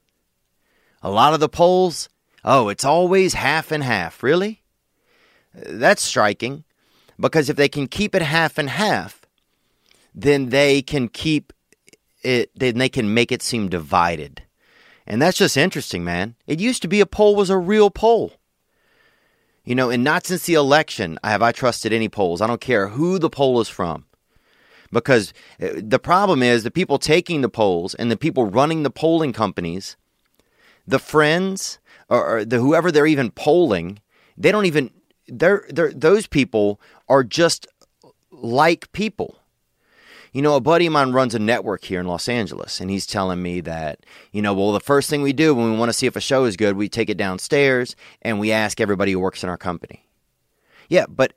A 1.02 1.10
lot 1.10 1.34
of 1.34 1.40
the 1.40 1.50
polls, 1.50 2.08
oh, 2.46 2.70
it's 2.70 2.82
always 2.82 3.34
half 3.34 3.70
and 3.70 3.84
half. 3.84 4.22
Really? 4.22 4.62
That's 5.52 6.00
striking 6.00 6.64
because 7.20 7.50
if 7.50 7.56
they 7.56 7.68
can 7.68 7.88
keep 7.88 8.14
it 8.14 8.22
half 8.22 8.56
and 8.56 8.70
half, 8.70 9.20
then 10.14 10.48
they 10.48 10.80
can 10.80 11.10
keep 11.10 11.52
it, 12.22 12.50
then 12.58 12.78
they 12.78 12.88
can 12.88 13.12
make 13.12 13.30
it 13.30 13.42
seem 13.42 13.68
divided. 13.68 14.44
And 15.06 15.20
that's 15.20 15.36
just 15.36 15.58
interesting, 15.58 16.04
man. 16.04 16.36
It 16.46 16.58
used 16.58 16.80
to 16.80 16.88
be 16.88 17.02
a 17.02 17.06
poll 17.06 17.36
was 17.36 17.50
a 17.50 17.58
real 17.58 17.90
poll. 17.90 18.32
You 19.62 19.74
know, 19.74 19.90
and 19.90 20.02
not 20.02 20.24
since 20.24 20.46
the 20.46 20.54
election 20.54 21.18
have 21.22 21.42
I 21.42 21.52
trusted 21.52 21.92
any 21.92 22.08
polls. 22.08 22.40
I 22.40 22.46
don't 22.46 22.62
care 22.62 22.88
who 22.88 23.18
the 23.18 23.28
poll 23.28 23.60
is 23.60 23.68
from. 23.68 24.06
Because 24.92 25.32
uh, 25.62 25.68
the 25.76 25.98
problem 25.98 26.42
is 26.42 26.62
the 26.62 26.70
people 26.70 26.98
taking 26.98 27.40
the 27.40 27.48
polls 27.48 27.94
and 27.94 28.10
the 28.10 28.16
people 28.16 28.46
running 28.46 28.82
the 28.82 28.90
polling 28.90 29.32
companies, 29.32 29.96
the 30.86 30.98
friends 30.98 31.78
or, 32.08 32.44
the 32.44 32.58
whoever 32.58 32.90
they're 32.90 33.06
even 33.06 33.30
polling, 33.30 34.00
they 34.36 34.50
don't 34.50 34.66
even 34.66 34.90
they're 35.26 35.64
they're 35.68 35.92
those 35.92 36.26
people 36.26 36.80
are 37.08 37.22
just 37.24 37.66
like 38.30 38.90
people. 38.92 39.38
You 40.32 40.42
know, 40.42 40.56
a 40.56 40.60
buddy 40.60 40.86
of 40.86 40.92
mine 40.92 41.12
runs 41.12 41.34
a 41.34 41.38
network 41.38 41.84
here 41.84 42.00
in 42.00 42.06
Los 42.06 42.28
Angeles, 42.28 42.80
and 42.80 42.90
he's 42.90 43.06
telling 43.06 43.42
me 43.42 43.60
that, 43.62 44.04
you 44.30 44.42
know, 44.42 44.52
well, 44.52 44.72
the 44.72 44.80
first 44.80 45.08
thing 45.08 45.22
we 45.22 45.32
do 45.32 45.54
when 45.54 45.72
we 45.72 45.76
want 45.78 45.88
to 45.88 45.94
see 45.94 46.06
if 46.06 46.16
a 46.16 46.20
show 46.20 46.44
is 46.44 46.56
good, 46.56 46.76
we 46.76 46.88
take 46.88 47.08
it 47.08 47.16
downstairs 47.16 47.96
and 48.20 48.38
we 48.38 48.52
ask 48.52 48.78
everybody 48.78 49.12
who 49.12 49.20
works 49.20 49.42
in 49.42 49.48
our 49.48 49.56
company. 49.56 50.06
Yeah, 50.88 51.06
but 51.08 51.32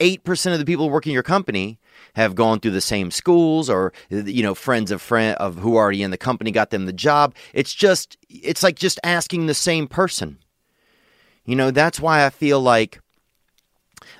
98% 0.00 0.52
of 0.52 0.58
the 0.58 0.64
people 0.64 0.90
working 0.90 1.12
your 1.12 1.22
company 1.22 1.78
have 2.14 2.34
gone 2.34 2.60
through 2.60 2.70
the 2.72 2.80
same 2.80 3.10
schools 3.10 3.68
or 3.68 3.92
you 4.10 4.42
know 4.42 4.54
friends 4.54 4.90
of 4.90 5.02
friend 5.02 5.36
of 5.38 5.56
who 5.56 5.76
already 5.76 6.02
in 6.02 6.10
the 6.10 6.16
company 6.16 6.50
got 6.50 6.70
them 6.70 6.86
the 6.86 6.92
job 6.92 7.34
it's 7.52 7.74
just 7.74 8.16
it's 8.28 8.62
like 8.62 8.76
just 8.76 8.98
asking 9.02 9.46
the 9.46 9.54
same 9.54 9.86
person 9.86 10.38
you 11.44 11.54
know 11.54 11.70
that's 11.70 12.00
why 12.00 12.24
i 12.24 12.30
feel 12.30 12.60
like 12.60 13.00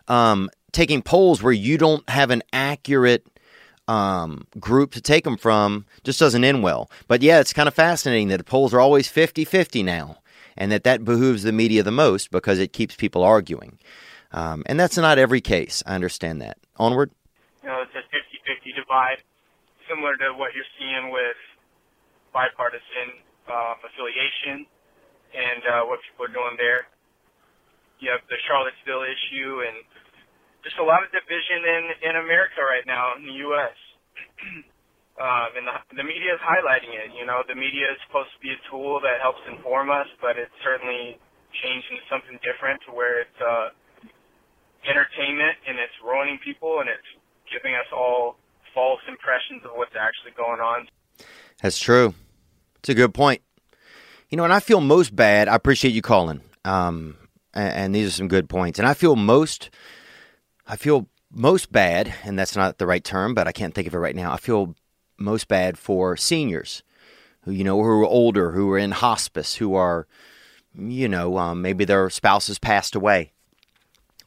um, 0.08 0.50
taking 0.72 1.02
polls 1.02 1.42
where 1.42 1.52
you 1.52 1.78
don't 1.78 2.08
have 2.08 2.30
an 2.30 2.42
accurate 2.52 3.26
um, 3.86 4.46
group 4.60 4.92
to 4.92 5.00
take 5.00 5.24
them 5.24 5.36
from 5.36 5.86
just 6.04 6.20
doesn't 6.20 6.44
end 6.44 6.62
well. 6.62 6.90
But 7.06 7.22
yeah, 7.22 7.40
it's 7.40 7.52
kind 7.52 7.68
of 7.68 7.74
fascinating 7.74 8.28
that 8.28 8.38
the 8.38 8.44
polls 8.44 8.74
are 8.74 8.80
always 8.80 9.08
50 9.08 9.44
50 9.44 9.82
now, 9.82 10.18
and 10.56 10.70
that 10.70 10.84
that 10.84 11.04
behooves 11.04 11.42
the 11.42 11.52
media 11.52 11.82
the 11.82 11.90
most 11.90 12.30
because 12.30 12.58
it 12.58 12.72
keeps 12.72 12.96
people 12.96 13.22
arguing. 13.22 13.78
Um, 14.32 14.62
and 14.66 14.78
that's 14.78 14.96
not 14.96 15.18
every 15.18 15.40
case. 15.40 15.82
I 15.86 15.94
understand 15.94 16.40
that. 16.42 16.58
Onward. 16.76 17.10
You 17.62 17.68
know, 17.68 17.82
it's 17.82 17.94
a 17.96 18.04
50-50 18.12 18.76
divide, 18.76 19.22
similar 19.88 20.16
to 20.16 20.36
what 20.36 20.52
you're 20.54 20.68
seeing 20.78 21.10
with 21.10 21.36
bipartisan 22.32 23.24
um, 23.48 23.80
affiliation 23.80 24.68
and 25.32 25.60
uh, 25.64 25.82
what 25.88 26.00
people 26.04 26.28
are 26.28 26.34
doing 26.34 26.56
there. 26.60 26.86
You 27.98 28.12
have 28.12 28.22
the 28.28 28.38
Charlottesville 28.46 29.02
issue 29.02 29.64
and 29.66 29.82
just 30.62 30.78
a 30.78 30.86
lot 30.86 31.02
of 31.02 31.10
division 31.10 31.64
in 31.66 31.82
in 32.10 32.14
America 32.20 32.62
right 32.62 32.86
now 32.86 33.16
in 33.18 33.26
the 33.26 33.36
U.S. 33.50 33.74
um, 35.18 35.48
and 35.58 35.64
the, 35.66 35.74
the 35.98 36.06
media 36.06 36.34
is 36.34 36.42
highlighting 36.42 36.94
it. 36.94 37.10
You 37.14 37.26
know, 37.26 37.42
the 37.46 37.58
media 37.58 37.90
is 37.90 37.98
supposed 38.06 38.30
to 38.36 38.40
be 38.42 38.54
a 38.54 38.60
tool 38.70 39.02
that 39.02 39.18
helps 39.18 39.42
inform 39.50 39.90
us, 39.90 40.06
but 40.22 40.38
it's 40.38 40.54
certainly 40.62 41.18
changed 41.64 41.88
into 41.90 42.04
something 42.06 42.38
different 42.44 42.78
to 42.86 42.94
where 42.94 43.26
it's 43.26 43.40
uh, 43.42 43.74
entertainment 44.84 45.56
and 45.66 45.78
it's 45.78 45.94
ruining 46.04 46.38
people 46.44 46.80
and 46.80 46.88
it's 46.88 47.08
giving 47.50 47.74
us 47.74 47.86
all 47.92 48.36
false 48.74 49.00
impressions 49.08 49.64
of 49.64 49.72
what's 49.74 49.94
actually 49.98 50.32
going 50.36 50.60
on. 50.60 50.88
That's 51.62 51.78
true. 51.78 52.14
It's 52.78 52.88
a 52.88 52.94
good 52.94 53.14
point. 53.14 53.42
You 54.30 54.36
know, 54.36 54.44
and 54.44 54.52
I 54.52 54.60
feel 54.60 54.80
most 54.80 55.16
bad. 55.16 55.48
I 55.48 55.54
appreciate 55.54 55.94
you 55.94 56.02
calling. 56.02 56.42
Um, 56.64 57.16
and, 57.54 57.72
and 57.72 57.94
these 57.94 58.08
are 58.08 58.12
some 58.12 58.28
good 58.28 58.48
points. 58.48 58.78
And 58.78 58.86
I 58.86 58.94
feel 58.94 59.16
most, 59.16 59.70
I 60.66 60.76
feel 60.76 61.08
most 61.30 61.72
bad, 61.72 62.14
and 62.24 62.38
that's 62.38 62.56
not 62.56 62.78
the 62.78 62.86
right 62.86 63.02
term, 63.02 63.34
but 63.34 63.48
I 63.48 63.52
can't 63.52 63.74
think 63.74 63.86
of 63.86 63.94
it 63.94 63.98
right 63.98 64.16
now. 64.16 64.32
I 64.32 64.36
feel 64.36 64.74
most 65.18 65.48
bad 65.48 65.78
for 65.78 66.16
seniors 66.16 66.82
who, 67.42 67.52
you 67.52 67.64
know, 67.64 67.76
who 67.76 67.88
are 67.88 68.04
older, 68.04 68.52
who 68.52 68.70
are 68.70 68.78
in 68.78 68.92
hospice, 68.92 69.56
who 69.56 69.74
are, 69.74 70.06
you 70.74 71.08
know, 71.08 71.38
um, 71.38 71.62
maybe 71.62 71.84
their 71.84 72.08
spouses 72.10 72.58
passed 72.58 72.94
away, 72.94 73.32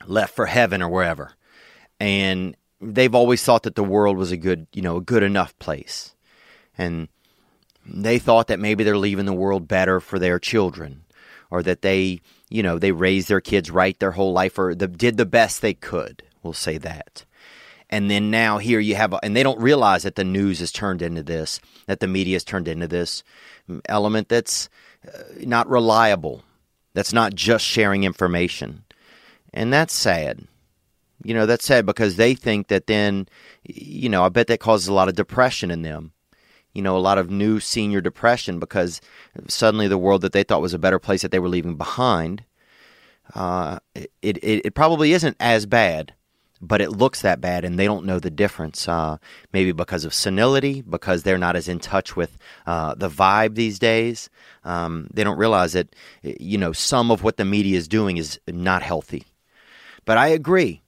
left 0.06 0.36
for 0.36 0.46
heaven 0.46 0.82
or 0.82 0.90
wherever. 0.90 1.34
And 2.00 2.56
they've 2.80 3.14
always 3.16 3.44
thought 3.44 3.64
that 3.64 3.76
the 3.76 3.84
world 3.84 4.18
was 4.18 4.32
a 4.32 4.38
good, 4.38 4.68
you 4.74 4.82
know, 4.82 4.98
a 4.98 5.02
good 5.02 5.24
enough 5.24 5.58
place. 5.60 6.16
And 6.78 7.08
they 7.86 8.20
thought 8.20 8.48
that 8.48 8.60
maybe 8.60 8.84
they're 8.84 8.98
leaving 8.98 9.26
the 9.26 9.34
world 9.34 9.68
better 9.68 10.00
for 10.00 10.20
their 10.20 10.40
children 10.40 11.04
or 11.50 11.62
that 11.64 11.82
they, 11.82 12.22
you 12.50 12.64
know, 12.64 12.80
they 12.80 12.92
raised 12.92 13.28
their 13.28 13.42
kids 13.42 13.70
right 13.70 14.00
their 14.00 14.12
whole 14.12 14.34
life 14.34 14.58
or 14.58 14.74
the, 14.74 14.88
did 14.88 15.18
the 15.18 15.26
best 15.26 15.62
they 15.62 15.74
could. 15.74 16.24
We'll 16.42 16.54
say 16.54 16.78
that. 16.80 17.26
And 17.90 18.10
then 18.10 18.32
now 18.32 18.58
here 18.58 18.80
you 18.80 18.96
have, 18.96 19.14
and 19.22 19.36
they 19.36 19.44
don't 19.44 19.60
realize 19.60 20.04
that 20.04 20.16
the 20.16 20.24
news 20.24 20.60
has 20.60 20.72
turned 20.72 21.02
into 21.02 21.24
this, 21.24 21.60
that 21.88 22.00
the 22.00 22.08
media 22.08 22.36
has 22.36 22.46
turned 22.46 22.70
into 22.70 22.88
this 22.88 23.24
element 23.90 24.30
that's 24.30 24.70
uh, 25.06 25.24
not 25.40 25.70
reliable, 25.70 26.44
that's 26.94 27.12
not 27.12 27.36
just 27.36 27.66
sharing 27.66 28.06
information. 28.06 28.86
And 29.54 29.72
that's 29.72 29.94
sad. 29.94 30.48
You 31.24 31.34
know, 31.34 31.46
that's 31.46 31.66
sad 31.66 31.86
because 31.86 32.16
they 32.16 32.34
think 32.34 32.68
that 32.70 32.88
then, 32.88 33.28
you 33.64 34.10
know, 34.10 34.24
I 34.24 34.30
bet 34.30 34.48
that 34.48 34.60
causes 34.60 34.88
a 34.88 34.94
lot 34.94 35.08
of 35.08 35.16
depression 35.16 35.70
in 35.70 35.82
them. 35.82 36.14
You 36.74 36.82
know, 36.82 36.98
a 36.98 37.00
lot 37.00 37.18
of 37.18 37.30
new 37.30 37.60
senior 37.60 38.02
depression 38.02 38.58
because 38.58 39.02
suddenly 39.48 39.88
the 39.88 39.98
world 39.98 40.22
that 40.22 40.32
they 40.32 40.44
thought 40.44 40.62
was 40.62 40.74
a 40.74 40.80
better 40.80 41.00
place 41.00 41.22
that 41.22 41.32
they 41.32 41.40
were 41.40 41.50
leaving 41.50 41.76
behind, 41.76 42.44
uh, 43.36 43.80
it, 43.94 44.10
it, 44.22 44.66
it 44.66 44.74
probably 44.74 45.12
isn't 45.14 45.36
as 45.40 45.66
bad, 45.66 46.14
but 46.62 46.82
it 46.82 46.92
looks 46.92 47.22
that 47.22 47.42
bad 47.42 47.66
and 47.66 47.78
they 47.78 47.86
don't 47.86 48.06
know 48.06 48.20
the 48.20 48.32
difference. 48.32 48.88
Uh, 48.88 49.18
maybe 49.52 49.74
because 49.74 50.06
of 50.06 50.14
senility, 50.14 50.82
because 50.82 51.24
they're 51.24 51.38
not 51.38 51.56
as 51.56 51.68
in 51.68 51.80
touch 51.80 52.16
with 52.16 52.38
uh, 52.66 52.96
the 52.96 53.10
vibe 53.10 53.56
these 53.56 53.78
days. 53.78 54.30
Um, 54.64 55.08
they 55.14 55.24
don't 55.24 55.38
realize 55.38 55.74
that, 55.74 55.94
you 56.24 56.58
know, 56.58 56.72
some 56.72 57.12
of 57.12 57.22
what 57.22 57.38
the 57.38 57.46
media 57.46 57.78
is 57.78 57.88
doing 57.88 58.18
is 58.18 58.40
not 58.48 58.82
healthy. 58.82 59.26
But 60.06 60.18
I 60.18 60.28
agree. 60.28 60.82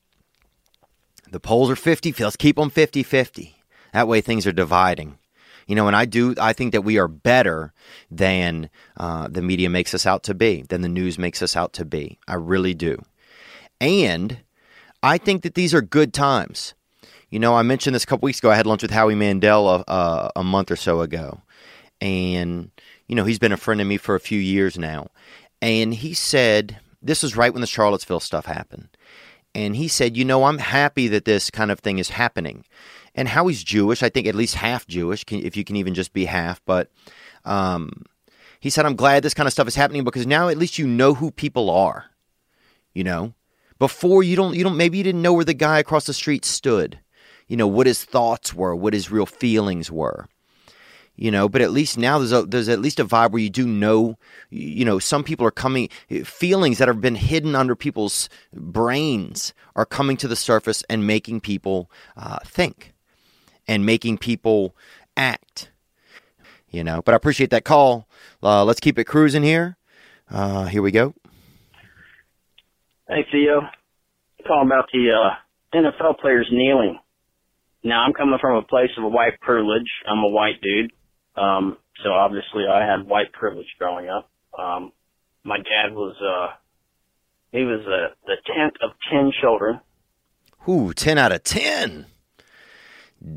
The 1.32 1.40
polls 1.40 1.70
are 1.70 1.76
50 1.76 2.14
Let's 2.24 2.36
keep 2.36 2.58
them 2.58 2.70
50 2.70 3.04
50. 3.04 3.56
That 3.94 4.08
way 4.08 4.22
things 4.22 4.46
are 4.46 4.52
dividing. 4.52 5.18
You 5.68 5.76
know, 5.76 5.88
and 5.88 5.96
I 5.96 6.06
do, 6.06 6.36
I 6.40 6.54
think 6.54 6.74
that 6.74 6.82
we 6.82 6.98
are 6.98 7.08
better 7.08 7.74
than 8.12 8.70
uh, 8.98 9.28
the 9.30 9.42
media 9.42 9.70
makes 9.70 9.94
us 9.94 10.06
out 10.06 10.24
to 10.24 10.34
be, 10.34 10.64
than 10.64 10.82
the 10.82 10.90
news 10.90 11.18
makes 11.18 11.42
us 11.42 11.56
out 11.56 11.74
to 11.74 11.86
be. 11.86 12.20
I 12.28 12.36
really 12.36 12.74
do. 12.74 13.02
And 13.80 14.40
I 15.02 15.18
think 15.18 15.44
that 15.44 15.56
these 15.56 15.74
are 15.74 15.82
good 15.82 16.14
times. 16.14 16.74
You 17.30 17.40
know, 17.40 17.56
I 17.56 17.64
mentioned 17.64 17.96
this 17.96 18.04
a 18.04 18.08
couple 18.08 18.28
weeks 18.28 18.40
ago. 18.40 18.52
I 18.52 18.56
had 18.56 18.68
lunch 18.68 18.82
with 18.82 18.92
Howie 18.92 19.16
Mandel 19.16 19.68
a, 19.68 19.84
a, 19.88 20.32
a 20.38 20.44
month 20.44 20.70
or 20.70 20.76
so 20.76 21.02
ago. 21.02 21.42
And, 22.00 22.70
you 23.08 23.16
know, 23.16 23.24
he's 23.24 23.40
been 23.40 23.52
a 23.52 23.58
friend 23.58 23.82
of 23.82 23.88
me 23.88 23.98
for 23.98 24.16
a 24.16 24.20
few 24.20 24.40
years 24.40 24.78
now. 24.78 25.08
And 25.62 25.94
he 25.94 26.14
said, 26.14 26.78
this 27.04 27.22
was 27.22 27.36
right 27.36 27.54
when 27.54 27.62
the 27.62 27.68
Charlottesville 27.68 28.20
stuff 28.20 28.46
happened. 28.46 28.88
And 29.54 29.76
he 29.76 29.88
said, 29.88 30.18
you 30.18 30.26
know, 30.26 30.46
I'm 30.46 30.58
happy 30.58 31.08
that 31.10 31.26
this 31.26 31.52
kind 31.52 31.70
of 31.70 31.80
thing 31.80 32.00
is 32.00 32.10
happening. 32.10 32.66
And 33.14 33.28
Howie's 33.28 33.64
Jewish, 33.64 34.02
I 34.02 34.10
think 34.10 34.26
at 34.26 34.34
least 34.34 34.56
half 34.56 34.88
Jewish, 34.88 35.24
if 35.30 35.56
you 35.56 35.64
can 35.64 35.76
even 35.76 35.94
just 35.94 36.14
be 36.14 36.26
half. 36.26 36.62
But 36.66 36.90
um, 37.46 38.04
he 38.60 38.72
said, 38.72 38.86
I'm 38.86 38.96
glad 38.96 39.22
this 39.22 39.36
kind 39.36 39.46
of 39.46 39.54
stuff 39.54 39.68
is 39.68 39.76
happening 39.76 40.04
because 40.04 40.26
now 40.26 40.48
at 40.48 40.58
least 40.58 40.80
you 40.80 40.88
know 40.88 41.14
who 41.14 41.30
people 41.30 41.70
are. 41.70 42.06
You 42.94 43.04
know, 43.04 43.34
before 43.80 44.24
you 44.24 44.36
don't, 44.36 44.56
you 44.56 44.64
don't, 44.64 44.78
maybe 44.78 44.98
you 44.98 45.04
didn't 45.04 45.22
know 45.22 45.34
where 45.34 45.46
the 45.46 45.54
guy 45.54 45.80
across 45.80 46.06
the 46.06 46.14
street 46.14 46.46
stood, 46.46 47.00
you 47.48 47.58
know, 47.58 47.68
what 47.68 47.88
his 47.88 48.04
thoughts 48.04 48.54
were, 48.54 48.76
what 48.76 48.94
his 48.94 49.12
real 49.12 49.26
feelings 49.26 49.92
were 49.92 50.28
you 51.16 51.32
know 51.32 51.48
but 51.48 51.62
at 51.62 51.72
least 51.72 51.98
now 51.98 52.18
there's 52.18 52.32
a 52.32 52.44
there's 52.44 52.70
at 52.70 52.80
least 52.80 53.00
a 53.00 53.06
vibe 53.06 53.32
where 53.32 53.42
you 53.42 53.50
do 53.50 53.68
know 53.68 54.18
you 54.50 54.84
know 54.84 55.00
some 55.00 55.24
people 55.24 55.46
are 55.46 55.52
coming 55.52 55.90
feelings 56.24 56.78
that 56.78 56.88
have 56.88 57.02
been 57.02 57.16
hidden 57.16 57.56
under 57.56 57.76
people's 57.76 58.30
brains 58.54 59.54
are 59.76 59.86
coming 59.86 60.18
to 60.18 60.28
the 60.28 60.36
surface 60.36 60.84
and 60.90 61.06
making 61.06 61.40
people 61.40 61.90
uh, 62.18 62.40
think 62.46 62.94
and 63.68 63.86
making 63.86 64.18
people 64.18 64.76
act 65.16 65.70
you 66.70 66.84
know 66.84 67.02
but 67.02 67.14
i 67.14 67.16
appreciate 67.16 67.50
that 67.52 67.66
call. 67.66 68.08
Uh, 68.42 68.66
let's 68.66 68.80
keep 68.82 69.00
it 69.00 69.06
cruising 69.06 69.44
here. 69.44 69.78
Uh, 70.30 70.66
here 70.66 70.82
we 70.82 70.92
go. 70.92 71.14
Hey 73.08 73.26
Theo, 73.32 73.62
talking 74.46 74.68
about 74.68 74.90
the 74.92 75.12
uh, 75.12 75.78
NFL 75.78 76.20
players 76.20 76.48
kneeling. 76.52 77.00
Now 77.84 78.04
I'm 78.04 78.14
coming 78.14 78.38
from 78.40 78.58
a 78.58 78.62
place 78.62 78.90
of 78.98 79.12
white 79.12 79.40
privilege. 79.42 79.90
I'm 80.08 80.20
a 80.20 80.28
white 80.28 80.62
dude, 80.62 80.92
um, 81.36 81.78
so 82.04 82.10
obviously 82.12 82.64
I 82.70 82.86
had 82.86 83.08
white 83.08 83.32
privilege 83.34 83.68
growing 83.80 84.10
up. 84.10 84.30
Um, 84.58 84.92
my 85.44 85.58
dad 85.58 85.94
was 85.94 86.16
uh, 86.22 86.56
he 87.52 87.64
was 87.64 87.82
uh, 87.86 88.14
the 88.26 88.36
tenth 88.46 88.76
of 88.82 88.92
ten 89.12 89.32
children. 89.42 89.80
Ooh, 90.68 90.94
10 90.94 91.18
out 91.18 91.34
of 91.34 91.44
10 91.44 92.06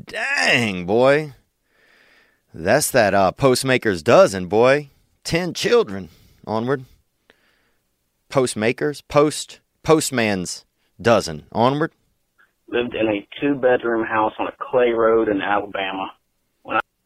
dang 0.05 0.85
boy. 0.85 1.33
That's 2.53 2.91
that 2.91 3.13
uh, 3.13 3.31
postmaker's 3.31 4.03
dozen 4.03 4.47
boy. 4.47 4.89
10 5.23 5.53
children. 5.53 6.09
Onward. 6.45 6.85
Postmakers. 8.29 9.01
Post 9.07 9.59
postman's 9.83 10.65
dozen. 11.01 11.45
Onward. 11.51 11.91
Lived 12.69 12.95
in 12.95 13.07
a 13.07 13.27
two 13.39 13.55
bedroom 13.55 14.05
house 14.05 14.33
on 14.39 14.47
a 14.47 14.55
clay 14.59 14.89
road 14.89 15.29
in 15.29 15.41
Alabama. 15.41 16.11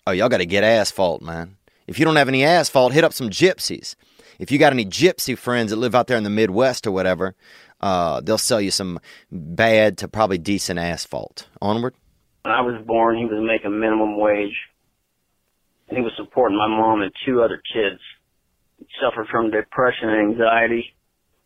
Oh, 0.08 0.12
y'all 0.12 0.30
got 0.30 0.38
to 0.38 0.48
get 0.48 0.64
asphalt, 0.64 1.22
man. 1.22 1.58
If 1.86 2.00
you 2.00 2.06
don't 2.06 2.16
have 2.16 2.28
any 2.28 2.44
asphalt, 2.44 2.92
hit 2.92 3.04
up 3.04 3.14
some 3.14 3.30
gypsies. 3.30 3.96
If 4.40 4.52
you 4.52 4.58
got 4.58 4.74
any 4.74 4.86
gypsy 4.86 5.38
friends 5.38 5.70
that 5.70 5.76
live 5.76 5.94
out 5.94 6.08
there 6.08 6.18
in 6.18 6.24
the 6.24 6.30
Midwest 6.32 6.88
or 6.88 6.92
whatever, 6.92 7.36
uh, 7.82 8.20
they'll 8.22 8.40
sell 8.40 8.60
you 8.60 8.72
some 8.72 9.00
bad 9.32 10.00
to 10.00 10.08
probably 10.08 10.40
decent 10.40 10.80
asphalt. 10.80 11.48
Onward. 11.62 11.94
When 12.42 12.52
I 12.52 12.62
was 12.62 12.84
born, 12.84 13.18
he 13.18 13.26
was 13.26 13.46
making 13.46 13.80
minimum 13.80 14.18
wage. 14.20 14.58
And 15.88 15.98
he 16.00 16.04
was 16.04 16.14
supporting 16.18 16.58
my 16.58 16.68
mom 16.68 17.04
and 17.04 17.12
two 17.24 17.44
other 17.44 17.62
kids. 17.72 18.02
He 18.80 18.88
suffered 19.00 19.28
from 19.28 19.52
depression 19.52 20.10
and 20.10 20.32
anxiety. 20.32 20.96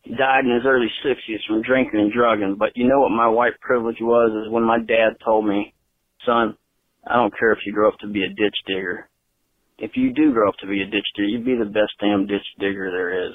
He 0.00 0.14
died 0.14 0.46
in 0.46 0.54
his 0.54 0.64
early 0.64 0.90
60s 1.04 1.44
from 1.46 1.60
drinking 1.60 2.00
and 2.00 2.10
drugging. 2.10 2.56
But 2.58 2.74
you 2.74 2.88
know 2.88 3.00
what 3.00 3.10
my 3.10 3.28
white 3.28 3.60
privilege 3.60 4.00
was? 4.00 4.46
Is 4.46 4.50
when 4.50 4.62
my 4.62 4.78
dad 4.78 5.16
told 5.22 5.44
me, 5.46 5.74
son, 6.24 6.56
I 7.06 7.14
don't 7.14 7.36
care 7.38 7.52
if 7.52 7.60
you 7.64 7.72
grow 7.72 7.88
up 7.88 7.98
to 8.00 8.08
be 8.08 8.24
a 8.24 8.28
ditch 8.28 8.56
digger. 8.66 9.08
If 9.78 9.92
you 9.94 10.12
do 10.12 10.32
grow 10.32 10.48
up 10.48 10.56
to 10.60 10.66
be 10.66 10.82
a 10.82 10.86
ditch 10.86 11.06
digger, 11.14 11.28
you'd 11.28 11.44
be 11.44 11.56
the 11.56 11.70
best 11.70 11.92
damn 12.00 12.26
ditch 12.26 12.46
digger 12.58 12.90
there 12.90 13.28
is. 13.28 13.34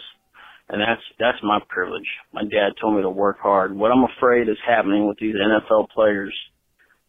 And 0.70 0.82
that's, 0.82 1.02
that's 1.20 1.38
my 1.44 1.60
privilege. 1.70 2.08
My 2.34 2.44
dad 2.44 2.74
told 2.80 2.96
me 2.96 3.02
to 3.02 3.10
work 3.10 3.40
hard. 3.40 3.76
What 3.76 3.92
I'm 3.92 4.06
afraid 4.18 4.50
is 4.50 4.58
happening 4.66 5.08
with 5.08 5.18
these 5.20 5.36
NFL 5.36 5.90
players. 5.90 6.34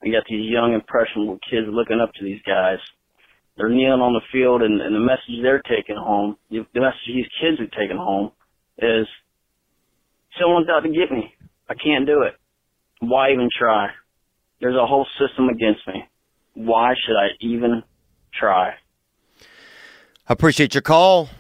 You 0.02 0.12
got 0.12 0.24
these 0.28 0.50
young 0.50 0.74
impressionable 0.74 1.38
kids 1.48 1.66
looking 1.70 2.00
up 2.00 2.12
to 2.14 2.24
these 2.24 2.42
guys. 2.46 2.78
They're 3.56 3.68
kneeling 3.68 4.00
on 4.00 4.14
the 4.14 4.26
field 4.32 4.62
and, 4.62 4.80
and 4.80 4.94
the 4.94 5.00
message 5.00 5.42
they're 5.42 5.62
taking 5.62 5.96
home, 5.96 6.36
the 6.50 6.66
the 6.74 6.80
message 6.80 7.06
these 7.06 7.30
kids 7.40 7.60
are 7.60 7.78
taking 7.78 7.98
home 7.98 8.32
is, 8.78 9.06
someone's 10.40 10.68
out 10.68 10.80
to 10.80 10.88
get 10.88 11.12
me. 11.12 11.34
I 11.68 11.74
can't 11.74 12.06
do 12.06 12.22
it. 12.22 12.34
Why 13.00 13.32
even 13.32 13.48
try? 13.56 13.88
There's 14.60 14.76
a 14.76 14.86
whole 14.86 15.06
system 15.20 15.48
against 15.48 15.86
me. 15.86 16.02
Why 16.54 16.94
should 17.04 17.16
I 17.16 17.28
even 17.40 17.82
try? 18.32 18.74
I 20.28 20.32
appreciate 20.32 20.74
your 20.74 20.82
call. 20.82 21.30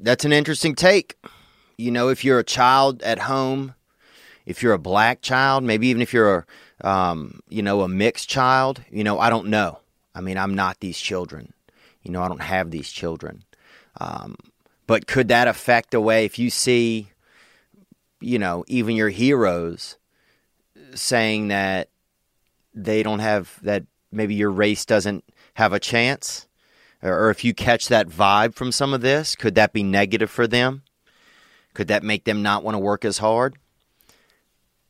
That's 0.00 0.24
an 0.24 0.32
interesting 0.32 0.74
take. 0.74 1.16
You 1.78 1.90
know, 1.90 2.08
if 2.08 2.24
you're 2.24 2.38
a 2.38 2.44
child 2.44 3.02
at 3.02 3.20
home, 3.20 3.74
if 4.46 4.62
you're 4.62 4.72
a 4.72 4.78
black 4.78 5.20
child, 5.20 5.64
maybe 5.64 5.88
even 5.88 6.02
if 6.02 6.12
you're 6.12 6.46
a, 6.80 6.88
um, 6.88 7.40
you 7.48 7.62
know, 7.62 7.82
a 7.82 7.88
mixed 7.88 8.28
child, 8.28 8.82
you 8.90 9.04
know, 9.04 9.18
I 9.18 9.30
don't 9.30 9.48
know. 9.48 9.80
I 10.14 10.20
mean, 10.20 10.38
I'm 10.38 10.54
not 10.54 10.80
these 10.80 10.98
children. 10.98 11.52
You 12.02 12.12
know, 12.12 12.22
I 12.22 12.28
don't 12.28 12.40
have 12.40 12.70
these 12.70 12.90
children. 12.90 13.44
Um, 14.00 14.36
but 14.86 15.06
could 15.06 15.28
that 15.28 15.48
affect 15.48 15.90
the 15.90 16.00
way 16.00 16.24
if 16.24 16.38
you 16.38 16.48
see, 16.48 17.10
you 18.20 18.38
know, 18.38 18.64
even 18.68 18.96
your 18.96 19.08
heroes 19.08 19.96
saying 20.94 21.48
that 21.48 21.88
they 22.74 23.02
don't 23.02 23.18
have 23.18 23.58
that 23.62 23.84
maybe 24.10 24.34
your 24.34 24.50
race 24.50 24.84
doesn't 24.84 25.24
have 25.54 25.72
a 25.72 25.80
chance? 25.80 26.46
Or, 27.02 27.30
if 27.30 27.44
you 27.44 27.54
catch 27.54 27.88
that 27.88 28.08
vibe 28.08 28.54
from 28.54 28.72
some 28.72 28.94
of 28.94 29.00
this, 29.00 29.36
could 29.36 29.54
that 29.54 29.72
be 29.72 29.82
negative 29.82 30.30
for 30.30 30.46
them? 30.46 30.82
Could 31.74 31.88
that 31.88 32.02
make 32.02 32.24
them 32.24 32.42
not 32.42 32.64
want 32.64 32.74
to 32.74 32.78
work 32.78 33.04
as 33.04 33.18
hard? 33.18 33.56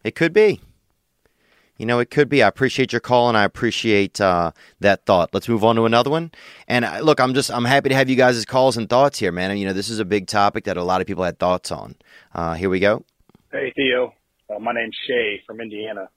It 0.04 0.14
could 0.14 0.32
be. 0.32 0.60
You 1.76 1.84
know, 1.84 1.98
it 1.98 2.10
could 2.10 2.28
be. 2.28 2.42
I 2.42 2.48
appreciate 2.48 2.92
your 2.92 3.00
call 3.00 3.28
and 3.28 3.36
I 3.36 3.44
appreciate 3.44 4.20
uh, 4.20 4.52
that 4.80 5.04
thought. 5.04 5.34
Let's 5.34 5.48
move 5.48 5.64
on 5.64 5.76
to 5.76 5.84
another 5.84 6.10
one. 6.10 6.30
And 6.68 6.84
uh, 6.84 7.00
look, 7.00 7.20
I'm 7.20 7.34
just 7.34 7.50
I'm 7.50 7.66
happy 7.66 7.90
to 7.90 7.94
have 7.94 8.08
you 8.08 8.16
guys' 8.16 8.44
calls 8.46 8.76
and 8.76 8.88
thoughts 8.88 9.18
here, 9.18 9.32
man. 9.32 9.50
And, 9.50 9.60
you 9.60 9.66
know, 9.66 9.74
this 9.74 9.90
is 9.90 9.98
a 9.98 10.04
big 10.04 10.26
topic 10.26 10.64
that 10.64 10.76
a 10.76 10.84
lot 10.84 11.00
of 11.00 11.06
people 11.06 11.24
had 11.24 11.38
thoughts 11.38 11.70
on. 11.70 11.96
Uh, 12.34 12.54
here 12.54 12.70
we 12.70 12.80
go. 12.80 13.04
Hey, 13.52 13.72
Theo. 13.76 14.14
Uh, 14.48 14.58
my 14.58 14.72
name's 14.72 14.96
Shay 15.06 15.42
from 15.46 15.60
Indiana. 15.60 16.08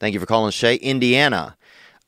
Thank 0.00 0.14
you 0.14 0.20
for 0.20 0.26
calling, 0.26 0.50
Shay. 0.50 0.76
Indiana. 0.76 1.56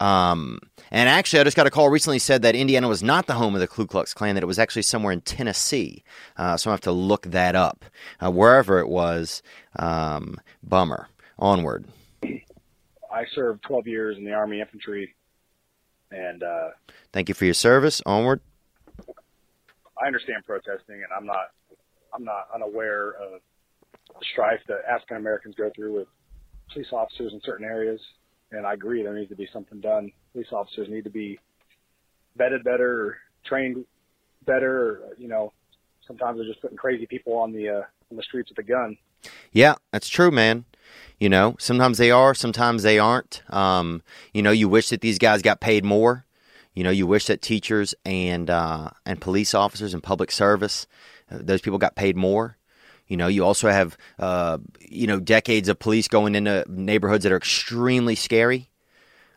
Um, 0.01 0.59
and 0.91 1.09
actually, 1.09 1.41
I 1.41 1.45
just 1.45 1.57
got 1.57 1.67
a 1.67 1.71
call 1.71 1.89
recently 1.91 2.19
said 2.19 2.43
that 2.43 2.57
Indiana 2.57 2.89
was 2.89 3.03
not 3.03 3.27
the 3.27 3.35
home 3.35 3.55
of 3.55 3.61
the 3.61 3.69
Ku 3.69 3.87
Klux 3.87 4.15
Klan, 4.15 4.35
that 4.35 4.43
it 4.43 4.47
was 4.47 4.59
actually 4.59 4.83
somewhere 4.83 5.13
in 5.13 5.21
Tennessee. 5.21 6.03
Uh, 6.37 6.57
so 6.57 6.71
I 6.71 6.73
have 6.73 6.81
to 6.83 6.93
look 6.93 7.27
that 7.27 7.55
up. 7.55 7.85
Uh, 8.19 8.31
wherever 8.31 8.79
it 8.79 8.89
was, 8.89 9.43
um, 9.79 10.39
bummer. 10.63 11.09
Onward. 11.39 11.87
I 12.23 13.25
served 13.35 13.63
12 13.65 13.87
years 13.87 14.17
in 14.19 14.25
the 14.25 14.33
Army 14.33 14.61
Infantry, 14.61 15.15
and 16.11 16.43
uh, 16.43 16.71
Thank 17.13 17.29
you 17.29 17.35
for 17.35 17.45
your 17.45 17.55
service. 17.55 18.03
Onward. 18.07 18.41
I 20.03 20.07
understand 20.07 20.45
protesting, 20.47 20.97
and 20.97 21.13
I'm 21.17 21.27
not 21.27 21.51
I'm 22.15 22.25
not 22.25 22.49
unaware 22.55 23.11
of 23.11 23.41
the 24.09 24.25
strife 24.33 24.61
that 24.69 24.83
African 24.89 25.17
Americans 25.17 25.55
go 25.57 25.71
through 25.75 25.99
with 25.99 26.09
police 26.73 26.89
officers 26.93 27.33
in 27.33 27.41
certain 27.45 27.67
areas. 27.67 28.01
And 28.53 28.67
I 28.67 28.75
agree, 28.75 29.03
there 29.03 29.15
needs 29.15 29.31
to 29.31 29.37
be 29.37 29.49
something 29.53 29.81
done. 29.81 30.11
Police 30.33 30.49
officers 30.53 30.89
need 30.89 31.05
to 31.05 31.11
be 31.11 31.39
vetted 32.39 32.65
better, 32.65 33.19
trained 33.45 33.85
better. 34.47 35.03
You 35.19 35.29
know, 35.29 35.53
sometimes 36.07 36.39
they're 36.39 36.47
just 36.47 36.61
putting 36.61 36.77
crazy 36.77 37.07
people 37.07 37.37
on 37.37 37.53
the 37.53 37.69
uh, 37.69 37.83
on 38.11 38.17
the 38.17 38.23
streets 38.23 38.51
with 38.51 38.59
a 38.59 38.69
gun. 38.69 38.97
Yeah, 39.53 39.75
that's 39.93 40.09
true, 40.09 40.31
man. 40.31 40.65
You 41.19 41.29
know, 41.29 41.55
sometimes 41.59 41.99
they 41.99 42.11
are, 42.11 42.35
sometimes 42.35 42.83
they 42.83 42.99
aren't. 42.99 43.43
Um, 43.51 44.03
you 44.33 44.43
know, 44.43 44.51
you 44.51 44.69
wish 44.69 44.89
that 44.89 45.03
these 45.03 45.19
guys 45.19 45.43
got 45.43 45.61
paid 45.61 45.85
more. 45.85 46.25
You 46.75 46.83
know, 46.85 46.91
you 46.91 47.07
wish 47.07 47.27
that 47.27 47.43
teachers 47.43 47.95
and 48.05 48.49
uh, 48.49 48.91
and 49.05 49.21
police 49.21 49.55
officers 49.55 49.93
and 49.93 50.03
public 50.03 50.31
service, 50.33 50.87
uh, 51.31 51.39
those 51.41 51.61
people 51.61 51.79
got 51.79 51.95
paid 51.95 52.17
more. 52.17 52.57
You 53.11 53.17
know, 53.17 53.27
you 53.27 53.45
also 53.45 53.69
have 53.69 53.99
uh, 54.21 54.59
you 54.81 55.09
know 55.09 55.19
decades 55.19 55.69
of 55.69 55.81
police 55.81 56.07
going 56.07 56.37
into 56.37 56.65
neighborhoods 56.69 57.25
that 57.25 57.33
are 57.33 57.37
extremely 57.37 58.15
scary, 58.15 58.71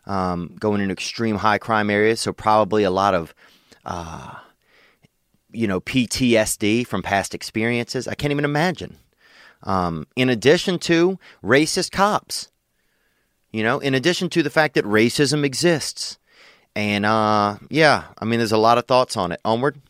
um, 0.06 0.56
going 0.60 0.80
into 0.80 0.94
extreme 0.94 1.38
high 1.38 1.58
crime 1.58 1.90
areas. 1.90 2.22
So 2.22 2.34
probably 2.34 2.84
a 2.84 2.92
lot 2.92 3.16
of 3.16 3.34
uh, 3.84 4.36
you 5.52 5.66
know 5.66 5.82
PTSD 5.82 6.86
from 6.86 7.02
past 7.02 7.34
experiences. 7.34 8.08
I 8.08 8.14
can't 8.14 8.30
even 8.30 8.46
imagine. 8.46 8.98
Um, 9.64 10.06
in 10.16 10.30
addition 10.30 10.78
to 10.80 11.18
racist 11.44 11.92
cops, 11.92 12.52
you 13.52 13.64
know, 13.64 13.80
in 13.80 13.96
addition 13.96 14.30
to 14.32 14.44
the 14.44 14.52
fact 14.52 14.76
that 14.76 14.86
racism 14.86 15.44
exists, 15.44 16.20
and 16.76 17.08
uh, 17.08 17.58
yeah, 17.72 18.04
I 18.20 18.26
mean, 18.26 18.38
there's 18.38 18.52
a 18.52 18.58
lot 18.58 18.78
of 18.78 18.86
thoughts 18.86 19.18
on 19.18 19.32
it. 19.32 19.42
Onward. 19.44 19.82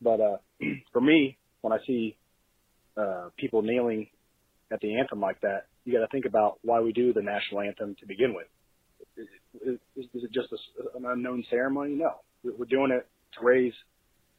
But 0.00 0.22
uh, 0.22 0.36
for 0.94 1.02
me, 1.02 1.36
when 1.60 1.74
I 1.74 1.78
see 1.86 2.16
uh, 2.96 3.28
people 3.36 3.62
kneeling 3.62 4.08
at 4.72 4.80
the 4.80 4.98
anthem 4.98 5.20
like 5.20 5.40
that, 5.42 5.66
you 5.84 5.92
got 5.92 6.00
to 6.00 6.08
think 6.08 6.24
about 6.24 6.58
why 6.62 6.80
we 6.80 6.92
do 6.92 7.12
the 7.12 7.22
national 7.22 7.60
anthem 7.60 7.94
to 8.00 8.06
begin 8.06 8.34
with. 8.34 8.46
Is, 9.16 9.26
is, 9.96 10.04
is 10.14 10.24
it 10.24 10.32
just 10.32 10.48
a, 10.52 10.96
an 10.96 11.04
unknown 11.06 11.44
ceremony? 11.50 11.94
No, 11.94 12.12
We're- 12.42 12.56
we're 12.58 12.64
doing 12.66 12.90
it 12.90 13.06
to 13.38 13.44
raise, 13.44 13.74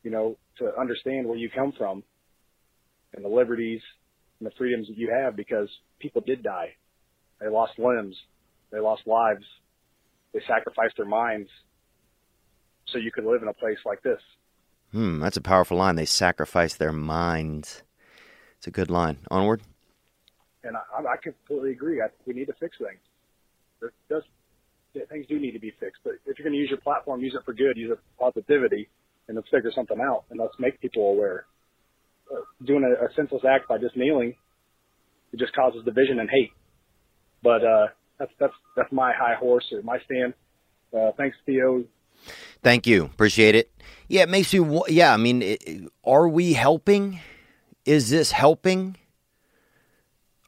you 0.03 0.11
know, 0.11 0.37
to 0.59 0.71
understand 0.79 1.27
where 1.27 1.37
you 1.37 1.49
come 1.49 1.71
from 1.77 2.03
and 3.13 3.23
the 3.23 3.29
liberties 3.29 3.81
and 4.39 4.47
the 4.47 4.51
freedoms 4.57 4.87
that 4.87 4.97
you 4.97 5.11
have 5.13 5.35
because 5.35 5.69
people 5.99 6.21
did 6.25 6.43
die. 6.43 6.75
They 7.39 7.47
lost 7.47 7.73
limbs. 7.77 8.15
They 8.71 8.79
lost 8.79 9.03
lives. 9.05 9.43
They 10.33 10.41
sacrificed 10.47 10.95
their 10.97 11.05
minds 11.05 11.49
so 12.87 12.97
you 12.97 13.11
could 13.11 13.25
live 13.25 13.41
in 13.41 13.47
a 13.47 13.53
place 13.53 13.77
like 13.85 14.01
this. 14.03 14.19
Hmm, 14.91 15.19
that's 15.19 15.37
a 15.37 15.41
powerful 15.41 15.77
line. 15.77 15.95
They 15.95 16.05
sacrificed 16.05 16.79
their 16.79 16.91
minds. 16.93 17.83
It's 18.57 18.67
a 18.67 18.71
good 18.71 18.89
line. 18.89 19.17
Onward. 19.29 19.61
and 20.63 20.75
I, 20.77 20.81
I 21.13 21.15
completely 21.21 21.71
agree. 21.71 22.01
I 22.01 22.07
think 22.07 22.21
we 22.25 22.33
need 22.33 22.45
to 22.45 22.53
fix 22.59 22.77
things. 22.77 22.99
There 23.79 23.91
does 24.09 24.23
things 25.09 25.25
do 25.27 25.39
need 25.39 25.51
to 25.51 25.59
be 25.59 25.73
fixed, 25.79 26.01
but 26.03 26.13
if 26.25 26.37
you're 26.39 26.45
going 26.45 26.53
to 26.53 26.57
use 26.59 26.69
your 26.69 26.79
platform, 26.79 27.19
use 27.21 27.35
it 27.37 27.43
for 27.45 27.53
good, 27.53 27.75
use 27.75 27.91
it 27.91 27.99
for 28.17 28.31
positivity, 28.31 28.87
and 29.27 29.35
let's 29.35 29.49
figure 29.49 29.71
something 29.75 29.99
out, 29.99 30.23
and 30.29 30.39
let's 30.39 30.53
make 30.57 30.79
people 30.79 31.09
aware. 31.11 31.45
Uh, 32.31 32.39
doing 32.65 32.83
a, 32.83 33.05
a 33.05 33.13
senseless 33.15 33.43
act 33.47 33.67
by 33.67 33.77
just 33.77 33.95
kneeling, 33.97 34.33
it 35.33 35.37
just 35.39 35.53
causes 35.53 35.83
division 35.83 36.19
and 36.19 36.29
hate. 36.29 36.51
But 37.43 37.63
uh, 37.65 37.87
that's 38.17 38.31
that's 38.39 38.53
that's 38.75 38.91
my 38.91 39.11
high 39.13 39.35
horse 39.35 39.65
or 39.73 39.81
my 39.83 39.99
stand. 40.05 40.33
Uh, 40.97 41.11
thanks, 41.17 41.35
Theo. 41.45 41.83
Thank 42.63 42.87
you. 42.87 43.03
Appreciate 43.05 43.53
it. 43.53 43.69
Yeah, 44.07 44.23
it 44.23 44.29
makes 44.29 44.53
wa- 44.53 44.85
Yeah, 44.87 45.13
I 45.13 45.17
mean, 45.17 45.41
it- 45.43 45.91
are 46.05 46.27
we 46.29 46.53
helping? 46.53 47.19
Is 47.85 48.09
this 48.09 48.31
helping? 48.31 48.97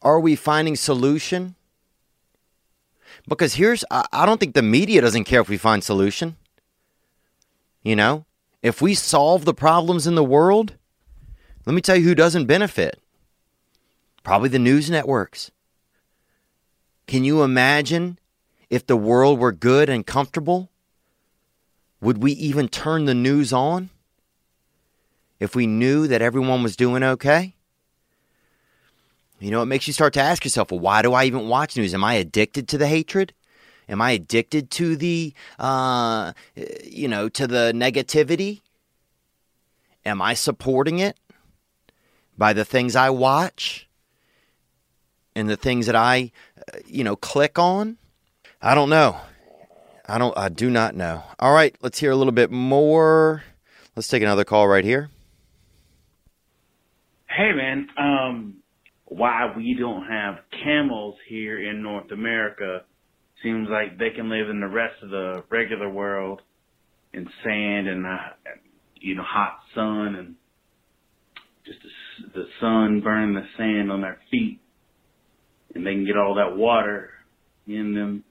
Are 0.01 0.19
we 0.19 0.35
finding 0.35 0.76
solution? 0.76 1.55
Because 3.27 3.55
here's, 3.55 3.84
I, 3.91 4.26
don't 4.26 4.39
think 4.39 4.53
the 4.53 4.61
media 4.61 5.01
doesn't 5.01 5.26
care 5.26 5.41
if 5.41 5.49
we 5.49 5.57
find 5.57 5.84
solution. 5.84 6.35
You 7.84 7.95
know, 7.95 8.26
if 8.61 8.81
we 8.81 8.95
solve 8.95 9.45
the 9.45 9.53
problems 9.53 10.07
in 10.07 10.15
the 10.15 10.23
world, 10.23 10.76
let 11.65 11.73
me 11.73 11.81
tell 11.81 11.95
you 11.95 12.03
who 12.03 12.15
doesn't 12.15 12.45
benefit. 12.45 12.99
Probably 14.23 14.49
the 14.49 14.59
news 14.59 14.89
networks. 14.89 15.51
Can 17.05 17.23
you 17.23 17.43
imagine 17.43 18.19
if 18.69 18.85
the 18.85 18.97
world 18.97 19.39
were 19.39 19.51
good 19.51 19.89
and 19.89 20.05
comfortable? 20.05 20.69
Would 22.01 22.22
we 22.22 22.34
even 22.34 22.68
turn 22.68 23.05
the 23.05 23.14
news 23.14 23.53
on 23.53 23.89
if 25.39 25.55
we 25.55 25.68
knew 25.68 26.07
that 26.07 26.22
everyone 26.22 26.64
was 26.64 26.76
doing 26.76 27.03
okay? 27.03 27.55
You 29.39 29.51
know, 29.51 29.61
it 29.61 29.68
makes 29.68 29.88
you 29.88 29.93
start 29.93 30.14
to 30.14 30.22
ask 30.22 30.43
yourself, 30.43 30.72
well, 30.72 30.80
why 30.80 31.01
do 31.01 31.14
I 31.14 31.26
even 31.26 31.47
watch 31.47 31.77
news? 31.77 31.93
Am 31.93 32.03
I 32.03 32.15
addicted 32.15 32.68
to 32.69 32.77
the 32.77 32.88
hatred? 32.88 33.34
Am 33.88 34.01
I 34.01 34.11
addicted 34.11 34.72
to 34.72 34.95
the, 34.95 35.34
uh, 35.59 36.34
you 36.84 37.07
know, 37.07 37.30
to 37.30 37.47
the 37.47 37.72
negativity? 37.73 38.61
Am 40.05 40.22
I 40.22 40.34
supporting 40.34 40.99
it 40.99 41.18
by 42.38 42.53
the 42.53 42.65
things 42.65 42.95
I 42.95 43.09
watch? 43.09 43.88
and 45.38 45.47
the 45.47 45.55
things 45.55 45.85
that 45.85 45.95
I, 45.95 46.31
uh, 46.57 46.80
you 46.88 47.03
know, 47.03 47.15
click 47.15 47.59
on. 47.59 47.97
I 48.59 48.73
don't 48.73 48.89
know. 48.89 49.18
I 50.07 50.18
don't. 50.18 50.35
I 50.35 50.49
do 50.49 50.72
not 50.72 50.95
know. 50.95 51.22
All 51.39 51.53
right, 51.53 51.76
let's 51.81 51.99
hear 51.99 52.11
a 52.11 52.15
little 52.15 52.34
bit 52.34 52.49
more. 52.49 53.43
Let's 53.95 54.07
take 54.07 54.23
another 54.23 54.43
call 54.43 54.68
right 54.68 54.84
here. 54.84 55.09
Hey 57.38 57.51
man, 57.53 57.88
um, 57.99 58.55
why 59.05 59.53
we 59.55 59.77
don't 59.80 60.07
have 60.07 60.38
camels 60.64 61.14
here 61.30 61.69
in 61.69 61.84
North 61.84 62.09
America 62.11 62.81
seems 63.43 63.68
like 63.69 63.99
they 63.99 64.09
can 64.09 64.27
live 64.27 64.49
in 64.49 64.59
the 64.59 64.68
rest 64.68 64.95
of 65.03 65.11
the 65.11 65.43
regular 65.51 65.88
world 65.88 66.41
in 67.14 67.30
sand 67.43 67.88
and 67.88 68.07
uh, 68.07 68.18
you 68.95 69.14
know 69.14 69.22
hot 69.23 69.59
sun 69.76 70.15
and 70.15 70.35
just 71.64 71.77
the, 72.34 72.39
the 72.39 72.45
sun 72.59 73.01
burning 73.01 73.35
the 73.35 73.45
sand 73.55 73.91
on 73.91 74.01
their 74.01 74.18
feet, 74.31 74.59
and 75.76 75.85
they 75.85 75.91
can 75.91 76.07
get 76.07 76.18
all 76.18 76.34
that 76.34 76.57
water 76.57 77.11
in 77.68 77.93
them. 77.93 78.23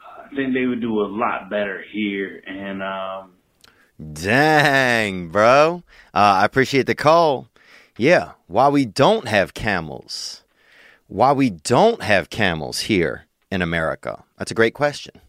I 0.00 0.34
think 0.34 0.54
they 0.54 0.64
would 0.64 0.80
do 0.80 1.02
a 1.02 1.08
lot 1.12 1.50
better 1.50 1.84
here, 1.92 2.42
and 2.46 2.82
um, 2.82 4.14
Dang, 4.14 5.28
bro. 5.28 5.82
Uh, 6.14 6.40
I 6.40 6.46
appreciate 6.46 6.86
the 6.86 6.94
call. 6.94 7.48
Yeah, 7.96 8.32
why 8.46 8.68
we 8.68 8.84
don't 8.84 9.28
have 9.28 9.54
camels. 9.54 10.42
Why 11.08 11.32
we 11.32 11.50
don't 11.50 12.02
have 12.02 12.30
camels 12.30 12.80
here 12.80 13.26
in 13.50 13.62
America. 13.62 14.24
That's 14.38 14.50
a 14.50 14.54
great 14.54 14.74
question. 14.74 15.20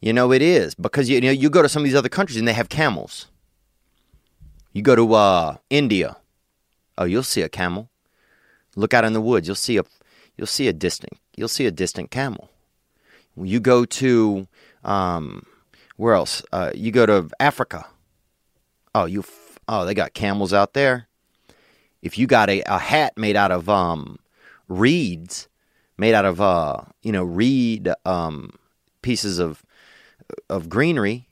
You 0.00 0.12
know, 0.12 0.32
it 0.32 0.42
is 0.42 0.74
because 0.74 1.08
you, 1.08 1.16
you 1.16 1.20
know 1.20 1.30
you 1.30 1.50
go 1.50 1.62
to 1.62 1.68
some 1.68 1.82
of 1.82 1.84
these 1.84 1.94
other 1.94 2.08
countries 2.08 2.38
and 2.38 2.48
they 2.48 2.52
have 2.52 2.68
camels. 2.68 3.26
You 4.72 4.82
go 4.82 4.96
to 4.96 5.14
uh, 5.14 5.56
India. 5.70 6.16
Oh, 6.98 7.04
you'll 7.04 7.22
see 7.22 7.42
a 7.42 7.48
camel. 7.48 7.90
Look 8.74 8.94
out 8.94 9.04
in 9.04 9.12
the 9.12 9.20
woods. 9.20 9.46
You'll 9.46 9.54
see 9.54 9.76
a 9.76 9.84
you'll 10.36 10.46
see 10.46 10.66
a 10.66 10.72
distant 10.72 11.12
you'll 11.36 11.48
see 11.48 11.66
a 11.66 11.70
distant 11.70 12.10
camel. 12.10 12.50
You 13.36 13.60
go 13.60 13.84
to 13.84 14.46
um, 14.84 15.46
where 15.96 16.14
else? 16.14 16.42
Uh, 16.52 16.70
you 16.74 16.90
go 16.90 17.06
to 17.06 17.30
Africa. 17.40 17.86
Oh, 18.94 19.06
you 19.06 19.24
oh 19.68 19.84
they 19.84 19.94
got 19.94 20.14
camels 20.14 20.52
out 20.52 20.74
there. 20.74 21.08
If 22.02 22.18
you 22.18 22.26
got 22.26 22.50
a, 22.50 22.62
a 22.62 22.78
hat 22.78 23.16
made 23.16 23.36
out 23.36 23.52
of 23.52 23.68
um, 23.68 24.18
reeds, 24.68 25.48
made 25.96 26.14
out 26.14 26.24
of 26.24 26.40
uh, 26.40 26.82
you 27.02 27.12
know 27.12 27.24
reed 27.24 27.92
um, 28.04 28.50
pieces 29.02 29.38
of 29.38 29.62
of 30.48 30.68
greenery, 30.68 31.28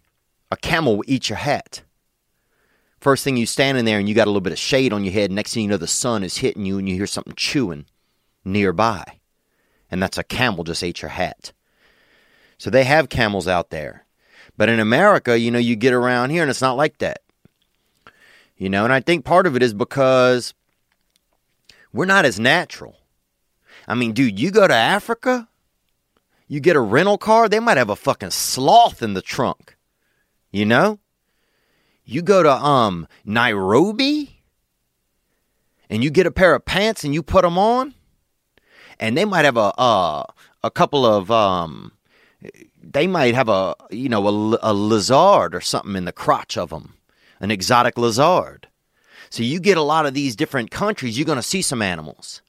a 0.50 0.56
camel 0.56 0.96
will 0.96 1.04
eat 1.06 1.28
your 1.28 1.38
hat. 1.38 1.82
First 3.00 3.24
thing 3.24 3.36
you 3.36 3.46
stand 3.46 3.78
in 3.78 3.86
there 3.86 3.98
and 3.98 4.08
you 4.08 4.14
got 4.14 4.26
a 4.26 4.30
little 4.30 4.42
bit 4.42 4.52
of 4.52 4.58
shade 4.58 4.92
on 4.92 5.04
your 5.04 5.12
head. 5.14 5.32
Next 5.32 5.54
thing 5.54 5.62
you 5.64 5.68
know, 5.70 5.78
the 5.78 5.86
sun 5.86 6.22
is 6.22 6.38
hitting 6.38 6.66
you 6.66 6.78
and 6.78 6.88
you 6.88 6.94
hear 6.94 7.06
something 7.06 7.34
chewing 7.34 7.86
nearby, 8.44 9.20
and 9.90 10.02
that's 10.02 10.18
a 10.18 10.24
camel 10.24 10.64
just 10.64 10.84
ate 10.84 11.02
your 11.02 11.10
hat. 11.10 11.52
So 12.58 12.68
they 12.68 12.84
have 12.84 13.08
camels 13.08 13.48
out 13.48 13.70
there. 13.70 14.04
But 14.56 14.68
in 14.68 14.78
America, 14.78 15.38
you 15.38 15.50
know, 15.50 15.58
you 15.58 15.76
get 15.76 15.94
around 15.94 16.28
here 16.28 16.42
and 16.42 16.50
it's 16.50 16.60
not 16.60 16.76
like 16.76 16.98
that. 16.98 17.22
You 18.58 18.68
know, 18.68 18.84
and 18.84 18.92
I 18.92 19.00
think 19.00 19.24
part 19.24 19.46
of 19.46 19.56
it 19.56 19.62
is 19.62 19.72
because 19.72 20.52
we're 21.92 22.06
not 22.06 22.24
as 22.24 22.38
natural. 22.38 22.96
I 23.86 23.94
mean, 23.94 24.12
dude, 24.12 24.38
you 24.38 24.50
go 24.50 24.66
to 24.68 24.74
Africa, 24.74 25.48
you 26.48 26.60
get 26.60 26.76
a 26.76 26.80
rental 26.80 27.18
car, 27.18 27.48
they 27.48 27.60
might 27.60 27.76
have 27.76 27.90
a 27.90 27.96
fucking 27.96 28.30
sloth 28.30 29.02
in 29.02 29.14
the 29.14 29.22
trunk. 29.22 29.76
You 30.52 30.66
know? 30.66 30.98
You 32.04 32.22
go 32.22 32.42
to 32.42 32.52
um 32.52 33.06
Nairobi 33.24 34.40
and 35.88 36.02
you 36.02 36.10
get 36.10 36.26
a 36.26 36.30
pair 36.30 36.54
of 36.54 36.64
pants 36.64 37.04
and 37.04 37.14
you 37.14 37.22
put 37.22 37.42
them 37.42 37.58
on 37.58 37.94
and 38.98 39.16
they 39.16 39.24
might 39.24 39.44
have 39.44 39.56
a 39.56 39.72
uh, 39.78 40.24
a 40.62 40.70
couple 40.70 41.04
of 41.04 41.30
um 41.30 41.92
they 42.82 43.06
might 43.06 43.34
have 43.34 43.48
a 43.48 43.74
you 43.90 44.08
know 44.08 44.26
a, 44.26 44.58
a 44.62 44.72
lizard 44.72 45.54
or 45.54 45.60
something 45.60 45.96
in 45.96 46.04
the 46.04 46.12
crotch 46.12 46.56
of 46.56 46.70
them 46.70 46.94
an 47.40 47.50
exotic 47.50 47.98
lizard 47.98 48.68
so 49.30 49.42
you 49.42 49.60
get 49.60 49.78
a 49.78 49.82
lot 49.82 50.06
of 50.06 50.14
these 50.14 50.36
different 50.36 50.70
countries 50.70 51.16
you're 51.16 51.26
going 51.26 51.36
to 51.36 51.42
see 51.42 51.62
some 51.62 51.82
animals. 51.82 52.42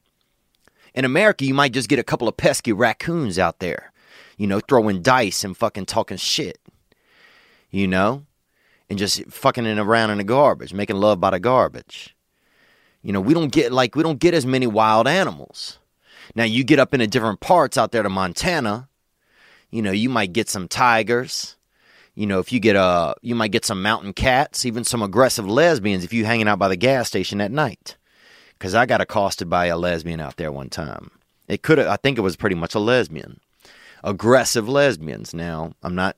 In 0.93 1.05
america 1.05 1.45
you 1.45 1.53
might 1.53 1.73
just 1.73 1.89
get 1.89 1.99
a 1.99 2.03
couple 2.03 2.27
of 2.27 2.37
pesky 2.37 2.73
raccoons 2.73 3.39
out 3.39 3.59
there 3.59 3.91
you 4.37 4.47
know 4.47 4.59
throwing 4.59 5.01
dice 5.01 5.43
and 5.43 5.55
fucking 5.55 5.85
talking 5.85 6.17
shit 6.17 6.59
you 7.69 7.87
know 7.87 8.25
and 8.89 8.99
just 8.99 9.23
fucking 9.25 9.65
in 9.65 9.79
around 9.79 10.09
in 10.09 10.17
the 10.17 10.23
garbage 10.23 10.73
making 10.73 10.97
love 10.97 11.19
by 11.21 11.29
the 11.29 11.39
garbage. 11.39 12.15
You 13.01 13.13
know 13.13 13.21
we 13.21 13.33
don't 13.33 13.51
get 13.51 13.71
like 13.71 13.95
we 13.95 14.03
don't 14.03 14.19
get 14.19 14.33
as 14.33 14.45
many 14.45 14.67
wild 14.67 15.07
animals. 15.07 15.79
Now 16.35 16.43
you 16.43 16.63
get 16.63 16.79
up 16.79 16.93
into 16.93 17.07
different 17.07 17.39
parts 17.39 17.77
out 17.77 17.91
there 17.91 18.03
to 18.03 18.09
montana 18.09 18.89
you 19.71 19.81
know, 19.81 19.91
you 19.91 20.09
might 20.09 20.33
get 20.33 20.49
some 20.49 20.67
tigers. 20.67 21.55
You 22.13 22.27
know, 22.27 22.39
if 22.39 22.51
you 22.51 22.59
get 22.59 22.75
a, 22.75 23.15
you 23.21 23.35
might 23.35 23.51
get 23.51 23.65
some 23.65 23.81
mountain 23.81 24.13
cats, 24.13 24.65
even 24.65 24.83
some 24.83 25.01
aggressive 25.01 25.47
lesbians 25.47 26.03
if 26.03 26.11
you 26.11 26.25
hanging 26.25 26.47
out 26.47 26.59
by 26.59 26.67
the 26.67 26.75
gas 26.75 27.07
station 27.07 27.39
at 27.39 27.51
night. 27.51 27.95
Because 28.57 28.75
I 28.75 28.85
got 28.85 29.01
accosted 29.01 29.49
by 29.49 29.67
a 29.67 29.77
lesbian 29.77 30.19
out 30.19 30.38
there 30.38 30.51
one 30.51 30.69
time. 30.69 31.11
It 31.47 31.63
could 31.63 31.77
have, 31.77 31.88
I 31.88 31.95
think 31.95 32.17
it 32.17 32.21
was 32.21 32.35
pretty 32.35 32.55
much 32.55 32.75
a 32.75 32.79
lesbian. 32.79 33.39
Aggressive 34.03 34.67
lesbians. 34.67 35.33
Now, 35.33 35.73
I'm 35.83 35.95
not 35.95 36.17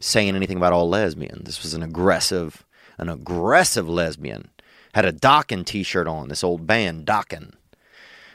saying 0.00 0.34
anything 0.36 0.56
about 0.56 0.72
all 0.72 0.88
lesbians. 0.88 1.44
This 1.44 1.62
was 1.62 1.74
an 1.74 1.82
aggressive, 1.82 2.64
an 2.98 3.08
aggressive 3.08 3.88
lesbian. 3.88 4.50
Had 4.94 5.04
a 5.04 5.12
Dokken 5.12 5.64
t-shirt 5.64 6.08
on, 6.08 6.28
this 6.28 6.42
old 6.42 6.66
band, 6.66 7.06
Dokken, 7.06 7.52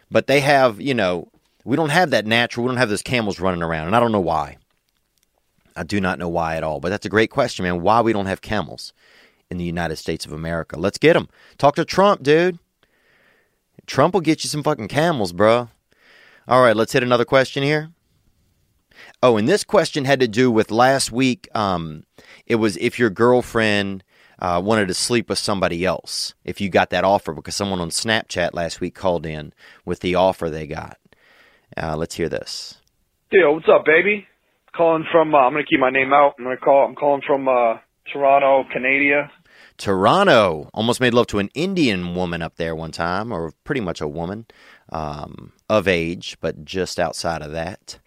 But 0.10 0.28
they 0.28 0.40
have, 0.40 0.80
you 0.80 0.94
know, 0.94 1.28
we 1.64 1.76
don't 1.76 1.90
have 1.90 2.12
that 2.12 2.26
natural. 2.26 2.66
We 2.66 2.70
don't 2.70 2.78
have 2.78 2.90
those 2.90 3.02
camels 3.02 3.40
running 3.40 3.64
around, 3.64 3.88
and 3.88 3.96
I 3.96 4.00
don't 4.00 4.12
know 4.12 4.20
why. 4.20 4.58
I 5.76 5.84
do 5.84 6.00
not 6.00 6.20
know 6.20 6.30
why 6.30 6.56
at 6.56 6.64
all. 6.64 6.80
But 6.80 6.90
that's 6.90 7.06
a 7.06 7.10
great 7.10 7.30
question, 7.30 7.64
man. 7.64 7.82
Why 7.82 8.02
we 8.02 8.14
don't 8.14 8.26
have 8.26 8.42
camels 8.42 8.94
in 9.50 9.58
the 9.58 9.64
United 9.64 9.98
States 9.98 10.26
of 10.26 10.32
America? 10.32 10.78
Let's 10.78 10.98
get 10.98 11.14
them. 11.14 11.30
Talk 11.58 11.76
to 11.76 11.86
Trump, 11.86 12.24
dude. 12.24 12.60
Trump 13.86 14.14
will 14.14 14.22
get 14.22 14.44
you 14.44 14.50
some 14.50 14.64
fucking 14.64 14.88
camels, 14.88 15.34
bro. 15.34 15.70
All 16.48 16.62
right, 16.62 16.76
let's 16.76 16.94
hit 16.94 17.04
another 17.04 17.26
question 17.26 17.64
here. 17.64 17.90
Oh, 19.22 19.38
and 19.38 19.48
this 19.48 19.64
question 19.64 20.06
had 20.06 20.20
to 20.20 20.28
do 20.28 20.52
with 20.52 20.72
last 20.72 21.12
week. 21.12 21.48
Um, 21.56 22.04
it 22.46 22.56
was 22.56 22.78
if 22.78 23.00
your 23.00 23.10
girlfriend 23.10 24.04
uh, 24.40 24.62
wanted 24.64 24.88
to 24.90 24.94
sleep 24.94 25.30
with 25.30 25.40
somebody 25.40 25.86
else, 25.86 26.34
if 26.44 26.60
you 26.62 26.70
got 26.70 26.90
that 26.92 27.04
offer, 27.04 27.34
because 27.34 27.56
someone 27.56 27.80
on 27.80 27.90
Snapchat 27.90 28.54
last 28.54 28.82
week 28.82 28.96
called 28.96 29.26
in 29.26 29.54
with 29.86 30.02
the 30.02 30.16
offer 30.16 30.50
they 30.50 30.68
got. 30.68 30.98
Uh, 31.76 31.96
let's 31.96 32.16
hear 32.16 32.30
this. 32.30 32.78
Yo, 33.32 33.54
what's 33.54 33.68
up, 33.68 33.86
baby? 33.86 34.28
Calling 34.76 35.06
from. 35.12 35.36
Uh, 35.36 35.40
I'm 35.40 35.54
gonna 35.54 35.66
keep 35.66 35.80
my 35.80 35.92
name 35.92 36.14
out. 36.14 36.34
I'm 36.38 36.46
gonna 36.46 36.58
call. 36.58 36.86
I'm 36.86 36.96
calling 36.96 37.22
from 37.26 37.48
uh, 37.48 37.78
Toronto, 38.12 38.64
Canada. 38.72 39.32
Toronto 39.78 40.70
almost 40.74 41.00
made 41.00 41.14
love 41.14 41.28
to 41.28 41.40
an 41.40 41.50
Indian 41.54 42.16
woman 42.16 42.42
up 42.42 42.56
there 42.58 42.76
one 42.76 42.92
time, 42.92 43.32
or 43.32 43.54
pretty 43.64 43.82
much 43.82 44.02
a 44.02 44.08
woman 44.08 44.46
um, 44.92 45.52
of 45.70 45.88
age, 45.88 46.38
but 46.42 46.66
just 46.66 47.00
outside 47.00 47.42
of 47.42 47.52
that. 47.52 48.00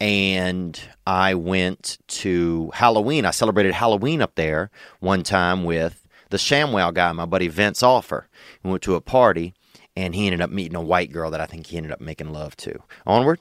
And 0.00 0.78
I 1.06 1.34
went 1.34 1.98
to 2.08 2.70
Halloween. 2.74 3.24
I 3.24 3.30
celebrated 3.30 3.74
Halloween 3.74 4.20
up 4.20 4.34
there 4.34 4.70
one 5.00 5.22
time 5.22 5.64
with 5.64 6.06
the 6.30 6.36
ShamWow 6.36 6.92
guy, 6.92 7.12
my 7.12 7.26
buddy 7.26 7.48
Vince 7.48 7.82
Offer. 7.82 8.28
We 8.62 8.70
went 8.70 8.82
to 8.82 8.96
a 8.96 9.00
party, 9.00 9.54
and 9.96 10.14
he 10.14 10.26
ended 10.26 10.40
up 10.40 10.50
meeting 10.50 10.76
a 10.76 10.82
white 10.82 11.12
girl 11.12 11.30
that 11.30 11.40
I 11.40 11.46
think 11.46 11.66
he 11.66 11.76
ended 11.76 11.92
up 11.92 12.00
making 12.00 12.32
love 12.32 12.56
to. 12.58 12.78
Onward. 13.06 13.40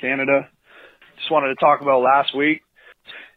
Canada. 0.00 0.48
Just 1.30 1.34
wanted 1.40 1.54
to 1.54 1.64
talk 1.64 1.80
about 1.80 2.02
last 2.02 2.36
week. 2.36 2.62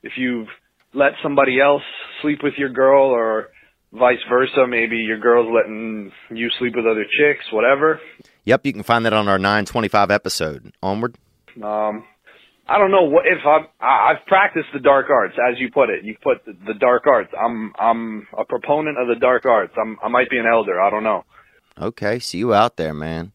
If 0.02 0.14
you've 0.18 0.48
let 0.96 1.12
somebody 1.22 1.62
else 1.62 1.84
sleep 2.24 2.40
with 2.42 2.56
your 2.58 2.70
girl 2.70 3.12
or 3.12 3.50
vice 3.92 4.18
versa, 4.28 4.66
maybe 4.68 4.98
your 4.98 5.20
girl's 5.20 5.48
letting 5.54 6.12
you 6.32 6.50
sleep 6.58 6.74
with 6.76 6.88
other 6.88 7.04
chicks, 7.04 7.46
whatever. 7.52 8.02
Yep, 8.46 8.66
you 8.66 8.74
can 8.74 8.82
find 8.82 9.06
that 9.06 9.14
on 9.14 9.28
our 9.28 9.38
925 9.38 10.10
episode. 10.10 10.74
Onward. 10.82 11.18
Um, 11.58 12.04
I 12.68 12.80
don't 12.80 12.90
know 12.90 13.04
what 13.04 13.26
if 13.28 13.46
I've 13.46 13.70
I've 13.80 14.26
practiced 14.26 14.70
the 14.74 14.80
dark 14.80 15.12
arts, 15.12 15.36
as 15.52 15.60
you 15.60 15.70
put 15.72 15.92
it. 15.92 16.04
You 16.04 16.16
put 16.24 16.44
the, 16.48 16.54
the 16.66 16.74
dark 16.74 17.04
arts. 17.06 17.32
I'm 17.40 17.74
I'm 17.78 18.28
a 18.36 18.44
proponent 18.44 18.98
of 18.98 19.08
the 19.08 19.20
dark 19.22 19.46
arts. 19.46 19.74
I'm 19.80 20.00
I 20.02 20.08
might 20.08 20.32
be 20.32 20.40
an 20.40 20.48
elder. 20.52 20.82
I 20.82 20.90
don't 20.90 21.04
know. 21.04 21.26
Okay, 21.80 22.18
see 22.18 22.40
you 22.40 22.56
out 22.56 22.76
there, 22.76 22.96
man. 22.96 23.34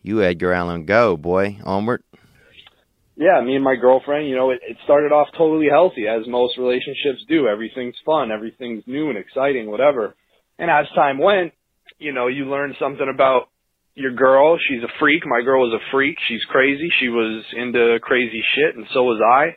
You 0.00 0.22
Edgar 0.22 0.52
Allan 0.52 0.84
go, 0.84 1.16
boy. 1.16 1.58
Onward. 1.64 2.04
Yeah, 3.20 3.44
me 3.44 3.54
and 3.54 3.62
my 3.62 3.76
girlfriend, 3.76 4.30
you 4.30 4.34
know, 4.34 4.48
it, 4.48 4.60
it 4.66 4.78
started 4.84 5.12
off 5.12 5.28
totally 5.36 5.68
healthy, 5.70 6.08
as 6.08 6.26
most 6.26 6.56
relationships 6.56 7.20
do. 7.28 7.46
Everything's 7.48 8.00
fun, 8.06 8.32
everything's 8.32 8.82
new 8.86 9.10
and 9.10 9.18
exciting, 9.18 9.70
whatever. 9.70 10.16
And 10.58 10.70
as 10.70 10.86
time 10.94 11.18
went, 11.18 11.52
you 11.98 12.14
know, 12.14 12.28
you 12.28 12.46
learn 12.46 12.74
something 12.80 13.12
about 13.12 13.50
your 13.94 14.14
girl. 14.14 14.56
She's 14.56 14.82
a 14.82 14.92
freak. 14.98 15.24
My 15.26 15.42
girl 15.42 15.68
was 15.68 15.78
a 15.78 15.84
freak. 15.92 16.16
She's 16.28 16.40
crazy. 16.48 16.88
She 16.98 17.08
was 17.08 17.44
into 17.54 17.98
crazy 18.00 18.42
shit, 18.56 18.74
and 18.74 18.86
so 18.94 19.02
was 19.02 19.20
I. 19.20 19.56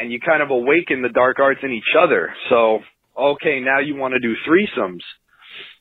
And 0.00 0.12
you 0.12 0.20
kind 0.20 0.40
of 0.40 0.50
awaken 0.50 1.02
the 1.02 1.08
dark 1.08 1.40
arts 1.40 1.58
in 1.64 1.72
each 1.72 1.98
other. 2.00 2.32
So, 2.48 2.78
okay, 3.18 3.58
now 3.58 3.80
you 3.80 3.96
want 3.96 4.14
to 4.14 4.20
do 4.20 4.34
threesomes. 4.48 5.02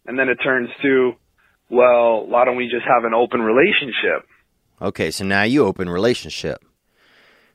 And 0.08 0.18
then 0.18 0.30
it 0.30 0.40
turns 0.44 0.70
to, 0.82 1.12
well, 1.70 2.26
why 2.26 2.44
don't 2.44 2.58
we 2.58 2.66
just 2.66 2.88
have 2.88 3.04
an 3.04 3.14
open 3.14 3.42
relationship? 3.42 4.26
Okay, 4.82 5.12
so 5.12 5.24
now 5.26 5.44
you 5.44 5.64
open 5.64 5.88
relationship. 5.90 6.64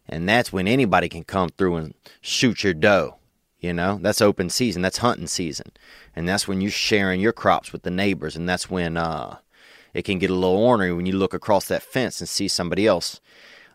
And 0.08 0.28
that's 0.28 0.52
when 0.52 0.68
anybody 0.68 1.08
can 1.08 1.24
come 1.24 1.50
through 1.50 1.76
and 1.76 1.94
shoot 2.20 2.64
your 2.64 2.74
dough. 2.74 3.16
You 3.60 3.72
know, 3.72 3.98
that's 4.02 4.20
open 4.20 4.50
season. 4.50 4.82
That's 4.82 4.98
hunting 4.98 5.28
season. 5.28 5.70
And 6.16 6.28
that's 6.28 6.48
when 6.48 6.60
you're 6.60 6.72
sharing 6.72 7.20
your 7.20 7.32
crops 7.32 7.72
with 7.72 7.82
the 7.82 7.92
neighbors. 7.92 8.34
And 8.34 8.48
that's 8.48 8.68
when 8.68 8.96
uh, 8.96 9.38
it 9.94 10.02
can 10.04 10.18
get 10.18 10.30
a 10.30 10.34
little 10.34 10.56
ornery 10.56 10.92
when 10.92 11.06
you 11.06 11.12
look 11.12 11.32
across 11.32 11.68
that 11.68 11.82
fence 11.82 12.20
and 12.20 12.28
see 12.28 12.48
somebody 12.48 12.86
else 12.86 13.20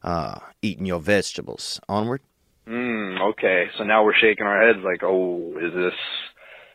uh, 0.04 0.40
eating 0.62 0.86
your 0.86 1.00
vegetables. 1.00 1.80
Onward. 1.88 2.22
Mm, 2.68 3.22
okay, 3.32 3.68
so 3.78 3.86
now 3.86 4.04
we're 4.04 4.14
shaking 4.14 4.46
our 4.46 4.68
heads 4.68 4.80
like, 4.84 5.02
oh, 5.02 5.54
is 5.56 5.74
this 5.74 5.94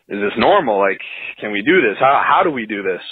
is 0.09 0.21
this 0.21 0.33
normal? 0.39 0.79
Like, 0.79 1.01
can 1.39 1.53
we 1.53 1.63
do 1.63 1.83
this? 1.83 1.97
How 2.01 2.23
how 2.27 2.43
do 2.43 2.51
we 2.51 2.67
do 2.67 2.83
this? 2.83 3.03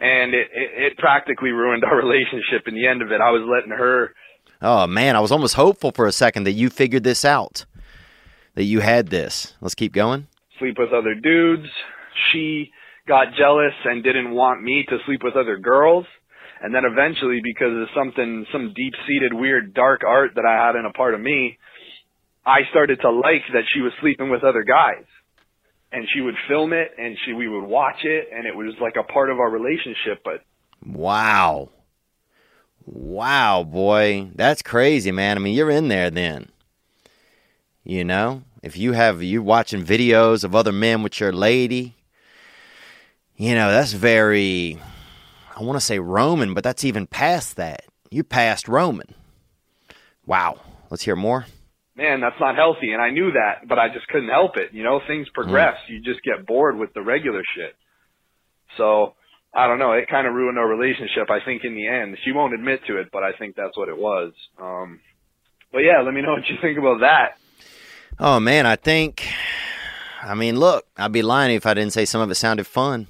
And 0.00 0.34
it, 0.34 0.48
it 0.52 0.92
it 0.92 0.98
practically 0.98 1.50
ruined 1.50 1.84
our 1.84 1.96
relationship. 2.04 2.66
In 2.66 2.74
the 2.74 2.86
end 2.88 3.02
of 3.02 3.12
it, 3.12 3.20
I 3.20 3.30
was 3.30 3.46
letting 3.48 3.76
her. 3.76 4.14
Oh, 4.60 4.86
man, 4.86 5.14
I 5.16 5.20
was 5.20 5.30
almost 5.32 5.54
hopeful 5.54 5.92
for 5.92 6.06
a 6.06 6.12
second 6.12 6.44
that 6.44 6.52
you 6.52 6.68
figured 6.68 7.04
this 7.04 7.24
out, 7.24 7.64
that 8.54 8.64
you 8.64 8.80
had 8.80 9.08
this. 9.08 9.54
Let's 9.60 9.74
keep 9.74 9.92
going. 9.92 10.26
sleep 10.58 10.76
with 10.78 10.92
other 10.92 11.14
dudes. 11.14 11.68
She 12.32 12.70
got 13.06 13.28
jealous 13.38 13.72
and 13.84 14.02
didn't 14.02 14.32
want 14.32 14.62
me 14.62 14.84
to 14.88 14.98
sleep 15.06 15.20
with 15.22 15.36
other 15.36 15.58
girls. 15.58 16.06
And 16.60 16.74
then 16.74 16.82
eventually, 16.84 17.40
because 17.42 17.70
of 17.70 17.88
something, 17.96 18.44
some 18.52 18.72
deep 18.74 18.92
seated 19.06 19.32
weird 19.32 19.74
dark 19.74 20.02
art 20.04 20.32
that 20.34 20.44
I 20.44 20.66
had 20.66 20.74
in 20.74 20.84
a 20.84 20.92
part 20.92 21.14
of 21.14 21.20
me, 21.20 21.56
I 22.44 22.62
started 22.70 22.98
to 23.02 23.10
like 23.10 23.42
that 23.52 23.62
she 23.72 23.80
was 23.80 23.92
sleeping 24.00 24.28
with 24.28 24.42
other 24.42 24.64
guys. 24.64 25.04
And 25.92 26.06
she 26.12 26.20
would 26.20 26.34
film 26.48 26.72
it 26.72 26.90
and 26.98 27.16
she, 27.24 27.32
we 27.32 27.48
would 27.48 27.64
watch 27.64 28.02
it 28.02 28.28
and 28.34 28.44
it 28.46 28.54
was 28.56 28.74
like 28.80 28.96
a 28.98 29.04
part 29.10 29.30
of 29.30 29.38
our 29.38 29.48
relationship, 29.48 30.22
but 30.24 30.42
Wow. 30.84 31.70
Wow, 32.90 33.64
boy. 33.64 34.30
That's 34.34 34.62
crazy, 34.62 35.12
man. 35.12 35.36
I 35.36 35.40
mean, 35.40 35.54
you're 35.54 35.70
in 35.70 35.88
there 35.88 36.10
then. 36.10 36.48
You 37.84 38.04
know, 38.04 38.42
if 38.62 38.76
you 38.76 38.92
have 38.92 39.22
you 39.22 39.42
watching 39.42 39.84
videos 39.84 40.42
of 40.42 40.54
other 40.54 40.72
men 40.72 41.02
with 41.02 41.20
your 41.20 41.32
lady, 41.32 41.96
you 43.36 43.54
know, 43.54 43.70
that's 43.70 43.92
very 43.92 44.78
I 45.54 45.62
want 45.62 45.76
to 45.76 45.84
say 45.84 45.98
Roman, 45.98 46.54
but 46.54 46.64
that's 46.64 46.84
even 46.84 47.06
past 47.06 47.56
that. 47.56 47.84
You 48.10 48.24
passed 48.24 48.68
Roman. 48.68 49.14
Wow. 50.24 50.60
Let's 50.88 51.02
hear 51.02 51.16
more. 51.16 51.46
man, 51.94 52.20
that's 52.20 52.40
not 52.40 52.56
healthy. 52.56 52.92
And 52.92 53.02
I 53.02 53.10
knew 53.10 53.32
that, 53.32 53.68
but 53.68 53.78
I 53.78 53.88
just 53.92 54.06
couldn't 54.08 54.30
help 54.30 54.56
it. 54.56 54.72
You 54.72 54.82
know, 54.82 55.00
things 55.06 55.26
hmm. 55.28 55.34
progress. 55.34 55.76
You 55.88 56.00
just 56.00 56.22
get 56.22 56.46
bored 56.46 56.78
with 56.78 56.94
the 56.94 57.02
regular 57.02 57.42
shit. 57.54 57.74
So 58.78 59.14
I 59.54 59.66
don't 59.66 59.78
know. 59.78 59.92
It 59.92 60.08
kind 60.08 60.26
of 60.26 60.34
ruined 60.34 60.58
our 60.58 60.68
relationship. 60.68 61.30
I 61.30 61.44
think 61.44 61.64
in 61.64 61.74
the 61.74 61.86
end, 61.86 62.16
she 62.24 62.32
won't 62.32 62.54
admit 62.54 62.80
to 62.86 62.98
it, 62.98 63.08
but 63.12 63.22
I 63.22 63.32
think 63.32 63.56
that's 63.56 63.76
what 63.76 63.88
it 63.88 63.96
was. 63.96 64.32
Um, 64.60 65.00
but 65.72 65.80
yeah, 65.80 66.00
let 66.02 66.14
me 66.14 66.22
know 66.22 66.32
what 66.32 66.48
you 66.48 66.56
think 66.60 66.78
about 66.78 67.00
that. 67.00 67.38
Oh 68.18 68.40
man, 68.40 68.66
I 68.66 68.76
think 68.76 69.26
I 70.22 70.34
mean, 70.34 70.58
look, 70.58 70.86
I'd 70.96 71.12
be 71.12 71.22
lying 71.22 71.54
if 71.54 71.66
I 71.66 71.74
didn't 71.74 71.92
say 71.92 72.04
some 72.04 72.20
of 72.20 72.30
it 72.30 72.34
sounded 72.34 72.66
fun. 72.66 73.06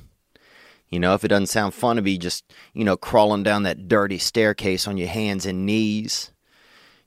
You 0.88 1.00
know, 1.00 1.14
if 1.14 1.24
it 1.24 1.28
doesn't 1.28 1.48
sound 1.48 1.74
fun 1.74 1.96
to 1.96 2.02
be 2.02 2.16
just, 2.16 2.44
you 2.72 2.84
know, 2.84 2.96
crawling 2.96 3.42
down 3.42 3.64
that 3.64 3.88
dirty 3.88 4.18
staircase 4.18 4.86
on 4.86 4.96
your 4.96 5.08
hands 5.08 5.44
and 5.44 5.66
knees, 5.66 6.32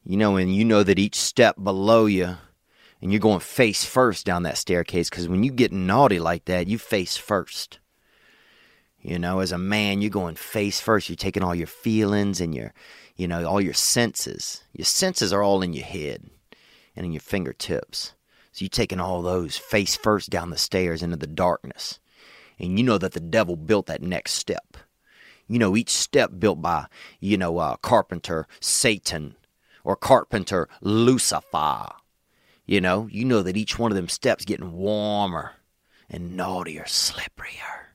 you 0.04 0.18
know, 0.18 0.38
and 0.38 0.54
you 0.56 0.66
know 0.66 0.84
that 0.84 1.00
each 1.00 1.16
step 1.16 1.56
below 1.62 2.06
you, 2.06 2.38
and 3.02 3.12
you're 3.12 3.20
going 3.20 3.40
face 3.40 3.84
first 3.84 4.26
down 4.26 4.44
that 4.44 4.58
staircase, 4.58 5.10
because 5.10 5.28
when 5.28 5.44
you 5.44 5.52
get 5.52 5.72
naughty 5.72 6.20
like 6.20 6.46
that, 6.46 6.68
you 6.68 6.78
face 6.78 7.18
first. 7.18 7.80
You 9.02 9.18
know, 9.18 9.40
as 9.40 9.52
a 9.52 9.58
man, 9.58 10.02
you're 10.02 10.12
going 10.12 10.36
face 10.36 10.80
first. 10.80 11.10
You're 11.10 11.16
taking 11.16 11.44
all 11.44 11.56
your 11.56 11.68
feelings 11.68 12.40
and 12.40 12.54
your, 12.54 12.74
you 13.16 13.28
know, 13.28 13.46
all 13.46 13.62
your 13.62 13.74
senses. 13.74 14.64
Your 14.74 14.86
senses 14.86 15.34
are 15.34 15.42
all 15.42 15.62
in 15.62 15.74
your 15.74 15.86
head 15.86 16.30
and 16.96 17.06
in 17.06 17.12
your 17.12 17.22
fingertips. 17.22 18.14
So 18.52 18.64
you're 18.64 18.70
taking 18.70 19.00
all 19.00 19.22
those 19.22 19.58
face 19.58 19.96
first 19.96 20.30
down 20.30 20.50
the 20.50 20.58
stairs 20.58 21.02
into 21.02 21.18
the 21.18 21.28
darkness. 21.28 22.00
And 22.60 22.78
you 22.78 22.86
know 22.86 23.00
that 23.00 23.14
the 23.14 23.20
devil 23.20 23.56
built 23.56 23.88
that 23.88 24.04
next 24.04 24.34
step. 24.34 24.78
You 25.48 25.58
know, 25.58 25.76
each 25.76 25.90
step 25.90 26.32
built 26.38 26.62
by, 26.62 26.86
you 27.20 27.38
know, 27.38 27.58
uh, 27.58 27.78
carpenter 27.78 28.48
Satan 28.60 29.36
or 29.84 29.96
carpenter 29.96 30.70
Lucifer. 30.82 31.88
You 32.68 32.82
know, 32.82 33.08
you 33.12 33.26
know 33.26 33.42
that 33.42 33.58
each 33.58 33.80
one 33.80 33.92
of 33.92 33.96
them 33.96 34.08
steps 34.08 34.46
getting 34.46 34.74
warmer 34.74 35.54
and 36.10 36.38
naughtier, 36.38 36.84
slipperier. 36.84 37.91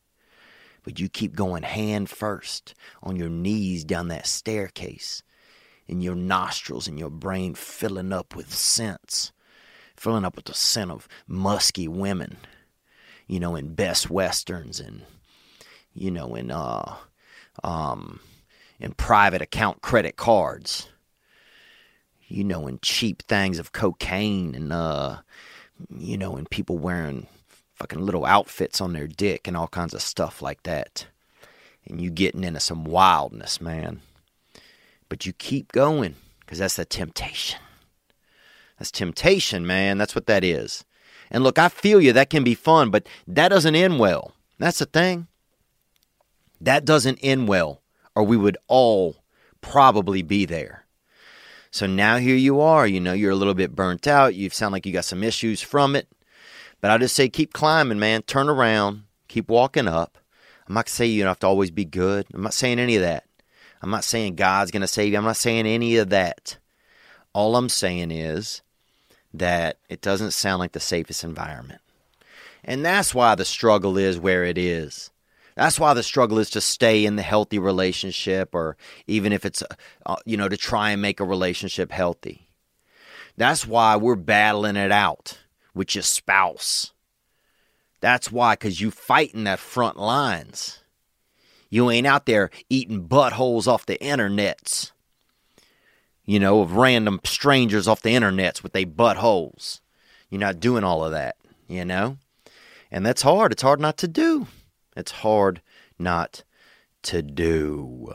But 0.87 1.01
you 1.01 1.09
keep 1.09 1.35
going 1.35 1.65
hand 1.65 2.09
first 2.09 2.73
on 3.03 3.17
your 3.17 3.29
knees 3.29 3.83
down 3.85 4.07
that 4.07 4.25
staircase, 4.25 5.25
and 5.89 6.01
your 6.01 6.15
nostrils 6.15 6.87
and 6.87 6.97
your 6.97 7.11
brain 7.11 7.57
filling 7.57 8.13
up 8.13 8.37
with 8.37 8.55
scents, 8.55 9.33
filling 9.97 10.25
up 10.25 10.37
with 10.37 10.45
the 10.45 10.55
scent 10.55 10.93
of 10.93 11.09
musky 11.27 11.89
women, 11.89 12.37
you 13.27 13.41
know, 13.41 13.57
in 13.57 13.75
best 13.75 14.11
westerns 14.11 14.79
and, 14.79 15.03
you 15.93 16.13
know, 16.13 16.37
in 16.37 16.53
uh, 16.53 16.95
um, 17.65 18.21
in 18.79 18.93
private 18.93 19.43
account 19.43 19.83
credit 19.83 20.15
cards, 20.15 20.89
you 22.29 22.45
know, 22.45 22.69
in 22.69 22.79
cheap 22.81 23.25
things 23.25 23.59
of 23.59 23.73
cocaine 23.73 24.55
and 24.55 24.73
uh, 24.73 25.19
you 25.99 26.17
know, 26.17 26.37
and 26.37 26.49
people 26.49 26.79
wearing 26.79 27.27
fucking 27.77 28.05
little 28.05 28.25
outfits 28.25 28.81
on 28.81 28.93
their 28.93 29.07
dick 29.07 29.47
and 29.47 29.57
all 29.57 29.69
kinds 29.69 29.95
of 29.95 30.03
stuff 30.03 30.43
like 30.43 30.63
that. 30.65 31.07
And 31.87 32.01
you 32.01 32.11
getting 32.11 32.43
into 32.43 32.61
some 32.61 32.85
wildness, 32.85 33.61
man. 33.61 34.01
But 35.09 35.25
you 35.25 35.33
keep 35.33 35.71
going 35.71 36.17
because 36.41 36.59
that's 36.59 36.77
the 36.77 36.85
temptation. 36.85 37.61
That's 38.79 38.91
temptation, 38.91 39.67
man. 39.67 39.99
That's 39.99 40.15
what 40.15 40.27
that 40.27 40.43
is. 40.43 40.85
And 41.31 41.45
look, 41.45 41.59
I 41.59 41.69
feel 41.69 42.01
you. 42.01 42.13
That 42.13 42.31
can 42.31 42.45
be 42.45 42.55
fun, 42.55 42.91
but 42.91 43.07
that 43.27 43.49
doesn't 43.49 43.75
end 43.75 43.99
well. 43.99 44.33
That's 44.59 44.79
the 44.79 44.87
thing. 44.87 45.29
That 46.61 46.85
doesn't 46.85 47.19
end 47.23 47.49
well, 47.49 47.83
or 48.15 48.23
we 48.25 48.37
would 48.37 48.57
all 48.69 49.17
probably 49.61 50.23
be 50.23 50.47
there. 50.47 50.85
So 51.71 51.87
now 51.87 52.17
here 52.17 52.37
you 52.37 52.61
are. 52.61 52.87
You 52.87 53.01
know, 53.01 53.13
you're 53.13 53.33
a 53.33 53.37
little 53.37 53.55
bit 53.55 53.75
burnt 53.75 54.07
out. 54.07 54.35
You 54.35 54.49
sound 54.51 54.73
like 54.73 54.87
you 54.87 54.93
got 54.93 55.05
some 55.05 55.23
issues 55.23 55.61
from 55.61 55.95
it. 55.95 56.09
But 56.81 56.91
I 56.91 56.99
just 56.99 57.17
say 57.17 57.29
keep 57.29 57.53
climbing, 57.53 57.99
man. 57.99 58.23
Turn 58.23 58.49
around. 58.49 59.05
Keep 59.29 59.49
walking 59.49 59.89
up. 59.89 60.19
I'm 60.69 60.75
not 60.75 60.89
saying 60.89 61.13
you 61.13 61.25
have 61.25 61.39
to 61.41 61.47
always 61.47 61.71
be 61.71 61.85
good. 61.85 62.27
I'm 62.35 62.43
not 62.43 62.55
saying 62.55 62.79
any 62.79 62.97
of 62.97 63.03
that. 63.03 63.25
I'm 63.83 63.91
not 63.91 64.05
saying 64.05 64.37
God's 64.37 64.71
going 64.71 64.81
to 64.81 64.87
save 64.87 65.13
you. 65.13 65.19
I'm 65.19 65.25
not 65.25 65.37
saying 65.37 65.67
any 65.67 65.97
of 65.97 66.11
that. 66.11 66.59
All 67.33 67.57
I'm 67.57 67.69
saying 67.69 68.11
is 68.11 68.63
that 69.35 69.79
it 69.89 70.01
doesn't 70.01 70.33
sound 70.33 70.61
like 70.61 70.73
the 70.73 70.81
safest 70.81 71.23
environment. 71.23 71.81
And 72.65 72.85
that's 72.85 73.15
why 73.15 73.35
the 73.35 73.45
struggle 73.45 73.97
is 73.97 74.19
where 74.19 74.45
it 74.45 74.59
is. 74.59 75.11
That's 75.55 75.79
why 75.79 75.95
the 75.95 76.03
struggle 76.03 76.39
is 76.39 76.51
to 76.51 76.61
stay 76.61 77.05
in 77.05 77.17
the 77.17 77.23
healthy 77.23 77.59
relationship 77.59 78.55
or 78.55 78.77
even 79.07 79.33
if 79.33 79.45
it's, 79.45 79.63
uh, 80.05 80.17
you 80.25 80.37
know, 80.37 80.49
to 80.49 80.57
try 80.57 80.91
and 80.91 81.01
make 81.01 81.21
a 81.21 81.25
relationship 81.25 81.93
healthy. 81.93 82.49
That's 83.37 83.67
why 83.67 83.97
we're 83.97 84.17
battling 84.17 84.77
it 84.77 84.91
out 84.91 85.39
with 85.77 85.95
your 85.95 86.03
spouse. 86.03 86.93
That's 88.01 88.33
why, 88.33 88.55
because 88.55 88.81
you 88.81 88.91
fighting 88.91 89.45
that 89.45 89.59
front 89.59 89.97
lines. 89.97 90.81
You 91.71 91.91
ain't 91.91 92.07
out 92.07 92.27
there 92.27 92.51
eating 92.69 93.09
buttholes 93.09 93.67
off 93.67 93.87
the 93.87 93.99
internets, 93.99 94.93
you 96.25 96.39
know, 96.39 96.61
of 96.61 96.73
random 96.73 97.21
strangers 97.25 97.87
off 97.89 98.03
the 98.03 98.11
internets 98.11 98.63
with 98.63 98.73
they 98.73 98.85
buttholes. 98.85 99.81
You're 100.31 100.41
not 100.41 100.61
doing 100.61 100.85
all 100.85 101.05
of 101.05 101.13
that, 101.13 101.37
you 101.69 101.85
know? 101.85 102.19
And 102.91 103.05
that's 103.05 103.23
hard. 103.23 103.53
It's 103.53 103.63
hard 103.63 103.81
not 103.81 103.97
to 103.99 104.09
do. 104.09 104.47
It's 104.97 105.11
hard 105.13 105.61
not 105.99 106.45
to 107.03 107.23
do. 107.23 108.15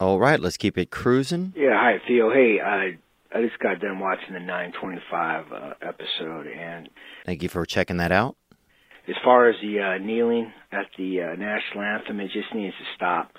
All 0.00 0.18
right, 0.18 0.40
let's 0.40 0.56
keep 0.56 0.76
it 0.76 0.90
cruising. 0.90 1.52
Yeah, 1.56 1.78
hi 1.78 2.00
Theo. 2.06 2.30
Hey, 2.30 2.60
I 2.60 2.98
I 3.34 3.42
just 3.42 3.58
got 3.58 3.80
done 3.80 3.98
watching 3.98 4.34
the 4.34 4.40
925 4.40 5.44
uh, 5.52 5.70
episode, 5.82 6.46
and 6.46 6.88
Thank 7.26 7.42
you 7.42 7.48
for 7.48 7.66
checking 7.66 7.96
that 7.96 8.12
out. 8.12 8.36
as 9.08 9.16
far 9.24 9.48
as 9.48 9.56
the 9.60 9.80
uh, 9.80 9.98
kneeling 10.04 10.52
at 10.70 10.86
the 10.96 11.20
uh, 11.20 11.36
national 11.36 11.82
anthem, 11.82 12.20
it 12.20 12.30
just 12.32 12.54
needs 12.54 12.74
to 12.76 12.84
stop. 12.94 13.32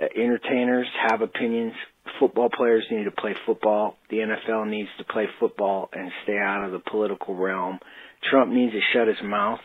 Uh, 0.00 0.06
entertainers 0.16 0.86
have 1.08 1.20
opinions. 1.20 1.72
Football 2.18 2.48
players 2.56 2.84
need 2.90 3.04
to 3.04 3.10
play 3.12 3.34
football. 3.46 3.96
The 4.10 4.16
NFL 4.16 4.68
needs 4.68 4.88
to 4.98 5.04
play 5.04 5.26
football 5.38 5.88
and 5.92 6.10
stay 6.24 6.36
out 6.38 6.64
of 6.64 6.72
the 6.72 6.80
political 6.90 7.36
realm. 7.36 7.78
Trump 8.30 8.50
needs 8.52 8.72
to 8.72 8.80
shut 8.92 9.06
his 9.06 9.16
mouth 9.22 9.60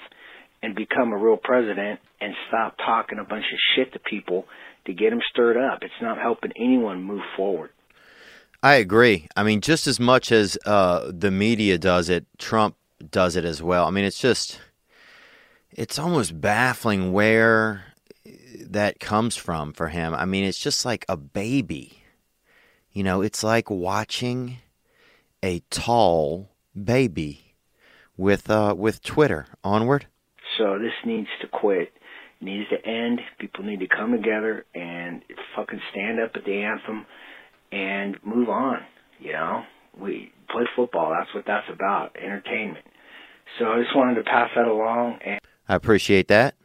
and 0.62 0.76
become 0.76 1.12
a 1.12 1.18
real 1.18 1.38
president 1.42 2.00
and 2.22 2.34
stop 2.48 2.78
talking 2.78 3.20
a 3.20 3.24
bunch 3.28 3.46
of 3.52 3.60
shit 3.76 3.94
to 3.94 4.00
people 4.00 4.46
to 4.86 4.94
get 4.94 5.10
them 5.10 5.20
stirred 5.32 5.58
up. 5.58 5.80
It's 5.82 5.94
not 6.02 6.18
helping 6.20 6.52
anyone 6.56 7.04
move 7.04 7.22
forward. 7.36 7.72
I 8.66 8.78
agree. 8.78 9.28
I 9.36 9.44
mean, 9.44 9.62
just 9.62 9.86
as 9.86 10.00
much 10.00 10.32
as 10.32 10.58
uh, 10.66 11.12
the 11.14 11.30
media 11.30 11.78
does 11.78 12.10
it, 12.10 12.26
Trump 12.40 12.76
does 13.12 13.36
it 13.36 13.46
as 13.46 13.62
well. 13.62 13.86
I 13.86 13.92
mean, 13.92 14.06
it's 14.06 14.18
just, 14.18 14.60
it's 15.70 16.00
almost 16.00 16.42
baffling 16.42 17.14
where 17.14 17.84
that 18.60 19.00
comes 19.00 19.36
from 19.36 19.72
for 19.72 19.90
him. 19.90 20.16
I 20.16 20.26
mean, 20.26 20.46
it's 20.46 20.58
just 20.58 20.84
like 20.84 21.06
a 21.08 21.16
baby. 21.16 22.02
You 22.92 23.04
know, 23.04 23.22
it's 23.22 23.44
like 23.44 23.70
watching 23.70 24.58
a 25.44 25.60
tall 25.70 26.50
baby 26.74 27.54
with 28.18 28.50
uh 28.50 28.74
with 28.76 29.04
Twitter. 29.04 29.46
Onward. 29.64 30.08
So 30.58 30.80
this 30.80 30.94
needs 31.06 31.30
to 31.42 31.48
quit. 31.48 31.94
It 32.42 32.44
needs 32.44 32.68
to 32.70 32.84
end. 32.84 33.22
People 33.38 33.64
need 33.64 33.82
to 33.82 33.88
come 33.88 34.12
together 34.12 34.66
and 34.74 35.22
fucking 35.56 35.82
stand 35.92 36.20
up 36.20 36.32
at 36.34 36.46
the 36.46 36.64
anthem 36.64 37.06
and 37.72 38.18
move 38.24 38.50
on. 38.50 38.80
You 39.20 39.34
know, 39.34 39.64
we 40.00 40.32
play 40.50 40.64
football. 40.76 41.12
That's 41.18 41.34
what 41.34 41.46
that's 41.46 41.68
about. 41.72 42.16
Entertainment. 42.22 42.86
So 43.60 43.66
I 43.66 43.82
just 43.82 43.96
wanted 43.96 44.16
to 44.16 44.24
pass 44.24 44.50
that 44.56 44.68
along 44.68 45.20
and 45.26 45.40
I 45.68 45.76
appreciate 45.76 46.28
that. 46.28 46.56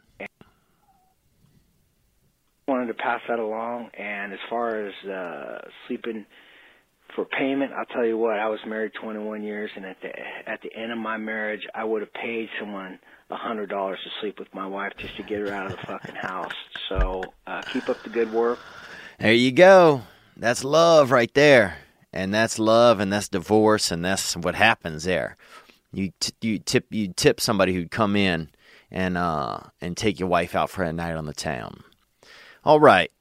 wanted 2.67 2.87
to 2.87 2.93
pass 2.93 3.19
that 3.27 3.39
along. 3.39 3.89
And 3.97 4.33
as 4.33 4.39
far 4.49 4.85
as 4.85 4.93
uh, 5.05 5.67
sleeping 5.87 6.25
for 7.15 7.25
payment, 7.25 7.71
I'll 7.73 7.85
tell 7.85 8.05
you 8.05 8.17
what. 8.17 8.39
I 8.39 8.47
was 8.47 8.59
married 8.65 8.93
21 9.01 9.43
years, 9.43 9.69
and 9.75 9.85
at 9.85 9.97
the 10.01 10.09
at 10.49 10.61
the 10.61 10.73
end 10.75 10.91
of 10.91 10.97
my 10.97 11.17
marriage, 11.17 11.61
I 11.75 11.83
would 11.83 12.01
have 12.01 12.13
paid 12.13 12.47
someone 12.59 12.99
a 13.29 13.35
hundred 13.35 13.69
dollars 13.69 13.99
to 14.03 14.09
sleep 14.21 14.39
with 14.39 14.53
my 14.53 14.67
wife 14.67 14.93
just 14.97 15.15
to 15.17 15.23
get 15.23 15.39
her 15.39 15.51
out 15.51 15.71
of 15.71 15.77
the 15.77 15.85
fucking 15.85 16.15
house. 16.15 16.53
So 16.89 17.23
uh, 17.47 17.61
keep 17.73 17.89
up 17.89 18.01
the 18.03 18.09
good 18.09 18.31
work. 18.31 18.59
There 19.19 19.33
you 19.33 19.51
go. 19.51 20.01
That's 20.41 20.63
love 20.63 21.11
right 21.11 21.31
there. 21.35 21.77
And 22.11 22.33
that's 22.33 22.57
love 22.57 22.99
and 22.99 23.13
that's 23.13 23.29
divorce 23.29 23.91
and 23.91 24.03
that's 24.03 24.35
what 24.35 24.55
happens 24.55 25.03
there. 25.03 25.37
You 25.93 26.13
t- 26.19 26.33
you 26.41 26.57
tip 26.57 26.87
you 26.89 27.13
tip 27.15 27.39
somebody 27.39 27.73
who'd 27.73 27.91
come 27.91 28.15
in 28.15 28.49
and 28.89 29.17
uh 29.17 29.59
and 29.79 29.95
take 29.95 30.19
your 30.19 30.27
wife 30.27 30.55
out 30.55 30.71
for 30.71 30.83
a 30.83 30.91
night 30.91 31.15
on 31.15 31.27
the 31.27 31.33
town. 31.33 31.83
All 32.65 32.79
right. 32.79 33.11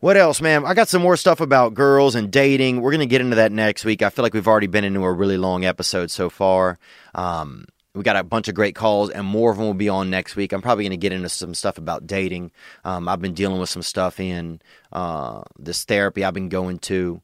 What 0.00 0.18
else, 0.18 0.42
ma'am? 0.42 0.66
I 0.66 0.74
got 0.74 0.88
some 0.88 1.00
more 1.00 1.16
stuff 1.16 1.40
about 1.40 1.72
girls 1.72 2.14
and 2.14 2.30
dating. 2.30 2.82
We're 2.82 2.90
going 2.90 3.00
to 3.00 3.06
get 3.06 3.22
into 3.22 3.36
that 3.36 3.50
next 3.50 3.86
week. 3.86 4.02
I 4.02 4.10
feel 4.10 4.22
like 4.22 4.34
we've 4.34 4.46
already 4.46 4.66
been 4.66 4.84
into 4.84 5.02
a 5.02 5.12
really 5.12 5.38
long 5.38 5.64
episode 5.64 6.10
so 6.10 6.28
far. 6.28 6.78
Um, 7.14 7.64
we 7.96 8.02
got 8.02 8.16
a 8.16 8.22
bunch 8.22 8.46
of 8.48 8.54
great 8.54 8.74
calls, 8.74 9.08
and 9.08 9.26
more 9.26 9.50
of 9.50 9.56
them 9.56 9.66
will 9.66 9.74
be 9.74 9.88
on 9.88 10.10
next 10.10 10.36
week. 10.36 10.52
I'm 10.52 10.60
probably 10.60 10.84
going 10.84 10.90
to 10.90 10.98
get 10.98 11.12
into 11.12 11.30
some 11.30 11.54
stuff 11.54 11.78
about 11.78 12.06
dating. 12.06 12.52
Um, 12.84 13.08
I've 13.08 13.22
been 13.22 13.32
dealing 13.32 13.58
with 13.58 13.70
some 13.70 13.82
stuff 13.82 14.20
in 14.20 14.60
uh, 14.92 15.42
this 15.58 15.84
therapy 15.84 16.22
I've 16.22 16.34
been 16.34 16.50
going 16.50 16.78
to. 16.80 17.22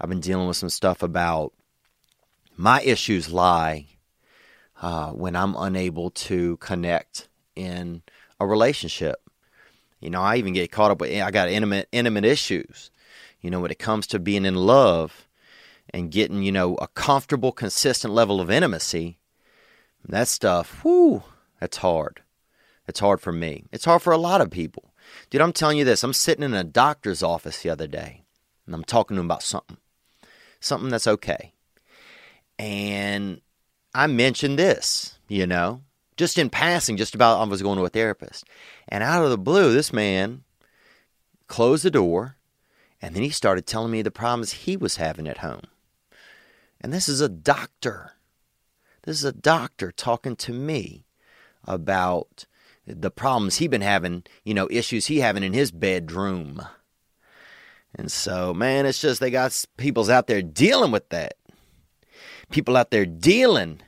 I've 0.00 0.08
been 0.08 0.20
dealing 0.20 0.46
with 0.46 0.56
some 0.56 0.68
stuff 0.68 1.02
about 1.02 1.52
my 2.56 2.80
issues 2.82 3.32
lie 3.32 3.86
uh, 4.80 5.10
when 5.10 5.34
I'm 5.34 5.56
unable 5.56 6.10
to 6.10 6.56
connect 6.58 7.28
in 7.56 8.02
a 8.38 8.46
relationship. 8.46 9.16
You 10.00 10.10
know, 10.10 10.22
I 10.22 10.36
even 10.36 10.52
get 10.52 10.70
caught 10.70 10.92
up 10.92 11.00
with 11.00 11.20
I 11.20 11.32
got 11.32 11.48
intimate 11.48 11.88
intimate 11.90 12.24
issues. 12.24 12.92
You 13.40 13.50
know, 13.50 13.58
when 13.58 13.72
it 13.72 13.80
comes 13.80 14.06
to 14.08 14.20
being 14.20 14.44
in 14.44 14.54
love 14.54 15.26
and 15.90 16.12
getting, 16.12 16.44
you 16.44 16.52
know, 16.52 16.76
a 16.76 16.86
comfortable, 16.86 17.50
consistent 17.50 18.14
level 18.14 18.40
of 18.40 18.52
intimacy, 18.52 19.18
that 20.08 20.28
stuff, 20.28 20.84
whoo, 20.84 21.22
that's 21.60 21.78
hard. 21.78 22.22
It's 22.88 23.00
hard 23.00 23.20
for 23.20 23.32
me. 23.32 23.64
It's 23.72 23.84
hard 23.84 24.02
for 24.02 24.12
a 24.12 24.18
lot 24.18 24.40
of 24.40 24.50
people. 24.50 24.92
Dude, 25.30 25.40
I'm 25.40 25.52
telling 25.52 25.78
you 25.78 25.84
this. 25.84 26.02
I'm 26.02 26.12
sitting 26.12 26.44
in 26.44 26.54
a 26.54 26.64
doctor's 26.64 27.22
office 27.22 27.62
the 27.62 27.70
other 27.70 27.86
day 27.86 28.24
and 28.66 28.74
I'm 28.74 28.84
talking 28.84 29.16
to 29.16 29.20
him 29.20 29.26
about 29.26 29.42
something. 29.42 29.76
Something 30.60 30.90
that's 30.90 31.06
okay. 31.06 31.52
And 32.58 33.40
I 33.94 34.06
mentioned 34.06 34.58
this, 34.58 35.18
you 35.28 35.46
know, 35.46 35.82
just 36.16 36.38
in 36.38 36.50
passing, 36.50 36.96
just 36.96 37.14
about 37.14 37.40
I 37.40 37.44
was 37.44 37.62
going 37.62 37.78
to 37.78 37.84
a 37.84 37.88
therapist. 37.88 38.44
And 38.88 39.02
out 39.02 39.24
of 39.24 39.30
the 39.30 39.38
blue, 39.38 39.72
this 39.72 39.92
man 39.92 40.44
closed 41.46 41.84
the 41.84 41.90
door 41.90 42.36
and 43.00 43.14
then 43.14 43.22
he 43.22 43.30
started 43.30 43.66
telling 43.66 43.90
me 43.90 44.02
the 44.02 44.10
problems 44.10 44.52
he 44.52 44.76
was 44.76 44.96
having 44.96 45.26
at 45.26 45.38
home. 45.38 45.62
And 46.80 46.92
this 46.92 47.08
is 47.08 47.20
a 47.20 47.28
doctor. 47.28 48.12
This 49.04 49.18
is 49.18 49.24
a 49.24 49.32
doctor 49.32 49.90
talking 49.90 50.36
to 50.36 50.52
me 50.52 51.06
about 51.64 52.46
the 52.86 53.10
problems 53.10 53.56
he 53.56 53.66
been 53.66 53.80
having, 53.80 54.24
you 54.44 54.54
know, 54.54 54.68
issues 54.70 55.06
he 55.06 55.18
having 55.18 55.42
in 55.42 55.52
his 55.52 55.70
bedroom. 55.72 56.62
And 57.94 58.10
so, 58.10 58.54
man, 58.54 58.86
it's 58.86 59.00
just 59.00 59.20
they 59.20 59.30
got 59.30 59.64
people's 59.76 60.08
out 60.08 60.26
there 60.26 60.42
dealing 60.42 60.92
with 60.92 61.08
that. 61.10 61.34
People 62.50 62.76
out 62.76 62.90
there 62.90 63.06
dealing. 63.06 63.80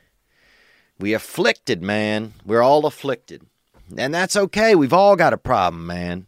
We 0.99 1.13
afflicted, 1.13 1.81
man. 1.81 2.33
We're 2.45 2.61
all 2.61 2.85
afflicted. 2.85 3.41
And 3.97 4.13
that's 4.13 4.35
okay. 4.35 4.75
We've 4.75 4.93
all 4.93 5.15
got 5.15 5.33
a 5.33 5.37
problem, 5.37 5.85
man. 5.87 6.27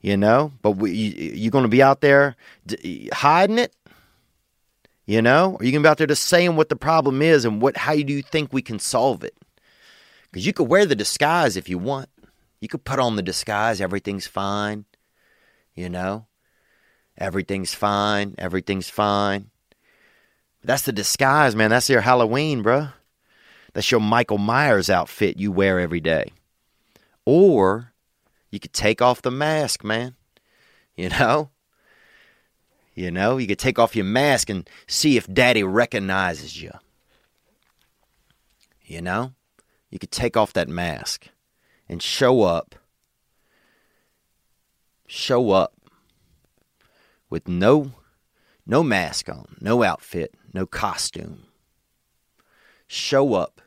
You 0.00 0.16
know, 0.16 0.52
but 0.62 0.72
we, 0.72 0.92
you, 0.92 1.32
you 1.32 1.50
going 1.50 1.64
to 1.64 1.68
be 1.68 1.82
out 1.82 2.00
there 2.00 2.36
d- 2.64 3.10
hiding 3.12 3.58
it? 3.58 3.74
You 5.08 5.22
know, 5.22 5.56
or 5.58 5.64
you 5.64 5.72
to 5.72 5.80
be 5.80 5.88
out 5.88 5.96
there 5.96 6.06
just 6.06 6.24
saying 6.24 6.56
what 6.56 6.68
the 6.68 6.76
problem 6.76 7.22
is 7.22 7.46
and 7.46 7.62
what 7.62 7.78
how 7.78 7.94
do 7.94 8.12
you 8.12 8.20
think 8.20 8.52
we 8.52 8.60
can 8.60 8.78
solve 8.78 9.24
it? 9.24 9.34
Because 10.30 10.46
you 10.46 10.52
could 10.52 10.68
wear 10.68 10.84
the 10.84 10.94
disguise 10.94 11.56
if 11.56 11.66
you 11.66 11.78
want. 11.78 12.10
You 12.60 12.68
could 12.68 12.84
put 12.84 12.98
on 12.98 13.16
the 13.16 13.22
disguise. 13.22 13.80
Everything's 13.80 14.26
fine. 14.26 14.84
You 15.74 15.88
know, 15.88 16.26
everything's 17.16 17.72
fine. 17.72 18.34
Everything's 18.36 18.90
fine. 18.90 19.48
That's 20.62 20.82
the 20.82 20.92
disguise, 20.92 21.56
man. 21.56 21.70
That's 21.70 21.88
your 21.88 22.02
Halloween, 22.02 22.62
bruh. 22.62 22.92
That's 23.72 23.90
your 23.90 24.02
Michael 24.02 24.36
Myers 24.36 24.90
outfit 24.90 25.40
you 25.40 25.50
wear 25.50 25.80
every 25.80 26.00
day. 26.00 26.32
Or 27.24 27.94
you 28.50 28.60
could 28.60 28.74
take 28.74 29.00
off 29.00 29.22
the 29.22 29.30
mask, 29.30 29.82
man. 29.82 30.16
You 30.96 31.08
know? 31.18 31.48
You 32.98 33.12
know, 33.12 33.36
you 33.36 33.46
could 33.46 33.60
take 33.60 33.78
off 33.78 33.94
your 33.94 34.04
mask 34.04 34.50
and 34.50 34.68
see 34.88 35.16
if 35.16 35.32
daddy 35.32 35.62
recognizes 35.62 36.60
you. 36.60 36.72
You 38.84 39.02
know? 39.02 39.34
You 39.88 40.00
could 40.00 40.10
take 40.10 40.36
off 40.36 40.52
that 40.54 40.68
mask 40.68 41.28
and 41.88 42.02
show 42.02 42.42
up. 42.42 42.74
Show 45.06 45.52
up 45.52 45.74
with 47.30 47.46
no 47.46 47.92
no 48.66 48.82
mask 48.82 49.28
on, 49.28 49.56
no 49.60 49.84
outfit, 49.84 50.34
no 50.52 50.66
costume. 50.66 51.44
Show 52.88 53.34
up 53.34 53.60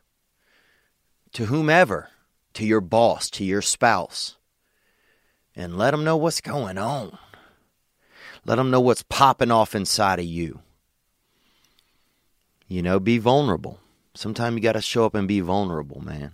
to 1.32 1.46
whomever, 1.46 2.10
to 2.52 2.66
your 2.66 2.82
boss, 2.82 3.30
to 3.30 3.44
your 3.44 3.62
spouse, 3.62 4.36
and 5.56 5.78
let 5.78 5.92
them 5.92 6.04
know 6.04 6.18
what's 6.18 6.42
going 6.42 6.76
on. 6.76 7.16
Let 8.44 8.56
them 8.56 8.70
know 8.70 8.80
what's 8.80 9.02
popping 9.02 9.50
off 9.50 9.74
inside 9.74 10.18
of 10.18 10.24
you. 10.24 10.60
You 12.66 12.82
know, 12.82 12.98
be 12.98 13.18
vulnerable. 13.18 13.78
Sometimes 14.14 14.56
you 14.56 14.60
got 14.60 14.72
to 14.72 14.82
show 14.82 15.04
up 15.04 15.14
and 15.14 15.28
be 15.28 15.40
vulnerable, 15.40 16.00
man. 16.00 16.32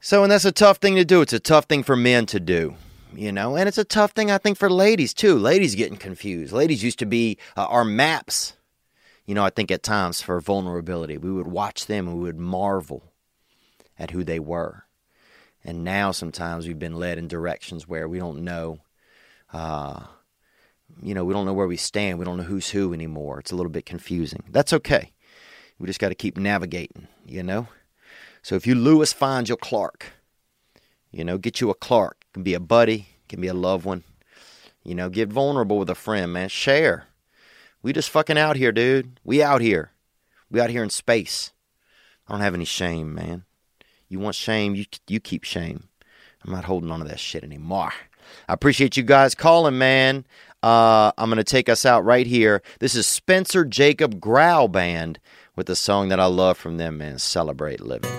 So, 0.00 0.22
and 0.22 0.32
that's 0.32 0.44
a 0.44 0.52
tough 0.52 0.78
thing 0.78 0.96
to 0.96 1.04
do. 1.04 1.22
It's 1.22 1.32
a 1.32 1.40
tough 1.40 1.66
thing 1.66 1.84
for 1.84 1.94
men 1.94 2.26
to 2.26 2.40
do, 2.40 2.74
you 3.14 3.30
know, 3.30 3.56
and 3.56 3.68
it's 3.68 3.78
a 3.78 3.84
tough 3.84 4.10
thing, 4.12 4.32
I 4.32 4.38
think, 4.38 4.58
for 4.58 4.68
ladies 4.68 5.14
too. 5.14 5.38
Ladies 5.38 5.76
getting 5.76 5.96
confused. 5.96 6.52
Ladies 6.52 6.82
used 6.82 6.98
to 6.98 7.06
be 7.06 7.38
uh, 7.56 7.66
our 7.66 7.84
maps, 7.84 8.54
you 9.26 9.34
know, 9.34 9.44
I 9.44 9.50
think 9.50 9.70
at 9.70 9.84
times 9.84 10.20
for 10.20 10.40
vulnerability. 10.40 11.18
We 11.18 11.30
would 11.30 11.46
watch 11.46 11.86
them 11.86 12.08
and 12.08 12.16
we 12.16 12.24
would 12.24 12.38
marvel 12.38 13.04
at 13.96 14.10
who 14.10 14.24
they 14.24 14.40
were. 14.40 14.86
And 15.64 15.84
now 15.84 16.10
sometimes 16.10 16.66
we've 16.66 16.78
been 16.78 16.96
led 16.96 17.18
in 17.18 17.28
directions 17.28 17.86
where 17.86 18.08
we 18.08 18.18
don't 18.18 18.42
know, 18.42 18.78
uh, 19.52 20.06
you 21.00 21.14
know, 21.14 21.24
we 21.24 21.32
don't 21.32 21.46
know 21.46 21.52
where 21.52 21.66
we 21.66 21.76
stand. 21.76 22.18
We 22.18 22.24
don't 22.24 22.36
know 22.36 22.42
who's 22.42 22.70
who 22.70 22.92
anymore. 22.92 23.38
It's 23.38 23.52
a 23.52 23.56
little 23.56 23.70
bit 23.70 23.86
confusing. 23.86 24.42
That's 24.50 24.72
okay. 24.72 25.12
We 25.78 25.86
just 25.86 26.00
got 26.00 26.10
to 26.10 26.14
keep 26.14 26.36
navigating, 26.36 27.08
you 27.26 27.42
know? 27.42 27.68
So 28.42 28.56
if 28.56 28.66
you 28.66 28.74
Lewis 28.74 29.12
finds 29.12 29.48
your 29.48 29.58
Clark, 29.58 30.06
you 31.10 31.24
know, 31.24 31.38
get 31.38 31.60
you 31.60 31.70
a 31.70 31.74
Clark. 31.74 32.16
It 32.22 32.32
can 32.34 32.42
be 32.42 32.54
a 32.54 32.60
buddy, 32.60 33.08
can 33.32 33.40
be 33.40 33.48
a 33.48 33.54
loved 33.54 33.84
one. 33.84 34.04
You 34.84 34.94
know, 34.94 35.08
get 35.08 35.28
vulnerable 35.28 35.78
with 35.78 35.90
a 35.90 35.94
friend, 35.94 36.32
man. 36.32 36.48
Share. 36.48 37.06
We 37.82 37.92
just 37.92 38.10
fucking 38.10 38.38
out 38.38 38.56
here, 38.56 38.72
dude. 38.72 39.18
We 39.24 39.42
out 39.42 39.60
here. 39.60 39.92
We 40.50 40.60
out 40.60 40.70
here 40.70 40.82
in 40.82 40.90
space. 40.90 41.52
I 42.28 42.32
don't 42.32 42.42
have 42.42 42.54
any 42.54 42.64
shame, 42.64 43.14
man. 43.14 43.44
You 44.08 44.20
want 44.20 44.36
shame, 44.36 44.74
you 44.74 44.84
you 45.08 45.20
keep 45.20 45.44
shame. 45.44 45.88
I'm 46.44 46.52
not 46.52 46.64
holding 46.64 46.90
on 46.90 47.00
to 47.00 47.06
that 47.06 47.18
shit 47.18 47.42
anymore. 47.42 47.92
I 48.48 48.52
appreciate 48.52 48.96
you 48.96 49.02
guys 49.02 49.34
calling, 49.34 49.78
man. 49.78 50.26
Uh, 50.62 51.10
I'm 51.18 51.28
going 51.28 51.38
to 51.38 51.44
take 51.44 51.68
us 51.68 51.84
out 51.84 52.04
right 52.04 52.26
here. 52.26 52.62
This 52.78 52.94
is 52.94 53.06
Spencer 53.06 53.64
Jacob 53.64 54.20
Growl 54.20 54.68
Band 54.68 55.18
with 55.56 55.66
the 55.66 55.76
song 55.76 56.08
that 56.10 56.20
I 56.20 56.26
love 56.26 56.56
from 56.56 56.76
them, 56.76 56.98
man. 56.98 57.18
Celebrate 57.18 57.80
Living. 57.80 58.10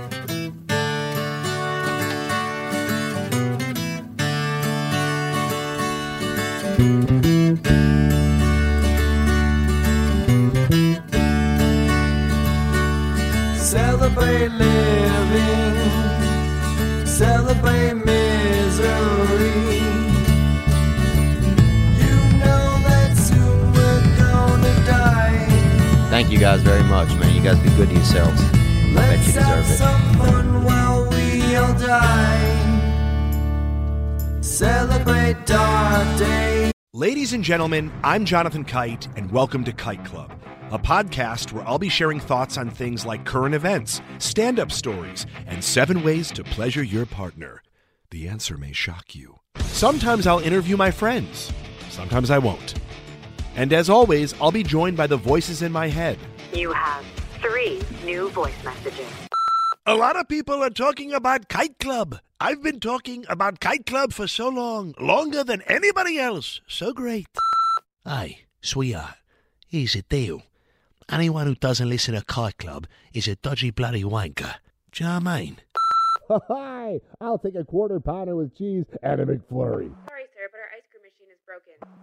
Celebrate 13.55 14.49
living. 14.49 15.73
celebrate 17.05 17.93
misery. 17.93 19.72
Thank 26.13 26.29
you 26.29 26.37
guys 26.37 26.61
very 26.61 26.83
much, 26.83 27.07
man. 27.15 27.35
You 27.35 27.41
guys 27.41 27.57
be 27.57 27.69
good 27.75 27.89
to 27.89 27.95
yourselves. 27.95 28.39
I 28.39 28.93
bet 28.93 29.09
Let's 29.09 29.33
you 29.33 29.41
have 29.41 29.65
deserve 29.65 29.71
it. 29.71 29.77
some 29.79 30.13
fun 30.19 30.63
while 30.63 31.09
we 31.09 31.55
all 31.55 31.73
die. 31.73 32.59
Celebrate 34.41 35.43
dark 35.47 36.19
days. 36.19 36.71
Ladies 36.93 37.33
and 37.33 37.43
gentlemen, 37.43 37.91
I'm 38.03 38.25
Jonathan 38.25 38.63
Kite, 38.63 39.07
and 39.17 39.31
welcome 39.31 39.63
to 39.63 39.73
Kite 39.73 40.05
Club, 40.05 40.31
a 40.69 40.77
podcast 40.77 41.51
where 41.51 41.67
I'll 41.67 41.79
be 41.79 41.89
sharing 41.89 42.19
thoughts 42.19 42.59
on 42.59 42.69
things 42.69 43.07
like 43.07 43.25
current 43.25 43.55
events, 43.55 43.99
stand 44.19 44.59
up 44.59 44.71
stories, 44.71 45.25
and 45.47 45.63
seven 45.63 46.03
ways 46.03 46.29
to 46.33 46.43
pleasure 46.43 46.83
your 46.83 47.07
partner. 47.07 47.63
The 48.11 48.27
answer 48.27 48.55
may 48.55 48.71
shock 48.71 49.15
you. 49.15 49.39
Sometimes 49.61 50.27
I'll 50.27 50.37
interview 50.37 50.77
my 50.77 50.91
friends, 50.91 51.51
sometimes 51.89 52.29
I 52.29 52.37
won't. 52.37 52.75
And 53.55 53.71
as 53.71 53.89
always, 53.89 54.33
I'll 54.41 54.51
be 54.51 54.63
joined 54.63 54.97
by 54.97 55.07
the 55.07 55.17
voices 55.17 55.61
in 55.61 55.71
my 55.71 55.87
head. 55.87 56.17
You 56.53 56.71
have 56.71 57.05
three 57.39 57.81
new 58.03 58.29
voice 58.29 58.63
messages. 58.63 59.07
A 59.85 59.95
lot 59.95 60.15
of 60.15 60.27
people 60.27 60.63
are 60.63 60.69
talking 60.69 61.13
about 61.13 61.49
Kite 61.49 61.77
Club. 61.77 62.19
I've 62.39 62.63
been 62.63 62.79
talking 62.79 63.25
about 63.29 63.59
Kite 63.59 63.85
Club 63.85 64.13
for 64.13 64.27
so 64.27 64.49
long, 64.49 64.93
longer 64.99 65.43
than 65.43 65.61
anybody 65.63 66.17
else. 66.17 66.61
So 66.67 66.93
great. 66.93 67.27
Hey, 68.05 68.45
sweetheart, 68.61 69.15
here's 69.67 69.93
the 69.93 70.01
deal. 70.03 70.43
Anyone 71.09 71.47
who 71.47 71.55
doesn't 71.55 71.89
listen 71.89 72.15
to 72.15 72.23
Kite 72.23 72.57
Club 72.57 72.87
is 73.13 73.27
a 73.27 73.35
dodgy 73.35 73.71
bloody 73.71 74.03
wanker. 74.03 74.55
Do 74.91 75.03
you 75.03 75.09
know 75.09 75.19
what 75.19 75.27
I 75.27 75.39
mean? 75.41 75.57
Hi, 76.29 76.99
I'll 77.21 77.37
take 77.37 77.55
a 77.55 77.63
quarter 77.65 77.99
pounder 77.99 78.35
with 78.35 78.57
cheese 78.57 78.85
and 79.03 79.19
a 79.21 79.25
McFlurry. 79.25 79.91
Sorry, 80.07 80.25
sir, 80.33 80.47
but 80.49 80.59
our 80.59 80.71
ice 80.75 80.87
cream 80.89 81.03
machine 81.03 81.29
is 81.31 81.39
broken. 81.45 81.73